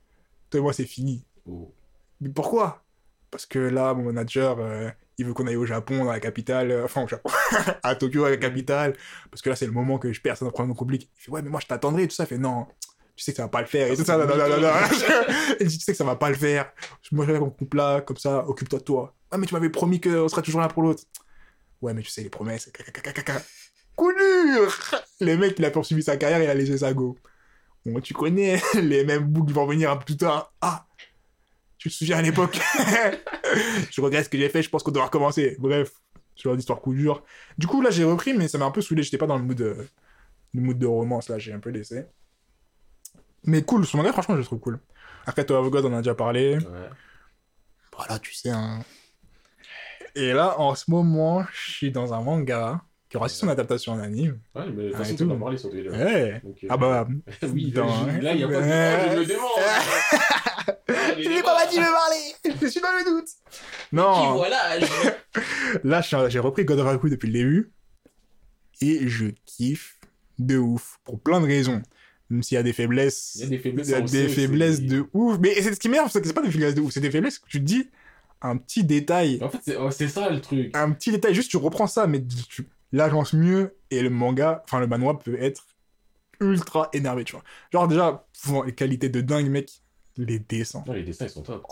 [0.49, 1.25] toi et moi, c'est fini.
[1.45, 1.73] Oh.
[2.21, 2.83] Mais pourquoi?
[3.31, 6.71] Parce que là, mon manager, euh, il veut qu'on aille au Japon, dans la capitale,
[6.71, 7.29] euh, enfin au Japon,
[7.83, 8.95] à Tokyo, à la capitale,
[9.29, 11.09] parce que là, c'est le moment que je perds un problème compliqué.
[11.17, 12.23] Il fait, ouais, mais moi, je t'attendrai, et tout ça.
[12.23, 12.67] Il fait, non,
[13.15, 14.61] tu sais que ça va pas le faire, et tout ça, non, non, non, non,
[14.61, 14.69] non.
[15.59, 16.71] Il dit, tu sais que ça va pas le faire.
[17.11, 19.13] Moi, je vais qu'on coupe là, comme ça, occupe-toi de toi.
[19.31, 21.03] Ah, mais tu m'avais promis qu'on serait toujours l'un pour l'autre.
[21.81, 23.41] Ouais, mais tu sais, les promesses, caca.
[23.95, 24.77] Coup dur
[25.19, 27.17] Le mec, il a poursuivi sa carrière, il a laissé sa go.
[27.85, 30.53] Bon, tu connais, les mêmes boucles vont venir un peu plus tard.
[30.61, 30.85] Ah
[31.77, 32.59] Tu te souviens à l'époque?
[33.91, 35.55] Je regrette ce que j'ai fait, je pense qu'on doit recommencer.
[35.59, 35.91] Bref,
[36.35, 37.23] sur l'histoire coup dur.
[37.57, 39.01] Du coup, là, j'ai repris, mais ça m'a un peu saoulé.
[39.01, 39.87] J'étais pas dans le mood, euh,
[40.53, 42.05] le mood de romance, là, j'ai un peu laissé.
[43.43, 44.79] Mais cool, son manga, franchement, je le trouve cool.
[45.25, 46.57] Après, toi, God, on en a déjà parlé.
[46.57, 46.89] Ouais.
[47.95, 48.83] Voilà, tu sais, hein.
[50.15, 53.93] Et là, en ce moment, je suis dans un manga qui aura aussi son adaptation
[53.93, 54.39] en anime.
[54.55, 55.89] Ouais, mais de toute Ah, façon, tu en parlé sur Twitter.
[55.89, 56.41] Ouais.
[56.43, 57.07] Donc, euh, Ah bah,
[57.53, 58.69] oui, dans- là, il n'y a pas de.
[58.71, 59.49] Ah, je me demande.
[61.21, 63.27] Je n'ai pas dit parler Je suis dans le doute
[63.89, 67.71] Qui Non voilà je- Là, j'ai repris God of War depuis le début.
[68.81, 69.97] Et je kiffe
[70.37, 70.99] de ouf.
[71.03, 71.81] Pour plein de raisons.
[72.29, 73.33] Même s'il y a des faiblesses.
[73.35, 73.89] Il y a des faiblesses.
[73.89, 75.37] Y a on des de ouf.
[75.39, 76.91] Mais c'est ce qui m'énerve, c'est que c'est pas des faiblesses de ouf.
[76.93, 77.89] C'est des faiblesses que tu te dis
[78.41, 79.39] un petit détail.
[79.43, 80.71] En fait, c'est oh, c'est ça le truc.
[80.75, 83.77] Un petit détail, juste tu reprends ça, mais tu l'agences mieux.
[83.91, 85.65] Et le manga, enfin le manhwa peut être
[86.39, 87.43] ultra énervé, tu vois.
[87.71, 89.81] Genre déjà, pour les qualités de dingue, mec.
[90.17, 90.83] Les dessins.
[90.87, 91.63] Les dessins, ils sont top.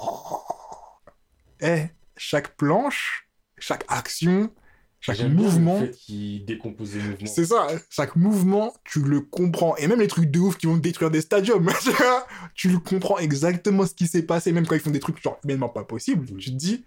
[1.62, 1.86] Eh,
[2.16, 4.52] chaque planche, chaque action,
[5.00, 5.80] chaque mouvement.
[5.80, 7.26] Le fait les mouvements.
[7.26, 9.76] C'est ça, chaque mouvement, tu le comprends.
[9.78, 11.70] Et même les trucs de ouf qui vont détruire des stadiums,
[12.56, 15.40] tu le comprends exactement ce qui s'est passé, même quand ils font des trucs genre
[15.44, 16.26] humainement pas possible.
[16.38, 16.86] Tu te dis,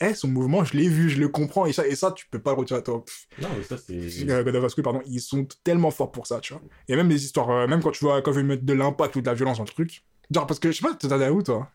[0.00, 2.38] eh, son mouvement, je l'ai vu, je le comprends, et ça, et ça, tu peux
[2.40, 3.04] pas le retirer à toi.
[3.04, 4.24] Pff, Non, mais ça, c'est.
[4.26, 6.62] God of War School, pardon, ils sont tellement forts pour ça, tu vois.
[6.88, 9.20] Et même les histoires, euh, même quand tu vois, quand ils mettre de l'impact ou
[9.20, 10.04] de la violence dans le truc.
[10.30, 11.70] Genre, parce que, je sais pas, t'es allé où, toi?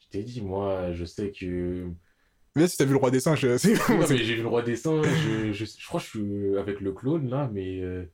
[0.00, 1.88] Je t'ai dit, moi, je sais que.
[2.56, 4.48] Mais si t'as vu le roi des singes, euh, c'est Non, mais j'ai vu le
[4.48, 7.80] roi des singes, je, je, je crois que je suis avec le clone là, mais.
[7.80, 8.04] euh,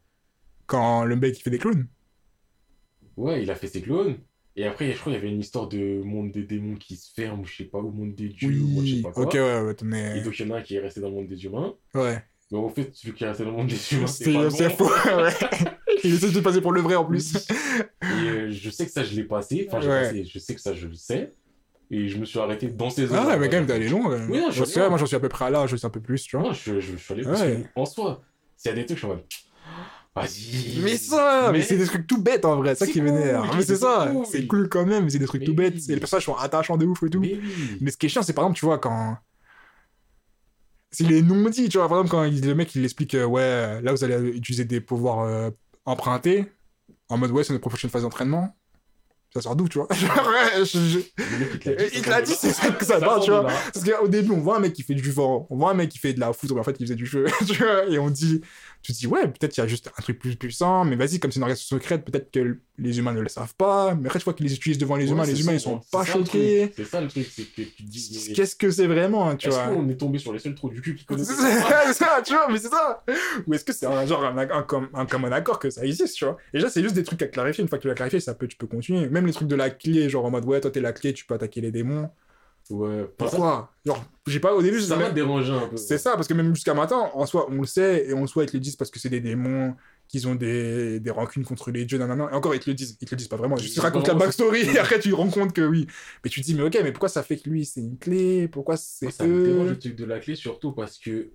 [0.67, 1.87] quand le mec, il fait des clowns.
[3.17, 4.19] Ouais, il a fait ses clones.
[4.59, 7.13] Et après, je crois qu'il y avait une histoire de monde des démons qui se
[7.13, 9.25] ferme, ou je sais pas, ou monde des dieux, ou je sais Oui, pas quoi.
[9.25, 10.21] ok, ouais, ouais, Et mais...
[10.23, 11.75] donc, il y en a un qui est resté dans le monde des humains.
[11.95, 12.23] Ouais.
[12.51, 14.69] Mais en fait, celui qui est resté dans le monde des humains, c'est pas c'est
[14.69, 14.75] bon.
[14.77, 15.33] faux, ouais.
[16.05, 17.35] Il essaie de passer pour le vrai en plus.
[17.37, 19.67] Et euh, je sais que ça, je l'ai passé.
[19.69, 20.03] Enfin, j'ai Ouais.
[20.03, 21.35] passé, je sais que ça, je le sais.
[21.91, 23.19] Et je me suis arrêté dans ces zones.
[23.21, 24.21] Ah ouais, mais quand même, t'es allé ouais.
[24.29, 24.89] Oui, non, je suis allé loin.
[24.91, 26.47] moi j'en suis à peu près à là, je suis un peu plus, tu vois.
[26.49, 27.65] Non, je, je, je suis allé parce Ouais.
[27.77, 28.23] en soi,
[28.57, 29.25] s'il y a des trucs, je suis en mode.
[30.17, 30.81] Vas-y.
[30.83, 33.47] Mais ça, mais, Mais- c'est des trucs tout bêtes en vrai, ça qui m'énerve.
[33.49, 34.27] cool, mais c'est ça, cool.
[34.27, 35.75] c'est cool quand même, mais c'est des trucs Mais tout bêtes.
[35.77, 35.85] oui.
[35.91, 37.23] Et les personnages sont attachants de ouf et tout.
[37.81, 39.19] Mais, ce qui est chiant, c'est par exemple, tu vois, quand.
[40.91, 43.83] C'est les non-dits, tu vois, par exemple, quand il- le mec il explique, euh, ouais,
[43.83, 45.51] là vous allez utiliser des pouvoirs euh,
[45.85, 46.47] empruntés,
[47.09, 48.57] en mode, ouais, c'est notre prochaine phase d'entraînement.
[49.35, 49.89] Ça sort d'où, tu vois?
[50.65, 50.99] Je- je-
[51.95, 53.43] il te l'a dit, c'est ça que ça sort tu vois?
[53.75, 55.91] Parce qu'au début, on voit un mec qui fait du vent, on voit un mec
[55.91, 57.85] qui fait de la foudre, mais en fait, il faisait du feu, tu vois.
[57.91, 58.41] Et on dit,
[58.87, 61.19] Tu te dis, ouais, peut-être qu'il y a juste un truc plus puissant, mais vas-y,
[61.19, 63.97] comme c'est une organisation secrète, peut-être que les humains ne le savent pas.
[63.97, 65.61] Mais après, tu vois qu'ils les utilisent devant les Ouais, humains, c'est les humains, ils
[65.61, 66.73] sont c'est pas ça, choqués.
[66.77, 68.33] C'est ça le truc, c'est que tu te dis.
[68.33, 70.81] Qu'est-ce que c'est vraiment, tu Est-ce vois qu'on est tombé sur les seuls trous du
[70.81, 73.03] cul qui C'est connaissent ça, ça, tu vois, mais c'est ça.
[73.49, 76.25] Ou est-ce que c'est un genre un, un, un commun accord que ça existe, tu
[76.25, 77.63] vois Et déjà, c'est juste des trucs à clarifier.
[77.63, 79.09] Une fois que tu l'as clarifié, ça peut, tu peux continuer.
[79.09, 81.27] Même les trucs de la clé, genre en mode ouais, toi t'es la clé, tu
[81.27, 82.09] peux attaquer les démons.
[82.69, 85.77] Ouais, Pourquoi Genre, j'ai pas au début, je ça m'a dérangé un peu.
[85.77, 88.43] c'est ça, parce que même jusqu'à maintenant, en soi, on le sait, et en soi,
[88.45, 89.77] ils te le disent parce que c'est des démons,
[90.09, 92.29] qu'ils ont des, des rancunes contre les dieux, nanana.
[92.33, 93.57] Et encore, ils te le disent, ils te le disent pas vraiment.
[93.57, 95.87] Ils te disent la backstory, et après, tu te rends compte que oui.
[96.25, 98.49] Mais tu te dis, mais ok, mais pourquoi ça fait que lui, c'est une clé?
[98.49, 101.31] Pourquoi c'est ça me dérange le truc de la clé, surtout parce que.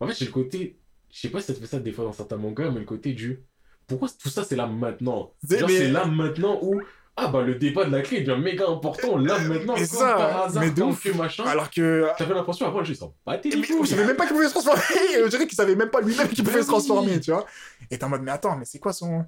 [0.00, 0.78] En fait, j'ai le côté.
[1.12, 2.86] Je sais pas si ça te fait ça des fois dans certains mangas, mais le
[2.86, 3.40] côté du.
[3.86, 5.32] Pourquoi tout ça c'est là maintenant?
[5.48, 6.80] C'est là maintenant où.
[7.16, 10.14] Ah bah le débat de la clé devient méga important là maintenant, Mais comme ça,
[10.14, 11.02] par hasard, mais de comme ouf.
[11.04, 11.44] que machin.
[11.44, 12.08] Alors que.
[12.18, 13.78] T'avais l'impression avant s'en battaient les Mais couilles.
[13.84, 14.82] je savais même pas qu'il pouvait se transformer.
[15.22, 17.46] Je dirais qu'il savait même pas lui-même qu'il pouvait Bah se transformer, tu vois.
[17.90, 19.24] Et t'es en mode, mais attends, mais c'est quoi son.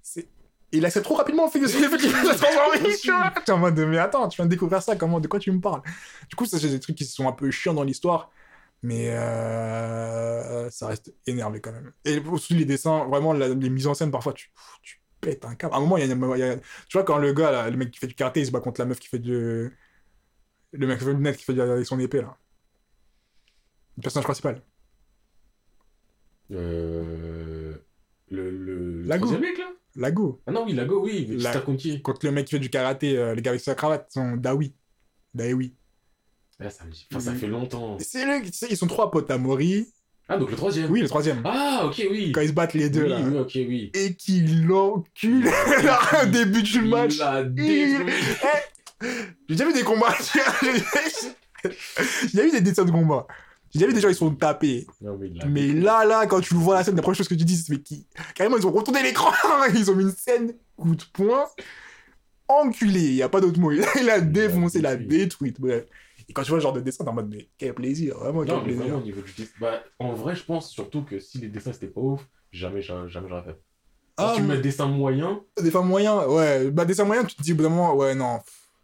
[0.00, 0.28] c'est-
[0.70, 3.32] Il accepte trop rapidement fait que c'est fait qu'il se transformer, tu vois.
[3.44, 5.60] T'es en mode, mais attends, tu viens de découvrir ça, comment, de quoi tu me
[5.60, 5.82] parles?
[6.30, 8.30] Du coup, ça, c'est des trucs qui sont un peu chiants dans l'histoire,
[8.82, 11.92] mais euh, ça reste énervé quand même.
[12.04, 14.50] Et aussi les dessins, vraiment, la- les mises en scène, parfois, tu,
[14.82, 15.00] tu
[15.42, 15.74] un câble.
[15.74, 17.70] À un moment, il y a, il y a- tu vois, quand le gars, là,
[17.70, 19.76] le mec qui fait du karaté, il se bat contre la meuf qui fait du.
[20.72, 22.36] Le mec net qui fait du- avec son épée, là.
[23.96, 24.62] Le personnage principal.
[26.50, 27.74] Euh.
[28.28, 28.50] Le.
[28.50, 28.76] le...
[28.76, 29.38] le Lago.
[29.38, 29.70] mec là?
[29.96, 30.42] Lago.
[30.46, 31.60] Ah non, oui, Lago, oui, mais La-.
[31.60, 34.74] Contre le mec qui fait du karaté, euh, le gars avec sa cravate, son Dawi.
[35.32, 35.74] Dawi.
[36.60, 37.98] Ah, ça, me enfin, ça fait longtemps.
[37.98, 39.92] C'est le, tu sais, ils sont trois potes à Mori.
[40.28, 41.42] Ah, donc le troisième Oui, le troisième.
[41.44, 42.32] Ah, ok, oui.
[42.32, 43.18] Quand ils se battent les deux, oui, là.
[43.20, 43.90] oui, ok, oui.
[43.94, 45.48] Et qu'il l'encule
[46.22, 47.16] au début du match.
[47.58, 48.06] Il.
[48.08, 49.06] Eh,
[49.48, 50.14] J'ai déjà vu des combats.
[52.32, 53.26] Y a eu des dessins de combat.
[53.70, 54.86] J'ai déjà vu des gens, ils sont tapés.
[55.02, 55.18] Non,
[55.48, 57.76] mais là, là, quand tu vois la scène, la première chose que tu dis, c'est
[57.82, 59.32] qui Carrément, ils ont retourné l'écran.
[59.74, 61.44] Ils ont mis une scène coup de poing.
[62.48, 63.72] Enculé, il n'y a pas d'autre mot.
[64.00, 65.18] Il a, défoncé, il a détruit.
[65.18, 65.60] détruite.
[65.60, 65.84] Bref.
[66.28, 68.42] Et quand tu vois ce genre de dessin, t'es en mode, mais quel plaisir, vraiment,
[68.44, 68.82] quel Non, mais plaisir.
[68.84, 69.50] vraiment, au niveau du dessin.
[69.60, 73.08] Bah, en vrai, je pense surtout que si les dessins c'était pas ouf, jamais, jamais,
[73.08, 73.60] jamais j'aurais fait.
[74.16, 76.70] Ah, si tu mets dessin moyen, des fois moyen, ouais.
[76.70, 78.38] Bah, dessin moyen, tu te dis au bout d'un moment, ouais, non.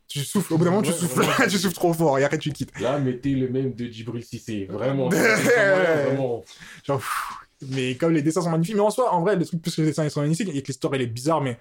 [0.09, 1.47] Tu souffles, au bout d'un moment, tu Ouais, souffles, ouais.
[1.49, 2.79] tu souffles trop fort, et après, tu quittes.
[2.81, 4.67] là, mettez le même de Djibril Cissé.
[4.69, 5.09] Vraiment.
[5.09, 6.45] Vraiment.
[6.85, 9.62] Genre, pff, mais comme les dessins sont magnifiques, mais en soi, en vrai, le truc
[9.62, 11.59] plus que les dessins ils sont magnifiques et que l'histoire elle est bizarre, mais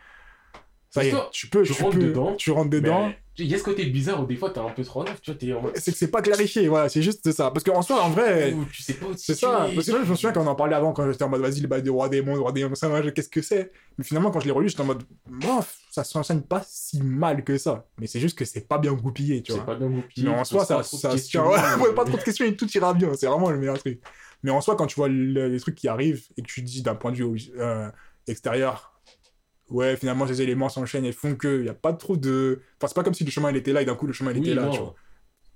[0.90, 3.08] ça y est, tu peux, tu tu, rentres peux, dedans, tu rentres dedans.
[3.10, 5.22] Mais Il y a ce côté bizarre où des fois t'es un peu trop neuf,
[5.22, 5.72] tu vois, t'es en mode.
[5.78, 7.52] C'est que c'est pas clarifié, voilà, c'est juste ça.
[7.52, 9.68] Parce qu'en soi, en vrai, Ouh, tu sais pas où c'est ça.
[9.74, 11.42] Parce que même, je me souviens quand on en parlait avant, quand j'étais en mode,
[11.42, 13.72] vas-y, le bail des rois démons, le roi ça, ouais, qu'est-ce que c'est?
[13.98, 15.04] Mais finalement, quand je l'ai relu, j'étais en mode,
[15.92, 17.86] ça s'enchaîne pas si mal que ça.
[18.00, 19.66] Mais c'est juste que c'est pas bien goupillé, tu C'est vois.
[19.66, 20.28] pas bien goupillé.
[20.28, 21.44] Mais en soi, ça, de ça tient.
[21.50, 23.12] Ouais, euh, pas trop de questions et tout ira bien.
[23.16, 24.02] C'est vraiment le meilleur truc.
[24.44, 26.82] Mais en soi, quand tu vois le- les trucs qui arrivent et que tu dis
[26.82, 27.90] d'un point de vue euh,
[28.28, 28.94] extérieur,
[29.70, 32.62] ouais, finalement, ces éléments s'enchaînent et font qu'il n'y a pas trop de.
[32.78, 34.32] Enfin, c'est pas comme si le chemin il était là et d'un coup le chemin
[34.32, 34.64] il Oui, était là.
[34.64, 34.72] non.
[34.72, 34.96] Tu vois.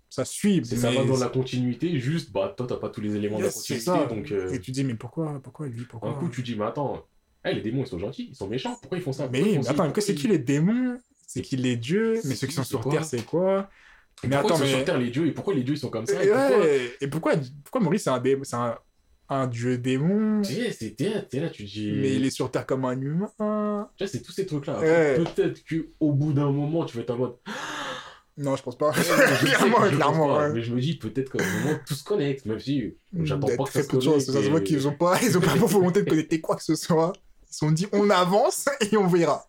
[0.09, 0.59] Ça suit.
[0.59, 3.43] Mais ça va dans la continuité, juste, bah, toi, t'as pas tous les éléments de
[3.43, 4.05] la Yes, continuité, ça.
[4.05, 4.31] donc.
[4.31, 6.11] euh, Et tu dis, mais pourquoi, pourquoi lui Pourquoi?
[6.11, 7.03] Un coup, tu dis, mais attends,
[7.45, 9.27] eh, les démons, ils sont gentils, ils sont méchants, pourquoi ils font ça?
[9.31, 10.99] Mais font attends, c'est qui les démons?
[11.25, 12.21] C'est qui les dieux?
[12.25, 13.69] Mais ceux qui sont sur Terre, c'est quoi?
[14.23, 15.79] Mais pourquoi attends, ils sont mais- sur Terre, les dieux, et pourquoi les dieux, ils
[15.79, 16.23] sont comme ça?
[16.23, 16.59] Et et pourquoi...
[16.59, 17.33] ouais, et pourquoi,
[17.63, 18.37] pourquoi Maurice c'est un, dé...
[18.43, 18.77] c'est un,
[19.29, 21.91] un dieu démon t'es là, tu dis...
[21.91, 23.31] Mais il est sur Terre comme un humain.
[23.97, 24.79] Tu vois, c'est tous ces trucs-là.
[24.79, 25.15] Ouais.
[25.17, 27.35] Peut-être qu'au bout d'un moment, tu vas être en mode...
[28.35, 28.91] Non, je pense pas.
[29.39, 30.27] Clairement, je clairement.
[30.27, 30.53] pas, ouais.
[30.53, 33.63] Mais je me dis, peut-être qu'à un moment, tout se connecte, même si j'attends pas
[33.65, 34.21] que ça se connecte.
[34.21, 36.63] Ça se voit qu'ils ont pas, ils ont pas pour volonté de connecter quoi que
[36.63, 37.13] ce soit.
[37.47, 39.47] Ils se sont dit, on avance et on verra.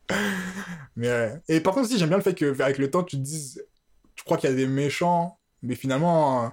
[0.97, 1.43] Mais ouais.
[1.49, 3.65] Et par contre, si j'aime bien le fait qu'avec le temps, tu te dises,
[4.15, 6.53] tu crois qu'il y a des méchants, mais finalement,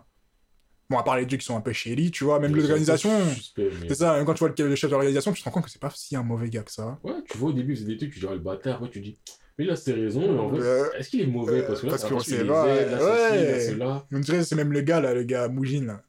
[0.92, 3.10] bon, à part les dieux qui sont un peu chéris, tu vois, même l'organisation,
[3.58, 5.52] mais- c'est ça, même quand tu vois le, le chef de l'organisation, tu te rends
[5.52, 7.00] compte que c'est pas si un mauvais gars que ça.
[7.04, 9.18] Ouais, tu vois, au début, c'est des trucs, tu dis, le bâtard, après, tu dis,
[9.58, 11.64] mais là, c'est raison, et en vrai, Euh, est-ce qu'il est mauvais?
[11.66, 13.76] Parce que là, parce c'est qu'on sait pas, ouais.
[13.78, 14.06] là.
[14.12, 16.02] On dirait c'est même le gars, là, le gars Moujin, là.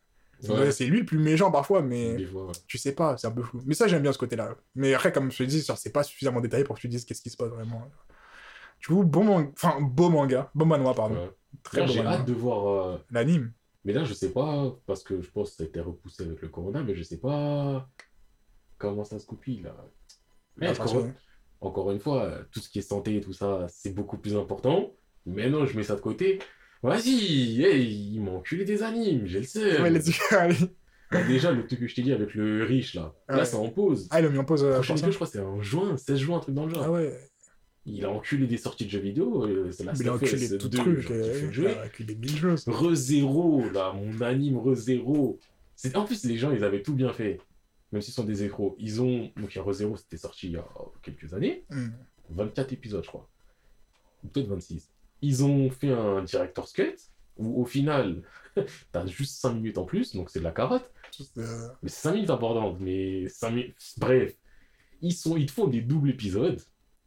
[0.48, 0.72] Ouais.
[0.72, 2.52] C'est lui le plus méchant parfois, mais fois, ouais.
[2.66, 3.62] tu sais pas, c'est un peu flou.
[3.64, 4.56] Mais ça, j'aime bien ce côté-là.
[4.74, 7.22] Mais après, comme je te dis, c'est pas suffisamment détaillé pour que tu dises qu'est-ce
[7.22, 7.88] qui se passe vraiment.
[8.80, 11.14] Du coup, bon manga, enfin, beau manga, beau manoir, pardon.
[11.14, 11.30] Ouais.
[11.62, 12.66] Très j'ai hâte de voir.
[12.66, 13.52] euh, L'anime.
[13.84, 16.40] Mais là, je sais pas, parce que je pense que ça a été repoussé avec
[16.40, 17.88] le corona, mais je sais pas
[18.78, 19.74] comment ça se goupille, là.
[20.56, 21.14] Mais Ah, encore, attention.
[21.60, 24.92] encore une fois, tout ce qui est santé et tout ça, c'est beaucoup plus important.
[25.26, 26.38] Mais non, je mets ça de côté.
[26.82, 29.82] Vas-y, hey, ils m'ont enculé des animes, j'ai le seum.
[29.82, 30.56] Ouais, let's go, allez.
[31.12, 33.36] Bah, déjà, le truc que je t'ai dit avec le riche, là, Ouais.
[33.36, 34.08] là, ça en pause.
[34.10, 34.64] Ah, il a mis en pause.
[34.64, 36.84] euh, je crois que c'est en juin, 16 juin, un truc dans le genre.
[36.84, 37.18] Ah ouais.
[37.84, 40.58] Il a enculé des sorties de jeux vidéo, euh, c'est la Mais il a enculé
[40.58, 41.10] tout 2, truc.
[41.10, 42.64] euh, Il a enculé mille choses.
[42.68, 45.38] Re Zero, là, mon anime Re Zero.
[45.74, 45.96] C'est...
[45.96, 47.40] En plus, les gens, ils avaient tout bien fait.
[47.90, 49.30] même s'ils sont des écros, ils ont.
[49.36, 49.52] Donc,
[49.98, 50.64] c'était sorti il y a
[51.02, 51.64] quelques années.
[51.70, 51.88] Hmm.
[52.30, 53.28] 24 épisodes, je crois.
[54.32, 54.88] Peut-être 26.
[55.22, 56.94] Ils ont fait un director's cut
[57.36, 58.22] où, au final,
[58.92, 60.88] t'as juste 5 minutes en plus, donc c'est de la carotte.
[61.36, 63.76] Euh, Mais c'est 5 minutes importantes, mais 5 minutes.
[63.98, 64.34] Bref,
[65.00, 66.60] ils, sont, ils te font des doubles épisodes.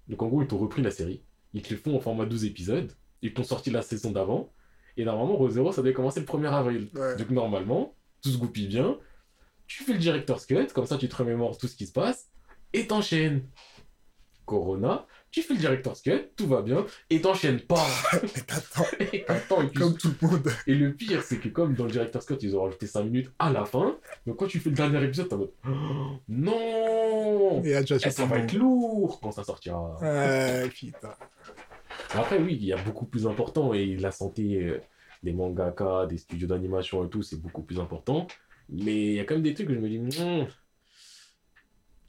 [0.08, 1.22] Donc en gros, ils t'ont repris la série.
[1.54, 2.92] Ils te le font en format 12 épisodes.
[3.22, 4.52] Ils t'ont sorti la saison d'avant.
[4.98, 6.90] Et normalement, Rosero, ça devait commencer le 1er avril.
[6.94, 7.16] ouais.
[7.18, 8.98] Donc normalement, tout se goupille bien.
[9.68, 12.30] Tu fais le director's cut, comme ça tu te remémores tout ce qui se passe.
[12.74, 13.44] Et t'enchaînes.
[14.46, 16.86] Corona, tu fais le director's cut, tout va bien.
[17.10, 17.86] Et t'enchaînes pas.
[18.24, 20.50] Et t'attends, et t'attends, et tu comme tout le monde.
[20.66, 23.30] et le pire, c'est que comme dans le Director's Cut, ils ont rajouté 5 minutes
[23.38, 27.62] à la fin, donc quand tu fais le dernier épisode, t'es en mode Oh, Non
[27.66, 30.00] Et là, vas Eh, Ça va être lourd quand ça sortira.
[30.74, 31.16] Putain.
[32.14, 34.80] Après, oui, il y a beaucoup plus important et la santé euh,
[35.22, 38.26] des mangaka, des studios d'animation et tout, c'est beaucoup plus important.
[38.70, 40.46] Mais il y a quand même des trucs que je me dis Hmm.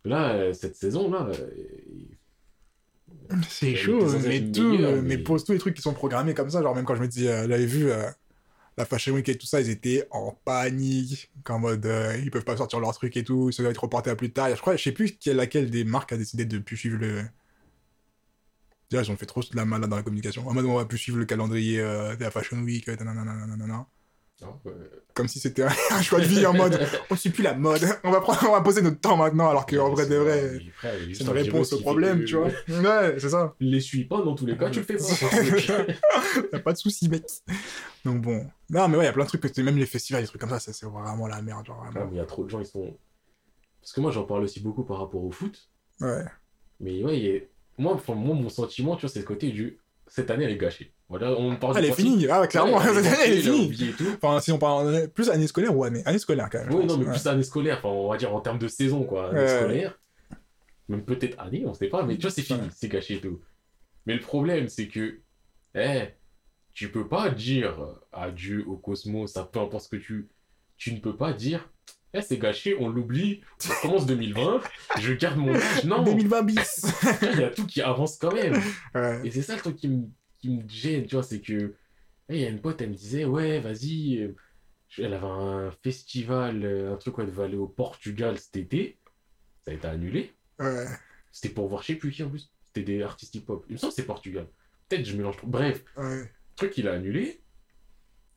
[0.05, 1.57] Là, euh, cette saison-là, euh,
[3.49, 6.63] C'est chaud, mais tout, mais mais- pose tous les trucs qui sont programmés comme ça,
[6.63, 8.09] genre même quand je me dis, euh, j'avais vu euh,
[8.77, 12.45] la Fashion Week et tout ça, ils étaient en panique, qu'en mode, euh, ils peuvent
[12.45, 14.51] pas sortir leur truc et tout, ça doit être reporté à plus tard.
[14.55, 17.25] Je crois, je sais plus quelle, laquelle des marques a décidé de plus suivre le...
[18.91, 20.47] Déjà, ils ont fait trop de la malade dans la communication.
[20.47, 23.25] En mode, on va plus suivre le calendrier euh, de la Fashion Week, euh, nanana,
[23.47, 23.87] nanana.
[24.43, 24.71] Non, euh,
[25.15, 26.79] comme si c'était un, choix de vie en mode,
[27.11, 29.65] on suit plus la mode, on va, prendre, on va poser notre temps maintenant, alors
[29.65, 32.49] qu'en vrai de vrai, il c'est une un réponse au problème, tu vois.
[32.69, 33.55] Ouais, c'est ça.
[33.61, 35.87] Les suis pas dans tous les cas, tu le fais pas.
[36.53, 37.25] Y'a pas de souci, mec.
[38.05, 38.47] Donc bon.
[38.69, 40.51] Non, mais ouais, y a plein de trucs que même les festivals, des trucs comme
[40.51, 42.61] ça, ça c'est vraiment la merde, genre Ah, mais il y a trop de gens,
[42.61, 42.95] ils sont.
[43.81, 45.71] Parce que moi, j'en parle aussi beaucoup par rapport au foot.
[46.01, 46.25] Ouais.
[46.81, 47.41] Mais ouais, il y a-
[47.79, 49.79] moi, enfin, moi, mon sentiment, tu vois, c'est le côté du.
[50.09, 50.93] Cette année, elle est gâchée.
[51.09, 52.27] Voilà, on parle Ah, elle du est finie.
[52.29, 52.85] Ah, clairement, Ouais,
[53.27, 53.67] elle est finie.
[53.67, 54.07] oublié et tout.
[54.21, 56.75] Enfin, si on parle plus année scolaire ou année, année scolaire quand même.
[56.75, 57.13] Oui, non, mais Ouais.
[57.13, 59.99] plus année scolaire, enfin, on va dire en termes de saison, quoi, année scolaire.
[60.89, 62.67] Même peut-être année, on sait pas, mais tu vois, c'est fini, Ouais.
[62.75, 63.41] c'est gâché et tout.
[64.07, 65.21] Mais le problème, c'est que,
[65.77, 66.09] eh,
[66.73, 67.77] tu peux pas dire
[68.13, 70.29] adieu au cosmos, à peu importe ce que tu.
[70.77, 71.69] Tu ne peux pas dire,
[72.15, 74.61] eh, c'est gâché, on l'oublie, on commence 2020,
[75.01, 75.85] je garde mon âge.
[75.85, 76.87] Non, 2020 bis.
[77.35, 78.61] il y a tout qui avance quand même.
[79.25, 80.05] Et c'est ça le truc qui me,
[80.47, 81.75] qui me gêne, tu vois, c'est que
[82.29, 84.35] eh, il y a une pote, elle me disait, ouais, vas-y, euh,
[84.99, 88.99] elle avait un festival, euh, un truc où elle devait aller au Portugal cet été,
[89.65, 90.33] ça a été annulé.
[90.59, 90.87] Ouais.
[91.33, 93.65] C'était pour voir, je sais plus qui en plus, c'était des artistes hip-hop.
[93.69, 94.47] Il me semble que c'est Portugal.
[94.89, 95.47] Peut-être je mélange trop.
[95.47, 96.21] Bref, Ouais.
[96.21, 97.41] le truc il a annulé,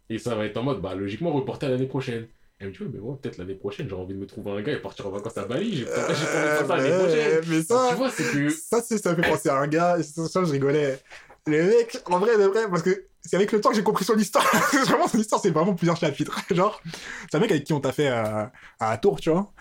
[0.10, 2.28] et ça va être en mode, bah logiquement, reporté à l'année prochaine.
[2.62, 4.62] Elle me dit, ouais, mais moi, peut-être l'année prochaine, j'ai envie de me trouver un
[4.62, 7.00] gars et partir en vacances à Bali, j'ai pas envie de faire ça l'année Euh,
[7.00, 7.42] prochaine.
[7.48, 8.50] mais Donc, ça, tu vois, c'est que.
[8.50, 11.00] ça, ça me fait penser à un gars, et ça, je rigolais.
[11.48, 14.06] Le mec, en vrai, de vrai, parce que c'est avec le temps que j'ai compris
[14.06, 14.46] son histoire.
[14.86, 16.40] vraiment, son histoire, c'est vraiment plusieurs chapitres.
[16.52, 16.82] Genre,
[17.30, 18.46] c'est un mec avec qui on t'a fait euh,
[18.80, 19.52] à Tours, tu vois.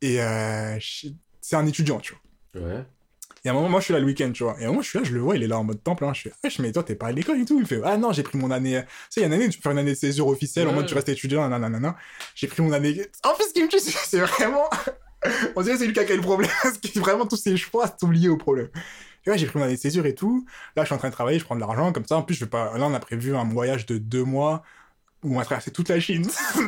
[0.00, 0.78] Et euh,
[1.40, 2.14] c'est un étudiant, tu
[2.54, 2.68] vois.
[2.68, 2.84] Ouais.
[3.44, 4.56] Et à un moment, moi, je suis là le week-end, tu vois.
[4.60, 5.82] Et à un moment, je suis là, je le vois, il est là en mode
[5.82, 6.04] temple.
[6.04, 6.12] Hein.
[6.12, 7.58] Je fais, wesh, mais toi, t'es pas à l'école et tout.
[7.60, 8.82] Il fait, ah non, j'ai pris mon année.
[8.82, 10.26] Tu sais, il y a une année où tu peux faire une année de césure
[10.26, 10.76] officielle, en Ouais.
[10.76, 11.96] mode tu restes étudiant, nanana.
[12.34, 13.06] J'ai pris mon année.
[13.24, 14.68] En fait, ce qui me tue, c'est vraiment.
[15.56, 16.50] On dirait que c'est lui qui a quel problème.
[16.62, 18.68] Parce que vraiment, tous ses choix sont liés au problème.
[19.28, 20.46] Et ouais, j'ai pris mon année de césure et tout.
[20.74, 22.16] Là, je suis en train de travailler, je prends de l'argent, comme ça.
[22.16, 22.78] En plus, je vais pas.
[22.78, 24.62] Là, on a prévu un voyage de deux mois
[25.22, 26.26] où on va traverser toute la Chine.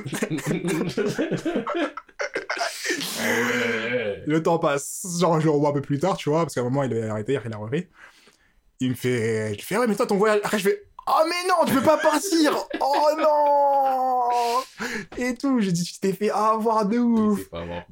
[4.27, 5.07] Le temps passe.
[5.19, 6.93] Genre, je le revois un peu plus tard, tu vois, parce qu'à un moment, il
[6.93, 7.87] avait arrêté, il a repris.
[8.81, 10.41] Il me fait, je fais, ouais, mais toi, ton voyage.
[10.45, 12.59] Après, je fais, oh, mais non, tu peux pas partir!
[12.79, 14.87] Oh non!
[15.17, 17.41] Et tout, j'ai dit, tu t'es fait avoir de ouf.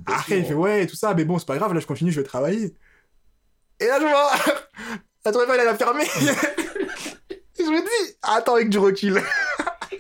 [0.07, 2.21] Après, il fait, ouais, tout ça, mais bon, c'est pas grave, là, je continue, je
[2.21, 2.75] vais travailler.
[3.81, 4.33] Et là, je vois,
[5.25, 6.05] la tour Eiffel, elle a fermé.
[7.31, 9.21] Et je me dis, attends, avec du recul.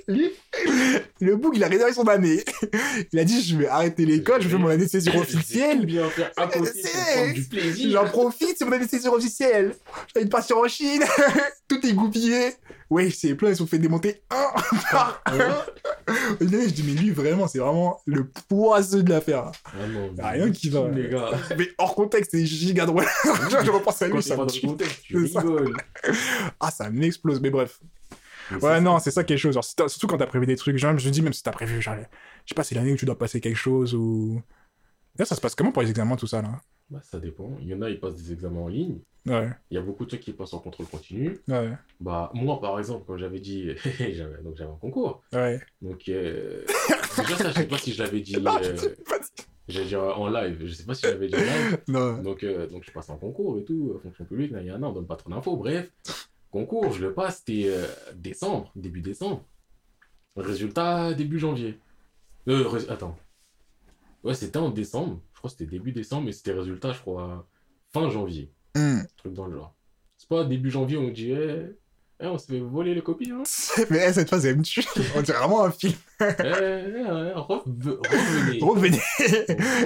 [0.08, 0.30] Lui,
[1.20, 2.42] le bouc, il a réservé son année.
[3.12, 5.86] Il a dit, je vais arrêter l'école, je fais mon année de césure officielle.
[7.90, 9.74] J'en profite, c'est mon année de césure officielle.
[10.16, 11.02] J'ai de partir en Chine.
[11.68, 12.54] Tout est goupillé.
[12.88, 14.50] Ouais, c'est plein, ils se sont fait démonter un
[14.90, 15.66] par un.
[16.40, 19.52] Et là, je dis, mais lui, vraiment, c'est vraiment le poiseux de l'affaire.
[20.22, 20.88] Ah rien qui va.
[21.58, 23.04] Mais hors contexte, c'est giga drôle.
[23.24, 24.36] je repense à lui, ça.
[26.60, 27.78] Ah, ça m'explose, mais bref.
[28.62, 29.54] Ouais, non, c'est ça quelque chose.
[29.54, 31.80] Genre, surtout quand t'as prévu des trucs, genre, je me dis, même si t'as prévu,
[31.82, 34.40] genre, je sais pas, c'est l'année où tu dois passer quelque chose ou.
[35.18, 36.60] Ça se passe comment pour les examens, tout ça, là?
[36.90, 37.56] Bah, ça dépend.
[37.60, 38.98] Il y en a, ils passent des examens en ligne.
[39.26, 41.38] Ouais, Il y a beaucoup de trucs qui passent en contrôle continu.
[41.48, 45.22] ouais, Bah, moi, par exemple, comme j'avais dit, j'avais donc j'avais un concours.
[45.34, 45.60] ouais.
[45.82, 46.64] Donc, euh...
[47.18, 48.36] déjà, ça, je sais pas si je l'avais dit.
[48.46, 48.76] Euh.
[49.68, 50.56] J'allais dire en live.
[50.64, 51.78] Je sais pas si je l'avais dit en live.
[51.88, 52.22] Non.
[52.22, 54.84] Donc, euh, donc je passe un concours et tout, euh, fonction publique, nan, nan, nan,
[54.90, 55.56] on donne pas trop d'infos.
[55.58, 55.90] Bref,
[56.50, 59.44] concours, je le passe, c'était euh, décembre, début décembre.
[60.36, 61.78] Résultat, début janvier.
[62.48, 63.16] Euh, attends.
[64.22, 65.20] Ouais, c'était en décembre.
[65.32, 67.46] Je crois que c'était début décembre, mais c'était résultat, je crois,
[67.92, 68.50] fin janvier.
[68.74, 69.00] Hmm.
[69.16, 69.74] Truc dans le genre.
[70.16, 71.66] C'est pas début janvier, on dit, eh,
[72.20, 73.42] eh, on se fait voler les copies, hein.
[73.90, 74.84] Mais eh, cette phase, elle me tue.
[75.16, 75.94] On dirait vraiment un film.
[76.20, 77.62] eh, eh, reve-
[78.10, 78.58] revenez.
[78.60, 79.00] Revenez.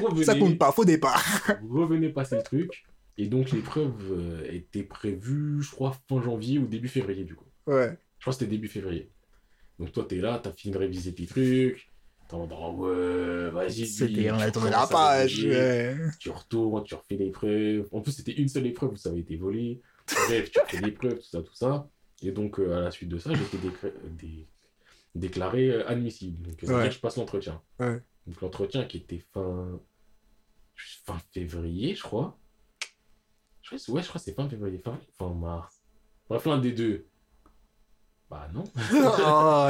[0.02, 0.24] Revenez.
[0.24, 1.22] Ça compte pas, faux départ.
[1.70, 2.84] revenez passer le truc.
[3.18, 7.44] Et donc l'épreuve euh, était prévue, je crois, fin janvier ou début février du coup.
[7.66, 7.96] Ouais.
[8.18, 9.10] Je crois que c'était début février.
[9.78, 11.88] Donc toi, t'es là, t'as fini de réviser tes trucs.
[12.28, 13.86] T'es en mode, ah ouais, vas-y.
[13.86, 15.44] C'était, on tu a tourné la page.
[15.44, 15.96] ouais.
[16.18, 17.88] Tu retournes, tu refais l'épreuve.
[17.92, 19.80] En plus, c'était une seule épreuve où ça avait été volé.
[20.28, 21.88] Bref, tu refais l'épreuve, tout ça, tout ça.
[22.22, 24.46] Et donc, euh, à la suite de ça, j'ai été décré- dé-
[25.14, 26.40] déclaré euh, admissible.
[26.48, 26.82] Donc, ça veut Ouais.
[26.82, 27.60] dire que je passe l'entretien.
[27.80, 28.00] Ouais.
[28.26, 29.80] Donc, l'entretien qui était fin...
[31.04, 32.38] fin février, je crois.
[33.72, 35.82] Je ouais, je crois que c'est fin février, fin, fin mars.
[36.28, 37.06] Bref, l'un des deux.
[38.30, 38.64] Bah non.
[38.94, 39.68] Oh,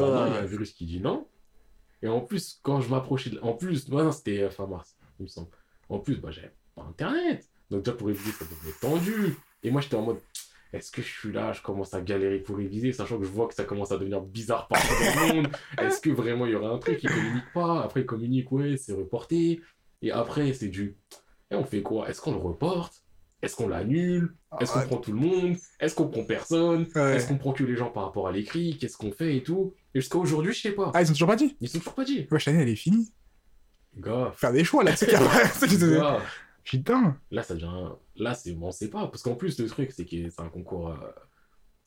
[0.00, 1.26] non, il y a un virus qui dit non.
[2.02, 3.38] Et en plus, quand je m'approchais de...
[3.40, 5.48] En plus, ouais, non, c'était euh, fin mars, il me semble.
[5.88, 7.48] En plus, bah, j'avais pas Internet.
[7.70, 9.36] Donc déjà, pour réviser, ça devenait tendu.
[9.62, 10.18] Et moi, j'étais en mode,
[10.72, 13.48] est-ce que je suis là, je commence à galérer pour réviser, sachant que je vois
[13.48, 15.48] que ça commence à devenir bizarre partout dans le monde.
[15.78, 17.82] Est-ce que vraiment, il y aura un truc Ils communiquent pas?
[17.82, 19.60] Après, ils communiquent, ouais, c'est reporté.
[20.02, 20.96] Et après, c'est du...
[21.50, 22.08] Et on fait quoi?
[22.10, 23.03] Est-ce qu'on le reporte?
[23.44, 24.34] Est-ce qu'on l'annule?
[24.60, 25.56] Est-ce qu'on Ah, prend tout le monde?
[25.80, 26.86] Est-ce qu'on prend personne?
[26.94, 27.16] Ouais.
[27.16, 28.78] Est-ce qu'on prend que les gens par rapport à l'écrit?
[28.78, 29.74] Qu'est-ce qu'on fait et tout?
[29.94, 30.90] Et jusqu'à aujourd'hui, je sais pas.
[30.94, 31.56] Ah, ils ont toujours pas dit?
[31.60, 32.26] Ils sont toujours pas dit.
[32.30, 33.12] Ouais, l'année, elle est finie.
[33.96, 35.06] Gars, Faire des choix, là, tu sais
[35.68, 37.16] qu'il tu Putain.
[37.30, 37.90] là, ça devient.
[38.16, 38.56] Là, c'est...
[38.60, 39.06] on sait pas.
[39.08, 40.88] Parce qu'en plus, le truc, c'est que c'est un concours.
[40.88, 40.96] Euh...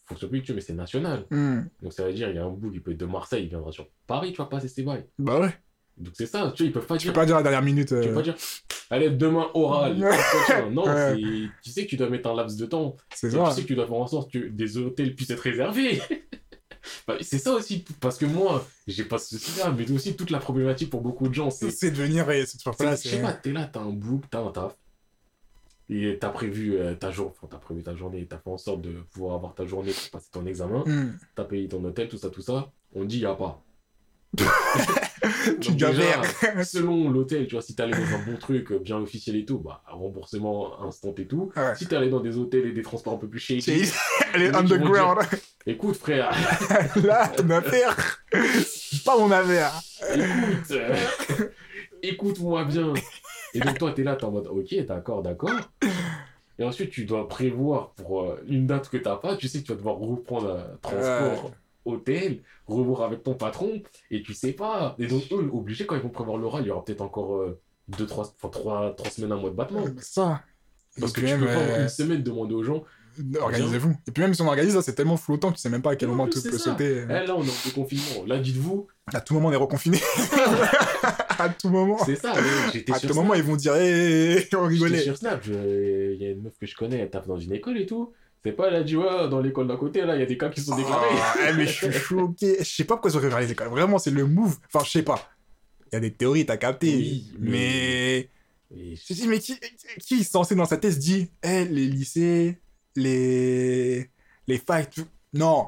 [0.06, 1.26] Fonction publique, mais c'est national.
[1.32, 1.64] Hmm.
[1.82, 3.50] Donc ça veut dire, il y a un bout qui peut être de Marseille, il
[3.50, 5.06] viendra sur Paris, tu vas passer ses bails.
[5.20, 5.54] Bah ouais.
[5.98, 7.14] Donc c'est ça, tu vois, ils peuvent pas Tu dire.
[7.14, 7.88] peux pas dire à la dernière minute.
[7.90, 8.36] Tu peux euh, pas dire,
[8.92, 9.98] allez, demain oral.
[10.72, 11.18] Non, Ouais.
[11.64, 12.96] tu sais que tu dois mettre un laps de temps.
[13.16, 13.46] C'est ça.
[13.50, 16.02] tu sais que tu dois faire en sorte que des hôtels puissent être réservés.
[17.06, 20.40] Bah, c'est ça aussi, parce que moi, j'ai pas ce souci-là, mais aussi toute la
[20.40, 23.04] problématique pour beaucoup de gens, c'est C'est de venir et c'est de faire place.
[23.04, 24.78] Je sais pas, t'es là, t'as un book, t'as un taf.
[25.90, 27.34] Et t'as prévu, euh, ta jour...
[27.36, 30.12] enfin, t'as prévu ta journée, t'as fait en sorte de pouvoir avoir ta journée pour
[30.12, 30.84] passer ton examen.
[30.86, 31.18] Hmm.
[31.36, 32.72] T'as payé ton hôtel, tout ça, tout ça.
[32.94, 33.62] On dit, y a pas.
[35.62, 36.64] Tu Donc déjà.
[36.64, 39.60] Selon l'hôtel, tu vois, si allé dans un bon truc, euh, bien officiel et tout,
[39.60, 41.52] bah, remboursement instant et tout.
[41.56, 41.76] Ouais.
[41.76, 43.94] Si allé dans des hôtels et des transports un peu plus shady, C'est-
[44.34, 45.20] Elle est Les underground.
[45.66, 46.32] écoute, frère,
[47.04, 47.96] Là, ton affaire.
[49.06, 49.72] Pas mon affaire.
[50.14, 50.96] écoute, euh,
[52.02, 52.94] écoute-moi bien.
[53.54, 55.52] Et donc toi, t'es là, t'es en mode, ok, d'accord, d'accord.
[56.60, 59.66] Et ensuite, tu dois prévoir pour euh, une date que t'as pas, tu sais que
[59.66, 61.52] tu vas devoir reprendre un transport,
[61.88, 63.82] hôtel, revoir avec ton patron,
[64.12, 64.96] et tu sais pas.
[65.00, 67.60] Et donc eux, obligés, quand ils vont prévoir l'oral, il y aura peut-être encore euh,
[67.98, 69.86] deux, trois, trois, trois semaines, un mois de battement.
[69.86, 70.42] Mais ça.
[71.00, 72.84] Parce que tu même, peux pas euh, une semaine demander aux gens,
[73.42, 73.96] Organisez-vous.
[74.08, 75.92] Et puis même si on organise, là, c'est tellement flottant que tu sais même pas
[75.92, 76.60] à quel Non, moment en tout peut ça.
[76.60, 77.04] sauter.
[77.04, 79.98] eh, là on est en confinement, là dites-vous, À tout moment, on est reconfiné.
[81.40, 81.98] à tout moment.
[82.06, 82.34] c'est ça,
[82.72, 83.24] j'étais À sur tout Snap.
[83.24, 85.00] moment, ils vont dire, hé, on J'étais rigolait.
[85.02, 87.54] sur Snap, je- il y a une meuf que je connais, elle tape dans une
[87.54, 88.14] école et tout.
[88.48, 90.38] C'est pas, elle a dit, ouais, dans l'école d'à côté, là, il y a des
[90.38, 91.06] cas qui sont déclarés.
[91.12, 92.56] Ah, eh, mais je suis choqué.
[92.60, 93.68] Je sais pas pourquoi ils ont révélé les écoles.
[93.68, 94.58] Vraiment, c'est le move.
[94.74, 95.30] Enfin, je sais pas.
[95.92, 96.88] Il y a des théories, t'as capté.
[96.96, 98.30] Oui, mais...
[98.72, 99.58] Je dis, mais qui,
[100.00, 102.60] qui est censé dans sa tête se dit, eh, les lycées,
[102.96, 104.10] les,
[104.48, 105.68] les facs, tout- non,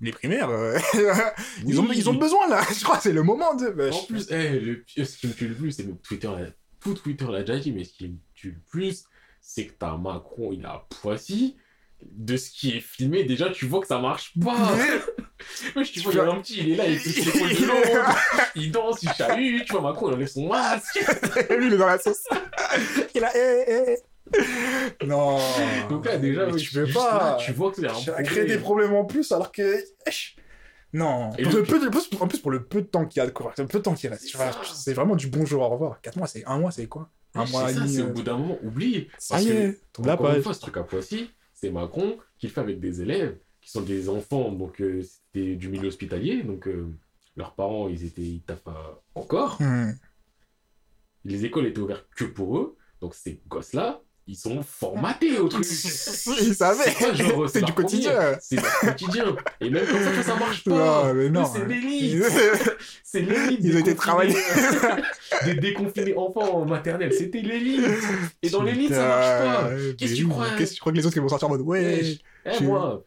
[0.00, 0.78] les primaires, euh,
[1.66, 2.62] ils, ont, ils ont besoin là.
[2.76, 3.68] Je crois que c'est le moment de.
[3.70, 5.90] bah, En je- plus, eh, le pire, ce qui me tue le plus, c'est que
[5.92, 6.50] Twitter, l'a-
[6.80, 9.04] tout Twitter l'a déjà dit, mais ce qui me tue le plus,
[9.40, 11.56] c'est que t'as Macron, il a Poissy.
[12.10, 14.54] De ce qui est filmé, déjà, tu vois que ça marche pas.
[15.76, 17.48] Wesh, tu vois, il y a vois- un petit, il est là, il touche l'épaule
[17.48, 18.16] de l'autre,
[18.56, 20.98] il danse, il chahute, tu vois, Macron, il enlève son masque.
[21.50, 22.24] Lui, il est dans la sauce.
[23.14, 23.30] Il a.
[23.36, 23.96] eh, eh,
[25.00, 25.06] eh.
[25.06, 25.38] Non.
[25.90, 27.18] Donc là, déjà, Mais ouais, tu peux pas.
[27.18, 28.24] là, tu vois que c'est un problème.
[28.24, 29.78] créer des problèmes en plus alors que.
[30.92, 31.30] Non.
[31.38, 31.86] Et Pour le peu de-
[32.20, 33.82] en plus, pour le peu de temps qu'il y a de cours, le peu de
[33.82, 34.60] temps qu'il reste, tu vois, ça.
[34.74, 36.00] c'est vraiment du bonjour, au revoir.
[36.02, 37.08] 4 mois, c'est un mois, c'est quoi?
[37.34, 37.94] Un mois et ça, demi.
[37.94, 39.08] c'est euh, au bout d'un moment, oublie.
[39.18, 41.30] Ça y est, tombe la Encore une fois, ce truc à Poissy,
[41.62, 45.54] c'est Macron qui le fait avec des élèves qui sont des enfants, donc euh, c'était
[45.54, 46.92] du milieu hospitalier, donc euh,
[47.36, 49.62] leurs parents, ils étaient, ils taffent euh, encore.
[49.62, 49.92] Hmm.
[51.24, 55.64] Les écoles étaient ouvertes que pour eux, donc ces gosses-là, ils sont formatés au truc.
[56.40, 56.94] Ils savaient.
[57.48, 58.36] C'est du quotidien.
[58.40, 59.36] C'est leur quotidien.
[59.60, 60.70] Et même comme ça, ça marche pas.
[60.70, 61.44] Non, mais non.
[61.52, 62.22] C'est l'élite.
[63.04, 63.60] C'est l'élite.
[63.62, 64.36] Ils ont été des travaillés.
[65.44, 67.12] Des déconfinés enfants en maternelle.
[67.12, 67.84] C'était l'élite.
[68.42, 69.70] Et dans l'élite, ça marche pas.
[69.98, 71.52] Qu'est-ce que tu crois Qu'est-ce que tu crois que les autres ils vont sortir en
[71.52, 72.16] mode ouais.
[72.46, 73.02] Eh, moi,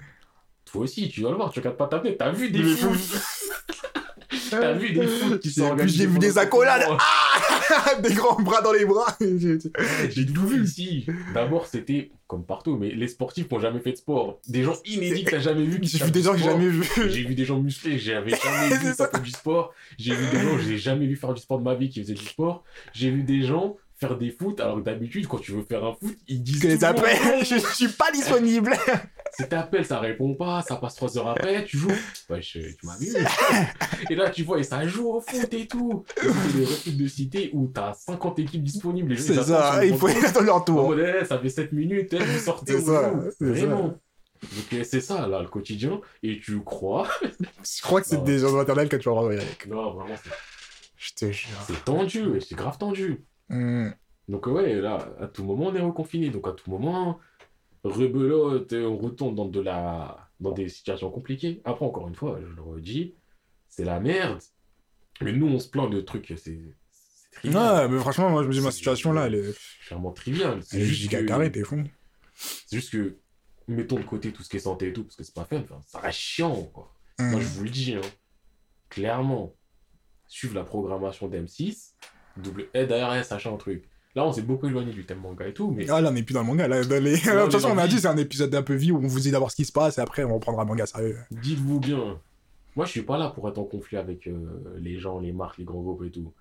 [0.65, 2.75] toi aussi, tu vas le voir, tu regardes pas ta fenêtre, t'as vu des Mais
[2.75, 3.49] foot, fou-
[4.49, 6.81] t'as vu des foot qui J'ai sont vu- organisés j'ai vu des accolades.
[6.81, 6.97] confinement.
[8.01, 9.17] Des grands bras dans les bras.
[10.09, 11.05] J'ai- tout vu ici.
[11.33, 14.39] D'abord, c'était comme partout, mais les sportifs qui n'ont jamais fait de sport.
[14.47, 15.79] Des gens inédits que t'as jamais vu.
[15.83, 16.83] J'ai vu des gens que j'ai jamais vu.
[17.09, 19.07] J'ai vu des gens musclés, que j'avais jamais vu ça.
[19.07, 19.73] faire du sport.
[19.97, 22.01] J'ai vu des gens que j'ai jamais vu faire du sport de ma vie qui
[22.01, 22.63] faisaient du sport.
[22.93, 25.93] J'ai vu des gens faire des foot, alors que d'habitude, quand tu veux faire un
[25.93, 26.61] foot, ils disent.
[26.61, 26.77] Que les
[27.45, 28.73] je suis pas disponible.
[29.37, 31.91] Si t'appelles, ça répond pas, ça passe 3 heures après, tu joues.
[32.29, 33.07] Ouais, je- tu m'as vu.
[34.09, 36.05] et là, tu vois, et ça joue au foot et tout.
[36.17, 39.17] C'est des refus de cité où t'as 50 équipes disponibles.
[39.17, 40.13] C'est ça, le il faut banc.
[40.25, 40.89] attendre leur tour.
[40.89, 43.21] mode, eh, ça fait 7 minutes, eh, vous sortez au ça, joue.
[43.37, 43.51] c'est ça.
[43.65, 43.83] Vraiment.
[44.43, 45.99] Donc, euh, c'est ça, là, le quotidien.
[46.23, 47.07] Et tu crois?
[47.21, 49.67] Je crois que c'est des gens maternels que tu vas revoir avec.
[49.67, 50.29] Non, vraiment, c'est-
[50.97, 51.49] Je te jure.
[51.67, 53.23] c'est tendu, ouais, c'est grave tendu.
[53.49, 53.89] Hmm.
[54.27, 56.29] Donc, ouais, là, à tout moment, on est reconfiné.
[56.29, 57.19] Donc, à tout moment,
[57.89, 60.29] rebelote, euh, on retombe dans, de la...
[60.39, 61.61] dans des situations compliquées.
[61.65, 63.15] Après, encore une fois, je le redis,
[63.69, 64.39] c'est la merde.
[65.21, 66.59] Mais nous, on se plaint de trucs, c'est
[67.31, 67.89] trivial.
[67.89, 69.53] Mais franchement, moi je me dis, ma situation là, elle est.
[69.87, 70.61] C'est vraiment trivial.
[70.63, 71.83] C'est juste giga que- carré, t'es fou.
[72.33, 73.17] C'est juste que,
[73.67, 75.61] mettons de côté tout ce qui est santé et tout, parce que c'est pas fun,
[75.61, 76.93] enfin, ça reste chiant, quoi.
[77.17, 77.31] Hmm.
[77.31, 78.01] Moi, je vous le dis, hein,
[78.89, 79.55] clairement,
[80.27, 81.93] suivre la programmation d'M6,
[82.37, 83.87] double aide à sachant un truc.
[84.15, 86.23] Là, on s'est beaucoup éloigné du thème manga et tout, mais Ah là, on n'est
[86.23, 86.67] plus dans le manga.
[86.67, 87.15] Là, dans les...
[87.29, 89.07] on de toute façon, on a dit, c'est un épisode d'un peu vie où on
[89.07, 91.17] vous dit d'abord ce qui se passe et après on reprendra le manga sérieux.
[91.31, 92.17] dites-vous bien,
[92.75, 94.37] moi, je suis pas là pour être en conflit avec euh,
[94.77, 96.33] les gens, les marques, les grands groupes et tout.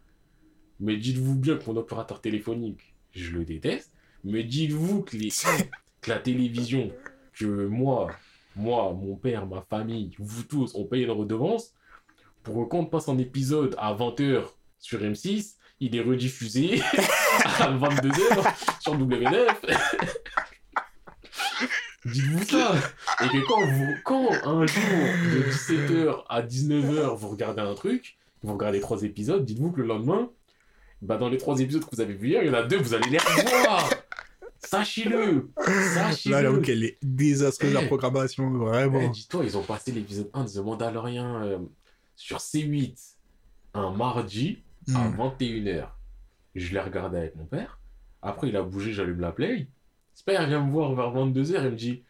[0.81, 3.93] Mais dites-vous bien que mon opérateur téléphonique, je le déteste.
[4.25, 5.31] Mais dites-vous que, les...
[6.01, 6.91] que la télévision,
[7.35, 8.11] que moi,
[8.57, 11.73] moi, mon père, ma famille, vous tous, on paye une redevance
[12.43, 14.45] pour que quand on passe un épisode à 20h
[14.79, 15.55] sur M6,
[15.87, 16.83] il est rediffusé
[17.45, 19.47] à 22h sur W9.
[22.07, 22.75] Dites-vous ça.
[23.23, 24.83] Et que quand, vous, quand un jour,
[25.33, 29.87] de 17h à 19h, vous regardez un truc, vous regardez trois épisodes, dites-vous que le
[29.87, 30.29] lendemain,
[31.01, 32.77] bah dans les trois épisodes que vous avez vus hier, il y en a deux,
[32.79, 33.89] vous allez les revoir.
[34.59, 35.51] Sachez-le.
[35.95, 36.35] Sachez-le.
[36.35, 37.87] Là, j'avoue qu'elle est désastreuse la Eh.
[37.87, 39.09] programmation, Eh, vraiment.
[39.09, 41.59] dis-toi, ils ont passé l'épisode 1 de The Mandalorian euh,
[42.17, 42.97] sur C8
[43.75, 44.63] un mardi
[44.95, 45.17] à Hmm.
[45.39, 45.87] 21h.
[46.55, 47.81] Je l'ai regardé avec mon père.
[48.23, 49.67] Après, il a bougé, j'allume la play.
[50.29, 52.05] Il vient me voir vers 22h, il me dit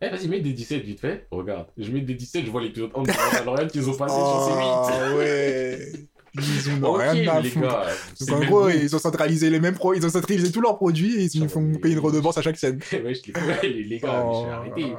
[0.00, 1.26] Eh, vas-y, mets des 17 vite fait.
[1.30, 4.14] Regarde, je mets des 17, je vois l'épisode 1 de The Mandalorian qu'ils ont passé
[4.14, 4.90] sur C8.
[4.92, 5.92] Ah ouais.
[6.36, 7.68] Ils ont Ok, rien à les foutre.
[7.68, 7.86] gars.
[8.26, 9.94] Donc, en gros, ils ont centralisé les mêmes pro...
[9.94, 12.56] ils ont centralisé tous leurs produits et ils nous font payer une redevance à chaque
[12.56, 12.80] scène.
[12.92, 14.44] Ouais, je les, gars, Oh.
[14.50, 14.94] arrêté.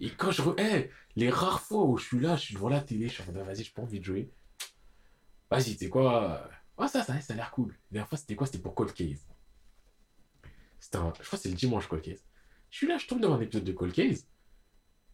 [0.00, 0.40] Et quand je.
[0.40, 3.12] re- Eh, les rares fois où je suis là, je suis devant la télé, je
[3.12, 4.30] suis en mode, vas-y, j'ai pas envie de jouer.
[5.50, 6.48] Vas-y, sais quoi
[6.78, 7.72] Ah, ça, ça, ça a l'air cool.
[7.90, 8.46] La dernière fois, c'était quoi?
[8.46, 9.26] C'était pour Cold Case.
[10.78, 11.12] C'était un...
[11.20, 12.24] Je crois que c'est le dimanche, Cold Case.
[12.70, 14.26] Je suis là, je tombe devant un épisode de Cold Case.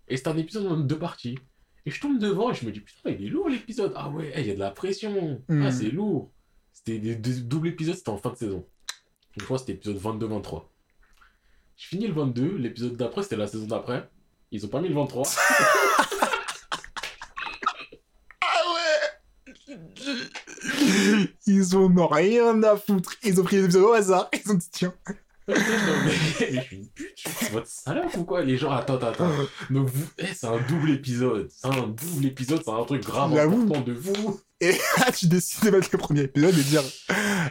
[0.09, 1.39] Et c'est un épisode en deux parties.
[1.87, 3.93] Et je tombe devant et je me dis, putain, il est lourd l'épisode.
[3.97, 5.43] Ah ouais, eh, il y a de la pression.
[5.49, 5.63] Mm.
[5.63, 6.33] Ah, c'est lourd.
[6.73, 8.67] C'était des, doubles épisodes, c'était en fin de saison.
[9.39, 10.65] Je crois que c'était épisode 22-23.
[11.77, 14.09] Je finis le 22, l'épisode d'après, c'était la saison d'après.
[14.51, 15.25] Ils ont pas mis le 23.
[21.47, 23.15] Ils en ont rien à foutre.
[23.23, 24.29] Ils ont pris les épisodes au hasard.
[24.45, 24.95] Ils ont dit tiens.
[25.49, 29.31] mais, je suis une pute, suis votre salope ou quoi Les gens, attends, attends, attends.
[29.71, 31.49] Donc, vous, eh, c'est un double épisode.
[31.51, 34.41] C'est un double épisode, c'est un truc grave important de vous.
[34.61, 36.83] Et là, tu décides de mettre le premier épisode et dire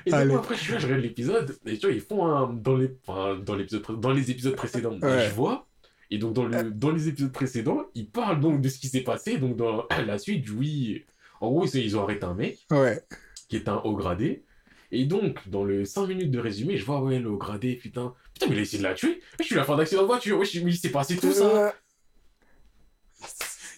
[0.05, 0.34] Et Allez.
[0.35, 2.51] après, je suis là, je regarde l'épisode, et tu vois, ils font un.
[2.51, 5.30] Dans les, enfin, dans l'épisode dans les épisodes précédents, Ouais.
[5.30, 5.65] je vois.
[6.11, 9.01] Et donc, dans, le, dans les épisodes précédents, ils parlent donc de ce qui s'est
[9.01, 11.05] passé, donc dans la suite, oui.
[11.39, 12.59] En gros, ils ont arrêté un mec.
[12.72, 13.01] Ouais.
[13.47, 14.43] Qui est un haut gradé.
[14.91, 18.13] Et donc, dans le 5 minutes de résumé, je vois, ouais, le haut gradé, putain,
[18.34, 19.19] putain, mais il a essayé de la tuer.
[19.38, 21.31] Mais je suis la fin d'accident de voiture, ouais, je- mais il s'est passé tout
[21.31, 21.73] ça.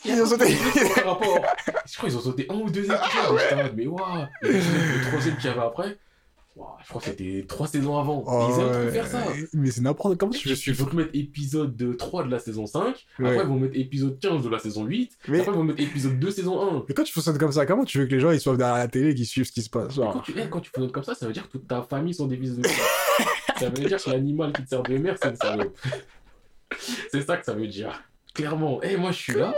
[0.05, 0.55] Ils ont sauté.
[1.05, 1.45] rapport.
[1.85, 2.99] Je crois qu'ils ont sauté un ou deux épisodes.
[3.51, 5.97] en mode, mais waouh, le troisième qu'il y avait après,
[6.83, 8.23] je crois que c'était trois saisons avant.
[8.27, 8.91] oh, ils aiment ouais.
[8.91, 9.23] faire ça.
[9.53, 10.89] Mais c'est n'importe comment tu Je veux suis suivre.
[10.89, 13.29] vont mettre épisode de 3 de la saison 5, Ouais.
[13.31, 15.81] après ils vont mettre épisode 15 de la saison 8, Mais- après ils vont mettre
[15.81, 16.85] épisode 2 saison 1.
[16.87, 18.77] Mais quand tu fonctionnes comme ça, comment tu veux que les gens ils soient derrière
[18.77, 20.71] la télé et qu'ils suivent ce qui se passe genre Quand tu, eh, quand tu
[20.75, 22.63] fais comme ça, ça veut dire que toute ta famille sont des fils de
[23.59, 25.77] ça veut dire que l'animal qui te sert de mère, c'est une salope.
[27.11, 28.01] c'est ça que ça veut dire.
[28.33, 28.79] Clairement.
[28.83, 29.53] Eh, moi, je suis là.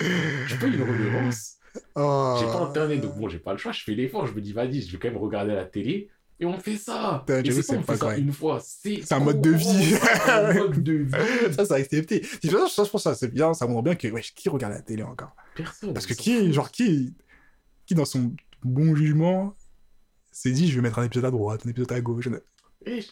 [0.00, 1.54] Je paye une redevance.
[1.94, 2.36] Oh.
[2.40, 3.72] J'ai pas internet, donc bon, j'ai pas le choix.
[3.72, 4.26] Je fais l'effort.
[4.26, 6.08] Je me dis, vas-y, je vais quand même regarder la télé.
[6.38, 7.24] Et on fait ça.
[7.26, 8.18] Putain, Et c'est pas, c'est on pas fait ça correct.
[8.20, 8.60] une fois.
[8.62, 9.94] C'est un mode de vie.
[10.28, 11.54] Un mode de vie.
[11.54, 12.22] Ça, c'est accepté.
[12.22, 14.82] Ça, je pense que ça, c'est bien, ça montre bien que, wesh, qui regarde la
[14.82, 15.34] télé encore?
[15.54, 15.94] Personne.
[15.94, 17.14] Parce que qui, genre, qui,
[17.86, 18.32] qui dans son
[18.62, 19.54] bon jugement
[20.30, 22.28] s'est dit, je vais mettre un épisode à droite, un épisode à gauche.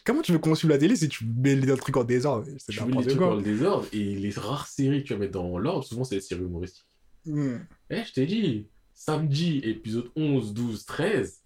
[0.05, 2.45] Comment tu veux qu'on suive la télé si tu mets les trucs en désordre?
[2.59, 5.33] C'est Je mets les trucs le désordre et les rares séries que tu vas mettre
[5.33, 6.85] dans l'ordre, souvent c'est les séries humoristiques.
[7.25, 7.57] Hmm.
[7.89, 11.41] Eh, je t'ai dit, samedi, épisode 11, 12, 13,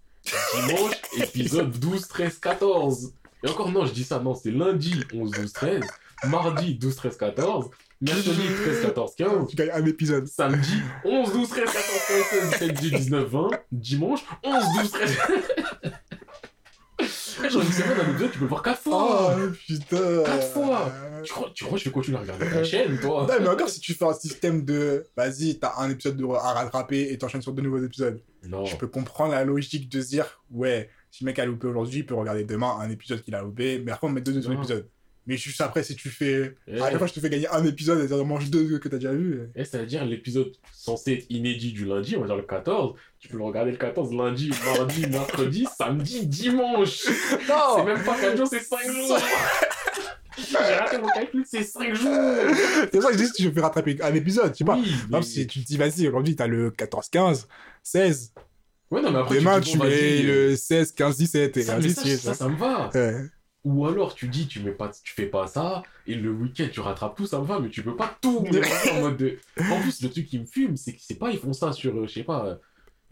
[0.56, 3.14] Dimanche, épisode 12, 13, 14.
[3.43, 5.84] Et encore, non, je dis ça, non, c'est lundi 11, 12, 13.
[6.26, 7.69] Mardi 12, 13, 14.
[8.01, 9.47] Mercredi 13, 14, 15.
[9.49, 10.27] Tu gagnes un épisode.
[10.27, 13.49] Samedi 11, 12, 13, 14, 15, 16, 17, 18, 19, 20.
[13.72, 15.18] Dimanche 11, 12, 13.
[17.44, 19.36] Eh, Genre une semaine, un épisode, tu peux le voir 4 fois.
[19.38, 20.24] Oh putain.
[20.26, 20.91] Quatre fois.
[21.24, 23.26] Tu crois, tu crois que je vais continuer à regarder ta chaîne, toi?
[23.30, 26.26] Non, mais encore si tu fais un système de vas-y, t'as un épisode de...
[26.26, 28.22] à rattraper et t'enchaînes sur deux nouveaux épisodes.
[28.48, 28.66] Non.
[28.66, 31.99] Je peux comprendre la logique de se dire ouais, si le mec a loupé aujourd'hui,
[31.99, 34.53] il peut regarder demain un épisode qu'il a loupé, mais après on met deux Non.
[34.53, 34.88] épisodes.
[35.30, 36.56] Mais juste après, si tu fais.
[36.68, 36.81] Eh.
[36.81, 38.89] À chaque fois, je te fais gagner un épisode et ça en mange deux que
[38.89, 39.41] t'as déjà vu.
[39.56, 43.38] Et c'est-à-dire l'épisode censé être inédit du lundi, on va dire le 14, tu peux
[43.38, 47.03] le regarder le 14 lundi, mardi, mercredi, samedi, dimanche.
[47.06, 49.19] C'est Non même pas 4 jours, c'est 5 jours.
[50.39, 52.10] J'ai raté mon calcul, c'est 5 jours.
[52.91, 54.77] C'est ça que je dis si je fais rattraper un épisode, tu sais pas.
[54.77, 57.47] Oui, mais- si tu te dis vas-y, aujourd'hui t'as le 14, 15,
[57.84, 58.34] 16.
[58.89, 61.80] Ouais, non, mais après, Demain, tu bon, mets vas-y, le 16, 15, 17 et ça,
[61.80, 62.18] ça, suite.
[62.18, 62.89] ça, ça me va.
[62.95, 63.14] Ouais.
[63.65, 66.80] Ou alors tu dis tu mets pas tu fais pas ça et le week-end tu
[66.80, 68.38] rattrapes tout ça me va mais tu peux pas tout
[68.94, 69.38] en mode de...
[69.69, 71.94] En plus le truc qui me fume c'est que c'est pas ils font ça sur
[71.98, 72.57] euh, je sais pas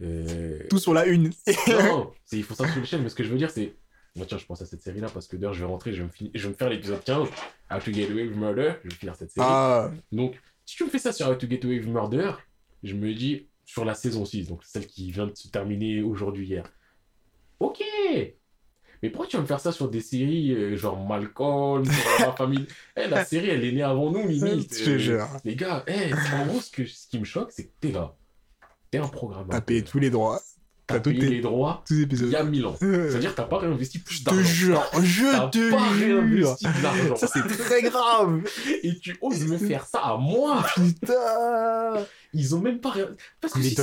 [0.01, 0.59] euh...
[0.69, 1.31] Tout sur la une.
[1.67, 3.73] non c'est ils font ça sur les chaînes mais ce que je veux dire c'est
[4.15, 5.97] moi tiens je pense à cette série là parce que d'ailleurs je vais rentrer je
[5.97, 7.27] vais me, fin- je vais me faire l'épisode 15
[7.69, 9.45] How to Get Away with Murder je vais finir cette série.
[9.49, 12.31] Ah, donc si tu me fais ça sur How to Get Away with Murder
[12.83, 16.47] je me dis sur la saison 6 donc celle qui vient de se terminer aujourd'hui
[16.47, 16.71] hier.
[17.59, 17.83] Ok
[19.03, 22.33] mais pourquoi tu vas me faire ça sur des séries euh, genre Malcolm, sur ma
[22.33, 22.65] famille?
[22.97, 25.27] Eh, la série, elle est née avant nous, je te Euh, jure.
[25.45, 28.15] Les gars, eh, en gros, ce, que, ce qui me choque, c'est que t'es là.
[28.91, 29.47] T'es un programme.
[29.49, 30.41] T'as payé tous les droits.
[30.87, 32.29] T'as payé tes les droits tous les épisodes.
[32.29, 32.75] il y a 1000 ans.
[32.79, 34.41] C'est-à-dire que t'as pas réinvesti Je plus te d'argent.
[34.43, 36.21] jure, T'as je te pas jure.
[36.21, 37.15] réinvesti de.
[37.17, 38.41] Ça, c'est très grave.
[38.83, 42.05] Et tu oses me faire ça à moi Putain.
[42.33, 42.91] Ils ont même pas...
[42.91, 43.05] ré-
[43.41, 43.75] Parce que Mais si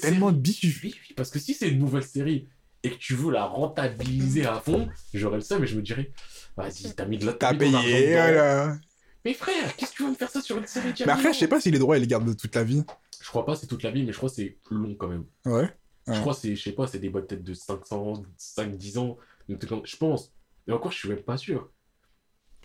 [0.00, 0.80] tellement de bif.
[0.84, 2.46] Oui, oui, parce que si c'est une nouvelle série
[2.82, 6.10] et que tu veux la rentabiliser à fond, j'aurais le seum mais je me dirais,
[6.56, 8.76] vas-y, t'as mis de la T'as payé, voilà.
[9.24, 11.38] Mais frère, qu'est-ce que tu vas me faire ça sur une série Mais après, je
[11.38, 12.82] sais pas si les droits, ils les gardent toute la vie.
[13.20, 15.24] Je crois pas, c'est toute la vie, mais je crois que c'est long quand même.
[15.44, 15.68] Ouais.
[16.08, 16.20] Je Ouais.
[16.20, 19.16] crois c'est, je sais pas, c'est des boîtes peut-être de 500, 5, 10 ans.
[19.48, 20.32] Je pense.
[20.66, 21.70] Et encore, je suis même pas sûr.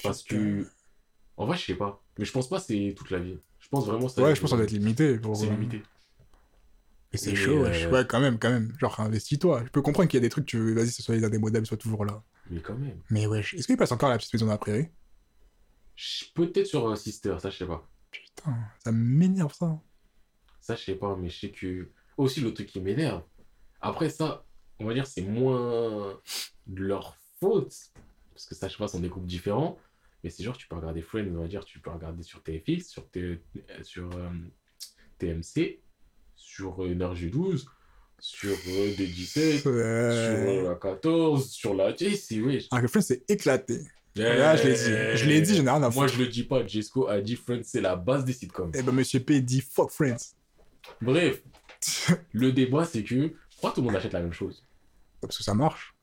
[0.02, 0.66] Parce que.
[1.38, 2.04] En vrai, je sais pas.
[2.18, 3.38] Mais je pense pas c'est toute la vie.
[3.60, 5.18] Je pense vraiment ça Ouais, je pense que ça doit être limité.
[5.20, 5.36] Pour...
[5.38, 5.84] C'est limité.
[7.14, 7.86] Et c'est chaud, euh, wesh.
[7.88, 8.74] Ouais, quand même, quand même.
[8.80, 9.64] Genre, investis-toi.
[9.66, 11.66] Je peux comprendre qu'il y a des trucs, tu veux, vas-y, ce soit les indémodables,
[11.66, 12.22] soit toujours là.
[12.50, 13.02] Mais quand même.
[13.10, 14.90] Mais wesh, est-ce qu'il passe encore à la petite maison de la prairie
[16.36, 17.88] Peut-être sur Sister, ça, je sais pas.
[18.12, 19.80] Putain, ça m'énerve ça.
[20.62, 21.90] Ça, je sais pas, mais je sais que.
[22.18, 23.24] Aussi, le truc qui m'énerve.
[23.82, 24.46] Après, ça,
[24.80, 26.20] on va dire, c'est moins
[26.68, 27.74] de leur faute.
[28.34, 29.78] Parce que ça, je sais pas, sont des groupes différents.
[30.24, 32.88] Mais c'est genre, tu peux regarder Friends, on va dire, tu peux regarder sur TFX,
[32.90, 33.40] sur, T- euh,
[33.84, 34.30] sur euh,
[35.20, 35.80] TMC,
[36.38, 37.68] sur euh, Énergie 12,
[38.20, 39.78] sur euh, D17, sur Ouais.
[39.82, 41.92] euh, la 14, sur la.
[41.94, 42.40] Tu sais, c'est.
[42.42, 43.82] Ouais, Ah, que Friends, c'est éclaté.
[44.16, 45.18] Là, je l'ai dit.
[45.18, 46.14] Je l'ai dit, j'en ai rien à Moi, foutre.
[46.14, 46.66] je le dis pas.
[46.66, 48.72] Jesco a dit Friends, c'est la base des sitcoms.
[48.74, 50.34] Eh ben, Monsieur P dit fuck Friends.
[51.02, 51.42] Bref,
[52.32, 53.34] le débat, c'est que.
[53.52, 54.64] Pourquoi tout le monde achète la même chose?
[55.22, 55.96] Parce que ça marche.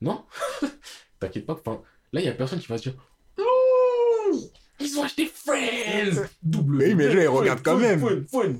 [0.00, 0.24] Non
[1.20, 2.94] T'inquiète pas, enfin, là, il y a personne qui va se dire
[3.38, 4.40] Ouh,
[4.80, 8.00] Ils ont acheté Friends Double Oui, mais les gens, ils Fun, regardent quand fun, même.
[8.00, 8.52] fun, fun.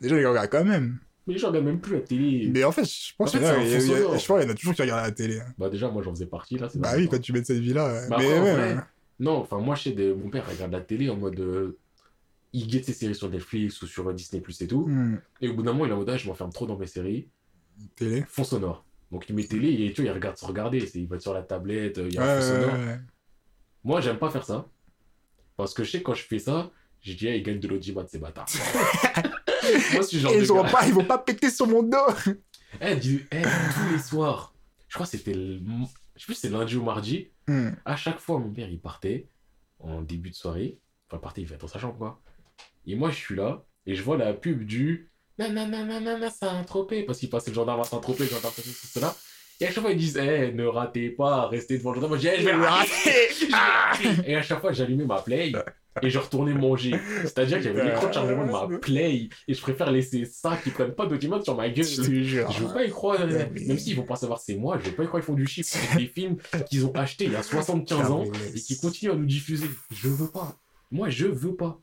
[0.00, 0.98] Déjà, ils regardent quand même.
[1.26, 2.50] Mais les gens regardent même plus la télé.
[2.52, 5.12] Mais en fait, je pense qu'il y, en a- il il toujours qui regardent la
[5.12, 5.40] télé.
[5.40, 5.54] hein.
[5.58, 6.68] Bah, déjà, moi, j'en faisais partie, là.
[6.76, 8.06] Bah oui, quand tu mets de cette vie-là.
[8.08, 8.80] Bah, Mais après, vrai, ouais.
[9.18, 10.12] Non, enfin, moi, je sais, de...
[10.12, 11.40] mon père regarde la télé en mode.
[11.40, 11.78] euh,
[12.52, 14.86] Il guette ses séries sur Netflix ou sur euh, Disney Plus et tout.
[14.86, 16.76] Hmm, Et au bout d'un moment, il est en mode Ah, je m'enferme trop dans
[16.78, 17.28] mes séries.
[17.96, 18.24] Télé.
[18.28, 18.84] Fond sonore.
[19.10, 20.78] Donc, il met télé et tu vois, il regarde se regarder.
[20.94, 22.74] Il va être sur la tablette, euh, il y a Ouais, fond ouais, sonore.
[22.74, 22.98] ouais.
[23.84, 24.68] Moi, j'aime pas faire ça.
[25.56, 26.70] Parce que je sais quand je fais ça,
[27.00, 28.46] je dis, ah, ils gagnent de l'audimat, ces bâtards.
[29.92, 30.64] Moi, genre Et de ils, gars.
[30.64, 31.96] pas, ils vont pas péter sur mon dos.
[32.80, 34.54] Eh, dis- eh, tous les soirs,
[34.88, 35.60] je crois que c'était le...
[36.14, 37.28] Je sais plus c'est lundi ou mardi.
[37.46, 37.70] Hmm.
[37.84, 39.28] À chaque fois, mon père, il partait
[39.80, 40.78] en début de soirée.
[41.08, 42.20] Enfin, il partait, il fait dans sa chambre, quoi.
[42.86, 45.10] Et moi, je suis là, et je vois la pub du...
[45.38, 47.02] Nanana, Saint-Tropez.
[47.04, 49.14] Parce qu'il passait le gendarme à Saint-Tropez, le gendarme ceci, cela.
[49.60, 52.12] Et à chaque fois, ils disent, eh, ne ratez pas, restez devant le gendarme.
[52.12, 52.90] Moi, je dis, eh, je vais le rater.
[53.38, 54.30] Je vais le rater.
[54.30, 55.52] Et à chaque fois, j'allumais ma play
[56.02, 56.94] et je retournais manger.
[57.22, 60.56] C'est-à-dire qu'il y avait l'écran de chargement de ma play et je préfère laisser ça
[60.62, 61.84] qui prennent pas d'audimat sur ma gueule.
[61.86, 62.50] Je te jure.
[62.50, 64.96] Je veux pas y croire, mais- même s'ils vont pas savoir c'est moi, je veux
[64.96, 65.76] pas y croire qu'ils font du chiffre.
[65.96, 66.36] Des films
[66.68, 68.24] qu'ils ont achetés il y a 75 ans
[68.54, 69.68] et qui continuent à nous diffuser.
[69.90, 70.56] Je veux pas.
[70.90, 71.80] Moi, je veux pas.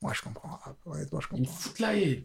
[0.00, 0.58] Moi, je comprends.
[0.64, 2.22] Ah, Honnêtement, je Ils me foutent la haine.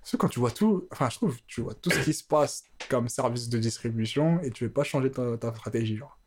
[0.00, 2.22] Parce que quand tu vois tout, enfin, je trouve, tu vois tout ce qui se
[2.22, 6.19] passe comme service de distribution et tu veux pas changer ta, ta stratégie, genre.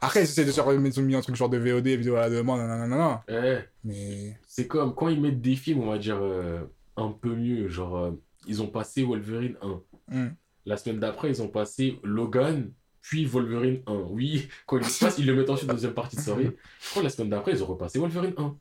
[0.00, 2.30] Après, ils essaient de se remettre mis un truc genre de VOD, vidéo à la
[2.30, 4.38] demande, nanana, Eh, mais.
[4.46, 6.60] c'est comme quand ils mettent des films, on va dire, euh,
[6.96, 7.68] un peu mieux.
[7.68, 8.10] Genre, euh,
[8.46, 9.80] ils ont passé Wolverine 1.
[10.08, 10.28] Hmm.
[10.66, 12.70] La semaine d'après, ils ont passé Logan,
[13.02, 13.92] puis Wolverine 1.
[14.10, 16.56] Oui, quand ils le passent, ils le mettent ensuite en deuxième partie de soirée.
[16.82, 18.56] Je crois que la semaine d'après, ils ont repassé Wolverine 1.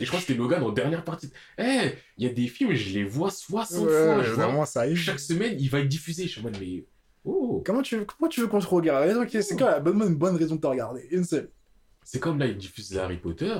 [0.00, 1.30] Et je crois que c'était Logan en dernière partie.
[1.58, 4.46] Eh, il y a des films, je les vois 60 Ouais, fois.
[4.48, 6.22] Vois, ça chaque semaine, il va être diffusé.
[6.24, 6.84] Je suis en mode, mais.
[7.26, 10.00] Oh Comment tu, veux- comment tu veux qu'on se regarde Ok, C'est quoi la bonne,
[10.02, 11.50] une bonne raison de te regarder Une seule.
[12.04, 13.58] C'est comme là, ils diffusent Harry Potter.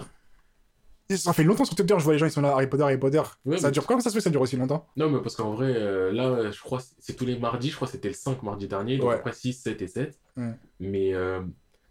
[1.09, 2.82] Et ça fait longtemps sur Twitter, je vois les gens, ils sont là, Harry Potter,
[2.84, 3.22] Harry Potter.
[3.44, 5.36] Ouais, ça mais- dure comment ça se fait ça dure aussi longtemps Non, mais parce
[5.36, 7.70] qu'en vrai, euh, là, je crois, c'est tous les mardis.
[7.70, 8.98] Je crois que c'était le 5 mardi dernier.
[8.98, 9.14] Donc Ouais.
[9.16, 10.18] après 6, 7 et 7.
[10.36, 10.52] Ouais.
[10.80, 11.14] Mais.
[11.14, 11.43] euh,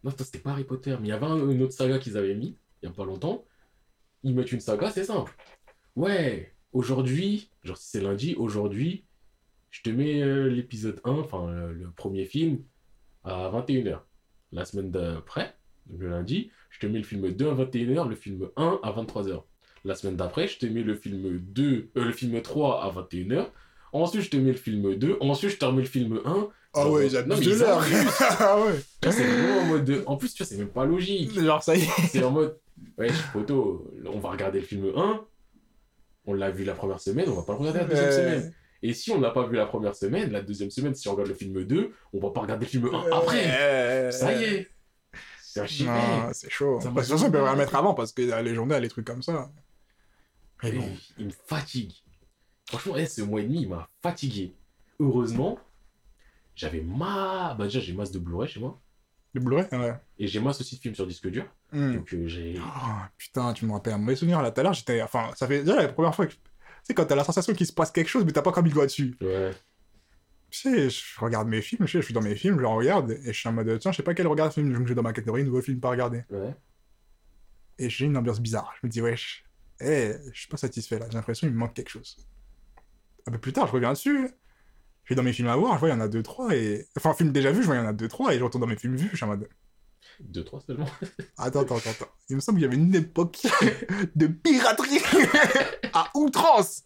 [0.03, 0.95] Non, c'était pas Harry Potter.
[1.02, 3.06] Mais il y avait un- une autre saga qu'ils avaient mis, il y a pas
[3.06, 3.43] longtemps.
[4.23, 5.34] Ils mettent une saga, c'est simple.
[5.95, 9.06] Ouais, aujourd'hui, genre si c'est lundi, aujourd'hui,
[9.76, 12.60] je te mets euh, l'épisode 1, enfin le, le premier film,
[13.26, 13.99] à 21h.
[14.53, 15.53] La semaine d'après,
[15.93, 19.43] le lundi, je te mets le film 2 à 21h, le film 1 à 23h.
[19.84, 23.47] La semaine d'après, je te mets le film 2, euh, le film 3 à 21h.
[23.91, 25.18] Ensuite, je te mets le film 2.
[25.19, 26.49] Ensuite, je te remets le film 1.
[26.73, 27.84] Ah Genre, ouais, ils abusent de l'heure.
[28.39, 28.80] ah ouais.
[29.03, 30.03] C'est vraiment en mode de...
[30.06, 31.38] En plus, tu vois, c'est même pas logique.
[31.38, 32.07] Genre, ça y est.
[32.07, 32.57] C'est en mode,
[32.97, 35.26] ouais, photo, on va regarder le film 1.
[36.27, 38.53] On l'a vu la première semaine, on va pas le regarder la deuxième semaine.
[38.87, 41.29] Et si on l'a pas vu la première semaine, la deuxième semaine, si on regarde
[41.29, 44.11] le film 2, on va pas regarder le film 1 après.
[44.11, 44.69] Ça y est.
[45.41, 46.79] C'est chaud.
[46.79, 47.57] Ça Parce que de toute façon, ils fait peuvent la mal.
[47.57, 49.49] mettre avant parce qu'il y a les journées, les trucs comme ça.
[50.61, 50.87] Mais bon.
[51.17, 51.93] Il me fatigue.
[52.67, 54.53] Franchement, eh, ce mois et demi, il m'a fatigué.
[54.99, 55.57] Heureusement,
[56.55, 57.55] j'avais ma...
[57.57, 58.79] Bah déjà, j'ai masse de Blu-ray chez moi.
[59.33, 59.95] Le Blu-ray Ouais.
[60.19, 61.45] Et j'ai masse aussi de films sur disque dur.
[61.71, 61.95] Hmm.
[61.95, 62.55] Donc euh, j'ai...
[62.59, 64.51] Oh, putain, tu me rappelles un mauvais souvenir là.
[64.51, 65.01] Tout à l'heure, j'étais.
[65.01, 66.33] Enfin, ça fait déjà la première fois que.
[66.85, 68.67] Tu sais, quand t'as la sensation qu'il se passe quelque chose, mais t'as pas comme
[68.67, 69.17] il doit dessus.
[69.19, 69.51] Ouais.
[70.51, 73.09] Tu sais, je regarde mes films, je sais, je suis dans mes films, je regarde,
[73.11, 75.01] et je suis en mode, tiens, je sais pas quel regard film, je vais dans
[75.01, 76.23] ma catégorie nouveau film pas regarder.
[76.29, 76.55] Ouais.
[77.79, 78.71] Et j'ai une ambiance bizarre.
[78.79, 79.43] Je me dis, wesh,
[79.81, 82.17] eh, je suis pas satisfait là, j'ai l'impression qu'il me manque quelque chose.
[83.25, 84.29] Un peu plus tard, je reviens dessus.
[85.05, 86.55] Je vais dans mes films à voir, je vois, il y en a deux, trois,
[86.55, 86.87] et.
[86.95, 88.61] Enfin, film déjà vu, je vois, il y en a deux, trois, et je retourne
[88.61, 89.49] dans mes films vus, je suis en mode.
[90.19, 90.88] Deux, trois seulement.
[91.38, 92.07] Attends, attends, attends, attends.
[92.30, 93.40] Il me semble qu'il y avait une époque
[94.15, 94.99] de piraterie
[95.94, 96.84] à outrance.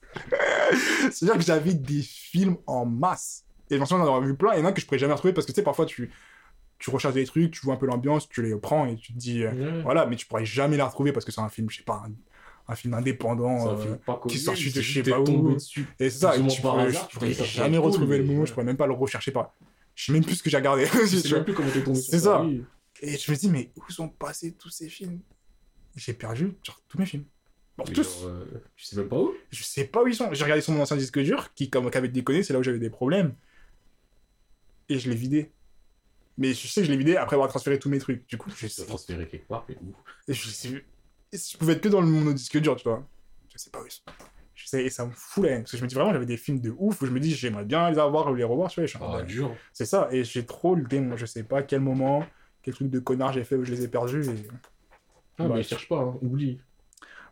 [1.11, 3.45] C'est-à-dire que j'avais des films en masse.
[3.69, 4.53] Et je m'en souviens d'en avoir vu plein.
[4.55, 6.11] Il y en a que je pourrais jamais retrouver parce que tu sais, parfois tu,
[6.79, 9.17] tu recherches des trucs, tu vois un peu l'ambiance, tu les prends et tu te
[9.17, 11.77] dis, euh, voilà, mais tu pourrais jamais les retrouver parce que c'est un film, je
[11.77, 12.11] sais pas, un,
[12.71, 13.67] un film indépendant.
[13.67, 15.53] Un euh, film pas connu, qui sort juste de je sais pas où.
[15.53, 15.85] dessus.
[15.99, 18.45] Et c'est ça, et tu pourrais, hasard, je jamais cool, retrouver le mot, ouais.
[18.45, 19.53] je pourrais même pas le rechercher par.
[19.95, 20.85] Je sais même plus ce que j'ai regardé.
[20.85, 22.41] Je sais même plus comment t'es tombé C'est ça.
[22.43, 22.63] oui.
[23.01, 25.19] Et je me dis, mais où sont passés tous ces films?
[25.95, 27.25] J'ai perdu genre, tous mes films.
[27.77, 28.21] Bon, tous.
[28.21, 28.45] genre, euh,
[28.75, 29.33] tu sais même pas où?
[29.51, 30.33] Je sais pas où ils sont.
[30.33, 32.79] J'ai regardé sur mon ancien disque dur, qui, comme qu'avait déconné, c'est là où j'avais
[32.79, 33.35] des problèmes.
[34.89, 35.51] Et je l'ai vidé.
[36.37, 38.27] Mais je sais que je l'ai vidé après avoir transféré tous mes trucs.
[38.27, 38.85] Du coup, je sais.
[38.85, 39.93] transféré quelque part, mais où?
[40.27, 40.83] Et je sais.
[41.31, 43.07] Je pouvais être que dans le mon disque dur, tu vois.
[43.53, 44.01] Je sais pas où ils sont.
[44.55, 45.61] Je sais, et ça me fout la haine.
[45.61, 47.33] Parce que je me dis vraiment, j'avais des films de ouf où je me dis,
[47.33, 49.19] j'aimerais bien les avoir ou les revoir, tu vois.
[49.19, 49.55] Ah, dur.
[49.71, 50.09] C'est ça.
[50.11, 51.15] Et j'ai trop le démon.
[51.15, 52.25] Je sais pas à quel moment,
[52.69, 54.23] quel truc de connard j'ai fait où je les ai perdus.
[54.29, 54.47] Et...
[55.39, 55.55] Ah, Ouais.
[55.55, 56.59] mais cherche pas, hein, oublie.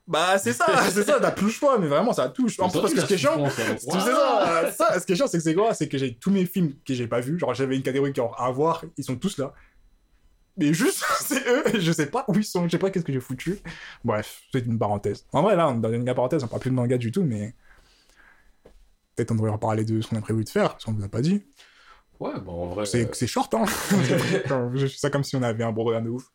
[0.07, 2.59] Bah, c'est ça, c'est ça, t'as plus le choix, mais vraiment, ça touche.
[2.59, 5.43] En plus, ce qui est chiant, C'est ça, ça, ce qui est chiant, c'est que
[5.43, 5.73] c'est quoi?
[5.73, 7.37] C'est que j'ai tous mes films que j'ai pas vus.
[7.37, 9.53] Genre, j'avais une catégorie qui à voir, ils sont tous là.
[10.55, 13.13] Mais juste, c'est eux, je sais pas où ils sont, je sais pas qu'est-ce que
[13.13, 13.59] j'ai foutu.
[14.03, 15.25] Bref, c'est une parenthèse.
[15.33, 17.23] En vrai, là, on est dans une parenthèse, on parle plus de manga du tout,
[17.23, 17.53] mais.
[19.15, 21.09] Peut-être on devrait reparler de ce qu'on a prévu de faire, parce qu'on vous a
[21.09, 21.43] pas dit.
[22.19, 22.85] Ouais, bah en vrai.
[22.85, 23.65] C'est euh, c'est short, hein
[24.73, 26.25] Je fais ça comme si on avait un programme de ouf.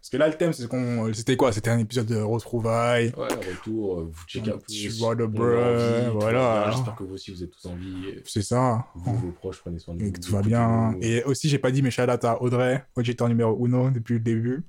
[0.00, 1.12] Parce que là, le thème, c'est qu'on.
[1.12, 1.52] C'était quoi?
[1.52, 3.12] C'était un épisode de retrouvailles.
[3.16, 4.64] Ouais, retour, euh, vous checkez un peu.
[4.68, 6.70] Tu vois le voilà.
[6.70, 8.20] J'espère que vous aussi, vous êtes tous en vie.
[8.24, 8.86] C'est ça.
[8.94, 10.12] Vous, vos proches, prenez soin de Et vous.
[10.12, 10.94] que tout va bien.
[11.00, 14.20] Et aussi, j'ai pas dit, mais shout out à Audrey, auditeur numéro uno depuis le
[14.20, 14.62] début.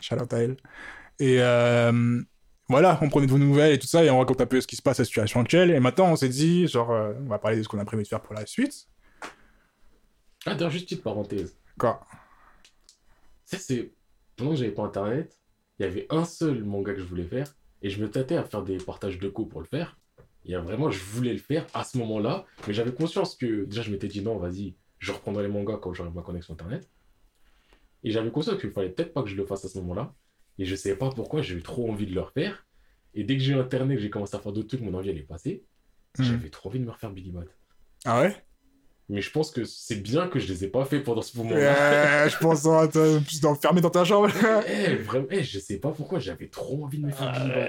[0.00, 0.56] Shout out à elle.
[1.18, 2.22] Et euh,
[2.68, 4.66] voilà, on prenait de vos nouvelles et tout ça, et on raconte un peu ce
[4.66, 5.70] qui se passe, la situation actuelle.
[5.72, 8.02] Et maintenant, on s'est dit, genre, euh, on va parler de ce qu'on a prévu
[8.02, 8.88] de faire pour la suite.
[10.46, 11.56] Ah, d'ailleurs, juste petite parenthèse.
[11.78, 12.00] Quoi?
[13.44, 13.92] Ça, c'est.
[14.36, 15.38] Pendant que j'avais pas internet,
[15.78, 17.46] il y avait un seul manga que je voulais faire,
[17.82, 19.96] et je me tâtais à faire des partages de co pour le faire.
[20.44, 23.64] Et euh, vraiment, je voulais le faire à ce moment-là, mais j'avais conscience que.
[23.64, 26.88] Déjà, je m'étais dit non, vas-y, je reprendrai les mangas quand j'aurai ma connexion internet.
[28.02, 30.14] Et j'avais conscience qu'il fallait peut-être pas que je le fasse à ce moment-là.
[30.58, 32.66] Et je savais pas pourquoi, j'ai eu trop envie de le refaire.
[33.14, 35.10] Et dès que j'ai eu internet, que j'ai commencé à faire d'autres trucs, mon envie
[35.10, 35.64] elle est passée.
[36.18, 36.24] Mhm.
[36.24, 37.44] J'avais trop envie de me refaire Billy Bat.
[38.04, 38.44] Ah ouais?
[39.10, 42.24] Mais je pense que c'est bien que je les ai pas fait pendant ce moment-là.
[42.24, 44.30] Euh, Je pense hein, t'es plus enfermé dans ta chambre.
[44.66, 47.68] Eh, vraiment, eh, je sais pas pourquoi, j'avais trop envie de me faire Bat.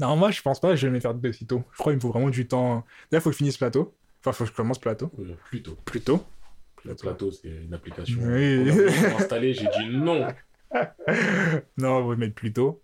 [0.00, 1.62] non, moi, je pense pas que je vais me faire de sitôt.
[1.72, 2.84] Je crois qu'il me faut vraiment du temps.
[3.12, 3.94] Là, il faut que je finisse plateau.
[4.20, 5.10] Enfin, faut que je commence plateau.
[5.20, 5.76] Euh, plutôt.
[5.84, 6.24] Plus tôt.
[6.84, 8.20] Le plateau, c'est une application.
[8.22, 8.70] Oui.
[9.18, 10.26] installée, j'ai dit non.
[11.78, 12.82] non, on va mettre plus tôt.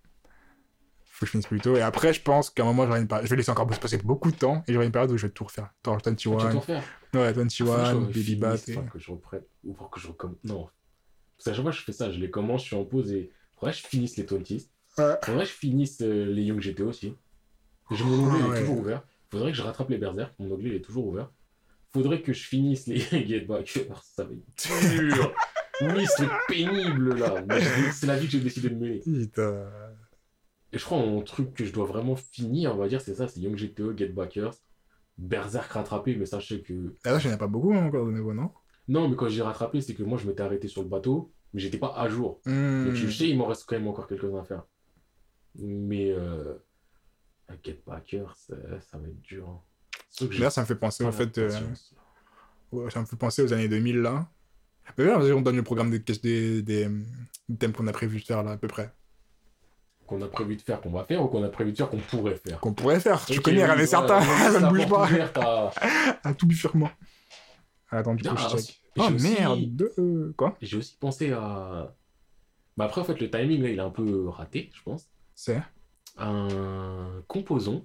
[1.21, 1.77] Faut que je finisse plus tôt.
[1.77, 3.79] Et après, je pense qu'à un moment, j'aurai une période- je vais laisser encore se
[3.79, 5.69] passer beaucoup de temps et j'aurai une période où je vais tout refaire.
[5.85, 6.83] Genre Tu vas 21, tout faire.
[7.13, 8.55] ouais, Faut que 21, je Baby Bat.
[8.69, 9.43] et- que je reprenne.
[9.65, 10.39] Ou pour que je recommence.
[10.45, 10.69] Non.
[11.37, 12.11] Parce qu'à chaque fois, je fais ça.
[12.11, 13.31] Je les commence, je suis en pause et.
[13.59, 14.71] Faudrait que je finisse les 20s.
[14.97, 15.05] Ouais.
[15.23, 17.15] Faudrait que je finisse euh, les Young GT aussi.
[17.91, 19.03] J'ai mon onglet, Ah, il est toujours ouvert.
[19.31, 20.33] Faudrait que je rattrape les Berserk.
[20.39, 21.31] Mon onglet, est toujours ouvert.
[21.93, 22.99] Faudrait que je finisse les
[23.29, 23.69] Get Back.
[23.69, 25.35] Ça va être dur.
[25.83, 27.45] oui, c'est pénible là.
[27.51, 29.01] Je- C'est la vie que j'ai décidé de mener.
[29.01, 29.67] Putain.
[30.73, 33.27] Et je crois mon truc que je dois vraiment finir, on va dire, c'est ça
[33.29, 34.55] c'est Young GTO, Get Backers,
[35.19, 36.15] Berserk rattrapé.
[36.17, 36.95] Mais sachez que.
[37.05, 38.51] Ah, là, je n'ai pas beaucoup hein, encore de nouveau, non?
[38.89, 41.61] Non, mais quand j'ai rattrapé, c'est que moi je m'étais arrêté sur le bateau, mais
[41.61, 42.41] j'étais pas à jour.
[42.47, 42.87] Hmm.
[42.87, 44.65] Donc je sais, il m'en reste quand même encore quelques-uns à faire.
[45.59, 46.55] Mais euh,
[47.65, 49.49] Get Backer, ça, ça va être dur.
[49.49, 49.61] hein.
[50.39, 51.39] Là, ça me fait penser la fait.
[51.39, 51.51] euh,
[52.73, 54.29] ouais, ça me fait penser aux années 2000 là.
[54.99, 56.89] Mais là, on donne le programme des, des, des,
[57.49, 58.93] des thèmes qu'on a prévu de faire là, à peu près.
[60.11, 61.99] Qu'on a prévu de faire, qu'on va faire, ou qu'on a prévu de faire, qu'on
[61.99, 62.59] pourrait faire.
[62.59, 63.25] Qu'on pourrait faire.
[63.31, 64.21] Je connais, rien n'est certain.
[64.21, 65.09] ça ne bouge pas.
[66.25, 66.91] à- tout bifurquement.
[67.93, 68.81] Attends, du coup, je check.
[68.99, 69.93] Oh merde.
[70.01, 70.57] euh, Quoi?
[70.61, 71.95] J'ai aussi pensé à.
[72.77, 75.07] Bah après, en fait, le timing là, il est un peu raté, je pense.
[75.37, 75.63] C'est?
[76.19, 77.85] Un composant.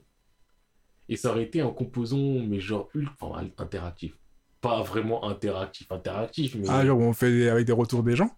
[1.07, 4.17] Et ça aurait été un composant, mais genre ultra enfin, interactif.
[4.61, 6.65] Pas vraiment interactif, interactif, mais.
[6.69, 8.35] Ah, genre on fait avec des retours des gens?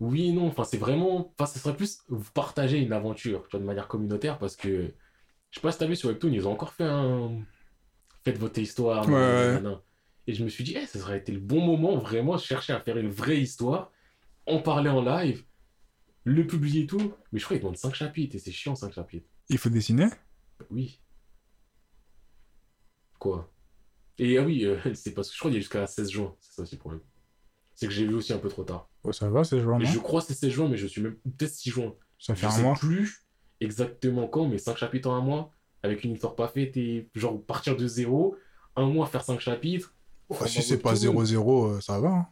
[0.00, 1.32] Oui, non, enfin, c'est vraiment.
[1.38, 4.92] Enfin, ce serait plus vous partager une aventure, tu vois, de manière communautaire, parce que.
[5.50, 7.40] Je sais pas si t'as vu sur Webtoon, ils ont encore fait un.
[8.24, 9.08] Faites votre histoire.
[9.08, 9.60] Ouais.
[10.26, 12.72] Et je me suis dit, eh, ça serait été le bon moment, vraiment, de chercher
[12.72, 13.92] à faire une vraie histoire,
[14.46, 15.44] en parler en live,
[16.24, 17.12] le publier et tout.
[17.30, 19.28] Mais je crois qu'ils demandent 5 chapitres, et c'est chiant, 5 chapitres.
[19.50, 20.08] Il faut dessiner?
[20.70, 21.00] Oui.
[23.18, 23.52] Quoi?
[24.18, 26.34] Et ah oui, euh, c'est parce que je crois qu'il y a jusqu'à 16 juin,
[26.40, 27.02] c'est ça aussi le problème.
[27.74, 28.88] C'est que j'ai vu aussi un peu trop tard.
[29.02, 31.16] Oh, ça va, c'est non je crois que c'est 16 juin, mais je suis même
[31.36, 31.92] peut-être 6 juin.
[32.18, 32.74] Ça fait Je un sais mois.
[32.74, 33.26] plus
[33.60, 35.50] exactement quand, mais 5 chapitres en un mois,
[35.82, 38.36] avec une histoire pas faite et genre partir de zéro,
[38.76, 39.94] un mois faire 5 chapitres.
[40.28, 41.22] Oh, si c'est pas Webtoon.
[41.24, 42.08] 0-0, euh, ça va.
[42.08, 42.26] hein.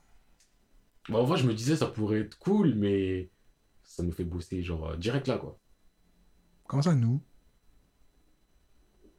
[1.08, 3.30] Bah, en vrai, je me disais ça pourrait être cool, mais
[3.82, 5.58] ça me fait bosser genre euh, direct là quoi.
[6.68, 7.20] Comment ça, nous?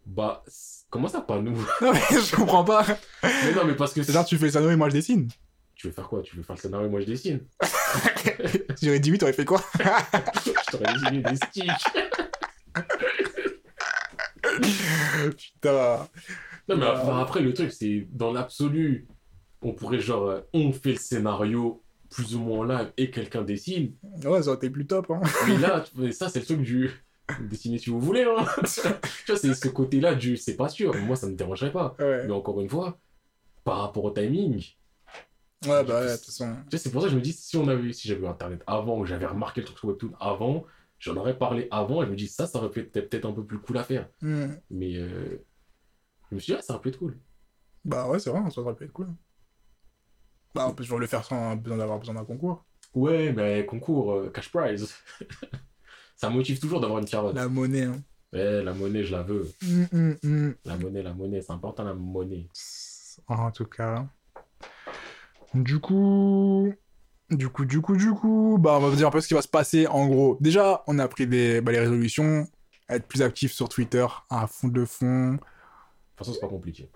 [0.05, 0.43] Bah,
[0.89, 1.55] comment ça pas nous?
[1.81, 2.85] Non, mais je comprends pas.
[3.23, 5.27] Mais non, mais parce que genre, tu fais le scénario et moi je dessine.
[5.83, 6.21] Tu veux faire quoi?
[6.21, 6.89] Tu veux faire le scénario?
[6.89, 7.41] Moi je dessine
[8.77, 9.61] Si j'aurais dit oui, t'aurais fait quoi?
[10.45, 11.69] Je t'aurais dessiné des sticks.
[15.37, 16.07] Putain.
[16.69, 19.09] Non, mais enfin, après, le truc, c'est dans l'absolu,
[19.61, 23.41] on pourrait genre, euh, on fait le scénario plus ou moins en live et quelqu'un
[23.41, 23.91] dessine.
[24.23, 25.11] Ouais, ça aurait été plus top.
[25.11, 25.19] Hein.
[25.47, 26.91] Mais là, ça, c'est le truc du
[27.41, 28.23] dessiner si vous voulez.
[28.23, 28.45] Hein.
[28.63, 28.79] tu
[29.27, 30.95] vois, c'est ce côté-là du c'est pas sûr.
[30.95, 31.93] Moi, ça me dérangerait pas.
[31.99, 32.25] Ouais.
[32.25, 32.97] Mais encore une fois,
[33.65, 34.63] par rapport au timing,
[35.65, 36.55] Ouais, bah ouais, de toute façon.
[36.69, 38.27] tu sais, c'est pour ça que je me dis, si on avait, si j'avais eu
[38.27, 40.65] Internet avant, ou j'avais remarqué le truc sur Webtoon avant,
[40.99, 43.33] j'en aurais parlé avant et je me dis, ça, ça aurait pu être peut-être un
[43.33, 44.09] peu plus cool à faire.
[44.21, 44.53] Hmm.
[44.69, 45.43] Mais euh,
[46.29, 47.17] je me suis dit, ah, ça aurait pu être cool.
[47.85, 49.09] Bah ouais, c'est vrai, ça aurait pu être cool.
[50.55, 52.65] Bah, on peut toujours le faire sans besoin d'avoir besoin d'un concours.
[52.93, 54.93] Ouais, mais concours, euh, cash prize.
[56.15, 57.35] ça motive toujours d'avoir une carotte.
[57.35, 58.01] La monnaie, hein.
[58.31, 59.51] Ouais, la monnaie, je la veux.
[59.61, 60.51] Hmm, hmm.
[60.65, 62.47] La monnaie, la monnaie, c'est important la monnaie.
[63.27, 64.07] En tout cas.
[65.53, 66.73] Du coup.
[67.29, 68.57] Du coup, du coup, du coup.
[68.59, 70.37] Bah, on va vous dire un peu ce qui va se passer en gros.
[70.41, 72.47] Déjà, on a pris des, bah, les résolutions.
[72.89, 75.31] Être plus actif sur Twitter, à fond de fond.
[75.33, 75.47] De toute
[76.17, 76.89] façon, c'est pas compliqué.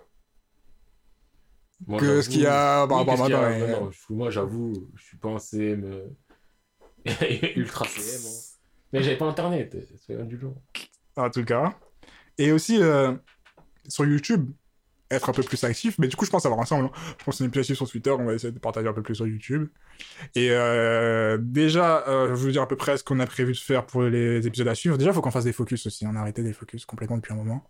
[1.87, 2.91] Moi, Que ce qu'il y a Oui,
[3.29, 3.67] y ouais.
[3.71, 6.07] Non, non, je- Moi, j'avoue, je suis pas un CM euh,
[7.55, 8.21] ultra CM.
[8.31, 8.35] hein.
[8.93, 9.75] Mais j'avais pas internet,
[10.05, 10.55] c'est genre.
[11.15, 11.77] En tout cas.
[12.37, 13.15] Et aussi, euh,
[13.87, 14.51] sur YouTube,
[15.09, 15.97] être un peu plus actif.
[15.99, 16.85] Mais du coup, je pense avoir ensemble.
[16.85, 16.91] hein.
[17.19, 18.11] Je pense qu'on est plus actif sur Twitter.
[18.11, 19.69] On va essayer de partager un peu plus sur YouTube.
[20.35, 23.53] Et euh, déjà, euh, je vais vous dire à peu près ce qu'on a prévu
[23.53, 24.97] de faire pour les épisodes à suivre.
[24.97, 26.05] Déjà, il faut qu'on fasse des focus aussi.
[26.05, 27.63] On a arrêté des focus complètement depuis un moment.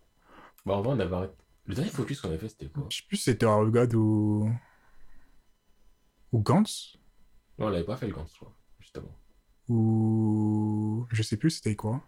[0.65, 1.34] Bah, en vrai, on avait arrêté.
[1.65, 2.85] Le dernier focus qu'on avait fait, c'était quoi?
[2.89, 4.49] Je sais plus si c'était God ou.
[6.31, 6.97] ou Gantz?
[7.59, 9.18] Non, on l'avait pas fait le Gantz, je crois, justement.
[9.69, 11.05] Ou.
[11.11, 12.01] Je sais plus c'était quoi.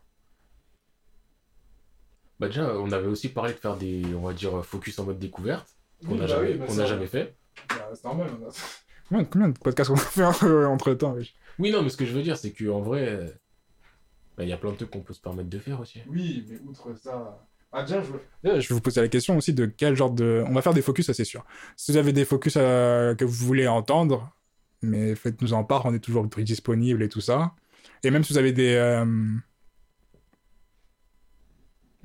[2.40, 5.20] Bah, déjà, on avait aussi parlé de faire des, on va dire, focus en mode
[5.20, 5.68] découverte,
[6.06, 7.36] qu'on Oui, n'a bah jamais, oui, bah qu'on n'a jamais fait.
[7.94, 8.30] c'est normal.
[9.10, 10.24] Combien, combien de podcasts on a fait
[10.66, 11.16] entre temps
[11.58, 13.28] Oui, non, mais ce que je veux dire, c'est qu'en vrai, euh,
[14.38, 16.00] bah, il y a plein de trucs qu'on peut se permettre de faire aussi.
[16.08, 17.46] Oui, mais outre ça.
[17.72, 18.08] Ah, déjà, je...
[18.44, 20.44] Je vais vous poser la question aussi de quel genre de.
[20.48, 21.46] On va faire des focus, ça c'est sûr.
[21.76, 24.32] Si vous avez des focus euh, que vous voulez entendre,
[24.82, 27.52] mais faites-nous en part, on est toujours disponible et tout ça.
[28.04, 28.74] Et même si vous avez des.
[28.76, 29.06] euh,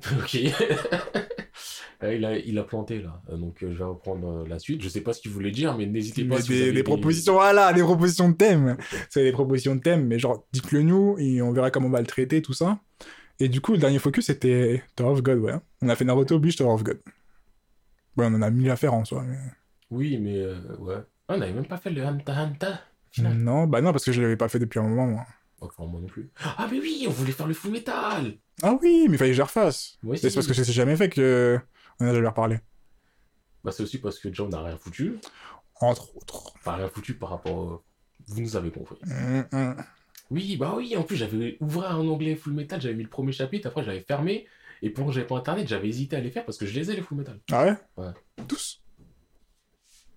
[0.19, 0.37] ok.
[2.03, 4.59] Euh, il, a, il a planté là, Euh, donc euh, je vais reprendre euh, la
[4.59, 4.81] suite.
[4.81, 6.71] Je sais pas ce qu'il voulait dire, mais n'hésitez pas des, si vous des- avez
[6.73, 8.75] des propositions, voilà, des propositions de thèmes.
[9.09, 12.01] C'est des propositions de thèmes, mais genre, dites-le nous et on verra comment on va
[12.01, 12.79] le traiter, tout ça.
[13.39, 15.53] Et du coup, le dernier focus, c'était Tower of God, ouais.
[15.81, 16.99] On a fait Naruto, Bleach, Tower of God.
[18.17, 19.23] Ouais, on en a mille à faire en soi.
[19.25, 19.37] mais-
[19.89, 20.95] Oui, mais euh, ouais.
[21.29, 22.71] Ah, on n'avait même pas fait le Hanta Hanta.
[22.71, 23.33] au final.
[23.37, 25.25] Non, bah non, parce que je l'avais pas fait depuis un moment, moi.
[25.61, 26.29] Enfin, moi non plus.
[26.43, 28.37] Ah, mais oui, on voulait faire le full metal.
[28.61, 29.97] Ah oui, mais il fallait que je refasse.
[30.17, 31.59] C'est parce que c'est jamais fait que
[31.99, 32.59] on a déjà leur parler.
[33.63, 35.17] Bah, c'est aussi parce que on n'a rien foutu.
[35.81, 36.53] Entre autres.
[36.57, 37.55] Enfin, rien foutu par rapport.
[37.57, 37.83] au-
[38.27, 38.97] Vous nous avez compris.
[39.09, 39.75] Hum, hum.
[40.31, 43.31] Oui, bah oui, en plus, j'avais ouvert un onglet full metal, j'avais mis le premier
[43.31, 44.47] chapitre, après, j'avais fermé.
[44.81, 46.91] Et pendant que j'avais pas internet, j'avais hésité à les faire parce que je les
[46.91, 47.39] ai, les full metal.
[47.51, 47.75] Ah ouais?
[47.97, 48.11] Ouais.
[48.47, 48.81] Tous?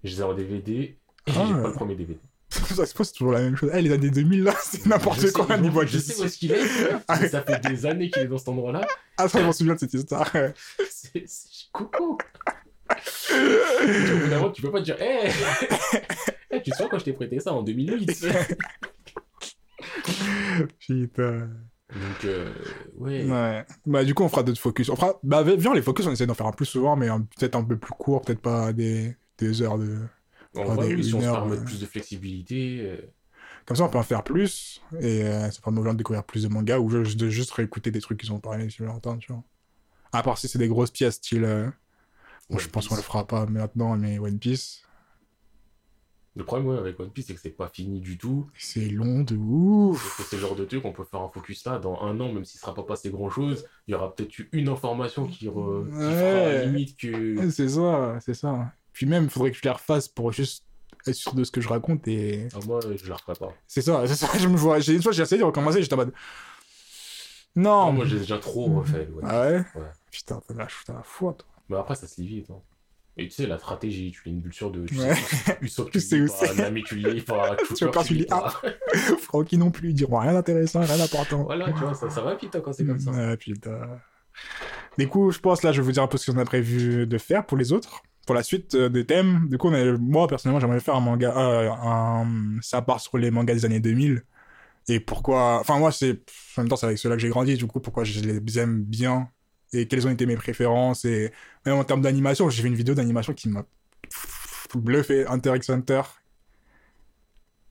[0.05, 2.19] Je les ai en DVD et Ah j'ai pas le premier DVD.
[2.51, 3.71] Ça se passe toujours la même chose.
[3.75, 6.53] Eh, les années 2000, là, c'est n'importe quoi je- niveau Je sais où est-ce qu'il
[6.53, 6.61] est.
[7.07, 8.87] Ah ça fait des années qu'il est dans cet endroit-là.
[9.19, 10.31] Ah, ça, je m'en souviens de cette histoire.
[10.91, 11.25] C'est
[11.73, 12.17] coucou.
[12.91, 15.31] Au bout d'un moment, tu peux pas te dire, hé,
[16.51, 18.27] Eh, tu te souviens quand je t'ai prêté ça en 2008
[20.81, 21.49] Putain.
[21.91, 22.53] Donc, euh,
[22.97, 23.25] ouais.
[23.31, 23.65] Ouais.
[23.87, 24.89] Bah, du coup, on fera d'autres focus.
[24.89, 25.19] On fera...
[25.23, 27.65] Bah, viens, les focus, on essaie d'en faire un plus souvent, mais un- peut-être un
[27.65, 29.15] peu plus court, peut-être pas des...
[29.39, 29.99] des heures de.
[30.55, 31.65] Des oui, si on se euh.
[31.65, 32.81] plus de flexibilité.
[32.81, 32.97] euh,
[33.67, 36.25] Comme ça, on peut en faire plus, et euh, ça permet aux gens de découvrir
[36.25, 39.17] plus de mangas, ou juste de juste réécouter des trucs qu'ils ont parlé depuis longtemps,
[39.19, 39.43] tu vois.
[40.13, 41.45] À part si c'est des grosses pièces, style.
[41.45, 41.69] euh,
[42.51, 44.83] bon, je pense qu'on le fera pas maintenant, mais One Piece,
[46.35, 48.49] Le problème ouais, avec One Piece, c'est que c'est pas fini du tout.
[48.57, 50.23] c'est long de ouf.
[50.31, 52.45] C'est le genre de truc, on peut faire un focus là, dans un an, même
[52.45, 55.85] s'il sera pas passé grand chose, il y aura peut-être eu une information qui, re-
[55.91, 57.51] qui fera limite que.
[57.51, 58.73] C'est ça, c'est ça.
[58.99, 60.65] Puis même, il faudrait que je les refasse pour juste
[61.07, 62.49] être sûr de ce que je raconte, et.
[62.53, 63.55] Ah, moi, je la referai pas.
[63.69, 64.81] C'est ça, c'est ça, je me vois.
[64.81, 66.13] J'ai une fois, j'ai essayé de recommencer, j'étais en mode.
[67.55, 69.07] Non, Non, moi, j'ai déjà trop refait.
[69.13, 69.23] ouais.
[69.25, 69.59] Ah ouais?
[69.77, 69.83] Ouais.
[70.11, 71.47] Putain, t'as la, t'as la foi, toi.
[71.69, 72.51] Mais après, ça se lit vite.
[72.51, 72.61] hein.
[73.17, 74.85] Et tu sais, la stratégie, tu lis une bulle sur deux.
[74.87, 75.15] Tu Ouais.
[75.15, 76.55] sais, Usopp, Tu sais lis où c'est.
[76.57, 78.61] Nami, tu lis pas, Tu veux pas, tu lis pas.
[79.23, 81.45] Francky non plus, ils diront rien d'intéressant, rien d'important.
[81.45, 83.13] Voilà, tu vois, ça, ça va vite hein, quand c'est comme ça.
[83.13, 84.01] Ouais, putain.
[84.99, 87.07] Du coup, je pense, là, je vais vous dire un peu ce qu'on a prévu
[87.07, 88.03] de faire pour les autres.
[88.29, 89.49] Pour la suite euh, des thèmes.
[89.49, 91.35] Du coup, on a- moi, personnellement, j'aimerais faire un manga.
[91.37, 92.59] euh, un...
[92.63, 94.23] Ça part sur les mangas des années 2000.
[94.89, 95.61] Et pourquoi.
[95.61, 96.21] Enfin, moi, c'est.
[96.59, 97.57] En même temps, c'est avec ceux-là que j'ai grandi.
[97.57, 99.31] Du coup, pourquoi je les aime bien.
[99.73, 101.07] Et quelles ont été mes préférences.
[101.07, 101.33] Et
[101.67, 103.65] même en termes d'animation, j'ai fait une vidéo d'animation qui m'a
[104.75, 105.27] bluffé.
[105.27, 106.03] Hunter x Hunter.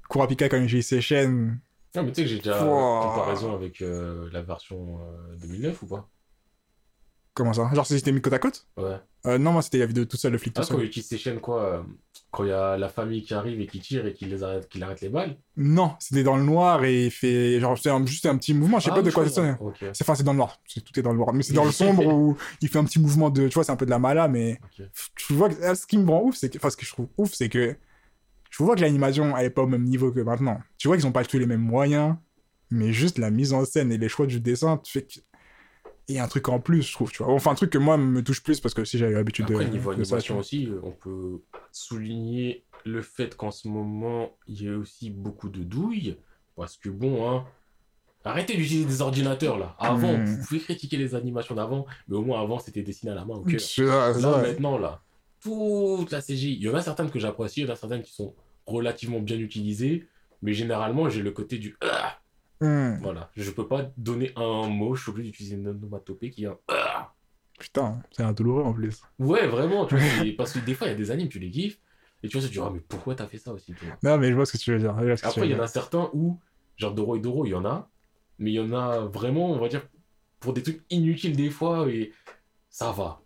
[0.09, 1.59] Kurapika quand j'ai ses chaînes.
[1.95, 3.01] Non, mais tu sais que j'ai déjà Wow.
[3.01, 6.09] comparaison avec euh, la version euh, 2009 ou pas?
[7.37, 7.69] Comment ça?
[7.71, 8.65] Genre, c'était mis côte à côte?
[8.77, 8.95] Ouais.
[9.27, 10.83] euh, Non, moi, c'était la vidéo tout seul, le flic Ah, tout quand seul.
[10.85, 11.81] il utilise ses chaînes, quoi euh,
[12.31, 14.67] Quand il y a la famille qui arrive et qui tire et qui les arrête,
[14.67, 17.59] qui arrête les balles Non, c'était dans le noir et il fait.
[17.59, 19.71] Genre, c'est un- juste un petit mouvement, je sais Ah, pas de quoi c'est comprends.
[19.71, 19.85] ça.
[19.85, 19.91] Ok.
[19.93, 20.59] C'est enfin, c'est dans le noir.
[20.65, 21.31] C'est tout est dans le noir.
[21.31, 23.47] Mais c'est dans le sombre où il fait un petit mouvement de.
[23.47, 24.59] Tu vois, c'est un peu de la mala, mais.
[24.79, 24.87] ok.
[25.15, 26.57] Tu vois, que- ce qui me rend ouf, c'est que.
[26.57, 27.75] Enfin, ce que je trouve ouf, c'est que.
[28.49, 30.59] Je vois que l'animation, elle est pas au même niveau que maintenant.
[30.79, 32.15] Tu vois qu'ils ont pas tous les mêmes moyens,
[32.71, 35.19] mais juste la mise en scène et les choix du dessin, tu fais que.
[36.15, 37.33] A un truc en plus, je trouve, tu vois.
[37.33, 39.53] Enfin, un truc que moi me touche plus parce que si j'avais l'habitude de.
[39.55, 40.39] Après, niveau de ça, animation vois.
[40.41, 45.49] aussi, euh, on peut souligner le fait qu'en ce moment, il y a aussi beaucoup
[45.49, 46.17] de douilles.
[46.55, 47.45] Parce que bon, hein,
[48.23, 49.75] arrêtez d'utiliser des ordinateurs là.
[49.79, 50.23] Avant, Hmm.
[50.25, 53.35] vous pouvez critiquer les animations d'avant, mais au moins avant, c'était dessiné à la main
[53.35, 53.59] au cœur.
[53.59, 54.37] Ça, Là, ça.
[54.41, 55.01] maintenant, là,
[55.41, 58.01] toute la CGI, il y en a certaines que j'apprécie, il y en a certaines
[58.01, 58.33] qui sont
[58.65, 60.07] relativement bien utilisées,
[60.41, 62.17] mais généralement, j'ai le côté du Ah
[62.59, 62.97] Hmm.
[63.01, 66.47] Voilà, je peux pas donner un mot, je suis obligé d'utiliser une onomatopée qui est
[66.47, 67.13] un Ah
[67.59, 69.01] Putain, c'est un douloureux en plus.
[69.19, 71.49] Ouais, vraiment, tu vois, parce que des fois, il y a des animes, tu les
[71.51, 71.79] kiffes,
[72.23, 74.29] et tu vois, tu te dis, ah, mais pourquoi t'as fait ça aussi Non, mais
[74.29, 74.95] je vois ce que tu veux dire.
[75.23, 76.39] Après, il y en a certains où,
[76.77, 77.89] genre Doro et Doro, il y en a,
[78.39, 79.87] mais il y en a vraiment, on va dire,
[80.39, 82.11] pour des trucs inutiles des fois, et
[82.69, 83.21] ça va.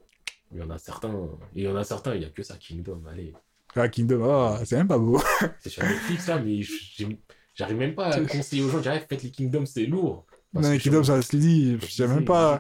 [0.53, 1.14] Il y en a certains,
[1.56, 3.34] et il y en a certains, il y a que ça, Kingdom, allez.
[3.76, 5.22] Ah, Kingdom, ah, c'est même pas beau.
[5.60, 7.19] C'est sur Netflix là, mais j'ai-
[7.53, 10.25] j'arrive même pas à conseiller aux gens, j'arrive, faites les Kingdom, c'est lourd.
[10.53, 11.77] Non, mais que Kingdom, sur- ça se lit.
[11.81, 12.59] Je sais même pas.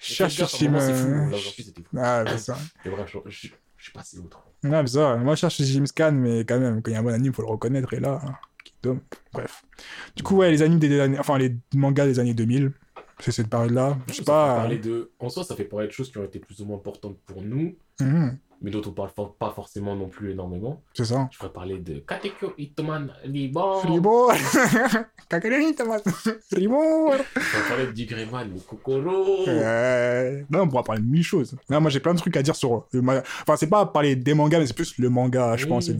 [0.00, 1.96] Cherche c'est c'était fou.
[1.96, 2.58] Ah, c'est ça.
[2.84, 4.42] Mais bref, je, je, je suis passé outre.
[4.62, 5.16] Ouais, mais ça.
[5.16, 7.32] Moi, je cherche James Scan, mais quand même, quand il y a un bon anime,
[7.32, 7.92] faut le reconnaître.
[7.94, 9.00] Et là, hein, Kingdom.
[9.32, 9.62] Bref.
[10.14, 11.18] Du coup, ouais, les animes des années.
[11.18, 12.72] Enfin, les mangas des années 2000.
[13.20, 13.98] C'est cette période-là.
[14.08, 14.56] Je sais pas.
[14.58, 15.10] parler de...
[15.18, 17.42] En soi, ça fait parler de choses qui ont été plus ou moins importantes pour
[17.42, 20.82] nous, Mhm, mais dont on parle for- pas forcément non plus énormément.
[20.94, 21.28] C'est ça.
[21.30, 23.80] Je ferais parler de Katekyo Hitman Reborn.
[23.86, 24.32] Fribourg
[25.28, 25.98] Kakariri, Thomas
[26.50, 29.44] Fribourg Je ferais parler de Digreman ou Kokoro.
[29.46, 31.54] Euh, Non, on pourra parler de mille choses.
[31.70, 33.22] Non, moi, j'ai plein de trucs à dire sur le manga.
[33.42, 35.68] Enfin, c'est pas parler des mangas, mais c'est plus le manga, je Oui.
[35.70, 35.88] pense.
[35.90, 35.94] euh,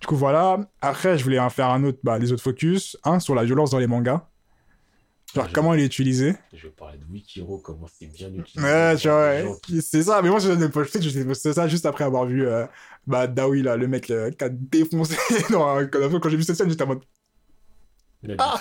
[0.00, 0.58] Du coup, voilà.
[0.80, 2.96] Après, je voulais en faire un autre, bah, les autres focus.
[3.04, 4.26] Un sur la violence dans les mangas.
[5.34, 6.34] Genre, je- comment elle est utilisée.
[6.52, 8.60] Je vais parler de Wikiro, comment c'est bien utilisé.
[8.60, 10.58] Ouais, tu vois, qui- C'est ça, mais moi, je sais
[11.00, 12.66] que posté ça juste après avoir vu euh,
[13.06, 15.16] bah, Dawi, là, le mec euh, qui a défoncé.
[15.50, 17.00] dans un- quand quand j'ai vu cette scène, j'étais en mode.
[18.24, 18.56] Il Ah.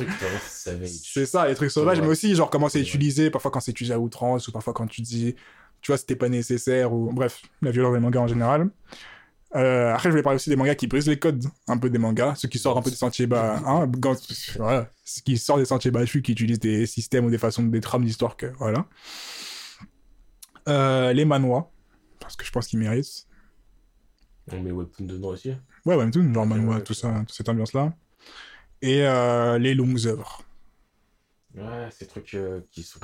[0.88, 3.72] C'est ça, les trucs sauvages, mais aussi, genre, comment c'est C'est utilisé, parfois quand c'est
[3.72, 5.36] utilisé à outrance, ou parfois quand tu dis,
[5.82, 8.70] tu vois, c'était pas nécessaire, ou bref, la violence des mangas en général.
[9.56, 11.98] Euh, après, je voulais parler aussi des mangas qui brisent les codes, un peu des
[11.98, 14.16] mangas, ceux qui sortent un peu des sentiers bas, hein, quand-
[14.58, 17.82] voilà, ceux qui sortent des sentiers battus, qui utilisent des systèmes ou des façons, des
[17.82, 18.86] trames d'histoire que, voilà.
[20.70, 21.70] Euh, les manois,
[22.20, 23.28] parce que je pense qu'ils méritent.
[24.52, 25.54] On met Webtoon dedans aussi.
[25.86, 27.94] Ouais, Webtoon, genre manois, tout ça, toute cette ambiance-là.
[28.82, 30.44] Et euh, les longues œuvres.
[31.56, 33.00] Ouais, ces trucs euh, qui sont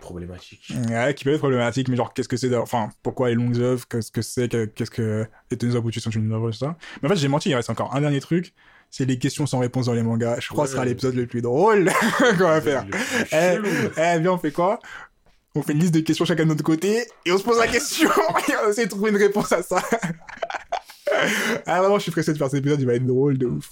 [0.00, 0.72] problématiques.
[0.90, 3.86] Ouais, qui peut être problématique, mais genre, qu'est-ce que c'est Enfin, pourquoi les longues œuvres
[3.88, 7.08] Qu'est-ce que c'est que- Qu'est-ce que les tenues abouties sont une œuvre, tout ça Mais
[7.08, 8.54] en fait, j'ai menti, il reste encore un dernier truc
[8.92, 10.38] c'est les questions sans réponse dans les mangas.
[10.40, 12.84] Je crois que ce sera l'épisode le plus drôle qu'on va faire.
[13.32, 13.56] Eh,
[13.96, 14.80] eh, bien, on fait quoi?
[15.54, 17.68] On fait une liste de questions chacun de notre côté et on se pose la
[17.68, 18.10] question
[18.48, 19.82] et on essaie de trouver une réponse à ça.
[21.66, 23.70] ah, vraiment, je suis pressé de faire cet épisode, il va être drôle de ouf.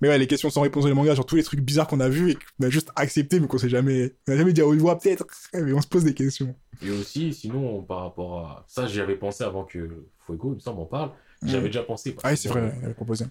[0.00, 2.00] Mais ouais, les questions sans réponse dans les mangas, genre tous les trucs bizarres qu'on
[2.00, 4.14] a vus et qu'on a juste accepté, mais qu'on sait jamais.
[4.28, 5.24] On a jamais dit à haute voix, peut-être.
[5.54, 6.54] Mais on se pose des questions.
[6.84, 8.64] Et aussi, sinon, par rapport à.
[8.68, 11.10] Ça, j'y avais pensé avant que Fuego, il me semble, en parle.
[11.42, 12.14] J'avais déjà pensé.
[12.22, 13.26] Ah, oui, c'est vrai, il avait proposé.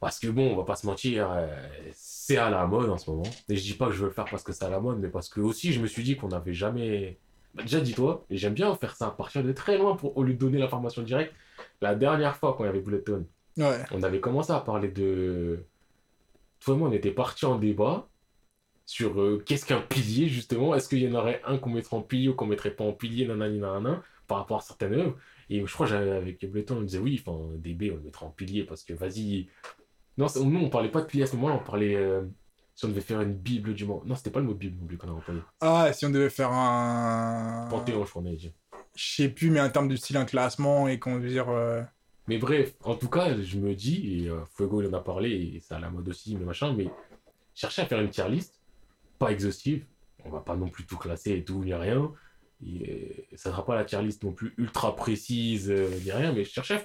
[0.00, 1.46] Parce que bon, on va pas se mentir, euh,
[1.92, 3.24] c'est à la mode en ce moment.
[3.50, 4.98] Et je dis pas que je veux le faire parce que c'est à la mode,
[4.98, 7.18] mais parce que aussi je me suis dit qu'on n'avait jamais.
[7.54, 10.22] Bah, déjà, dis-toi, et j'aime bien faire ça à partir de très loin pour, au
[10.22, 11.34] lieu de donner l'information directe.
[11.82, 13.26] La dernière fois qu'on avait Bulleton,
[13.58, 13.82] Ouais.
[13.90, 15.64] on avait commencé à parler de.
[16.60, 18.08] Toi et moi, on était partis en débat
[18.86, 20.74] sur euh, qu'est-ce qu'un pilier, justement?
[20.74, 22.92] Est-ce qu'il y en aurait un qu'on mettrait en pilier ou qu'on mettrait pas en
[22.92, 25.16] pilier, nanani, nanana, par rapport à certaines œuvres.
[25.48, 28.26] Et je crois que j'avais avec Bulleton, on disait oui, enfin, DB, on le mettrait
[28.26, 29.48] en pilier parce que vas-y.
[30.18, 31.94] Non, nous, on parlait pas de pilier à ce moment-là, on parlait.
[31.94, 32.22] euh,
[32.74, 34.06] si on devait faire une Bible du monde.
[34.06, 35.40] Non, c'était pas le mot Bible non plus qu'on a employé.
[35.60, 37.66] Ah, si on devait faire un.
[37.68, 38.52] Panthéon, je crois, on avait dit.
[38.96, 41.48] Je sais plus, mais en termes de style, un classement et qu'on veut dire.
[41.50, 41.82] euh,
[42.30, 45.30] Mais bref, en tout cas, je me dis, et euh, Fuego il en a parlé,
[45.32, 46.88] et c'est à la mode aussi, mais machin, mais
[47.56, 48.62] chercher à faire une tier list,
[49.18, 49.84] pas exhaustive,
[50.24, 52.12] on va pas non plus tout classer et tout, ni rien,
[52.64, 56.32] et euh, ça sera pas la tier list non plus ultra précise, euh, ni rien,
[56.32, 56.78] mais chercher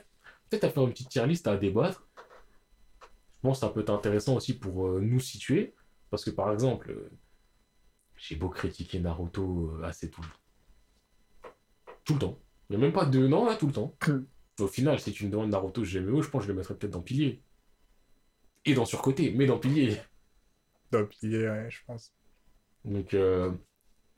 [0.49, 2.07] peut-être à faire une petite tier list à débattre.
[2.17, 3.03] Je
[3.43, 5.75] pense que ça peut être intéressant aussi pour euh, nous situer,
[6.09, 7.11] parce que par exemple, euh,
[8.17, 11.49] j'ai beau critiquer Naruto assez tout le
[12.03, 12.40] tout le temps.
[12.67, 13.27] Il n'y a même pas de...
[13.27, 13.95] Non, là, tout le temps.
[14.59, 16.93] Au final, si tu me demandes Naruto GMO, je pense que je le mettrais peut-être
[16.93, 17.42] dans Pilier.
[18.66, 19.98] Et dans Surcoté, mais dans Pilier.
[21.22, 22.14] il est, ouais, je pense.
[22.85, 23.51] Donc, euh,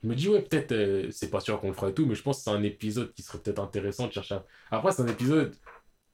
[0.03, 2.15] je me dis, ouais, peut-être, euh, c'est pas sûr qu'on le fera et tout, mais
[2.15, 4.45] je pense que c'est un épisode qui serait peut-être intéressant de chercher à...
[4.71, 5.55] Après, c'est un épisode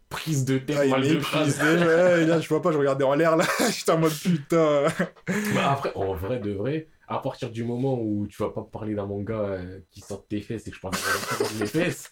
[0.10, 1.60] prise de tête, Ah, mal de phrase.
[1.60, 3.46] ouais, là, je vois pas, je regardais en l'air là.
[3.72, 4.86] J'étais en mode putain.
[5.28, 8.94] Mais après, en vrai de vrai, à partir du moment où tu vas pas parler
[8.94, 12.10] d'un manga euh, qui sort de tes fesses et que je parle de mes fesses.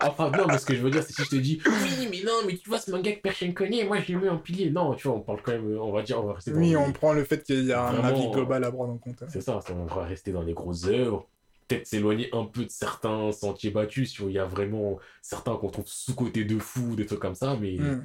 [0.00, 2.22] Enfin, non, mais ce que je veux dire, c'est si je te dis, oui, mais
[2.24, 4.70] non, mais tu vois ce manga que personne connaît, moi je l'ai mis en pilier.
[4.70, 6.70] Non, tu vois, on parle quand même, on va dire, on va rester dans Oui,
[6.70, 9.22] les- on prend le fait qu'il y a un avis global à prendre en compte.
[9.28, 11.26] C'est ça, on va rester dans les grosses œuvres.
[11.68, 15.68] Peut-être s'éloigner un peu de certains sentiers battus si il y a vraiment certains qu'on
[15.70, 17.76] trouve sous-côté de fou, des trucs comme ça, mais.
[17.78, 18.04] Hmm.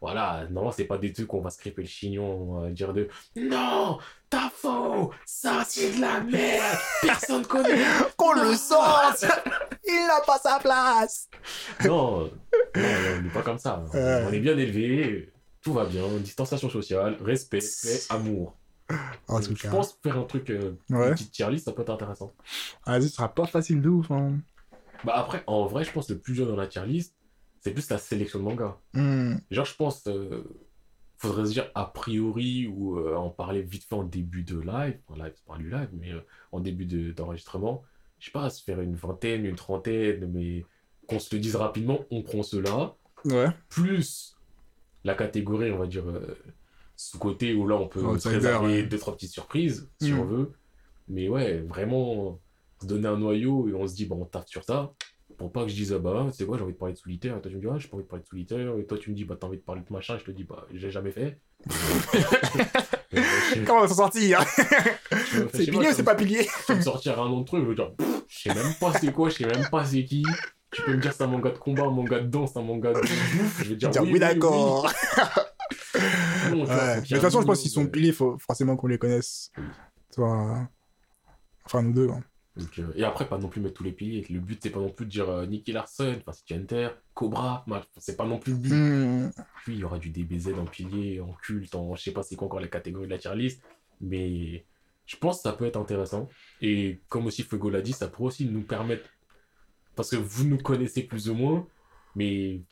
[0.00, 2.92] Voilà, non, c'est pas des trucs qu'on va se crêper le chignon, on va dire
[2.92, 3.98] de Non,
[4.30, 7.82] t'as faux, ça c'est de la merde, personne connaît.
[8.16, 9.26] Qu'on le sorte
[9.92, 11.28] Il n'a pas sa place
[11.84, 12.30] Non, non,
[12.74, 13.82] on n'est pas comme ça.
[13.94, 18.56] On est bien élevé, tout va bien, distanciation sociale, respect, paix, amour.
[19.28, 19.70] En tout je cas.
[19.70, 21.08] pense faire un truc, euh, Ouais.
[21.08, 22.32] une petite tier list, ça peut être intéressant.
[22.86, 24.10] Vas-y, ce sera pas facile de ouf.
[24.10, 24.38] Hein.
[25.04, 27.14] Bah après, en vrai, je pense que le plus dur dans la tier list,
[27.60, 28.76] c'est plus la sélection de mangas.
[28.94, 29.36] Hmm.
[29.50, 30.44] Genre, je pense, euh,
[31.16, 34.98] faudrait se dire a priori ou euh, en parler vite fait en début de live,
[35.08, 37.82] en live, c'est pas du live, mais euh, en début de- d'enregistrement.
[38.22, 40.64] Je sais pas, se faire une vingtaine, une trentaine, mais
[41.08, 42.94] qu'on se le dise rapidement, on prend cela,
[43.24, 43.48] Ouais.
[43.68, 44.36] plus
[45.02, 46.38] la catégorie, on va dire, euh,
[46.94, 48.82] sous-côté, où là on peut se Outsider, réserver ouais.
[48.84, 50.20] deux, trois petites surprises, si Mm.
[50.20, 50.52] on veut.
[51.08, 52.40] Mais ouais, vraiment,
[52.80, 54.92] se donner un noyau et on se dit, bon, on taffe sur ça.
[55.42, 57.36] Pour pas que je dise, ah bah, c'est quoi, j'ai envie de parler de solitaire.
[57.36, 58.76] Et toi, tu me dis, ah, j'ai pas envie de parler de solitaire.
[58.78, 60.16] Et toi, tu me dis, bah, t'as envie de parler de machin.
[60.18, 61.40] Je te dis, bah, j'ai jamais fait.
[63.12, 64.40] Je- Comment on va s'en sortir
[65.10, 67.74] je- je C'est pilier c'est pas pilier tu me sortir un autre truc, je veux
[67.74, 67.90] dire,
[68.26, 70.24] je sais même pas c'est quoi, je sais même pas c'est qui.
[70.70, 72.92] Tu peux me dire c'est un manga de combat, un manga de danse, un manga
[72.94, 74.90] de bouffe, je vais dire, oui, oui, d'accord.
[75.94, 76.50] oui.
[76.50, 77.00] Non, Ouais.
[77.02, 79.50] de toute façon, je pense qu'ils sont piliers, faut forcément qu'on les connaisse.
[80.14, 80.66] Toi.
[81.66, 82.08] Enfin, nous deux.
[82.08, 82.22] hein.
[82.56, 84.26] Donc, euh, et après, pas non plus mettre tous les piliers.
[84.28, 87.64] Le but, c'est pas non plus de dire euh, Nicky Larson, Hunter, Cobra,
[87.96, 88.72] c'est pas non plus le but.
[88.72, 89.30] Hmm.
[89.64, 92.36] Puis il y aura du DBZ en pilier, en culte, en je sais pas c'est
[92.36, 93.62] quoi encore la catégorie de la tier list.
[94.00, 94.66] Mais
[95.06, 96.28] je pense que ça peut être intéressant.
[96.60, 99.08] Et comme aussi Fuego l'a dit, ça pourrait aussi nous permettre.
[99.96, 101.66] Parce que vous nous connaissez plus ou moins,
[102.14, 102.62] mais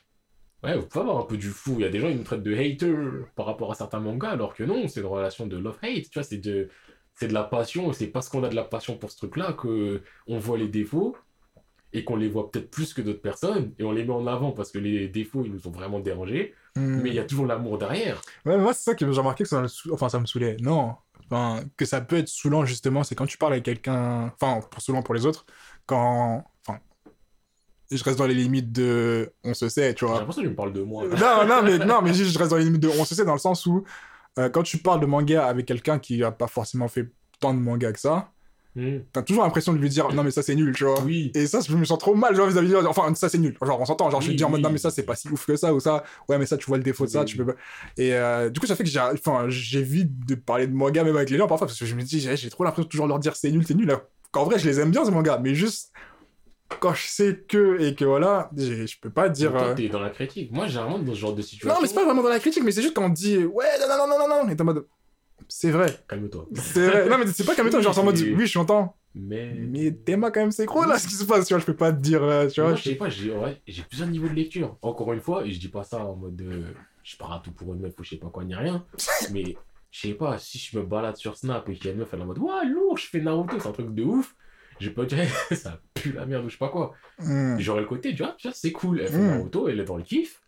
[0.62, 1.76] Ouais, vous pouvez avoir un peu du fou.
[1.78, 2.94] Il y a des gens qui nous traitent de hater
[3.34, 6.10] par rapport à certains mangas, alors que non, c'est une relation de love-hate.
[6.10, 6.68] Tu vois, c'est de,
[7.20, 7.92] c'est de la passion.
[7.92, 11.16] C'est parce qu'on a de la passion pour ce truc-là que on voit les défauts
[11.92, 14.52] et qu'on les voit peut-être plus que d'autres personnes et on les met en avant
[14.52, 16.54] parce que les défauts, ils nous ont vraiment dérangés.
[16.76, 17.00] Hmm.
[17.02, 18.22] Mais il y a toujours l'amour derrière.
[18.46, 20.56] Ouais, moi, c'est ça que j'ai remarqué que ça me, sou- enfin, ça me saoulait.
[20.60, 20.94] Non.
[21.30, 24.32] Enfin, que ça peut être saoulant, justement, c'est quand tu parles avec quelqu'un.
[24.40, 25.44] Enfin, pour saoulant pour les autres,
[25.86, 26.44] quand.
[26.66, 26.78] Enfin.
[27.90, 29.32] Je reste dans les limites de.
[29.44, 30.20] On se sait, tu J'ai vois.
[30.20, 31.04] l'impression que tu me parles de moi.
[31.06, 32.88] non, non, mais, non, mais je reste dans les limites de.
[32.98, 33.84] On se sait dans le sens où.
[34.40, 37.60] Euh, quand tu parles de manga avec quelqu'un qui a pas forcément fait tant de
[37.60, 38.30] manga que ça,
[38.76, 38.98] Hmm.
[39.12, 41.00] t'as toujours l'impression de lui dire non, mais ça c'est nul, tu vois.
[41.02, 41.32] Oui.
[41.34, 43.56] Et ça, je me sens trop mal, genre vis-à-vis de Enfin, ça c'est nul.
[43.60, 44.08] Genre, on s'entend.
[44.10, 44.62] Genre, je Oui, mode oui.
[44.62, 46.04] non, mais ça c'est pas si ouf que ça, ou ça.
[46.28, 47.54] Ouais, mais ça, tu vois le défaut de ça, tu peux pas.
[47.96, 51.16] Et euh, du coup, ça fait que j'ai, enfin, j'évite de parler de manga même
[51.16, 53.18] avec les gens parfois parce que je me dis, j'ai, trop l'impression de toujours leur
[53.18, 53.90] dire c'est nul, c'est nul.
[53.90, 55.90] alors qu'en vrai, je les aime bien ces mangas, mais juste
[56.78, 59.50] quand je sais que et que voilà, je peux pas dire.
[59.50, 60.52] Toi, euh, t'es dans la critique.
[60.52, 61.74] Moi, généralement, dans ce genre de situation.
[61.74, 63.66] Non, mais c'est pas vraiment dans la critique, mais c'est juste quand on dit ouais,
[63.80, 64.86] non, non, non, non, non, non, et t'es en mode
[65.48, 66.46] c'est vrai, Calme-toi.
[66.54, 67.08] c'est vrai.
[67.08, 69.52] non, mais c'est pas comme toi, genre c'est en mode oui, je suis content, Mais.
[69.52, 71.74] mais Théma quand même, c'est gros là ce qui se passe, tu vois, je peux
[71.74, 72.74] pas te dire, euh, tu vois.
[72.74, 74.76] Je sais pas, j'ai ouais, plusieurs niveaux de lecture.
[74.82, 76.70] Encore une fois, et je dis pas ça en mode euh,
[77.02, 78.84] je pars à tout pour une meuf ou je sais pas quoi ni rien.
[79.32, 79.56] mais
[79.90, 82.10] je sais pas, si je me balade sur Snap et qu'il y a une meuf,
[82.12, 84.36] elle est en mode Ouah, lourd, je fais Naruto, c'est un truc de ouf.
[84.80, 86.94] Je peux dire ça pue la merde ou je sais pas quoi.
[87.18, 87.58] Hmm.
[87.58, 89.00] J'aurais le côté, tu vois, c'est cool.
[89.00, 89.26] Elle fait Mm.
[89.26, 90.40] Naruto, elle est dans le kiff.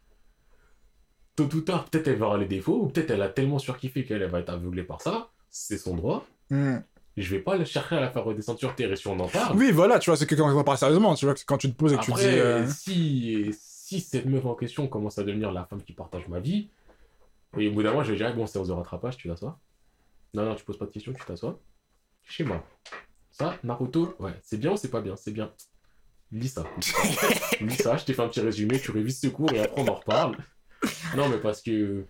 [1.36, 4.23] Tôt ou tard, peut-être elle verra les défauts, ou peut-être elle a tellement surkiffé qu'elle
[4.23, 5.31] elle va être aveuglée par ça.
[5.51, 6.27] C'est son droit.
[6.51, 6.78] Hmm.
[7.17, 9.57] Je vais pas chercher à la faire redescendre sur terre et si on en parle.
[9.57, 11.59] Oui, voilà, tu vois, c'est que quand on va parler sérieusement, tu vois, que quand
[11.59, 12.25] tu te poses et que tu dis.
[12.25, 16.41] euh, si, si cette meuf en question commence à devenir la femme qui partage ma
[16.41, 16.69] vie,
[17.59, 19.59] et au bout d'un moment, je vais dire, bon, c'est aux rattrapage, tu t'assois.
[20.33, 21.59] Non, non, tu poses pas de questions, tu t'assois.
[22.25, 22.65] Chez moi.
[23.33, 25.17] Ça, Naruto, ouais, c'est bien ou c'est pas bien?
[25.17, 25.51] C'est bien.
[26.31, 26.65] Lis ça.
[27.61, 29.89] Lis ça, je t'ai fait un petit résumé, tu révises ce cours et après on
[29.89, 30.36] en reparle.
[31.17, 32.05] Non, mais parce que.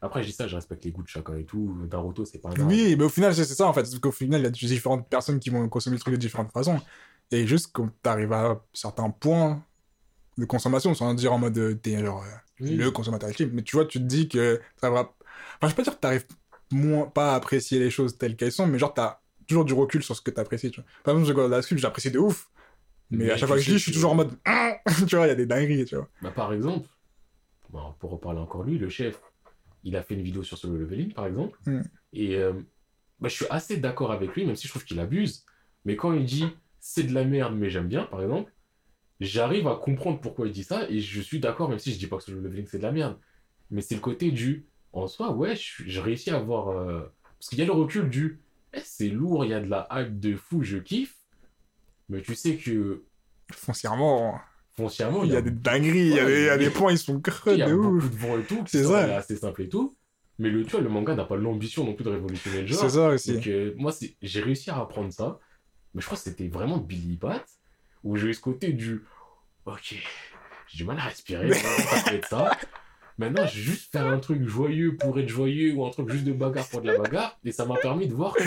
[0.00, 1.76] Après, je dis ça, je respecte les goûts de chacun et tout.
[1.90, 2.66] Naruto, c'est pas un art.
[2.68, 3.82] Oui, mais au final, c'est c'est ça en fait.
[3.82, 6.52] Parce qu'au final, il y a différentes personnes qui vont consommer le truc de différentes
[6.52, 6.80] façons.
[7.32, 9.62] Et juste quand t'arrives à certains points
[10.38, 12.28] de consommation, sans dire en mode euh, t'es genre euh,
[12.60, 12.76] Oui.
[12.76, 15.00] le consommateur ultime, mais tu vois, tu te dis que ça va.
[15.00, 15.14] Enfin,
[15.62, 16.26] je vais pas dire que t'arrives
[16.70, 20.02] moins pas à apprécier les choses telles qu'elles sont, mais genre t'as toujours du recul
[20.02, 20.70] sur ce que t'apprécies.
[20.70, 20.88] Tu vois.
[21.02, 22.48] Par exemple, je regarde la sculpte, j'apprécie de ouf.
[23.10, 24.30] Mais, Mais à chaque fois que je lis, je suis toujours en mode.
[25.08, 26.08] tu vois, il y a des dingueries, tu vois.
[26.22, 26.86] Bah, par exemple,
[27.70, 29.20] bon, pour reparler encore lui, le chef,
[29.82, 31.58] il a fait une vidéo sur solo leveling, par exemple.
[31.66, 31.80] Mm.
[32.12, 32.52] Et euh,
[33.20, 35.44] bah, je suis assez d'accord avec lui, même si je trouve qu'il abuse.
[35.84, 36.46] Mais quand il dit
[36.80, 38.52] c'est de la merde, mais j'aime bien, par exemple,
[39.20, 40.88] j'arrive à comprendre pourquoi il dit ça.
[40.90, 42.92] Et je suis d'accord, même si je dis pas que solo leveling c'est de la
[42.92, 43.18] merde.
[43.70, 44.66] Mais c'est le côté du.
[44.92, 46.68] En soi, ouais, je réussis à avoir.
[46.68, 47.02] euh,
[47.38, 48.40] Parce qu'il y a le recul du.
[48.84, 51.14] C'est lourd, il y a de la hype de fou, je kiffe.
[52.08, 53.04] Mais tu sais que
[53.52, 54.38] Foncièrement,
[54.76, 56.64] foncièrement, il y a des dingueries, il y a Ouais, des, il y a mais-
[56.64, 58.10] des points, ils sont creux il y a de beaucoup ouf.
[58.10, 59.16] de vent et tout, C'est ça.
[59.16, 59.96] assez simple et tout.
[60.38, 62.78] Mais le, tu vois, le manga n'a pas l'ambition non plus de révolutionner le genre.
[62.78, 63.34] C'est ça aussi.
[63.34, 65.38] Donc, euh, moi, j'ai réussi à apprendre ça.
[65.94, 67.44] Mais je crois que c'était vraiment Billy Bat,
[68.04, 69.02] où j'ai eu ce côté du
[69.64, 69.96] Ok,
[70.68, 72.56] j'ai du mal à respirer, ça peut être ça.
[73.18, 76.24] Maintenant, je vais juste faire un truc joyeux pour être joyeux ou un truc juste
[76.24, 77.36] de bagarre pour de la bagarre.
[77.44, 78.44] Et ça m'a permis de voir que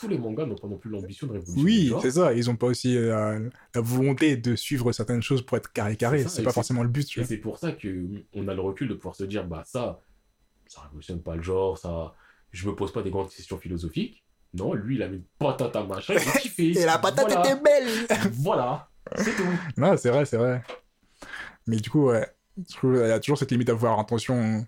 [0.00, 2.32] tous les mangas n'ont pas non plus l'ambition de révolutionner Oui, c'est ça.
[2.32, 6.24] Ils ont pas aussi euh, la volonté de suivre certaines choses pour être carré carré.
[6.26, 8.88] C'est et pas forcément le but, tu Et c'est pour ça qu'on a le recul
[8.88, 10.00] de pouvoir se dire, bah ça,
[10.66, 12.14] ça révolutionne pas le genre, ça,
[12.52, 14.24] je me pose pas des grandes questions philosophiques.
[14.54, 16.72] Non, lui, il a mis une patate à machin, il a kiffé.
[16.72, 16.98] Voilà.
[17.62, 17.88] belle
[18.32, 19.42] Voilà, c'est tout.
[19.76, 20.62] Non, c'est vrai, c'est vrai.
[21.66, 22.26] Mais du coup, ouais.
[22.56, 24.66] Je trouve qu'il y a toujours cette limite à faire attention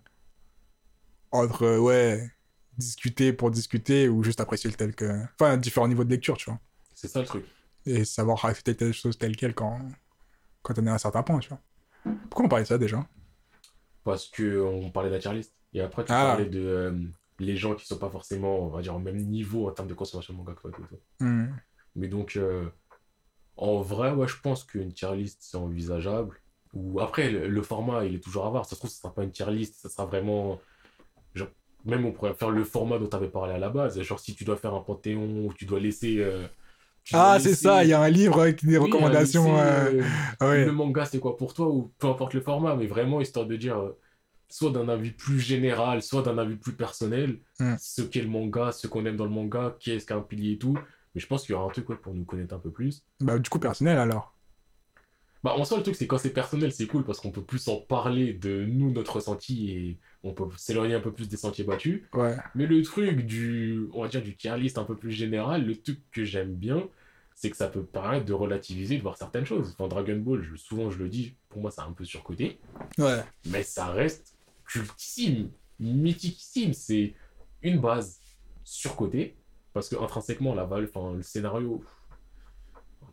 [1.31, 2.31] entre, euh, ouais,
[2.77, 5.23] discuter pour discuter ou juste apprécier le tel que.
[5.35, 6.61] Enfin, différents niveaux de lecture, tu vois.
[6.95, 7.45] C'est ça le truc.
[7.87, 9.81] Et savoir accepter telle chose telle quelle quand,
[10.63, 11.61] quand on est à un certain point, tu vois.
[12.29, 13.07] Pourquoi on parlait de ça déjà?
[14.05, 15.55] Parce que on parlait de la tier list.
[15.75, 16.35] Et après, tu Ah.
[16.37, 16.99] parlais de euh,
[17.39, 19.95] les gens qui sont pas forcément, on va dire, au même niveau en termes de
[19.95, 20.71] consommation de manga que toi.
[20.75, 20.97] tout, tout.
[21.25, 21.55] Hmm.
[21.95, 22.69] Mais donc, euh,
[23.57, 26.41] en vrai, ouais, je pense qu'une tier list, c'est envisageable.
[26.75, 28.65] Ou après, le, le format, il est toujours à voir.
[28.67, 30.61] Ça se trouve, ce sera pas une tier list, ça sera vraiment.
[31.35, 31.49] Genre,
[31.85, 34.01] même on pourrait faire le format dont tu avais parlé à la base.
[34.03, 36.19] Genre, si tu dois faire un panthéon ou tu dois laisser.
[36.19, 36.47] euh,
[37.05, 39.59] tu dois Ah, c'est ça, il y a un livre avec des Oui, recommandations.
[39.59, 40.09] euh, laisser,
[40.43, 40.65] euh, ouais.
[40.67, 43.57] Le manga, c'est quoi pour toi Ou peu importe le format, mais vraiment histoire de
[43.57, 43.81] dire.
[44.51, 47.75] soit d'un avis plus général, soit d'un avis plus personnel, Hmm.
[47.79, 50.79] ce qu'est le manga, ce qu'on aime dans le manga, qu'est-ce qu'un pilier et tout.
[51.15, 53.05] Mais je pense qu'il y aura un truc ouais, pour nous connaître un peu plus.
[53.21, 54.35] Bah, du coup, personnel alors.
[55.45, 57.69] Bah, en soi, le truc, c'est quand c'est personnel, c'est cool parce qu'on peut plus
[57.69, 61.65] en parler de nous, notre ressenti, et on peut s'éloigner un peu plus des sentiers
[61.65, 62.03] battus.
[62.13, 62.37] Ouais.
[62.57, 65.77] Mais le truc du, on va dire, du tier list un peu plus général, le
[65.81, 66.89] truc que j'aime bien,
[67.37, 69.77] c'est que ça peut permettre de relativiser, de voir certaines choses.
[69.79, 72.59] Enfin, Dragon Ball, je- souvent je le dis, pour moi c'est un peu surcoté,
[72.99, 73.23] Ouais.
[73.47, 74.35] mais ça reste
[74.65, 76.73] cultissime, mythiquissime.
[76.73, 77.15] C'est
[77.63, 78.19] une base
[78.65, 79.37] surcotée,
[79.73, 81.85] parce que intrinsèquement, la val, enfin, le scénario,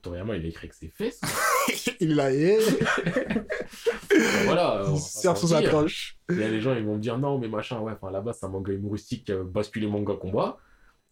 [0.02, 1.22] Toriyama, il a écrit que ses fesses.
[2.00, 2.58] Il l'a hé.
[4.46, 4.82] voilà.
[4.82, 6.18] on va Il pas sert se sous sa cloche.
[6.30, 8.34] Il y a des gens, ils vont me dire non, mais machin, ouais, enfin là-bas,
[8.34, 10.58] c'est un manga humoristique qui a basculé manga combat.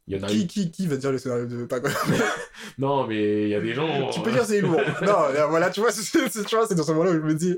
[0.05, 0.47] Il y en a Qui, eu.
[0.47, 1.87] qui, qui va dire le scénario de Dragon
[2.77, 4.09] Non, mais il y a des gens.
[4.09, 4.81] Tu peux dire c'est lourd.
[5.01, 7.19] non, là, voilà, tu vois, c'est c'est- tu vois, c'est dans ce moment-là où je
[7.19, 7.57] me dis,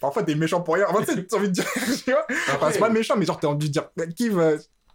[0.00, 0.86] parfois t'es méchant pour rien.
[0.88, 1.66] Enfin, t'as envie de dire,
[2.04, 2.26] tu vois.
[2.54, 4.52] Enfin, c'est pas méchant, mais genre t'as envie de dire, qui va.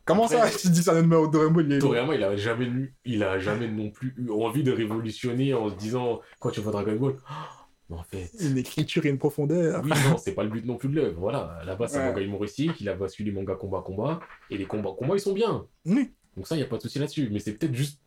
[0.10, 2.96] Comment Après- ça Tu dis numéro de Dragon Ball, il est il a jamais eu,
[3.06, 6.72] il a jamais non plus eu envie de révolutionner en se disant quand tu vois
[6.72, 7.16] Dragon Ball,
[7.92, 9.84] mais en fait, Une écriture et une profondeur.
[9.84, 11.20] oui, non, c'est pas le but non plus de l'œuvre.
[11.20, 14.94] Voilà, là-bas, c'est un manga humoristique, il a basculé manga combat combat, et les combats
[14.98, 15.68] combat, ils sont bien.
[15.86, 16.12] Oui.
[16.36, 17.30] Donc ça, il y a pas de souci là-dessus.
[17.32, 18.02] Mais c'est peut-être juste.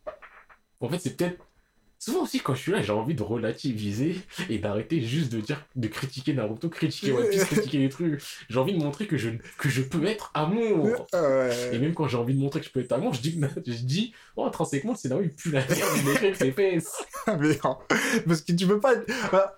[0.81, 1.37] En fait, c'est peut-être.
[2.03, 4.17] Souvent aussi, quand je suis là, j'ai envie de relativiser
[4.49, 8.21] et d'arrêter juste de dire, de critiquer Naruto, critiquer One Piece, critiquer les trucs.
[8.49, 11.07] J'ai envie de montrer que je, que je peux être amour.
[11.13, 11.79] Et Ouais.
[11.79, 14.13] même quand j'ai envie de montrer que je peux être amour, je dis, je dis
[14.35, 16.91] oh, intrinsèquement, le scénario, il pue la merde, il écrit ses fesses.
[17.39, 17.77] Mais non.
[18.27, 18.95] Parce que tu peux pas.
[19.29, 19.55] voilà.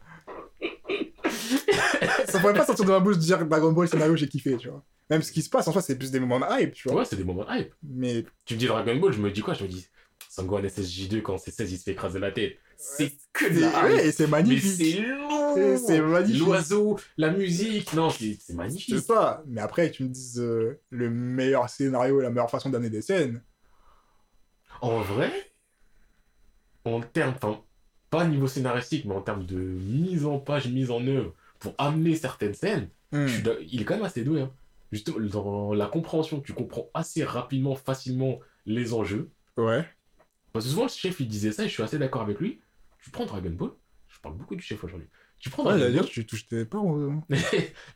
[2.27, 4.69] ça pourrait pas sortir de ma bouche de dire Dragon Ball scénario, j'ai kiffé, tu
[4.69, 4.83] vois.
[5.09, 6.99] Même ce qui se passe en soi, c'est plus des moments de hype, tu vois.
[6.99, 7.73] Ouais, c'est des moments hype.
[7.83, 9.55] Mais Tu me dis Dragon Ball, je me dis quoi?
[9.55, 9.87] Je me dis
[10.35, 12.57] Sangohan SSJ2 quand c'est 16, il se fait écraser la tête.
[12.77, 14.97] C'est que de la ouais, c'est Mais magnifique.
[15.57, 16.41] Et c'est magnifique.
[16.45, 18.99] L'oiseau, la musique, non, c'est c'est C'est magnifique.
[18.99, 19.43] ça.
[19.47, 23.01] Mais après, tu me dises euh, le meilleur scénario et la meilleure façon d'amener des
[23.01, 23.41] scènes.
[24.81, 25.31] En vrai,
[26.83, 27.61] en termes, enfin,
[28.09, 32.15] pas niveau scénaristique, mais en termes de mise en page, mise en œuvre, pour amener
[32.15, 33.27] certaines scènes, Hmm.
[33.27, 33.41] je
[33.71, 34.41] il est quand même assez doué.
[34.41, 34.51] Hein.
[34.91, 39.29] Justement, dans la compréhension, tu comprends assez rapidement, facilement les enjeux.
[39.57, 39.85] Ouais.
[40.55, 42.61] Parce que souvent, le chef, il disait ça, et je suis assez d'accord avec lui.
[43.03, 43.71] Tu prends Dragon Ball,
[44.07, 45.09] je parle beaucoup du chef aujourd'hui.
[45.37, 46.09] Tu prends Ouais, Dragon dire, Ball.
[46.09, 46.77] tu touches tes pas.
[46.77, 47.21] non,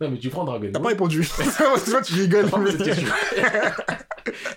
[0.01, 0.81] mais tu prends Dragon T'as Ball.
[0.83, 1.25] pas répondu.
[1.25, 2.49] Toi, tu rigoles.
[2.49, 3.07] T'as mais- question.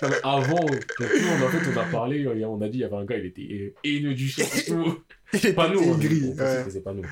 [0.03, 2.85] Non, mais avant, tout monde, en fait, on a parlé, on a dit, il y
[2.85, 4.69] avait un gars, il était haineux du chef.
[4.69, 4.97] Il
[5.39, 5.97] était Pas nous, hein, on
[6.37, 6.65] pensait ouais.
[6.71, 7.05] c'est pas nous.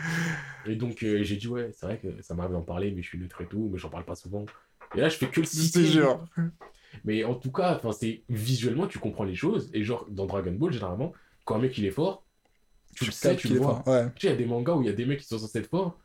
[0.66, 3.08] Et donc, euh, j'ai dit, ouais, c'est vrai que ça m'arrive d'en parler, mais je
[3.08, 4.44] suis neutre et tout, mais j'en parle pas souvent.
[4.96, 6.00] Et là, je fais que le Je citer.
[7.04, 9.70] Mais en tout cas, enfin, c'est visuellement, tu comprends les choses.
[9.74, 11.12] Et genre, dans Dragon Ball, généralement,
[11.44, 12.24] quand un mec il est fort,
[12.94, 13.82] tu le sais, tu le vois.
[13.86, 14.06] Ouais.
[14.16, 15.38] Tu sais, il y a des mangas où il y a des mecs qui sont
[15.38, 15.98] censés être forts,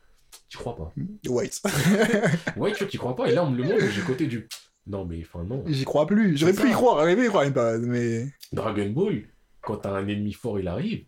[0.48, 0.92] tu crois pas.
[1.28, 1.50] Wait.
[2.56, 3.28] Ouais, tu vois, tu crois pas.
[3.30, 4.48] Et là, on me le montre, j'ai côté du.
[4.86, 5.64] Non, mais enfin, non.
[5.66, 6.36] J'y crois plus.
[6.36, 6.98] J'aurais pu y croire.
[7.00, 8.26] J'aurais pu y croire, mais pas- mais.
[8.52, 9.24] Dragon Ball,
[9.60, 11.04] quand t'as un ennemi fort, il arrive,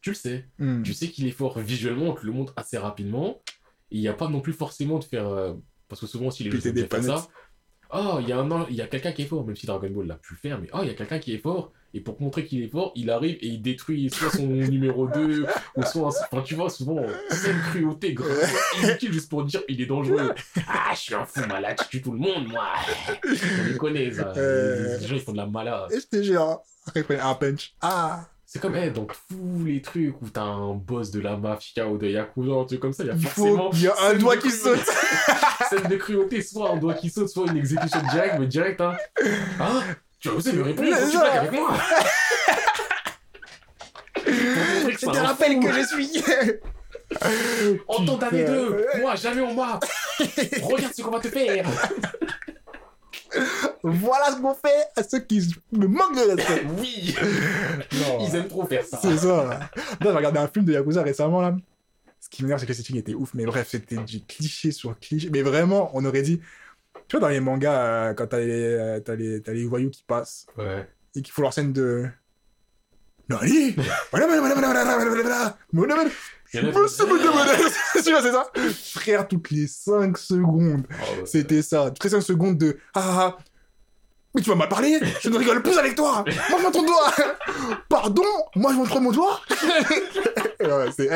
[0.00, 0.46] tu le sais.
[0.58, 0.82] Hmm.
[0.82, 3.40] Tu sais qu'il est fort visuellement, on te le montre assez rapidement.
[3.92, 5.28] Il n'y a pas non plus forcément de faire.
[5.28, 5.54] euh,
[5.88, 7.06] Parce que souvent aussi, les gens planètes.
[7.06, 7.28] ça.
[7.92, 8.66] Ah, il y a, un...
[8.70, 10.68] il y a quelqu'un qui est fort, même si Dragon Ball l'a pu faire, mais
[10.72, 11.72] ah, il y a quelqu'un qui est fort.
[11.92, 15.44] Et pour montrer qu'il est fort, il arrive et il détruit soit son numéro 2,
[15.76, 16.06] ou soit.
[16.08, 18.48] un- Enfin, tu vois, souvent, c'est une cruauté grave,
[18.80, 20.32] inutile juste pour dire il est dangereux.
[20.68, 22.68] Ah, je suis un fou malade, je tue tout le monde, moi.
[23.24, 24.32] On les connaît, ça.
[24.36, 24.98] Euh.
[24.98, 25.90] Les gens, ils font de la malade.
[25.92, 26.60] Et je te jure.
[26.94, 27.74] Après, un punch.
[27.80, 28.24] Ah.
[28.52, 31.96] C'est comme, eh, dans tous les trucs où t'as un boss de la mafia ou
[31.96, 33.70] de Yakuza, un truc comme ça, il y a forcément.
[33.72, 34.80] Il y a un doigt qui saute.
[35.70, 38.96] scène de cruauté, soit un doigt qui saute, soit une exécution directe, mais direct, hein.
[39.60, 39.82] Hein?
[40.18, 41.68] Tu as osé me répondre, tu blagues avec moi
[44.26, 45.60] Je c'est te un rappelle fou.
[45.60, 46.24] que je suis.
[47.86, 48.52] En ton d'année Putain.
[48.52, 49.78] 2, moi, jamais on m'a.
[50.62, 51.64] Regarde ce qu'on va te faire.
[53.82, 56.66] Voilà ce qu'on fait à ceux qui me manquent de respect.
[56.78, 57.14] Oui
[57.92, 58.26] Non.
[58.26, 58.98] Ils aiment trop faire ça.
[59.00, 59.44] C'est ça.
[59.44, 61.56] Là, j'ai regardé un film de Yakuza récemment, là.
[62.20, 63.30] Ce qui m'énerve, c'est que le setting était ouf.
[63.34, 65.30] Mais bref, c'était du cliché sur cliché.
[65.32, 66.40] Mais vraiment, on aurait dit...
[67.08, 69.90] Tu vois, dans les mangas, euh, quand t'as les, euh, t'as les, t'as les voyous
[69.90, 70.88] qui passent Ouais.
[71.16, 72.06] et qui font leur scène de...
[73.28, 73.74] Nani?
[74.10, 76.10] Voilà, voilà, voilà, voilà, voilà, voilà, voilà, voilà, voilà, voilà.
[76.54, 76.72] Monsieur
[78.22, 78.46] c'est ça
[78.94, 81.26] Frère, toutes les 5 secondes, Oh, ouais.
[81.26, 81.90] c'était ça.
[81.90, 82.76] Toutes les 5 secondes de...
[82.94, 83.38] Ah, ah,
[84.34, 87.12] mais tu vas mal parler Je ne rigole plus avec toi Montre-moi ton doigt
[87.88, 88.22] Pardon?
[88.54, 89.40] Moi, je montre mon doigt
[90.60, 91.08] Ouais, c'est...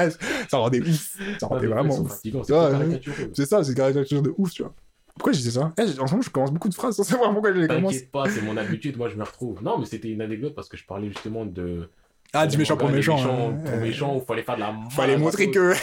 [0.49, 1.17] Ça rendait ouf.
[1.39, 2.13] Ça Ah, rendait vraiment ouf.
[2.23, 4.73] c'est Ouais, ça, c'est une caricature de ouf, tu vois.
[5.15, 5.73] Pourquoi je disais ça?
[5.79, 7.93] Eh, En ce moment, je commence beaucoup de phrases sans savoir pourquoi je les commence.
[7.93, 9.63] T'inquiète pas, c'est mon habitude, moi je me retrouve.
[9.63, 11.89] Non, mais c'était une anecdote parce que je parlais justement de.
[12.35, 13.17] Ah, du méchant pour méchant.
[13.17, 13.61] méchants hein.
[13.65, 14.75] Pour Euh, méchant, il fallait faire de la.
[14.91, 15.75] Fallait malade montrer que...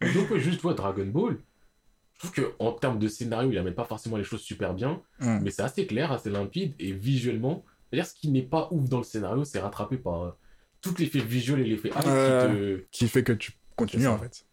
[0.14, 1.36] Donc, juste, vois, Dragon Ball,
[2.22, 5.40] je trouve qu'en termes de scénario, il amène pas forcément les choses super bien, Hmm.
[5.42, 8.98] mais c'est assez clair, assez limpide, et visuellement, c'est-à-dire ce qui n'est pas ouf dans
[8.98, 10.30] le scénario, c'est rattrapé par euh,
[10.80, 12.84] tout l'effet visuel et l'effet art Ouais.
[12.90, 14.44] qui Qui fait que tu continues, en fait.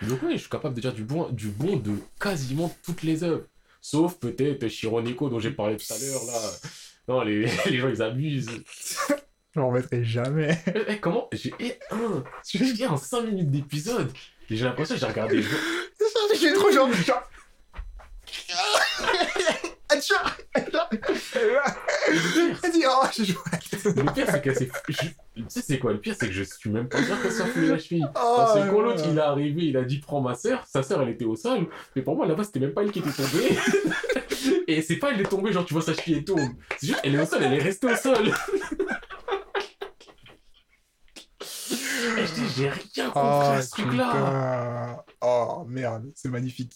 [0.00, 0.06] te.
[0.08, 3.22] Donc, oui, je suis capable de dire du bon, du bon de quasiment toutes les
[3.22, 3.44] œuvres.
[3.82, 6.40] Sauf peut-être Shironeko dont j'ai parlé tout à l'heure, là.
[7.08, 8.48] Non, les, les gens, ils abusent.
[9.60, 10.58] Je m'en remettrai jamais.
[10.68, 11.28] Eh, eh, comment?
[11.34, 14.10] J'ai eh, un, j'ai en 5 minutes d'épisode.
[14.48, 15.42] Et J'ai l'impression que j'ai regardé.
[16.40, 16.88] J'ai trop genre.
[19.90, 20.14] Atcha
[20.54, 20.64] Elle
[22.72, 23.36] dit, oh, j'ai joué.
[23.84, 24.70] Le pire, c'est que c'est.
[24.88, 27.28] je- Tu sais, c'est quoi Le pire, c'est que je suis même pas sûr que
[27.28, 28.06] ça fout la cheville.
[28.14, 30.82] Oh, Parce que quand l'autre il est arrivé, il a dit prends ma soeur, sa
[30.82, 33.10] soeur elle était au sol, mais pour moi là-bas c'était même pas elle qui était
[33.10, 33.58] tombée.
[34.66, 36.54] Et c'est pas elle est tombée, genre tu vois sa cheville et tourne.
[36.78, 38.32] C'est juste elle est au sol, elle est restée au sol.
[42.18, 45.04] Et je dis j'ai rien compris Oh, à ce truc-là.
[45.20, 46.72] Oh, merde, c'est magnifique.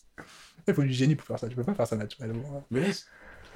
[0.66, 1.48] Il faut du génie pour faire ça.
[1.48, 2.64] Tu peux pas faire ça naturellement.
[2.70, 3.06] Mais laisse-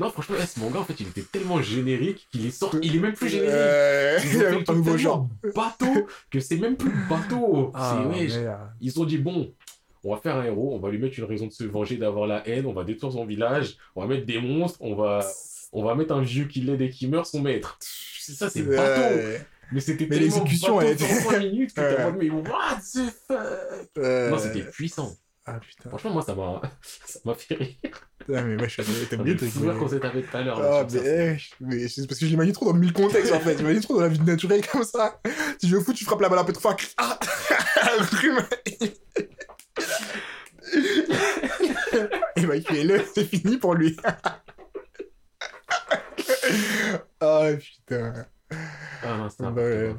[0.00, 2.94] non franchement eh, ce manga en fait il était tellement générique qu'il est sorti, il
[2.94, 3.50] est même plus générique.
[3.52, 5.28] Euh, Ils Il ont fait a nouveau tellement genre.
[5.56, 7.72] bateau que c'est même plus bateau.
[7.74, 8.06] Ah, c'est
[8.36, 8.60] ouais, merde.
[8.80, 9.52] Ils ont dit bon,
[10.05, 12.28] on va faire un héros, on va lui mettre une raison de se venger, d'avoir
[12.28, 15.26] la haine, on va détruire son village, on va mettre des monstres, on va,
[15.72, 17.76] on va mettre un vieux qui l'aide et qui meurt son maître.
[17.80, 19.16] C'est ça, c'est bateau.
[19.72, 22.02] Mais c'était Mais l'exécution, elle était- pendant 3 minutes que t'es Ouais.
[22.05, 23.38] en mode mais what the fuck?
[23.98, 25.14] Euh, Non, c'était puissant.
[25.50, 25.88] Ah putain.
[25.88, 26.60] Franchement, moi ça m'a,
[27.06, 27.76] ça m'a fait rire.
[28.18, 30.42] Putain, mais je suis t'as oublié est de fou rire qu'on s'est tapé tout à
[30.42, 30.60] l'heure.
[30.60, 33.40] Ah, mais, eh, je- mais c'est parce que je l'imagine trop dans mille contextes en
[33.40, 33.56] fait.
[33.56, 35.20] J'imagine trop dans la vie naturelle comme ça.
[35.60, 36.76] Si je veux fous, tu frappes la balle à peu de fois.
[36.98, 37.18] Ah
[42.36, 43.97] Et bah, le c'est fini pour lui.
[47.20, 48.26] Ah putain.
[49.02, 49.94] Ah non, Bah, ouais.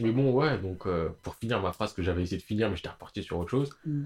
[0.00, 2.76] Mais bon, ouais, donc euh, pour finir ma phrase que j'avais essayé de finir, mais
[2.76, 3.70] j'étais reparti sur autre chose.
[3.84, 4.04] Mm.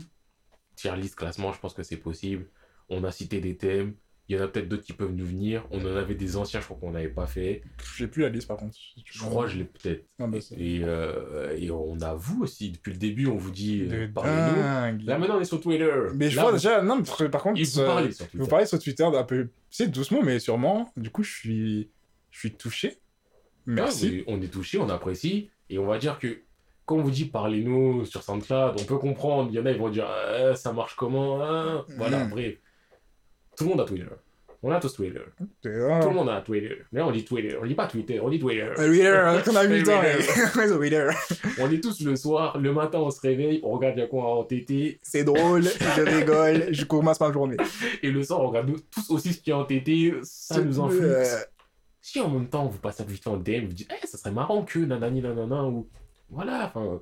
[0.75, 2.47] Tier list, classement, je pense que c'est possible.
[2.89, 3.95] On a cité des thèmes.
[4.29, 5.65] Il y en a peut-être d'autres qui peuvent nous venir.
[5.71, 7.63] On en avait des anciens, je crois qu'on n'avait pas fait.
[7.97, 8.77] J'ai plus la liste par contre.
[9.05, 10.05] Je crois que je l'ai peut-être.
[10.19, 13.87] Ah, bah, Et, euh, et on a vous aussi, depuis le début, on vous dit
[13.89, 14.61] euh, parlez-nous.
[14.61, 15.03] dingue.
[15.03, 15.93] Là maintenant, on est sur Twitter.
[16.17, 18.39] Mais je Là, vois vous- déjà, non, mais par contre, euh, parler sur Twitter.
[18.43, 20.93] vous parlez sur Twitter d'un peu, c'est doucement, mais sûrement.
[20.97, 21.91] Du coup, je suis,
[22.33, 22.99] je suis touché.
[23.67, 24.07] Merci.
[24.07, 25.51] Ouais, mais on est touché, on apprécie.
[25.69, 26.39] Et on va dire que
[26.85, 29.49] quand on vous dit parlez-nous sur SoundCloud, on peut comprendre.
[29.53, 31.85] Il y en a, ils vont dire Ah, ça marche comment hein?
[31.97, 32.31] Voilà, Mm.
[32.31, 32.55] bref.
[33.57, 34.07] Tout le monde a Twitter.
[34.63, 35.21] On a tous Twitter.
[35.63, 36.01] Tout ah.
[36.05, 36.79] le monde a Twitter.
[36.91, 37.57] Mais on dit Twitter.
[37.61, 38.69] On dit pas Twitter, on dit Twitter.
[38.79, 39.61] Euh, Reader, on a
[40.79, 41.11] Reader.
[41.61, 44.45] On est tous le soir, le matin on se réveille, on regarde bien quoi en
[44.45, 44.99] TT.
[45.03, 47.57] C'est drôle, je rigole, je commence ma journée.
[48.03, 50.15] Et le soir, on regarde tous aussi ce qui est en TT.
[50.23, 51.13] Ça nous influe.
[52.07, 54.17] Euh, Si en même temps vous passez vite fait en DM, vous dites, eh, ça
[54.19, 55.89] serait marrant que nanani nanana, ou
[56.31, 57.01] voilà, enfin,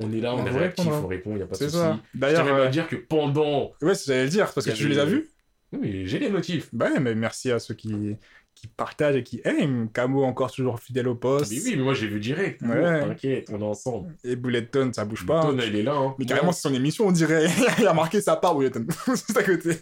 [0.00, 1.00] on est là, on On est réactif, répondra.
[1.04, 1.76] on répond, il n'y a pas de souci.
[1.76, 3.72] Je D'ailleurs, tiens même à euh, dire que pendant.
[3.82, 5.28] ouais, c'est j'allais le dire, parce que tu les as vus
[5.72, 6.68] Oui, j'ai les notifs.
[6.72, 8.16] Bah ouais, mais merci à ceux qui,
[8.54, 9.88] qui partagent et qui aiment.
[9.92, 11.52] Camo encore toujours fidèle au poste.
[11.52, 12.62] Mais oui, mais moi j'ai vu direct.
[12.62, 13.00] Ouais.
[13.00, 14.14] T'inquiète, on est ensemble.
[14.24, 15.42] Et Bulleton, ça bouge pas.
[15.42, 15.94] Ton, il est là.
[15.94, 16.14] Hein.
[16.18, 17.46] Mais carrément, c'est son émission, on dirait.
[17.78, 18.86] Il a marqué sa part, Bulleton.
[19.06, 19.76] Juste à côté.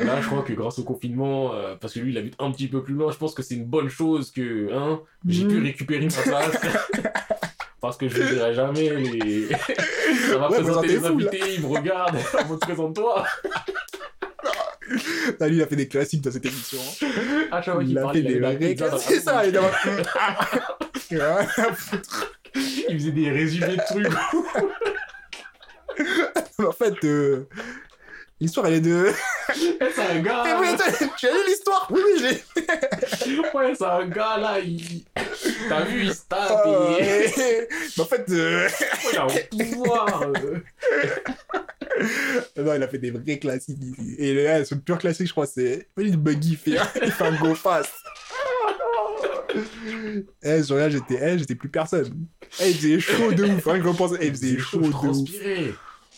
[0.00, 2.68] Là, je crois que grâce au confinement, euh, parce que lui, il habite un petit
[2.68, 6.06] peu plus loin, je pense que c'est une bonne chose que hein, j'ai pu récupérer
[6.06, 6.60] ma place.
[7.80, 8.90] parce que je ne dirai jamais.
[8.90, 9.48] Les...
[10.28, 11.08] Ça va Ouais, présenter les là.
[11.08, 12.16] invités, ils me regardent.
[12.50, 13.24] On te présente-toi.
[15.38, 16.78] Là, lui, il a fait des classiques dans cette émission.
[17.50, 18.76] À chaque fois qu'il Il a parlait, des vrais.
[18.98, 19.62] C'est ça, il a...
[22.54, 24.06] Il faisait des résumés de trucs.
[26.66, 27.46] En fait, euh,
[28.40, 29.12] l'histoire, elle est de...
[29.80, 30.44] Eh, c'est un gars.
[30.58, 31.86] Bulleton, tu as lu l'histoire?
[31.90, 32.44] Oui, oui, j'ai...
[33.54, 34.58] Ouais, c'est un gars là.
[34.60, 35.04] Il...
[35.68, 36.50] T'as vu, il se tape.
[36.64, 37.30] Ah, et...
[37.36, 38.68] Mais en fait, euh,
[39.12, 40.22] Il a un pouvoir.
[40.22, 40.58] euh.
[42.56, 43.78] non, il a fait des vrais classiques.
[44.18, 45.88] Et là, ce pur classique, je crois, c'est.
[45.96, 47.92] Il buggy, il fait, il fait un go fast.
[50.42, 52.26] Eh, sur là, j'étais, eh, j'étais plus personne.
[52.60, 54.12] Eh, il faisait chaud de ouf, hein, je repense.
[54.20, 55.30] Eh, il faisait chaud de ouf.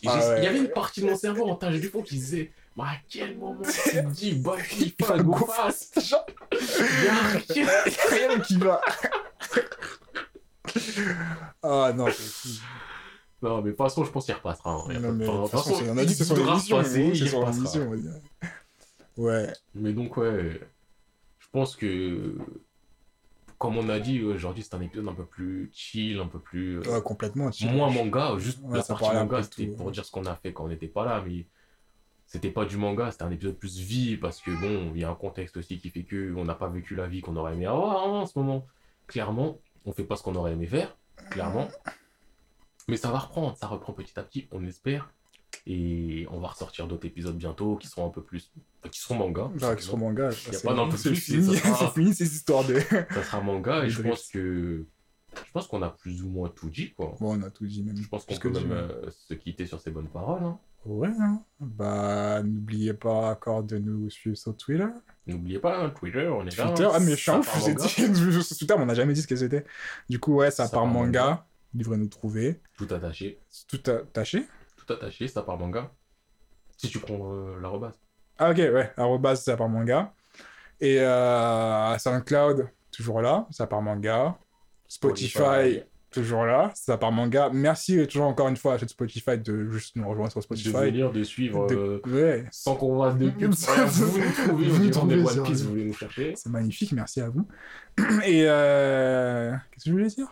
[0.07, 0.39] Ah ouais.
[0.39, 2.85] Il y avait une partie de mon cerveau en tâche du fond qui disait Mais
[2.85, 6.01] à quel moment tu te dis Bah, il un go fast
[6.53, 7.05] Il
[7.57, 7.83] y a
[8.29, 8.41] rien.
[8.41, 8.81] qui va.
[11.63, 12.61] Ah non, c'est.
[13.43, 14.71] Non, mais de toute façon, je pense qu'il repassera.
[14.73, 14.85] hein.
[14.89, 16.25] Il y a Non, pas- mais de toute façon, c'est- on a dit que c'est
[16.25, 16.77] son émission.
[16.77, 17.59] repasser, gros, il C'est son repassera.
[17.63, 18.13] émission, on va dire.
[19.17, 19.53] Ouais.
[19.75, 20.61] Mais donc, ouais,
[21.39, 22.37] je pense que,
[23.61, 26.79] comme on a dit, aujourd'hui, c'est un épisode un peu plus chill, un peu plus.
[26.81, 27.51] euh, Ouais, complètement.
[27.51, 29.93] tu- moins manga, juste Ouais, la partie manga, c'était pour ouais.
[29.93, 31.45] dire ce qu'on a fait quand on n'était pas là, mais
[32.27, 35.11] c'était pas du manga, c'était un épisode plus vie, parce que bon, il y a
[35.11, 37.67] un contexte aussi qui fait que on n'a pas vécu la vie qu'on aurait aimé
[37.67, 38.67] avoir hein, en ce moment.
[39.07, 40.97] Clairement, on fait pas ce qu'on aurait aimé faire,
[41.31, 41.69] clairement.
[42.89, 45.13] Mais ça va reprendre, ça reprend petit à petit, on espère.
[45.67, 48.51] Et on va ressortir d'autres épisodes bientôt qui seront un peu plus.
[48.91, 49.51] qui seront manga.
[49.57, 50.25] Genre, qui seront manga.
[50.25, 52.79] Y a c'est pas peu c'est fini, sera- c'est fini ces histoires de.
[53.11, 54.87] Ça sera manga et je pense que.
[55.33, 57.15] Je pense qu'on a plus ou moins tout dit, quoi.
[57.21, 57.97] Bon, on a tout dit même.
[57.97, 60.43] Je pense qu'on peut même euh, se quitter sur ces bonnes paroles.
[60.43, 60.59] hein.
[60.87, 61.43] Ouais, hein.
[61.61, 64.87] Bah, n'oubliez pas encore de nous suivre sur Twitter.
[65.27, 66.67] N'oubliez pas, hein, Twitter, on est là.
[66.69, 69.27] Twitter, hein, ah, mais je suis dit, sur Twitter, mais on n'a jamais dit ce
[69.29, 69.65] que c'était.
[70.09, 71.23] Du coup, ouais, ça, Ça part manga.
[71.23, 71.47] manga.
[71.75, 72.61] Devrez nous trouver.
[72.77, 73.39] Tout attaché.
[73.69, 74.47] Tout attaché.
[74.87, 75.91] Tout attaché, ça part manga.
[76.77, 77.95] Si tu prends euh, l'arrobase.
[78.39, 80.13] Ah, ok, ouais, arrobas, ça part manga.
[80.81, 84.39] Et euh, SoundCloud, toujours là, ça part manga.
[84.89, 85.83] Spotify, Spotify.
[86.11, 87.51] toujours là, ça part manga.
[87.53, 90.71] Merci toujours encore une fois à cette Spotify de juste nous rejoindre sur De Spotify.
[90.73, 93.53] venir, de suivre, De- euh, Ouais, sans qu'on voit de pub.
[93.53, 96.33] Vous nous trouvez, vous nous trouvez, One Piece, vous voulez nous chercher.
[96.35, 97.47] c'est magnifique, merci à vous.
[98.25, 99.53] Et euh...
[99.71, 100.29] qu'est-ce que je voulais dire?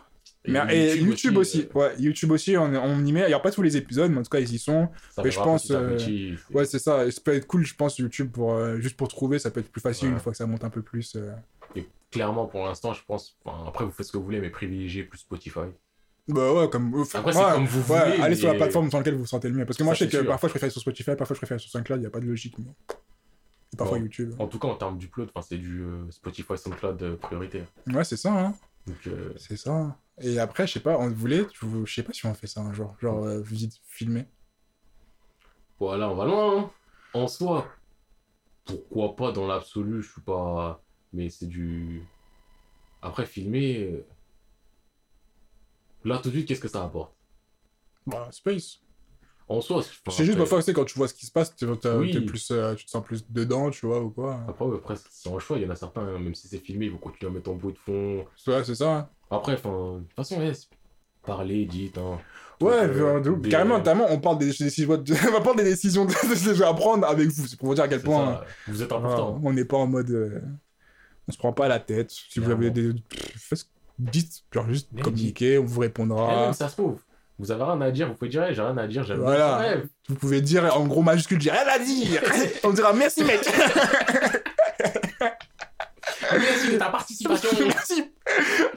[0.47, 3.23] Mais- Et, YouTube, aussi, euh, ouais, YouTube aussi, on, on y met.
[3.23, 4.87] Il n'y a pas tous les épisodes, mais en tout cas, ils y sont.
[5.15, 7.05] ça je pense, petit euh, petit, Ouais, c'est ça.
[7.05, 9.59] Et ça peut être cool, je pense, YouTube, pour, euh, juste pour trouver, ça peut
[9.59, 10.13] être plus facile Ouais.
[10.13, 11.17] une fois que ça monte un peu plus.
[11.75, 13.37] Et clairement, pour l'instant, je pense.
[13.43, 15.59] enfin, après, vous faites ce que vous voulez, mais privilégiez plus Spotify.
[16.29, 16.93] Bah ouais, comme.
[17.13, 19.25] Après, c'est ouais, comme vous ouais, voulez, allez sur la plateforme sur laquelle vous vous
[19.25, 19.65] sentez le mieux.
[19.65, 20.25] Parce que moi, je sais que sûr.
[20.27, 22.27] parfois je préfère sur Spotify, parfois je préfère sur SoundCloud, il n'y a pas de
[22.27, 22.55] logique.
[22.59, 22.65] Mais...
[23.73, 24.03] Et parfois Bon.
[24.05, 24.33] YouTube.
[24.39, 27.65] En tout cas, en termes d'upload, c'est du Spotify SoundCloud prioritaire.
[27.87, 28.53] Ouais, c'est ça, hein.
[29.07, 29.97] Euh, C'est ça.
[30.21, 32.61] Et après, je sais pas, on voulait, je je sais pas si on fait ça
[32.61, 32.95] un jour.
[32.99, 34.25] Genre, euh, visite filmée.
[35.79, 36.59] voilà, on va loin.
[36.59, 36.71] hein.
[37.13, 37.67] En soi,
[38.65, 40.81] pourquoi pas dans l'absolu, je suis pas.
[41.13, 42.03] Mais c'est du.
[43.01, 43.83] Après, filmer.
[43.83, 44.05] euh,
[46.05, 47.13] Là, tout de suite, qu'est-ce que ça apporte
[48.05, 48.81] Bah, Space.
[49.49, 51.53] En soi, c'est C'est juste, parfois, tu sais, quand tu vois ce qui se passe,
[51.97, 52.11] Oui.
[52.11, 54.39] t'es plus, euh, tu te sens plus dedans, tu vois, ou quoi.
[54.47, 55.57] Après, ouais, après c'est un choix.
[55.57, 57.49] Il y en a certains, hein, même si c'est filmé, ils vont continuer à mettre
[57.49, 58.25] en bruit de fond.
[58.47, 58.95] Ouais, c'est ça.
[58.95, 59.09] hein.
[59.31, 60.67] Après, enfin, de toute façon, ouais, c'est-
[61.25, 61.97] parler, dites.
[61.97, 62.19] Hein.
[62.61, 65.13] Ouais, euh, des- carrément, notamment, on parle des décisions, de...
[65.37, 66.11] on parle des décisions de...
[66.11, 67.47] de- à prendre avec vous.
[67.47, 68.33] C'est pour vous dire à quel c'est point.
[68.35, 69.41] ça, vous êtes Voilà, important.
[69.43, 70.09] on n'est pas en mode.
[70.11, 70.39] euh,
[71.27, 72.11] On se prend pas la tête.
[72.11, 72.93] Si vous avez des.
[73.99, 76.45] Dites, genre juste communiquer, on vous Et répondra.
[76.45, 76.99] même, ça se trouve.
[77.39, 79.37] Vous avez rien à dire, vous pouvez dire, hey, j'ai rien à dire, j'aime Voilà.
[79.47, 79.89] bien ton rêve.
[80.09, 82.21] Vous pouvez dire en gros majuscule, j'ai rien à dire.
[82.63, 83.39] on dira merci mec.
[86.31, 87.49] Merci de ta participation.
[87.65, 88.11] merci.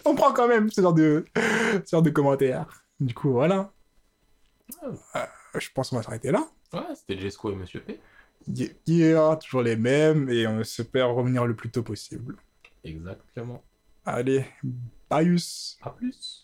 [0.04, 2.66] On prend quand même ce genre de, ce genre de commentaires.
[3.00, 3.72] Du coup, voilà.
[4.84, 4.90] Euh,
[5.58, 6.46] je pense qu'on va s'arrêter là.
[6.72, 8.00] ouais, c'était Jesco et Monsieur P.
[8.48, 12.36] Yeah, yeah, toujours les mêmes et on espère revenir le plus tôt possible.
[12.84, 13.62] Exactement.
[14.04, 14.44] Allez,
[15.10, 15.36] bye.
[15.82, 16.41] À plus.